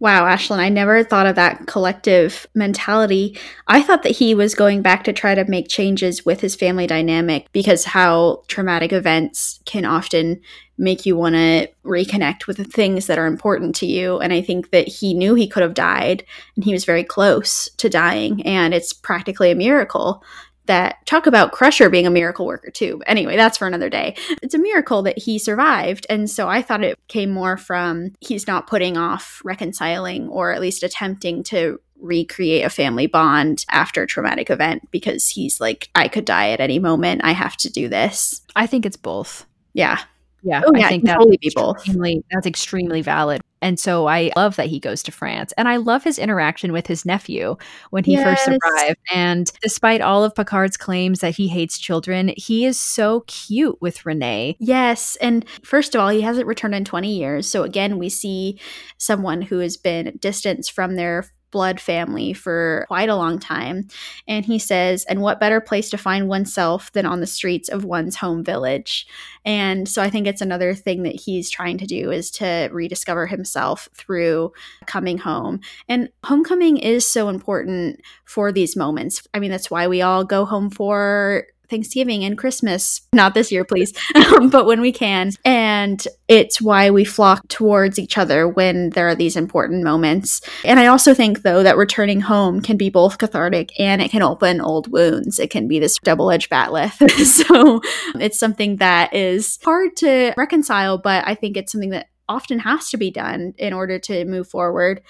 Wow, 0.00 0.24
Ashlyn, 0.24 0.58
I 0.58 0.68
never 0.68 1.04
thought 1.04 1.26
of 1.26 1.36
that 1.36 1.66
collective 1.68 2.46
mentality. 2.54 3.38
I 3.68 3.82
thought 3.82 4.02
that 4.02 4.16
he 4.16 4.34
was 4.34 4.54
going 4.54 4.82
back 4.82 5.04
to 5.04 5.12
try 5.12 5.36
to 5.36 5.44
make 5.44 5.68
changes 5.68 6.26
with 6.26 6.40
his 6.40 6.56
family 6.56 6.88
dynamic 6.88 7.46
because 7.52 7.84
how 7.84 8.42
traumatic 8.48 8.92
events 8.92 9.60
can 9.64 9.84
often 9.84 10.40
make 10.76 11.06
you 11.06 11.16
want 11.16 11.36
to 11.36 11.68
reconnect 11.84 12.48
with 12.48 12.56
the 12.56 12.64
things 12.64 13.06
that 13.06 13.18
are 13.18 13.26
important 13.26 13.76
to 13.76 13.86
you. 13.86 14.18
And 14.18 14.32
I 14.32 14.42
think 14.42 14.70
that 14.70 14.88
he 14.88 15.14
knew 15.14 15.34
he 15.34 15.46
could 15.46 15.62
have 15.62 15.74
died 15.74 16.24
and 16.56 16.64
he 16.64 16.72
was 16.72 16.84
very 16.84 17.04
close 17.04 17.68
to 17.76 17.88
dying. 17.88 18.42
And 18.44 18.74
it's 18.74 18.92
practically 18.92 19.52
a 19.52 19.54
miracle 19.54 20.24
that 20.66 21.04
talk 21.06 21.26
about 21.26 21.52
Crusher 21.52 21.90
being 21.90 22.06
a 22.06 22.10
miracle 22.10 22.46
worker 22.46 22.70
too. 22.70 22.98
But 22.98 23.08
anyway, 23.10 23.36
that's 23.36 23.58
for 23.58 23.66
another 23.66 23.90
day. 23.90 24.14
It's 24.42 24.54
a 24.54 24.58
miracle 24.58 25.02
that 25.02 25.18
he 25.18 25.38
survived. 25.38 26.06
And 26.08 26.30
so 26.30 26.48
I 26.48 26.62
thought 26.62 26.84
it 26.84 26.98
came 27.08 27.30
more 27.30 27.56
from 27.56 28.12
he's 28.20 28.46
not 28.46 28.66
putting 28.66 28.96
off 28.96 29.40
reconciling 29.44 30.28
or 30.28 30.52
at 30.52 30.60
least 30.60 30.82
attempting 30.82 31.42
to 31.44 31.80
recreate 32.00 32.64
a 32.64 32.70
family 32.70 33.06
bond 33.06 33.64
after 33.70 34.02
a 34.02 34.06
traumatic 34.06 34.50
event 34.50 34.88
because 34.90 35.28
he's 35.28 35.60
like, 35.60 35.88
I 35.94 36.08
could 36.08 36.24
die 36.24 36.50
at 36.50 36.60
any 36.60 36.78
moment. 36.78 37.22
I 37.24 37.32
have 37.32 37.56
to 37.58 37.70
do 37.70 37.88
this. 37.88 38.40
I 38.56 38.66
think 38.66 38.84
it's 38.86 38.96
both. 38.96 39.46
Yeah. 39.72 40.00
Yeah, 40.44 40.62
Oh, 40.66 40.72
I 40.74 40.80
think 40.80 40.84
it 40.84 40.88
can 40.88 41.04
that's 41.06 41.18
totally 41.18 41.38
be 41.40 41.52
both. 41.54 41.76
extremely, 41.76 42.24
that's 42.30 42.46
extremely 42.48 43.00
valid. 43.02 43.40
And 43.62 43.78
so 43.80 44.06
I 44.06 44.30
love 44.36 44.56
that 44.56 44.66
he 44.66 44.78
goes 44.78 45.02
to 45.04 45.12
France. 45.12 45.52
And 45.56 45.68
I 45.68 45.76
love 45.76 46.04
his 46.04 46.18
interaction 46.18 46.72
with 46.72 46.86
his 46.86 47.06
nephew 47.06 47.56
when 47.90 48.04
he 48.04 48.16
first 48.16 48.48
arrived. 48.48 48.98
And 49.12 49.50
despite 49.62 50.00
all 50.00 50.24
of 50.24 50.34
Picard's 50.34 50.76
claims 50.76 51.20
that 51.20 51.36
he 51.36 51.48
hates 51.48 51.78
children, 51.78 52.34
he 52.36 52.66
is 52.66 52.78
so 52.78 53.20
cute 53.28 53.80
with 53.80 54.04
Renee. 54.04 54.56
Yes. 54.58 55.16
And 55.16 55.48
first 55.62 55.94
of 55.94 56.00
all, 56.00 56.08
he 56.08 56.20
hasn't 56.20 56.46
returned 56.46 56.74
in 56.74 56.84
20 56.84 57.16
years. 57.16 57.48
So 57.48 57.62
again, 57.62 57.98
we 57.98 58.08
see 58.08 58.60
someone 58.98 59.42
who 59.42 59.60
has 59.60 59.76
been 59.76 60.18
distanced 60.20 60.72
from 60.72 60.96
their 60.96 61.24
blood 61.52 61.80
family 61.80 62.32
for 62.32 62.84
quite 62.88 63.08
a 63.08 63.14
long 63.14 63.38
time. 63.38 63.86
And 64.26 64.44
he 64.44 64.58
says, 64.58 65.04
and 65.04 65.20
what 65.20 65.38
better 65.38 65.60
place 65.60 65.88
to 65.90 65.98
find 65.98 66.26
oneself 66.26 66.90
than 66.92 67.06
on 67.06 67.20
the 67.20 67.26
streets 67.26 67.68
of 67.68 67.84
one's 67.84 68.16
home 68.16 68.42
village? 68.42 69.06
And 69.44 69.88
so 69.88 70.02
I 70.02 70.10
think 70.10 70.26
it's 70.26 70.40
another 70.40 70.74
thing 70.74 71.04
that 71.04 71.20
he's 71.20 71.50
trying 71.50 71.78
to 71.78 71.86
do 71.86 72.10
is 72.10 72.30
to 72.32 72.68
rediscover 72.72 73.26
himself 73.26 73.88
through 73.94 74.52
coming 74.86 75.18
home. 75.18 75.60
And 75.88 76.08
homecoming 76.24 76.78
is 76.78 77.06
so 77.06 77.28
important 77.28 78.00
for 78.24 78.50
these 78.50 78.74
moments. 78.74 79.26
I 79.34 79.38
mean, 79.38 79.50
that's 79.50 79.70
why 79.70 79.86
we 79.86 80.02
all 80.02 80.24
go 80.24 80.44
home 80.44 80.70
for 80.70 81.46
Thanksgiving 81.72 82.22
and 82.24 82.36
Christmas. 82.36 83.00
Not 83.14 83.32
this 83.32 83.50
year, 83.50 83.64
please, 83.64 83.92
um, 84.14 84.50
but 84.50 84.66
when 84.66 84.82
we 84.82 84.92
can. 84.92 85.32
And 85.44 86.06
it's 86.28 86.60
why 86.60 86.90
we 86.90 87.04
flock 87.04 87.48
towards 87.48 87.98
each 87.98 88.18
other 88.18 88.46
when 88.46 88.90
there 88.90 89.08
are 89.08 89.14
these 89.14 89.36
important 89.36 89.82
moments. 89.82 90.42
And 90.64 90.78
I 90.78 90.86
also 90.86 91.14
think, 91.14 91.42
though, 91.42 91.62
that 91.62 91.78
returning 91.78 92.20
home 92.20 92.60
can 92.60 92.76
be 92.76 92.90
both 92.90 93.16
cathartic 93.16 93.70
and 93.80 94.02
it 94.02 94.10
can 94.10 94.22
open 94.22 94.60
old 94.60 94.92
wounds. 94.92 95.38
It 95.38 95.50
can 95.50 95.66
be 95.66 95.78
this 95.78 95.98
double 96.04 96.30
edged 96.30 96.50
bat'leth. 96.50 97.10
so 97.46 97.80
it's 98.20 98.38
something 98.38 98.76
that 98.76 99.14
is 99.14 99.58
hard 99.64 99.96
to 99.96 100.34
reconcile, 100.36 100.98
but 100.98 101.26
I 101.26 101.34
think 101.34 101.56
it's 101.56 101.72
something 101.72 101.90
that 101.90 102.08
often 102.28 102.60
has 102.60 102.90
to 102.90 102.96
be 102.96 103.10
done 103.10 103.54
in 103.58 103.72
order 103.72 103.98
to 103.98 104.24
move 104.24 104.48
forward. 104.48 105.02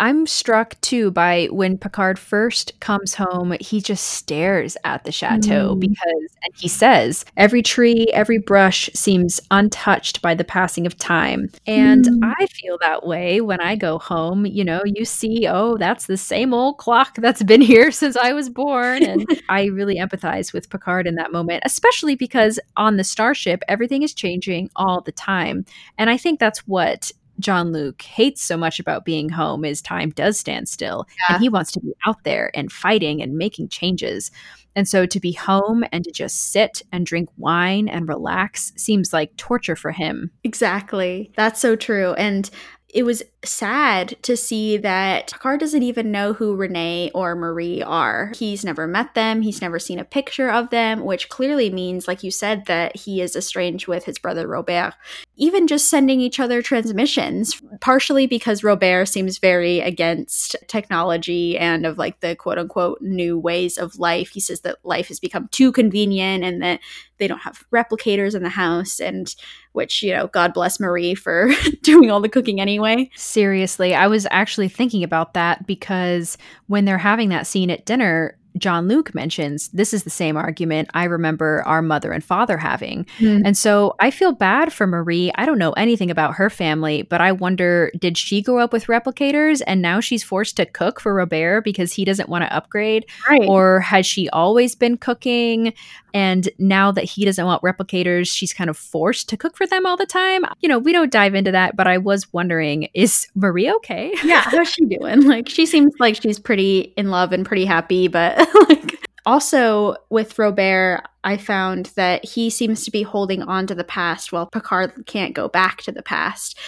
I'm 0.00 0.26
struck 0.26 0.80
too 0.80 1.10
by 1.10 1.46
when 1.52 1.76
Picard 1.78 2.18
first 2.18 2.72
comes 2.80 3.14
home, 3.14 3.54
he 3.60 3.80
just 3.82 4.04
stares 4.04 4.76
at 4.82 5.04
the 5.04 5.12
chateau 5.12 5.76
Mm. 5.76 5.80
because, 5.80 6.36
and 6.42 6.54
he 6.56 6.68
says, 6.68 7.24
every 7.36 7.62
tree, 7.62 8.06
every 8.14 8.38
brush 8.38 8.88
seems 8.94 9.40
untouched 9.50 10.22
by 10.22 10.34
the 10.34 10.42
passing 10.42 10.86
of 10.86 10.96
time. 10.96 11.50
And 11.66 12.06
Mm. 12.06 12.34
I 12.38 12.46
feel 12.46 12.78
that 12.80 13.06
way 13.06 13.40
when 13.42 13.60
I 13.60 13.76
go 13.76 13.98
home. 13.98 14.46
You 14.46 14.64
know, 14.64 14.80
you 14.86 15.04
see, 15.04 15.46
oh, 15.46 15.76
that's 15.76 16.06
the 16.06 16.16
same 16.16 16.54
old 16.54 16.78
clock 16.78 17.16
that's 17.16 17.42
been 17.42 17.60
here 17.60 17.90
since 18.00 18.16
I 18.16 18.32
was 18.32 18.48
born. 18.48 19.02
And 19.04 19.26
I 19.50 19.66
really 19.66 19.96
empathize 19.96 20.52
with 20.54 20.70
Picard 20.70 21.06
in 21.06 21.16
that 21.16 21.30
moment, 21.30 21.62
especially 21.66 22.14
because 22.16 22.58
on 22.76 22.96
the 22.96 23.04
starship, 23.04 23.62
everything 23.68 24.02
is 24.02 24.14
changing 24.14 24.70
all 24.76 25.02
the 25.02 25.12
time. 25.12 25.66
And 25.98 26.08
I 26.08 26.16
think 26.16 26.40
that's 26.40 26.66
what 26.66 27.12
Jean 27.40 27.72
Luc 27.72 28.02
hates 28.02 28.42
so 28.42 28.56
much 28.56 28.78
about 28.78 29.04
being 29.04 29.28
home 29.28 29.64
is 29.64 29.80
time 29.82 30.10
does 30.10 30.38
stand 30.38 30.68
still 30.68 31.06
Yeah. 31.28 31.34
and 31.34 31.42
he 31.42 31.48
wants 31.48 31.72
to 31.72 31.80
be 31.80 31.92
out 32.06 32.22
there 32.24 32.50
and 32.54 32.70
fighting 32.70 33.22
and 33.22 33.36
making 33.36 33.68
changes. 33.68 34.30
And 34.76 34.86
so 34.88 35.04
to 35.06 35.18
be 35.18 35.32
home 35.32 35.84
and 35.90 36.04
to 36.04 36.12
just 36.12 36.52
sit 36.52 36.82
and 36.92 37.04
drink 37.04 37.28
wine 37.36 37.88
and 37.88 38.08
relax 38.08 38.72
seems 38.76 39.12
like 39.12 39.36
torture 39.36 39.74
for 39.76 39.90
him. 39.90 40.30
Exactly. 40.44 41.32
That's 41.36 41.60
so 41.60 41.74
true. 41.74 42.12
And 42.14 42.48
it 42.92 43.04
was 43.04 43.22
sad 43.44 44.16
to 44.22 44.36
see 44.36 44.76
that 44.78 45.30
Picard 45.32 45.60
doesn't 45.60 45.82
even 45.84 46.10
know 46.10 46.32
who 46.32 46.56
Renee 46.56 47.12
or 47.14 47.36
Marie 47.36 47.82
are. 47.82 48.32
He's 48.36 48.64
never 48.64 48.88
met 48.88 49.14
them, 49.14 49.42
he's 49.42 49.60
never 49.62 49.78
seen 49.78 50.00
a 50.00 50.04
picture 50.04 50.50
of 50.50 50.70
them, 50.70 51.04
which 51.04 51.28
clearly 51.28 51.70
means, 51.70 52.08
like 52.08 52.24
you 52.24 52.32
said, 52.32 52.66
that 52.66 52.96
he 52.96 53.20
is 53.20 53.36
estranged 53.36 53.86
with 53.86 54.04
his 54.06 54.18
brother 54.18 54.48
Robert. 54.48 54.94
Even 55.36 55.66
just 55.66 55.88
sending 55.88 56.20
each 56.20 56.38
other 56.38 56.60
transmissions, 56.60 57.62
partially 57.80 58.26
because 58.26 58.62
Robert 58.62 59.06
seems 59.06 59.38
very 59.38 59.80
against 59.80 60.54
technology 60.66 61.56
and 61.56 61.86
of 61.86 61.96
like 61.96 62.20
the 62.20 62.36
quote 62.36 62.58
unquote 62.58 63.00
new 63.00 63.38
ways 63.38 63.78
of 63.78 63.98
life. 63.98 64.30
He 64.30 64.40
says 64.40 64.60
that 64.60 64.84
life 64.84 65.08
has 65.08 65.18
become 65.18 65.48
too 65.48 65.72
convenient 65.72 66.44
and 66.44 66.62
that 66.62 66.80
they 67.18 67.28
don't 67.28 67.38
have 67.40 67.64
replicators 67.70 68.34
in 68.34 68.42
the 68.42 68.48
house 68.48 68.98
and 68.98 69.34
which 69.72 70.02
you 70.02 70.10
know 70.10 70.26
god 70.28 70.54
bless 70.54 70.80
marie 70.80 71.14
for 71.14 71.50
doing 71.82 72.10
all 72.10 72.18
the 72.22 72.30
cooking 72.30 72.62
anyway 72.62 73.10
Seriously, 73.14 73.94
I 73.94 74.06
was 74.06 74.26
actually 74.30 74.68
thinking 74.68 75.04
about 75.04 75.34
that 75.34 75.66
because 75.66 76.38
when 76.66 76.84
they're 76.84 76.98
having 76.98 77.28
that 77.30 77.46
scene 77.46 77.70
at 77.70 77.86
dinner, 77.86 78.36
Jean 78.56 78.88
Luc 78.88 79.14
mentions 79.14 79.68
this 79.68 79.94
is 79.94 80.04
the 80.04 80.10
same 80.10 80.36
argument 80.36 80.90
I 80.94 81.04
remember 81.04 81.62
our 81.66 81.82
mother 81.82 82.12
and 82.12 82.22
father 82.22 82.58
having. 82.58 83.06
Mm. 83.18 83.42
And 83.44 83.56
so 83.56 83.94
I 84.00 84.10
feel 84.10 84.32
bad 84.32 84.72
for 84.72 84.86
Marie. 84.86 85.30
I 85.36 85.46
don't 85.46 85.58
know 85.58 85.72
anything 85.72 86.10
about 86.10 86.34
her 86.34 86.50
family, 86.50 87.02
but 87.02 87.20
I 87.20 87.32
wonder 87.32 87.90
did 87.98 88.18
she 88.18 88.42
grow 88.42 88.58
up 88.58 88.72
with 88.72 88.86
replicators 88.86 89.62
and 89.66 89.80
now 89.80 90.00
she's 90.00 90.22
forced 90.22 90.56
to 90.56 90.66
cook 90.66 91.00
for 91.00 91.14
Robert 91.14 91.62
because 91.62 91.92
he 91.92 92.04
doesn't 92.04 92.28
want 92.28 92.42
to 92.42 92.54
upgrade? 92.54 93.06
right 93.28 93.42
Or 93.46 93.80
has 93.80 94.06
she 94.06 94.28
always 94.30 94.74
been 94.74 94.96
cooking? 94.96 95.72
And 96.14 96.48
now 96.58 96.92
that 96.92 97.04
he 97.04 97.24
doesn't 97.24 97.44
want 97.44 97.62
replicators, 97.62 98.28
she's 98.28 98.52
kind 98.52 98.70
of 98.70 98.76
forced 98.76 99.28
to 99.30 99.36
cook 99.36 99.56
for 99.56 99.66
them 99.66 99.86
all 99.86 99.96
the 99.96 100.06
time. 100.06 100.44
You 100.60 100.68
know, 100.68 100.78
we 100.78 100.92
don't 100.92 101.12
dive 101.12 101.34
into 101.34 101.52
that, 101.52 101.76
but 101.76 101.86
I 101.86 101.98
was 101.98 102.32
wondering 102.32 102.88
is 102.94 103.26
Marie 103.34 103.70
okay? 103.70 104.12
yeah 104.24 104.42
how's 104.42 104.68
she 104.68 104.84
doing 104.86 105.22
like 105.22 105.48
she 105.48 105.66
seems 105.66 105.92
like 105.98 106.20
she's 106.20 106.38
pretty 106.38 106.92
in 106.96 107.10
love 107.10 107.32
and 107.32 107.44
pretty 107.44 107.64
happy 107.64 108.08
but 108.08 108.38
like 108.68 109.08
also 109.26 109.96
with 110.08 110.38
robert 110.38 111.02
i 111.24 111.36
found 111.36 111.86
that 111.96 112.24
he 112.24 112.48
seems 112.48 112.84
to 112.84 112.90
be 112.90 113.02
holding 113.02 113.42
on 113.42 113.66
to 113.66 113.74
the 113.74 113.84
past 113.84 114.32
while 114.32 114.46
picard 114.46 114.92
can't 115.06 115.34
go 115.34 115.48
back 115.48 115.82
to 115.82 115.92
the 115.92 116.02
past 116.02 116.58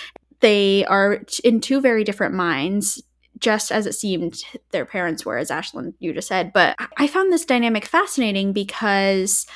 they 0.41 0.85
are 0.87 1.23
in 1.45 1.61
two 1.61 1.81
very 1.81 2.05
different 2.05 2.35
minds 2.35 3.03
just 3.43 3.71
as 3.71 3.87
it 3.87 3.93
seemed 3.93 4.43
their 4.71 4.87
parents 4.87 5.27
were 5.27 5.37
as 5.37 5.51
ashlyn 5.51 5.93
you 5.99 6.13
just 6.15 6.29
said 6.29 6.53
but 6.53 6.75
I- 6.97 7.07
found 7.07 7.31
this 7.33 7.45
dynamic 7.45 7.85
fascinating 7.85 8.53
because 8.55 9.47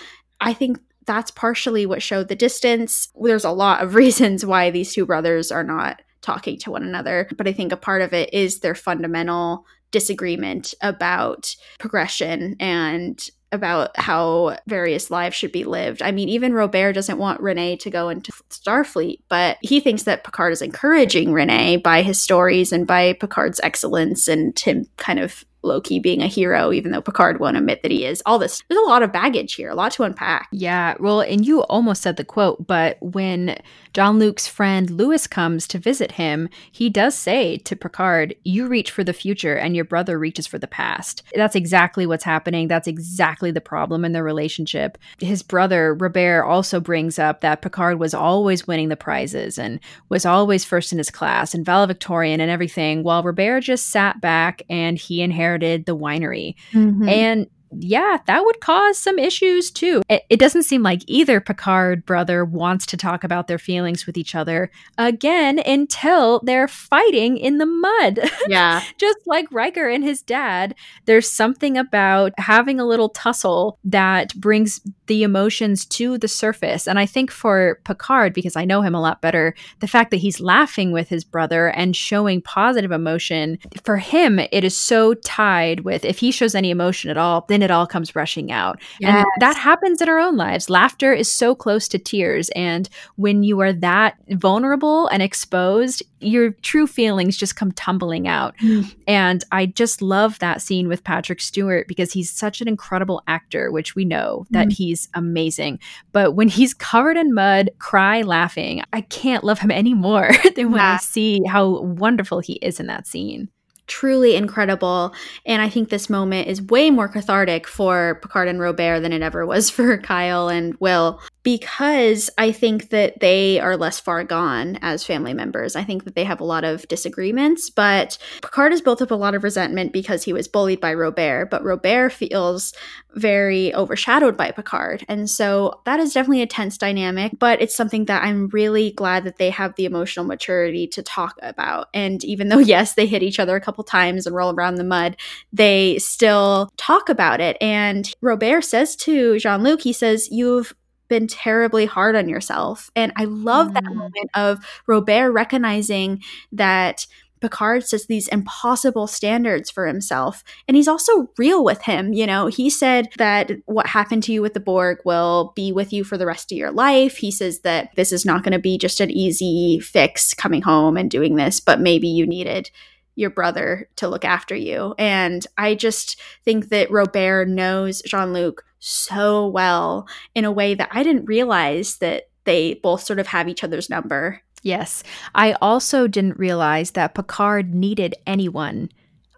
i 0.40 0.52
think 0.52 0.78
that's 1.06 1.30
partially 1.30 1.86
what 1.86 2.02
showed 2.02 2.28
the 2.28 2.36
distance 2.36 3.08
there's 3.20 3.44
a 3.44 3.50
lot 3.50 3.82
of 3.82 3.94
reasons 4.02 4.44
why 4.44 4.70
these 4.70 4.92
two 4.92 5.06
brothers 5.06 5.50
are 5.50 5.64
not 5.64 6.02
talking 6.26 6.58
to 6.58 6.72
one 6.72 6.82
another. 6.82 7.28
But 7.36 7.46
I 7.46 7.52
think 7.52 7.72
a 7.72 7.76
part 7.76 8.02
of 8.02 8.12
it 8.12 8.34
is 8.34 8.58
their 8.58 8.74
fundamental 8.74 9.64
disagreement 9.90 10.74
about 10.80 11.54
progression 11.78 12.56
and 12.60 13.28
about 13.52 13.96
how 13.98 14.56
various 14.66 15.10
lives 15.10 15.36
should 15.36 15.52
be 15.52 15.64
lived. 15.64 16.02
I 16.02 16.10
mean, 16.10 16.28
even 16.28 16.52
Robert 16.52 16.92
doesn't 16.92 17.18
want 17.18 17.40
Renee 17.40 17.76
to 17.78 17.90
go 17.90 18.08
into 18.08 18.32
Starfleet, 18.50 19.20
but 19.28 19.58
he 19.60 19.80
thinks 19.80 20.02
that 20.02 20.24
Picard 20.24 20.52
is 20.52 20.62
encouraging 20.62 21.32
Renee 21.32 21.76
by 21.76 22.02
his 22.02 22.20
stories 22.20 22.72
and 22.72 22.86
by 22.86 23.12
Picard's 23.14 23.60
excellence 23.62 24.28
and 24.28 24.58
him 24.58 24.86
kind 24.96 25.18
of 25.18 25.44
Loki 25.66 25.98
being 25.98 26.22
a 26.22 26.26
hero, 26.26 26.72
even 26.72 26.92
though 26.92 27.02
Picard 27.02 27.40
won't 27.40 27.56
admit 27.56 27.82
that 27.82 27.90
he 27.90 28.04
is. 28.04 28.22
All 28.26 28.38
this, 28.38 28.62
there's 28.68 28.80
a 28.80 28.88
lot 28.88 29.02
of 29.02 29.12
baggage 29.12 29.54
here, 29.54 29.70
a 29.70 29.74
lot 29.74 29.92
to 29.92 30.04
unpack. 30.04 30.48
Yeah, 30.52 30.94
well, 31.00 31.20
and 31.20 31.46
you 31.46 31.62
almost 31.64 32.02
said 32.02 32.16
the 32.16 32.24
quote, 32.24 32.66
but 32.66 32.96
when 33.00 33.58
Jean 33.92 34.18
Luc's 34.18 34.46
friend 34.46 34.90
Lewis 34.90 35.26
comes 35.26 35.66
to 35.68 35.78
visit 35.78 36.12
him, 36.12 36.48
he 36.70 36.88
does 36.88 37.14
say 37.14 37.56
to 37.58 37.74
Picard, 37.74 38.34
You 38.44 38.68
reach 38.68 38.90
for 38.90 39.02
the 39.02 39.12
future 39.12 39.56
and 39.56 39.74
your 39.74 39.84
brother 39.84 40.18
reaches 40.18 40.46
for 40.46 40.58
the 40.58 40.66
past. 40.66 41.22
That's 41.34 41.56
exactly 41.56 42.06
what's 42.06 42.24
happening. 42.24 42.68
That's 42.68 42.88
exactly 42.88 43.50
the 43.50 43.60
problem 43.60 44.04
in 44.04 44.12
their 44.12 44.22
relationship. 44.24 44.98
His 45.18 45.42
brother, 45.42 45.94
Robert, 45.94 46.44
also 46.44 46.78
brings 46.78 47.18
up 47.18 47.40
that 47.40 47.62
Picard 47.62 47.98
was 47.98 48.14
always 48.14 48.66
winning 48.66 48.88
the 48.88 48.96
prizes 48.96 49.58
and 49.58 49.80
was 50.08 50.26
always 50.26 50.64
first 50.64 50.92
in 50.92 50.98
his 50.98 51.10
class 51.10 51.54
and 51.54 51.64
valedictorian 51.64 52.40
and 52.40 52.50
everything, 52.50 53.02
while 53.02 53.22
Robert 53.22 53.62
just 53.62 53.88
sat 53.88 54.20
back 54.20 54.62
and 54.68 54.98
he 54.98 55.22
inherited 55.22 55.55
the 55.58 55.96
winery. 55.96 56.54
Mm-hmm. 56.72 57.08
And 57.08 57.46
yeah, 57.80 58.18
that 58.26 58.44
would 58.44 58.60
cause 58.60 58.98
some 58.98 59.18
issues 59.18 59.70
too. 59.70 60.02
It, 60.08 60.22
it, 60.30 60.38
doesn't 60.38 60.64
seem 60.64 60.82
like 60.82 61.02
either 61.06 61.40
Picard 61.40 62.04
brother 62.06 62.44
wants 62.44 62.86
to 62.86 62.96
talk 62.96 63.24
about 63.24 63.48
their 63.48 63.58
feelings 63.58 64.06
with 64.06 64.16
each 64.16 64.34
other 64.34 64.70
again 64.98 65.58
until 65.58 66.40
they're 66.44 66.68
fighting 66.68 67.36
in 67.36 67.58
the 67.58 67.66
mud. 67.66 68.20
Yeah. 68.48 68.82
Just 68.98 69.18
like 69.26 69.50
Riker 69.50 69.88
and 69.88 70.04
his 70.04 70.22
dad, 70.22 70.76
there's 71.06 71.28
something 71.28 71.76
about 71.76 72.32
having 72.38 72.78
a 72.78 72.86
little 72.86 73.08
tussle 73.08 73.78
that 73.82 74.32
brings 74.36 74.80
the 75.06 75.24
emotions 75.24 75.84
to 75.86 76.16
the 76.18 76.28
surface. 76.28 76.86
And 76.86 76.98
I 76.98 77.06
think 77.06 77.32
for 77.32 77.80
Picard, 77.84 78.34
because 78.34 78.54
I 78.54 78.64
know 78.64 78.82
him 78.82 78.94
a 78.94 79.00
lot 79.00 79.20
better, 79.20 79.54
the 79.80 79.88
fact 79.88 80.10
that 80.12 80.18
he's 80.18 80.38
laughing 80.38 80.92
with 80.92 81.08
his 81.08 81.24
brother 81.24 81.68
and 81.68 81.96
showing 81.96 82.40
positive 82.40 82.92
emotion, 82.92 83.58
for 83.82 83.96
him, 83.96 84.38
it 84.38 84.62
is 84.62 84.76
so 84.76 85.14
tied 85.14 85.80
with 85.80 86.04
if 86.04 86.18
he 86.18 86.30
shows 86.30 86.54
any 86.54 86.70
emotion 86.70 87.10
at 87.10 87.16
all, 87.16 87.46
then 87.48 87.62
it 87.66 87.70
all 87.70 87.86
comes 87.86 88.14
rushing 88.14 88.50
out. 88.52 88.80
Yes. 89.00 89.16
And 89.16 89.26
that 89.40 89.56
happens 89.56 90.00
in 90.00 90.08
our 90.08 90.18
own 90.18 90.36
lives. 90.36 90.70
Laughter 90.70 91.12
is 91.12 91.30
so 91.30 91.54
close 91.54 91.88
to 91.88 91.98
tears. 91.98 92.48
And 92.56 92.88
when 93.16 93.42
you 93.42 93.60
are 93.60 93.72
that 93.72 94.16
vulnerable 94.30 95.08
and 95.08 95.22
exposed, 95.22 96.02
your 96.20 96.52
true 96.62 96.86
feelings 96.86 97.36
just 97.36 97.56
come 97.56 97.72
tumbling 97.72 98.28
out. 98.28 98.56
Mm. 98.58 98.94
And 99.06 99.44
I 99.50 99.66
just 99.66 100.00
love 100.00 100.38
that 100.38 100.62
scene 100.62 100.86
with 100.86 101.04
Patrick 101.04 101.40
Stewart 101.40 101.88
because 101.88 102.12
he's 102.12 102.30
such 102.30 102.60
an 102.60 102.68
incredible 102.68 103.22
actor, 103.26 103.72
which 103.72 103.94
we 103.96 104.04
know 104.04 104.46
that 104.50 104.68
mm. 104.68 104.72
he's 104.72 105.08
amazing. 105.14 105.80
But 106.12 106.32
when 106.32 106.48
he's 106.48 106.72
covered 106.72 107.16
in 107.16 107.34
mud, 107.34 107.70
cry 107.78 108.22
laughing, 108.22 108.82
I 108.92 109.00
can't 109.02 109.44
love 109.44 109.58
him 109.58 109.70
any 109.76 109.94
more 109.94 110.30
than 110.54 110.70
when 110.70 110.80
yeah. 110.80 110.94
I 110.94 110.96
see 110.98 111.40
how 111.46 111.80
wonderful 111.80 112.38
he 112.38 112.54
is 112.54 112.80
in 112.80 112.86
that 112.86 113.06
scene 113.06 113.50
truly 113.86 114.34
incredible. 114.36 115.14
And 115.44 115.62
I 115.62 115.68
think 115.68 115.88
this 115.88 116.10
moment 116.10 116.48
is 116.48 116.62
way 116.62 116.90
more 116.90 117.08
cathartic 117.08 117.66
for 117.66 118.18
Picard 118.22 118.48
and 118.48 118.60
Robert 118.60 119.00
than 119.00 119.12
it 119.12 119.22
ever 119.22 119.46
was 119.46 119.70
for 119.76 119.98
Kyle 119.98 120.48
and 120.48 120.74
Will 120.80 121.20
because 121.46 122.28
I 122.36 122.50
think 122.50 122.90
that 122.90 123.20
they 123.20 123.60
are 123.60 123.76
less 123.76 124.00
far 124.00 124.24
gone 124.24 124.80
as 124.82 125.04
family 125.04 125.32
members. 125.32 125.76
I 125.76 125.84
think 125.84 126.02
that 126.02 126.16
they 126.16 126.24
have 126.24 126.40
a 126.40 126.44
lot 126.44 126.64
of 126.64 126.88
disagreements, 126.88 127.70
but 127.70 128.18
Picard 128.42 128.72
has 128.72 128.80
built 128.80 129.00
up 129.00 129.12
a 129.12 129.14
lot 129.14 129.36
of 129.36 129.44
resentment 129.44 129.92
because 129.92 130.24
he 130.24 130.32
was 130.32 130.48
bullied 130.48 130.80
by 130.80 130.92
Robert, 130.92 131.48
but 131.48 131.62
Robert 131.62 132.12
feels 132.12 132.72
very 133.14 133.72
overshadowed 133.74 134.36
by 134.36 134.50
Picard. 134.50 135.04
And 135.08 135.30
so 135.30 135.80
that 135.84 136.00
is 136.00 136.12
definitely 136.12 136.42
a 136.42 136.46
tense 136.46 136.76
dynamic, 136.76 137.32
but 137.38 137.62
it's 137.62 137.76
something 137.76 138.06
that 138.06 138.24
I'm 138.24 138.48
really 138.48 138.90
glad 138.90 139.22
that 139.22 139.38
they 139.38 139.50
have 139.50 139.74
the 139.76 139.86
emotional 139.86 140.26
maturity 140.26 140.86
to 140.88 141.02
talk 141.02 141.38
about. 141.42 141.88
And 141.94 142.22
even 142.24 142.48
though, 142.48 142.58
yes, 142.66 142.94
they 142.94 143.06
hit 143.06 143.22
each 143.22 143.38
other 143.38 143.54
a 143.54 143.60
couple 143.60 143.75
times 143.84 144.26
and 144.26 144.34
roll 144.34 144.54
around 144.54 144.76
the 144.76 144.84
mud, 144.84 145.16
they 145.52 145.98
still 145.98 146.70
talk 146.76 147.08
about 147.08 147.40
it. 147.40 147.56
And 147.60 148.10
Robert 148.20 148.62
says 148.62 148.96
to 148.96 149.38
Jean 149.38 149.62
Luc, 149.62 149.82
he 149.82 149.92
says, 149.92 150.28
You've 150.30 150.74
been 151.08 151.26
terribly 151.26 151.86
hard 151.86 152.16
on 152.16 152.28
yourself. 152.28 152.90
And 152.96 153.12
I 153.16 153.24
love 153.24 153.68
mm. 153.68 153.74
that 153.74 153.84
moment 153.84 154.30
of 154.34 154.58
Robert 154.86 155.30
recognizing 155.30 156.22
that 156.52 157.06
Picard 157.40 157.86
sets 157.86 158.06
these 158.06 158.28
impossible 158.28 159.06
standards 159.06 159.70
for 159.70 159.86
himself. 159.86 160.42
And 160.66 160.76
he's 160.76 160.88
also 160.88 161.30
real 161.36 161.62
with 161.62 161.82
him. 161.82 162.12
You 162.12 162.26
know, 162.26 162.46
he 162.46 162.70
said 162.70 163.08
that 163.18 163.50
what 163.66 163.86
happened 163.86 164.22
to 164.24 164.32
you 164.32 164.42
with 164.42 164.54
the 164.54 164.60
Borg 164.60 164.98
will 165.04 165.52
be 165.54 165.70
with 165.72 165.92
you 165.92 166.02
for 166.02 166.16
the 166.16 166.26
rest 166.26 166.50
of 166.50 166.58
your 166.58 166.70
life. 166.70 167.18
He 167.18 167.30
says 167.30 167.60
that 167.60 167.90
this 167.94 168.10
is 168.10 168.24
not 168.24 168.42
going 168.42 168.52
to 168.52 168.58
be 168.58 168.78
just 168.78 169.00
an 169.00 169.10
easy 169.10 169.78
fix 169.80 170.34
coming 170.34 170.62
home 170.62 170.96
and 170.96 171.10
doing 171.10 171.36
this, 171.36 171.60
but 171.60 171.80
maybe 171.80 172.08
you 172.08 172.26
needed 172.26 172.70
your 173.16 173.30
brother 173.30 173.88
to 173.96 174.08
look 174.08 174.24
after 174.24 174.54
you. 174.54 174.94
And 174.98 175.44
I 175.58 175.74
just 175.74 176.20
think 176.44 176.68
that 176.68 176.90
Robert 176.90 177.48
knows 177.48 178.02
Jean 178.02 178.32
Luc 178.32 178.64
so 178.78 179.48
well 179.48 180.06
in 180.34 180.44
a 180.44 180.52
way 180.52 180.74
that 180.74 180.90
I 180.92 181.02
didn't 181.02 181.24
realize 181.24 181.96
that 181.98 182.28
they 182.44 182.74
both 182.74 183.02
sort 183.02 183.18
of 183.18 183.26
have 183.26 183.48
each 183.48 183.64
other's 183.64 183.90
number. 183.90 184.40
Yes. 184.62 185.02
I 185.34 185.52
also 185.54 186.06
didn't 186.06 186.38
realize 186.38 186.92
that 186.92 187.14
Picard 187.14 187.74
needed 187.74 188.14
anyone. 188.26 188.90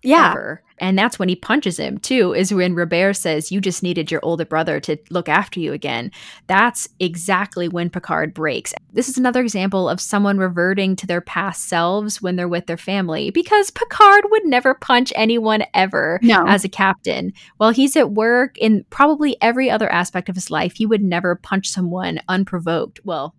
Yeah. 0.03 0.33
Ever. 0.33 0.63
And 0.81 0.99
that's 0.99 1.19
when 1.19 1.29
he 1.29 1.37
punches 1.37 1.79
him, 1.79 1.99
too, 1.99 2.35
is 2.35 2.53
when 2.53 2.75
Robert 2.75 3.15
says, 3.15 3.53
You 3.53 3.61
just 3.61 3.83
needed 3.83 4.11
your 4.11 4.21
older 4.23 4.45
brother 4.45 4.81
to 4.81 4.97
look 5.11 5.29
after 5.29 5.61
you 5.61 5.73
again. 5.73 6.11
That's 6.47 6.89
exactly 7.01 7.69
when 7.69 7.91
Picard 7.91 8.35
breaks. 8.35 8.75
This 8.93 9.09
is 9.09 9.19
another 9.19 9.41
example 9.41 9.89
of 9.89 10.01
someone 10.01 10.39
reverting 10.39 10.97
to 10.97 11.07
their 11.07 11.21
past 11.21 11.65
selves 11.65 12.21
when 12.23 12.37
they're 12.37 12.49
with 12.49 12.67
their 12.67 12.77
family, 12.77 13.31
because 13.31 13.71
Picard 13.71 14.25
would 14.31 14.45
never 14.45 14.75
punch 14.75 15.13
anyone 15.17 15.65
ever 15.75 16.19
no. 16.23 16.47
as 16.47 16.65
a 16.65 16.69
captain. 16.69 17.33
While 17.57 17.71
he's 17.71 17.97
at 17.97 18.13
work, 18.13 18.57
in 18.59 18.85
probably 18.91 19.37
every 19.41 19.71
other 19.71 19.91
aspect 19.91 20.29
of 20.29 20.35
his 20.35 20.51
life, 20.51 20.75
he 20.77 20.87
would 20.87 21.03
never 21.03 21.35
punch 21.35 21.69
someone 21.69 22.21
unprovoked. 22.29 23.01
Well, 23.05 23.35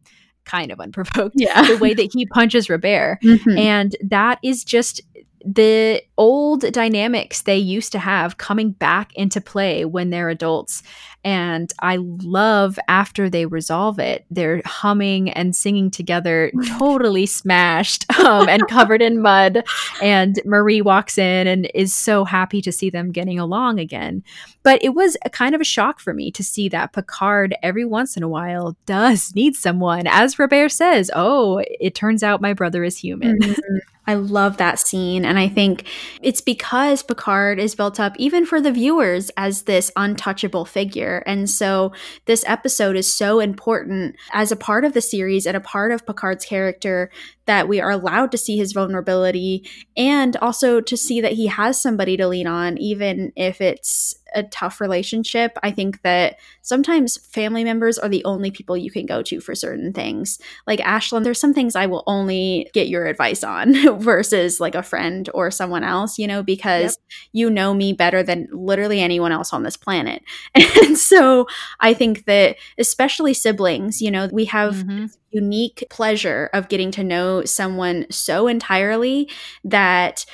kind 0.49 0.71
of 0.71 0.79
unprovoked. 0.79 1.35
Yeah. 1.37 1.61
the 1.61 1.77
way 1.77 1.93
that 1.93 2.09
he 2.13 2.25
punches 2.25 2.69
Robert. 2.69 3.19
Mm-hmm. 3.29 3.57
And 3.57 3.95
that 4.01 4.39
is 4.43 4.63
just 4.63 5.01
the 5.45 6.01
old 6.17 6.61
dynamics 6.71 7.43
they 7.43 7.57
used 7.57 7.91
to 7.93 7.99
have 7.99 8.37
coming 8.37 8.71
back 8.71 9.13
into 9.15 9.39
play 9.39 9.85
when 9.85 10.09
they're 10.09 10.29
adults. 10.29 10.83
And 11.23 11.71
I 11.81 11.97
love 11.99 12.79
after 12.87 13.29
they 13.29 13.45
resolve 13.45 13.99
it, 13.99 14.25
they're 14.31 14.61
humming 14.65 15.29
and 15.29 15.55
singing 15.55 15.91
together, 15.91 16.51
totally 16.79 17.25
smashed 17.25 18.05
um, 18.19 18.47
and 18.47 18.67
covered 18.67 19.01
in 19.01 19.21
mud. 19.21 19.63
And 20.01 20.39
Marie 20.45 20.81
walks 20.81 21.17
in 21.17 21.47
and 21.47 21.69
is 21.73 21.93
so 21.93 22.23
happy 22.23 22.61
to 22.61 22.71
see 22.71 22.89
them 22.89 23.11
getting 23.11 23.39
along 23.39 23.79
again. 23.79 24.23
But 24.63 24.83
it 24.83 24.89
was 24.89 25.17
a 25.25 25.29
kind 25.29 25.55
of 25.55 25.61
a 25.61 25.65
shock 25.65 25.99
for 25.99 26.13
me 26.13 26.31
to 26.31 26.43
see 26.43 26.69
that 26.69 26.93
Picard 26.93 27.55
every 27.63 27.85
once 27.85 28.15
in 28.15 28.23
a 28.23 28.29
while 28.29 28.77
does 28.85 29.33
need 29.35 29.55
someone. 29.55 30.07
As 30.07 30.39
Robert 30.39 30.71
says, 30.71 31.11
oh, 31.13 31.61
it 31.79 31.95
turns 31.95 32.23
out 32.23 32.41
my 32.41 32.53
brother 32.53 32.83
is 32.83 32.97
human. 32.97 33.39
Mm-hmm. 33.39 33.77
I 34.09 34.15
love 34.15 34.57
that 34.57 34.79
scene. 34.79 35.23
And 35.23 35.37
I 35.37 35.47
think 35.47 35.85
it's 36.23 36.41
because 36.41 37.03
Picard 37.03 37.59
is 37.59 37.75
built 37.75 37.99
up, 37.99 38.15
even 38.17 38.43
for 38.43 38.59
the 38.59 38.71
viewers, 38.71 39.29
as 39.37 39.63
this 39.63 39.91
untouchable 39.95 40.65
figure. 40.65 41.21
And 41.27 41.47
so 41.47 41.93
this 42.25 42.43
episode 42.47 42.95
is 42.95 43.13
so 43.13 43.39
important 43.39 44.15
as 44.33 44.51
a 44.51 44.55
part 44.55 44.83
of 44.83 44.93
the 44.93 45.01
series 45.01 45.45
and 45.45 45.55
a 45.55 45.61
part 45.61 45.91
of 45.91 46.07
Picard's 46.07 46.43
character 46.43 47.11
that 47.45 47.67
we 47.67 47.79
are 47.79 47.91
allowed 47.91 48.31
to 48.31 48.37
see 48.37 48.57
his 48.57 48.73
vulnerability 48.73 49.69
and 49.95 50.35
also 50.37 50.81
to 50.81 50.97
see 50.97 51.21
that 51.21 51.33
he 51.33 51.45
has 51.45 51.79
somebody 51.79 52.17
to 52.17 52.27
lean 52.27 52.47
on, 52.47 52.79
even 52.79 53.31
if 53.35 53.61
it's 53.61 54.15
a 54.33 54.43
tough 54.43 54.81
relationship. 54.81 55.57
I 55.63 55.71
think 55.71 56.01
that 56.01 56.37
sometimes 56.61 57.17
family 57.17 57.63
members 57.63 57.97
are 57.97 58.09
the 58.09 58.23
only 58.25 58.51
people 58.51 58.77
you 58.77 58.91
can 58.91 59.05
go 59.05 59.21
to 59.23 59.39
for 59.39 59.55
certain 59.55 59.93
things. 59.93 60.39
Like 60.67 60.79
Ashlyn, 60.79 61.23
there's 61.23 61.39
some 61.39 61.53
things 61.53 61.75
I 61.75 61.85
will 61.85 62.03
only 62.07 62.69
get 62.73 62.87
your 62.87 63.05
advice 63.05 63.43
on 63.43 63.99
versus 63.99 64.59
like 64.59 64.75
a 64.75 64.83
friend 64.83 65.29
or 65.33 65.51
someone 65.51 65.83
else, 65.83 66.17
you 66.17 66.27
know, 66.27 66.43
because 66.43 66.97
yep. 67.09 67.19
you 67.33 67.49
know 67.49 67.73
me 67.73 67.93
better 67.93 68.23
than 68.23 68.47
literally 68.51 69.01
anyone 69.01 69.31
else 69.31 69.53
on 69.53 69.63
this 69.63 69.77
planet. 69.77 70.23
And 70.81 70.97
so 70.97 71.45
I 71.79 71.93
think 71.93 72.25
that 72.25 72.55
especially 72.77 73.33
siblings, 73.33 74.01
you 74.01 74.09
know, 74.09 74.29
we 74.31 74.45
have 74.45 74.75
mm-hmm 74.75 75.05
unique 75.31 75.85
pleasure 75.89 76.49
of 76.53 76.69
getting 76.69 76.91
to 76.91 77.03
know 77.03 77.43
someone 77.45 78.05
so 78.09 78.47
entirely 78.47 79.29
that 79.63 80.25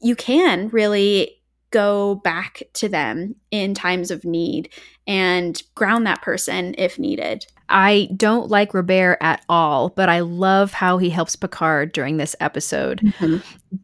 you 0.00 0.14
can 0.14 0.68
really 0.68 1.35
go 1.76 2.14
back 2.14 2.62
to 2.72 2.88
them 2.88 3.34
in 3.50 3.74
times 3.74 4.10
of 4.10 4.24
need 4.24 4.70
and 5.06 5.62
ground 5.74 6.06
that 6.06 6.22
person 6.22 6.74
if 6.78 6.98
needed. 6.98 7.44
I 7.68 8.08
don't 8.16 8.48
like 8.48 8.72
Robert 8.72 9.18
at 9.20 9.44
all, 9.46 9.90
but 9.90 10.08
I 10.08 10.20
love 10.20 10.72
how 10.72 10.96
he 10.96 11.10
helps 11.10 11.36
Picard 11.36 11.92
during 11.92 12.16
this 12.16 12.34
episode. 12.40 13.00
Mm-hmm. 13.00 13.38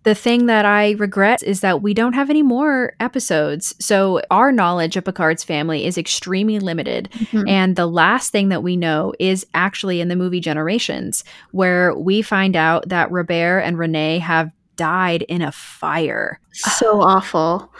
The 0.04 0.14
thing 0.14 0.46
that 0.46 0.64
I 0.64 0.92
regret 0.92 1.42
is 1.42 1.60
that 1.60 1.82
we 1.82 1.92
don't 1.92 2.14
have 2.14 2.30
any 2.30 2.42
more 2.42 2.94
episodes. 2.98 3.74
So 3.78 4.22
our 4.30 4.52
knowledge 4.52 4.96
of 4.96 5.04
Picard's 5.04 5.44
family 5.44 5.84
is 5.84 5.98
extremely 5.98 6.60
limited. 6.60 7.10
Mm-hmm. 7.12 7.46
And 7.46 7.76
the 7.76 7.86
last 7.86 8.32
thing 8.32 8.48
that 8.48 8.62
we 8.62 8.74
know 8.74 9.12
is 9.18 9.44
actually 9.52 10.00
in 10.00 10.08
the 10.08 10.16
movie 10.16 10.40
Generations, 10.40 11.24
where 11.50 11.94
we 11.94 12.22
find 12.22 12.56
out 12.56 12.88
that 12.88 13.10
Robert 13.10 13.58
and 13.58 13.76
Renee 13.76 14.18
have 14.20 14.50
died 14.76 15.22
in 15.22 15.42
a 15.42 15.52
fire. 15.52 16.40
So 16.52 17.00
awful. 17.00 17.72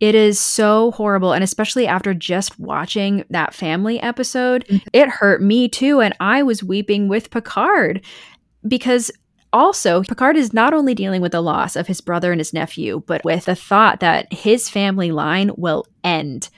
It 0.00 0.16
is 0.16 0.40
so 0.40 0.90
horrible. 0.90 1.32
And 1.32 1.44
especially 1.44 1.86
after 1.86 2.12
just 2.12 2.58
watching 2.58 3.24
that 3.30 3.54
family 3.54 4.00
episode, 4.00 4.66
mm-hmm. 4.66 4.88
it 4.92 5.08
hurt 5.08 5.40
me 5.40 5.68
too. 5.68 6.00
And 6.00 6.14
I 6.18 6.42
was 6.42 6.64
weeping 6.64 7.06
with 7.06 7.30
Picard 7.30 8.04
because 8.66 9.12
also, 9.52 10.02
Picard 10.02 10.36
is 10.36 10.54
not 10.54 10.72
only 10.72 10.94
dealing 10.94 11.20
with 11.20 11.32
the 11.32 11.42
loss 11.42 11.76
of 11.76 11.86
his 11.86 12.00
brother 12.00 12.32
and 12.32 12.40
his 12.40 12.54
nephew, 12.54 13.02
but 13.06 13.22
with 13.22 13.44
the 13.44 13.54
thought 13.54 14.00
that 14.00 14.32
his 14.32 14.68
family 14.68 15.12
line 15.12 15.50
will 15.56 15.84
end. 16.02 16.48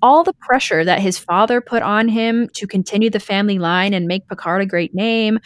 All 0.00 0.24
the 0.24 0.32
pressure 0.32 0.82
that 0.82 1.00
his 1.00 1.18
father 1.18 1.60
put 1.60 1.82
on 1.82 2.08
him 2.08 2.48
to 2.54 2.66
continue 2.66 3.10
the 3.10 3.20
family 3.20 3.58
line 3.58 3.92
and 3.92 4.08
make 4.08 4.26
Picard 4.28 4.62
a 4.62 4.66
great 4.66 4.94
name, 4.94 5.38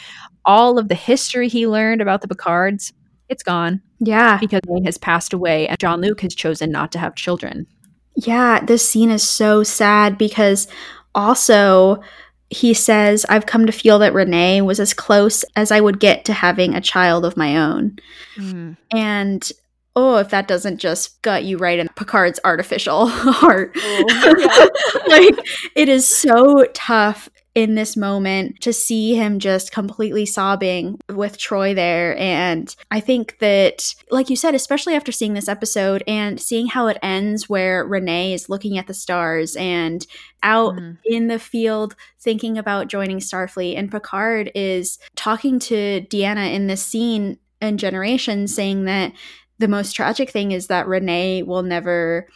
all 0.45 0.79
of 0.79 0.89
the 0.89 0.95
history 0.95 1.49
he 1.49 1.67
learned 1.67 2.01
about 2.01 2.23
the 2.23 2.29
Picards, 2.29 2.93
it's 3.29 3.43
gone. 3.43 3.83
Yeah. 3.99 4.39
Because 4.39 4.61
he 4.69 4.85
has 4.85 4.99
passed 4.99 5.33
away 5.33 5.69
and 5.69 5.79
Jean 5.79 6.01
Luc 6.01 6.21
has 6.21 6.35
chosen 6.35 6.71
not 6.71 6.93
to 6.93 6.99
have 6.99 7.15
children. 7.15 7.67
Yeah, 8.15 8.65
this 8.65 8.89
scene 8.89 9.11
is 9.11 9.23
so 9.23 9.63
sad 9.63 10.17
because 10.17 10.69
also 11.15 12.03
he 12.49 12.75
says, 12.75 13.27
I've 13.29 13.47
come 13.47 13.67
to 13.67 13.73
feel 13.73 13.99
that 13.99 14.15
Renee 14.15 14.63
was 14.63 14.79
as 14.79 14.95
close 14.95 15.45
as 15.57 15.71
I 15.71 15.81
would 15.81 16.01
get 16.01 16.25
to 16.27 16.33
having 16.33 16.75
a 16.75 16.81
child 16.81 17.25
of 17.25 17.37
my 17.37 17.57
own. 17.57 17.97
Mm. 18.37 18.77
And 18.93 19.53
oh, 19.97 20.17
if 20.17 20.29
that 20.29 20.47
doesn't 20.47 20.79
just 20.79 21.21
gut 21.23 21.45
you 21.45 21.57
right 21.57 21.79
in 21.79 21.89
Picard's 21.97 22.39
artificial 22.45 23.07
heart. 23.09 23.73
Oh, 23.77 24.71
like, 25.09 25.35
it 25.75 25.89
is 25.89 26.07
so 26.07 26.67
tough 26.75 27.29
in 27.57 27.75
this 27.75 27.97
moment 27.97 28.61
to 28.61 28.71
see 28.71 29.15
him 29.17 29.39
just 29.39 29.73
completely 29.73 30.27
sobbing 30.27 31.01
with 31.09 31.39
Troi 31.39 31.75
there. 31.75 32.15
And 32.19 32.77
I 32.91 33.01
think 33.01 33.39
that, 33.41 33.95
like 34.11 34.29
you 34.29 34.37
said, 34.37 34.55
especially 34.55 34.95
after 34.95 35.11
seeing 35.11 35.33
this 35.33 35.49
episode 35.49 36.05
and 36.07 36.39
seeing 36.39 36.67
how 36.67 36.87
it 36.89 36.99
ends, 37.03 37.49
where 37.49 37.83
Renee 37.87 38.35
is 38.35 38.51
looking 38.51 38.77
at 38.77 38.87
the 38.87 38.93
stars 38.93 39.57
and 39.57 40.07
out 40.43 40.77
Mhm. 40.77 40.99
in 41.07 41.29
the 41.29 41.39
field 41.39 41.97
thinking 42.21 42.59
about 42.59 42.89
joining 42.89 43.21
Starfleet, 43.21 43.79
and 43.79 43.91
Picard 43.91 44.53
is 44.55 44.99
talking 45.17 45.59
to 45.61 46.05
Deanna 46.11 46.53
in 46.53 46.67
this 46.67 46.83
scene 46.83 47.39
in 47.63 47.79
Generation, 47.79 48.47
saying 48.49 48.85
that 48.85 49.13
the 49.59 49.67
most 49.67 49.93
tragic 49.93 50.29
thing 50.29 50.53
is 50.53 50.67
that 50.67 50.87
Renee 50.87 51.43
will 51.43 51.63
never 51.63 52.29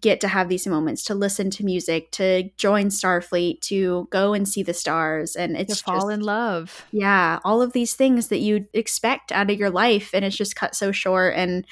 get 0.00 0.20
to 0.20 0.28
have 0.28 0.48
these 0.48 0.66
moments 0.66 1.04
to 1.04 1.14
listen 1.14 1.50
to 1.50 1.64
music, 1.64 2.10
to 2.12 2.50
join 2.56 2.86
Starfleet, 2.86 3.60
to 3.62 4.08
go 4.10 4.32
and 4.32 4.48
see 4.48 4.62
the 4.62 4.74
stars. 4.74 5.36
And 5.36 5.54
to 5.54 5.60
it's 5.60 5.80
fall 5.80 6.02
just, 6.02 6.12
in 6.12 6.20
love. 6.20 6.84
yeah, 6.92 7.38
all 7.44 7.62
of 7.62 7.72
these 7.72 7.94
things 7.94 8.28
that 8.28 8.38
you'd 8.38 8.68
expect 8.72 9.32
out 9.32 9.50
of 9.50 9.58
your 9.58 9.70
life. 9.70 10.10
And 10.12 10.24
it's 10.24 10.36
just 10.36 10.56
cut 10.56 10.74
so 10.74 10.92
short. 10.92 11.34
And 11.36 11.64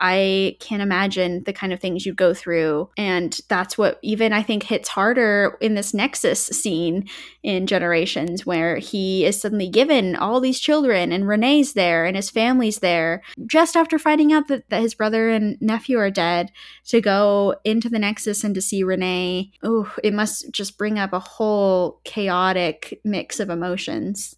I 0.00 0.56
can't 0.60 0.82
imagine 0.82 1.44
the 1.44 1.52
kind 1.52 1.72
of 1.72 1.80
things 1.80 2.06
you'd 2.06 2.16
go 2.16 2.34
through. 2.34 2.90
And 2.96 3.38
that's 3.48 3.76
what 3.76 3.98
even 4.02 4.32
I 4.32 4.42
think 4.42 4.62
hits 4.62 4.88
harder 4.88 5.58
in 5.60 5.74
this 5.74 5.92
Nexus 5.92 6.46
scene 6.46 7.08
in 7.42 7.66
Generations, 7.66 8.44
where 8.46 8.78
he 8.78 9.24
is 9.24 9.40
suddenly 9.40 9.68
given 9.68 10.16
all 10.16 10.40
these 10.40 10.60
children, 10.60 11.12
and 11.12 11.28
Renee's 11.28 11.74
there, 11.74 12.06
and 12.06 12.16
his 12.16 12.30
family's 12.30 12.78
there, 12.78 13.22
just 13.46 13.76
after 13.76 13.98
finding 13.98 14.32
out 14.32 14.48
that, 14.48 14.68
that 14.70 14.82
his 14.82 14.94
brother 14.94 15.28
and 15.28 15.56
nephew 15.60 15.98
are 15.98 16.10
dead, 16.10 16.50
to 16.86 17.00
go 17.00 17.54
into 17.64 17.88
the 17.88 17.98
Nexus 17.98 18.44
and 18.44 18.54
to 18.54 18.62
see 18.62 18.82
Renee. 18.82 19.52
Oh, 19.62 19.92
it 20.02 20.14
must 20.14 20.50
just 20.52 20.78
bring 20.78 20.98
up 20.98 21.12
a 21.12 21.20
whole 21.20 22.00
chaotic 22.04 23.00
mix 23.04 23.40
of 23.40 23.50
emotions. 23.50 24.36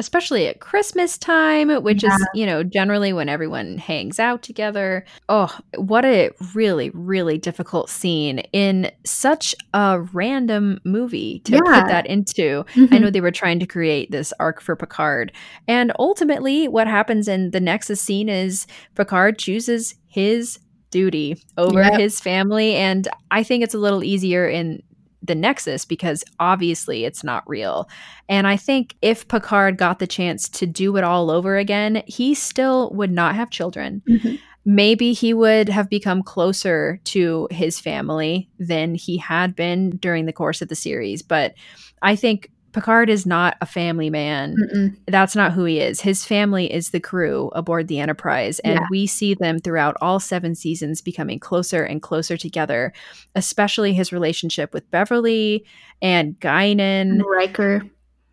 Especially 0.00 0.48
at 0.48 0.58
Christmas 0.60 1.16
time, 1.16 1.70
which 1.82 2.02
Yeah. 2.02 2.14
is, 2.16 2.26
you 2.34 2.46
know, 2.46 2.64
generally 2.64 3.12
when 3.12 3.28
everyone 3.28 3.78
hangs 3.78 4.18
out 4.18 4.42
together. 4.42 5.04
Oh, 5.28 5.56
what 5.76 6.04
a 6.04 6.30
really, 6.54 6.90
really 6.94 7.38
difficult 7.38 7.88
scene 7.88 8.40
in 8.52 8.90
such 9.04 9.54
a 9.74 10.00
random 10.12 10.80
movie 10.84 11.40
to 11.44 11.52
Yeah. 11.52 11.60
put 11.60 11.88
that 11.88 12.06
into. 12.06 12.64
I 12.68 12.78
mm-hmm. 12.80 12.96
know 12.96 13.10
they 13.10 13.20
were 13.20 13.30
trying 13.30 13.60
to 13.60 13.66
create 13.66 14.10
this 14.10 14.32
arc 14.40 14.60
for 14.60 14.74
Picard. 14.74 15.32
And 15.68 15.92
ultimately, 15.98 16.66
what 16.66 16.88
happens 16.88 17.28
in 17.28 17.50
the 17.50 17.60
Nexus 17.60 18.00
scene 18.00 18.28
is 18.28 18.66
Picard 18.94 19.38
chooses 19.38 19.94
his 20.06 20.58
duty 20.90 21.40
over 21.56 21.82
Yep. 21.82 22.00
his 22.00 22.20
family. 22.20 22.74
And 22.74 23.06
I 23.30 23.42
think 23.44 23.62
it's 23.62 23.74
a 23.74 23.78
little 23.78 24.02
easier 24.02 24.48
in 24.48 24.82
the 25.22 25.34
Nexus 25.34 25.84
because 25.84 26.24
obviously 26.38 27.04
it's 27.04 27.22
not 27.22 27.48
real. 27.48 27.88
And 28.28 28.46
I 28.46 28.56
think 28.56 28.96
if 29.02 29.28
Picard 29.28 29.76
got 29.76 29.98
the 29.98 30.06
chance 30.06 30.48
to 30.50 30.66
do 30.66 30.96
it 30.96 31.04
all 31.04 31.30
over 31.30 31.56
again, 31.56 32.02
he 32.06 32.34
still 32.34 32.90
would 32.90 33.10
not 33.10 33.34
have 33.34 33.50
children. 33.50 34.02
Mhm. 34.08 34.38
Maybe 34.64 35.12
he 35.12 35.32
would 35.32 35.68
have 35.68 35.88
become 35.88 36.22
closer 36.22 37.00
to 37.04 37.48
his 37.50 37.80
family 37.80 38.48
than 38.58 38.94
he 38.94 39.16
had 39.16 39.56
been 39.56 39.90
during 39.96 40.26
the 40.26 40.32
course 40.32 40.60
of 40.60 40.68
the 40.68 40.74
series. 40.74 41.22
But 41.22 41.54
I 42.02 42.14
think 42.14 42.50
Picard 42.72 43.10
is 43.10 43.26
not 43.26 43.56
a 43.60 43.66
family 43.66 44.10
man. 44.10 44.54
Mm-mm. 44.56 44.96
That's 45.06 45.34
not 45.34 45.52
who 45.52 45.64
he 45.64 45.80
is. 45.80 46.00
His 46.00 46.24
family 46.24 46.72
is 46.72 46.90
the 46.90 47.00
crew 47.00 47.50
aboard 47.54 47.88
the 47.88 47.98
Enterprise. 47.98 48.58
And 48.60 48.74
Yeah. 48.80 48.86
we 48.90 49.06
see 49.06 49.34
them 49.34 49.58
throughout 49.58 49.96
all 50.00 50.20
seven 50.20 50.54
seasons 50.54 51.00
becoming 51.00 51.38
closer 51.40 51.82
and 51.82 52.00
closer 52.00 52.36
together, 52.36 52.92
especially 53.34 53.92
his 53.92 54.12
relationship 54.12 54.72
with 54.72 54.90
Beverly 54.90 55.64
and 56.00 56.38
Guinan 56.40 56.80
And 56.80 57.24
Riker. 57.26 57.82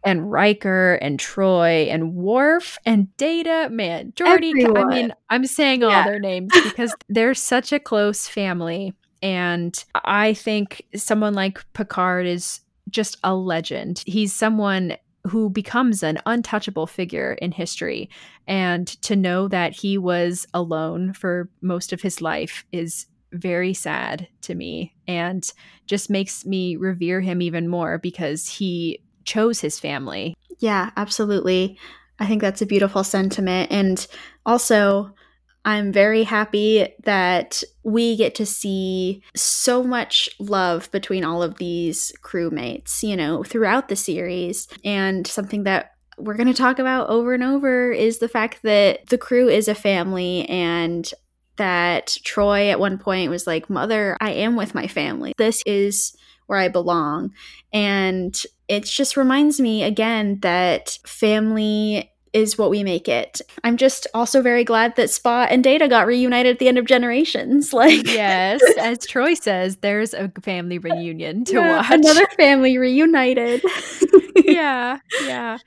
and 0.03 0.31
Riker 0.31 0.95
and 1.01 1.19
Troi 1.19 1.87
and 1.91 2.13
Worf 2.15 2.77
and 2.85 3.15
Data. 3.17 3.69
Man, 3.71 4.13
Geordi, 4.15 4.53
I 4.77 4.83
mean, 4.85 5.13
I'm 5.29 5.45
saying 5.45 5.83
all 5.83 5.89
Yeah. 5.89 6.05
their 6.05 6.19
names 6.19 6.51
because 6.63 6.93
they're 7.09 7.33
such 7.33 7.73
a 7.73 7.79
close 7.79 8.27
family. 8.27 8.93
And 9.23 9.83
I 9.95 10.33
think 10.35 10.83
someone 10.95 11.33
like 11.33 11.65
Picard 11.73 12.27
is 12.27 12.61
just 12.89 13.17
a 13.23 13.35
legend. 13.35 14.03
He's 14.05 14.33
someone 14.33 14.97
who 15.27 15.49
becomes 15.49 16.03
an 16.03 16.19
untouchable 16.25 16.87
figure 16.87 17.33
in 17.41 17.51
history. 17.51 18.09
And 18.47 18.87
to 19.03 19.15
know 19.15 19.47
that 19.49 19.73
he 19.73 19.97
was 19.97 20.47
alone 20.53 21.13
for 21.13 21.49
most 21.61 21.93
of 21.93 22.01
his 22.01 22.21
life 22.21 22.65
is 22.71 23.07
very 23.33 23.73
sad 23.73 24.27
to 24.41 24.55
me 24.55 24.95
and 25.07 25.51
just 25.85 26.09
makes 26.09 26.45
me 26.45 26.75
revere 26.77 27.19
him 27.19 27.41
even 27.41 27.67
more 27.67 27.97
because 27.97 28.47
he 28.47 29.03
chose 29.25 29.59
his 29.59 29.79
family. 29.79 30.33
Yeah, 30.59 30.91
absolutely. 30.95 31.77
I 32.19 32.25
think 32.25 32.41
that's 32.41 32.61
a 32.61 32.65
beautiful 32.65 33.03
sentiment. 33.03 33.71
And 33.71 34.07
also, 34.45 35.13
I'm 35.65 35.91
very 35.91 36.23
happy 36.23 36.93
that 37.03 37.63
we 37.83 38.15
get 38.15 38.35
to 38.35 38.45
see 38.45 39.21
so 39.35 39.83
much 39.83 40.29
love 40.39 40.89
between 40.91 41.25
all 41.25 41.43
of 41.43 41.57
these 41.57 42.13
crewmates, 42.21 43.03
you 43.03 43.17
know, 43.17 43.43
throughout 43.43 43.89
the 43.89 43.95
series. 43.95 44.67
And 44.85 45.27
something 45.27 45.63
that 45.63 45.91
we're 46.17 46.35
going 46.35 46.47
to 46.47 46.53
talk 46.53 46.79
about 46.79 47.09
over 47.09 47.33
and 47.33 47.43
over 47.43 47.91
is 47.91 48.19
the 48.19 48.29
fact 48.29 48.63
that 48.63 49.07
the 49.07 49.17
crew 49.17 49.49
is 49.49 49.67
a 49.67 49.75
family 49.75 50.47
and 50.49 51.11
that 51.57 52.17
Troi 52.23 52.71
at 52.71 52.79
one 52.79 52.97
point 52.97 53.29
was 53.29 53.45
like, 53.45 53.69
Mother, 53.69 54.15
I 54.21 54.31
am 54.31 54.55
with 54.55 54.73
my 54.73 54.87
family. 54.87 55.33
This 55.37 55.63
is 55.65 56.15
where 56.45 56.59
I 56.59 56.69
belong. 56.69 57.31
And 57.73 58.41
it 58.67 58.85
just 58.85 59.17
reminds 59.17 59.59
me 59.59 59.83
again 59.83 60.39
that 60.41 60.97
family 61.05 62.11
is 62.33 62.57
what 62.57 62.69
we 62.69 62.83
make 62.83 63.07
it. 63.07 63.41
I'm 63.63 63.77
just 63.77 64.07
also 64.13 64.41
very 64.41 64.63
glad 64.63 64.95
that 64.95 65.09
Spot 65.09 65.49
and 65.51 65.63
Data 65.63 65.87
got 65.87 66.07
reunited 66.07 66.53
at 66.53 66.59
the 66.59 66.67
end 66.67 66.77
of 66.77 66.85
Generations. 66.85 67.73
Like, 67.77 68.07
Yes, 68.07 68.59
as 68.79 68.97
Troi 68.99 69.35
says, 69.37 69.77
there's 69.77 70.15
a 70.15 70.31
family 70.41 70.79
reunion 70.79 71.45
to 71.45 71.53
yeah, 71.53 71.77
watch. 71.77 71.91
another 71.91 72.25
family 72.35 72.79
reunited. 72.79 73.61
yeah, 74.43 74.97
yeah. 75.23 75.59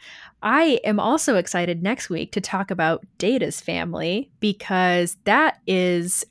I 0.43 0.81
am 0.85 0.99
also 0.99 1.37
excited 1.37 1.83
next 1.83 2.11
week 2.11 2.33
to 2.33 2.41
talk 2.41 2.71
about 2.71 3.05
Data's 3.19 3.61
family 3.61 4.31
because 4.41 5.19
that 5.25 5.61
is 5.67 6.25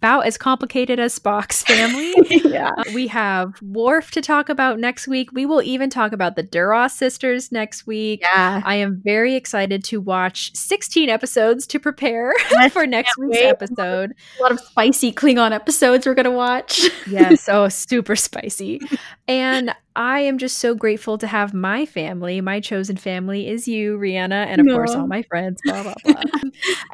about 0.00 0.24
as 0.24 0.38
complicated 0.38 0.98
as 0.98 1.18
Spock's 1.18 1.62
family. 1.66 2.14
yeah. 2.50 2.70
Uh, 2.78 2.84
we 2.94 3.06
have 3.08 3.60
Worf 3.60 4.10
to 4.12 4.22
talk 4.22 4.48
about 4.48 4.78
next 4.78 5.06
week. 5.06 5.30
We 5.32 5.44
will 5.44 5.60
even 5.60 5.90
talk 5.90 6.12
about 6.12 6.36
the 6.36 6.42
Duras 6.42 6.94
sisters 6.94 7.52
next 7.52 7.86
week. 7.86 8.20
Yeah. 8.22 8.62
I 8.64 8.76
am 8.76 9.02
very 9.04 9.34
excited 9.34 9.84
to 9.84 10.00
watch 10.00 10.56
16 10.56 11.10
episodes 11.10 11.66
to 11.66 11.78
prepare 11.78 12.32
for 12.70 12.86
next 12.86 13.18
week's 13.18 13.36
wait. 13.36 13.44
episode. 13.44 14.14
A 14.38 14.42
lot 14.42 14.52
of 14.52 14.60
spicy 14.60 15.12
Klingon 15.12 15.52
episodes 15.52 16.06
we're 16.06 16.14
going 16.14 16.24
to 16.24 16.30
watch. 16.30 16.80
yes, 17.06 17.46
oh, 17.50 17.68
super 17.68 18.16
spicy. 18.16 18.80
And 19.28 19.72
I 19.96 20.20
am 20.20 20.38
just 20.38 20.58
so 20.58 20.74
grateful 20.74 21.18
to 21.18 21.26
have 21.26 21.52
my 21.52 21.84
family. 21.84 22.40
My 22.40 22.60
chosen 22.60 22.96
family 22.96 23.48
is 23.48 23.66
you, 23.66 23.98
Rhianna, 23.98 24.46
and 24.46 24.60
of 24.60 24.66
course, 24.66 24.94
all 24.94 25.06
my 25.06 25.22
friends, 25.22 25.60
blah, 25.64 25.82
blah, 25.82 25.94
blah. 26.04 26.22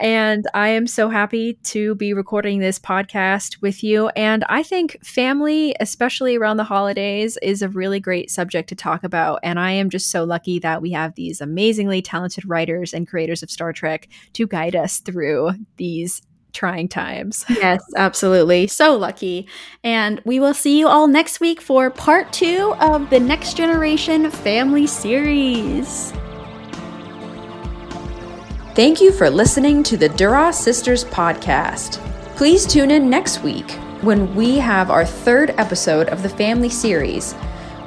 and 0.00 0.46
I 0.54 0.68
am 0.68 0.86
so 0.86 1.10
happy 1.10 1.54
to 1.64 1.94
be 1.96 2.14
recording 2.14 2.58
this 2.58 2.78
podcast 2.78 3.60
with 3.60 3.84
you. 3.84 4.08
And 4.10 4.44
I 4.48 4.62
think 4.62 4.96
family, 5.04 5.74
especially 5.78 6.36
around 6.36 6.56
the 6.56 6.64
holidays, 6.64 7.36
is 7.42 7.60
a 7.60 7.68
really 7.68 8.00
great 8.00 8.30
subject 8.30 8.68
to 8.70 8.74
talk 8.74 9.04
about. 9.04 9.40
And 9.42 9.60
I 9.60 9.72
am 9.72 9.90
just 9.90 10.10
so 10.10 10.24
lucky 10.24 10.58
that 10.60 10.80
we 10.80 10.92
have 10.92 11.14
these 11.14 11.42
amazingly 11.42 12.00
talented 12.00 12.48
writers 12.48 12.94
and 12.94 13.06
creators 13.06 13.42
of 13.42 13.50
Star 13.50 13.72
Trek 13.72 14.08
to 14.32 14.46
guide 14.46 14.74
us 14.74 14.98
through 15.00 15.50
these 15.76 16.22
trying 16.56 16.88
times. 16.88 17.44
Yes, 17.56 17.82
absolutely. 17.96 18.66
So 18.66 18.96
lucky. 18.96 19.48
And 19.82 20.20
we 20.24 20.40
will 20.40 20.54
see 20.54 20.78
you 20.78 20.88
all 20.88 21.06
next 21.06 21.40
week 21.40 21.60
for 21.60 21.90
part 21.90 22.32
two 22.32 22.74
of 22.80 23.08
the 23.10 23.18
Next 23.18 23.56
Generation 23.56 24.30
Family 24.30 24.86
Series. 24.86 26.12
Thank 28.74 29.00
you 29.00 29.10
for 29.10 29.30
listening 29.30 29.82
to 29.84 29.96
the 29.96 30.10
Duras 30.10 30.58
Sisters 30.58 31.04
podcast. 31.04 31.98
Please 32.36 32.66
tune 32.66 32.90
in 32.90 33.08
next 33.08 33.42
week 33.42 33.70
when 34.02 34.34
we 34.34 34.58
have 34.58 34.90
our 34.90 35.06
third 35.06 35.54
episode 35.56 36.10
of 36.10 36.22
the 36.22 36.28
family 36.28 36.68
series, 36.68 37.32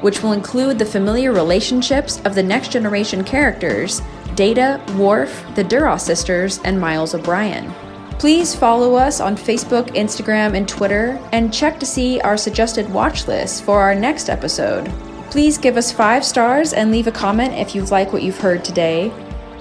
which 0.02 0.24
will 0.24 0.32
include 0.32 0.80
the 0.80 0.86
familiar 0.86 1.32
relationships 1.32 2.20
of 2.26 2.34
the 2.34 2.42
next 2.42 2.72
generation 2.72 3.24
characters 3.24 4.02
Data, 4.36 4.82
Worf, 4.98 5.46
the 5.56 5.64
Duras 5.64 6.02
sisters, 6.04 6.60
and 6.64 6.80
Miles 6.80 7.14
O'Brien. 7.14 7.72
Please 8.20 8.54
follow 8.54 8.96
us 8.96 9.22
on 9.22 9.38
Facebook, 9.38 9.88
Instagram, 9.96 10.54
and 10.54 10.68
Twitter, 10.68 11.18
and 11.32 11.54
check 11.54 11.80
to 11.80 11.86
see 11.86 12.20
our 12.20 12.36
suggested 12.36 12.90
watch 12.90 13.30
list 13.30 13.64
for 13.64 13.80
our 13.80 13.96
next 13.96 14.30
episode. 14.30 14.92
Please 15.32 15.58
give 15.58 15.78
us 15.78 15.90
five 15.90 16.26
stars 16.26 16.74
and 16.74 16.92
leave 16.92 17.08
a 17.08 17.14
comment 17.14 17.54
if 17.54 17.74
you 17.74 17.86
like 17.86 18.12
what 18.12 18.22
you've 18.22 18.38
heard 18.38 18.66
today. 18.66 19.10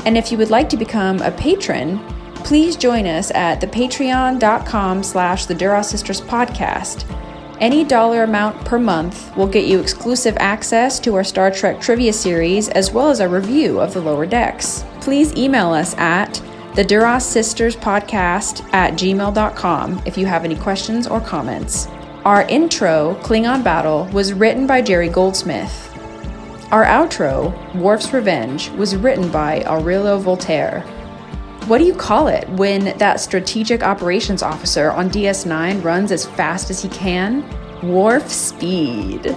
And 0.05 0.19
if 0.19 0.33
you 0.33 0.39
would 0.39 0.51
like 0.51 0.69
to 0.71 0.77
become 0.77 1.23
a 1.23 1.31
patron, 1.31 2.01
please 2.37 2.75
join 2.75 3.07
us 3.07 3.31
at 3.31 3.61
the 3.61 3.67
patreon.com 3.69 5.05
slash 5.05 5.47
the 5.47 5.55
Duras 5.55 5.89
Sisters 5.89 6.21
podcast. 6.21 7.05
Any 7.61 7.85
dollar 7.85 8.25
amount 8.25 8.65
per 8.65 8.79
month 8.79 9.37
will 9.37 9.47
get 9.47 9.67
you 9.67 9.79
exclusive 9.79 10.37
access 10.39 10.99
to 11.01 11.15
our 11.15 11.25
Star 11.25 11.53
Trek 11.53 11.81
trivia 11.81 12.13
series 12.13 12.69
as 12.71 12.91
well 12.91 13.09
as 13.09 13.21
a 13.21 13.29
review 13.29 13.79
of 13.81 13.95
the 13.95 14.01
lower 14.01 14.27
decks. 14.27 14.85
Please 15.01 15.33
email 15.37 15.71
us 15.73 15.95
at 15.97 16.41
the 16.79 16.85
Duras 16.85 17.25
Sisters 17.25 17.75
podcast 17.75 18.63
at 18.73 18.93
gmail.com 18.93 20.01
if 20.07 20.17
you 20.17 20.27
have 20.27 20.45
any 20.45 20.55
questions 20.55 21.09
or 21.09 21.21
comments. 21.21 21.89
Our 22.25 22.43
intro, 22.43 23.19
Klingon 23.25 23.65
Battle, 23.65 24.05
was 24.13 24.33
written 24.33 24.65
by 24.65 24.83
Jerry 24.83 25.09
Goldsmith. 25.09 25.93
Our 26.71 26.85
outro, 26.85 27.75
Worf's 27.75 28.13
Revenge, 28.13 28.71
was 28.71 28.95
written 28.95 29.29
by 29.29 29.65
Aurelio 29.65 30.19
Voltaire. 30.19 30.83
What 31.67 31.79
do 31.79 31.85
you 31.85 31.95
call 31.95 32.29
it 32.29 32.49
when 32.51 32.97
that 32.99 33.19
strategic 33.19 33.83
operations 33.83 34.45
officer 34.45 34.93
on 34.93 35.11
DS9 35.11 35.83
runs 35.83 36.13
as 36.13 36.27
fast 36.27 36.71
as 36.71 36.81
he 36.81 36.89
can? 36.91 37.43
Warp 37.83 38.29
speed. 38.29 39.35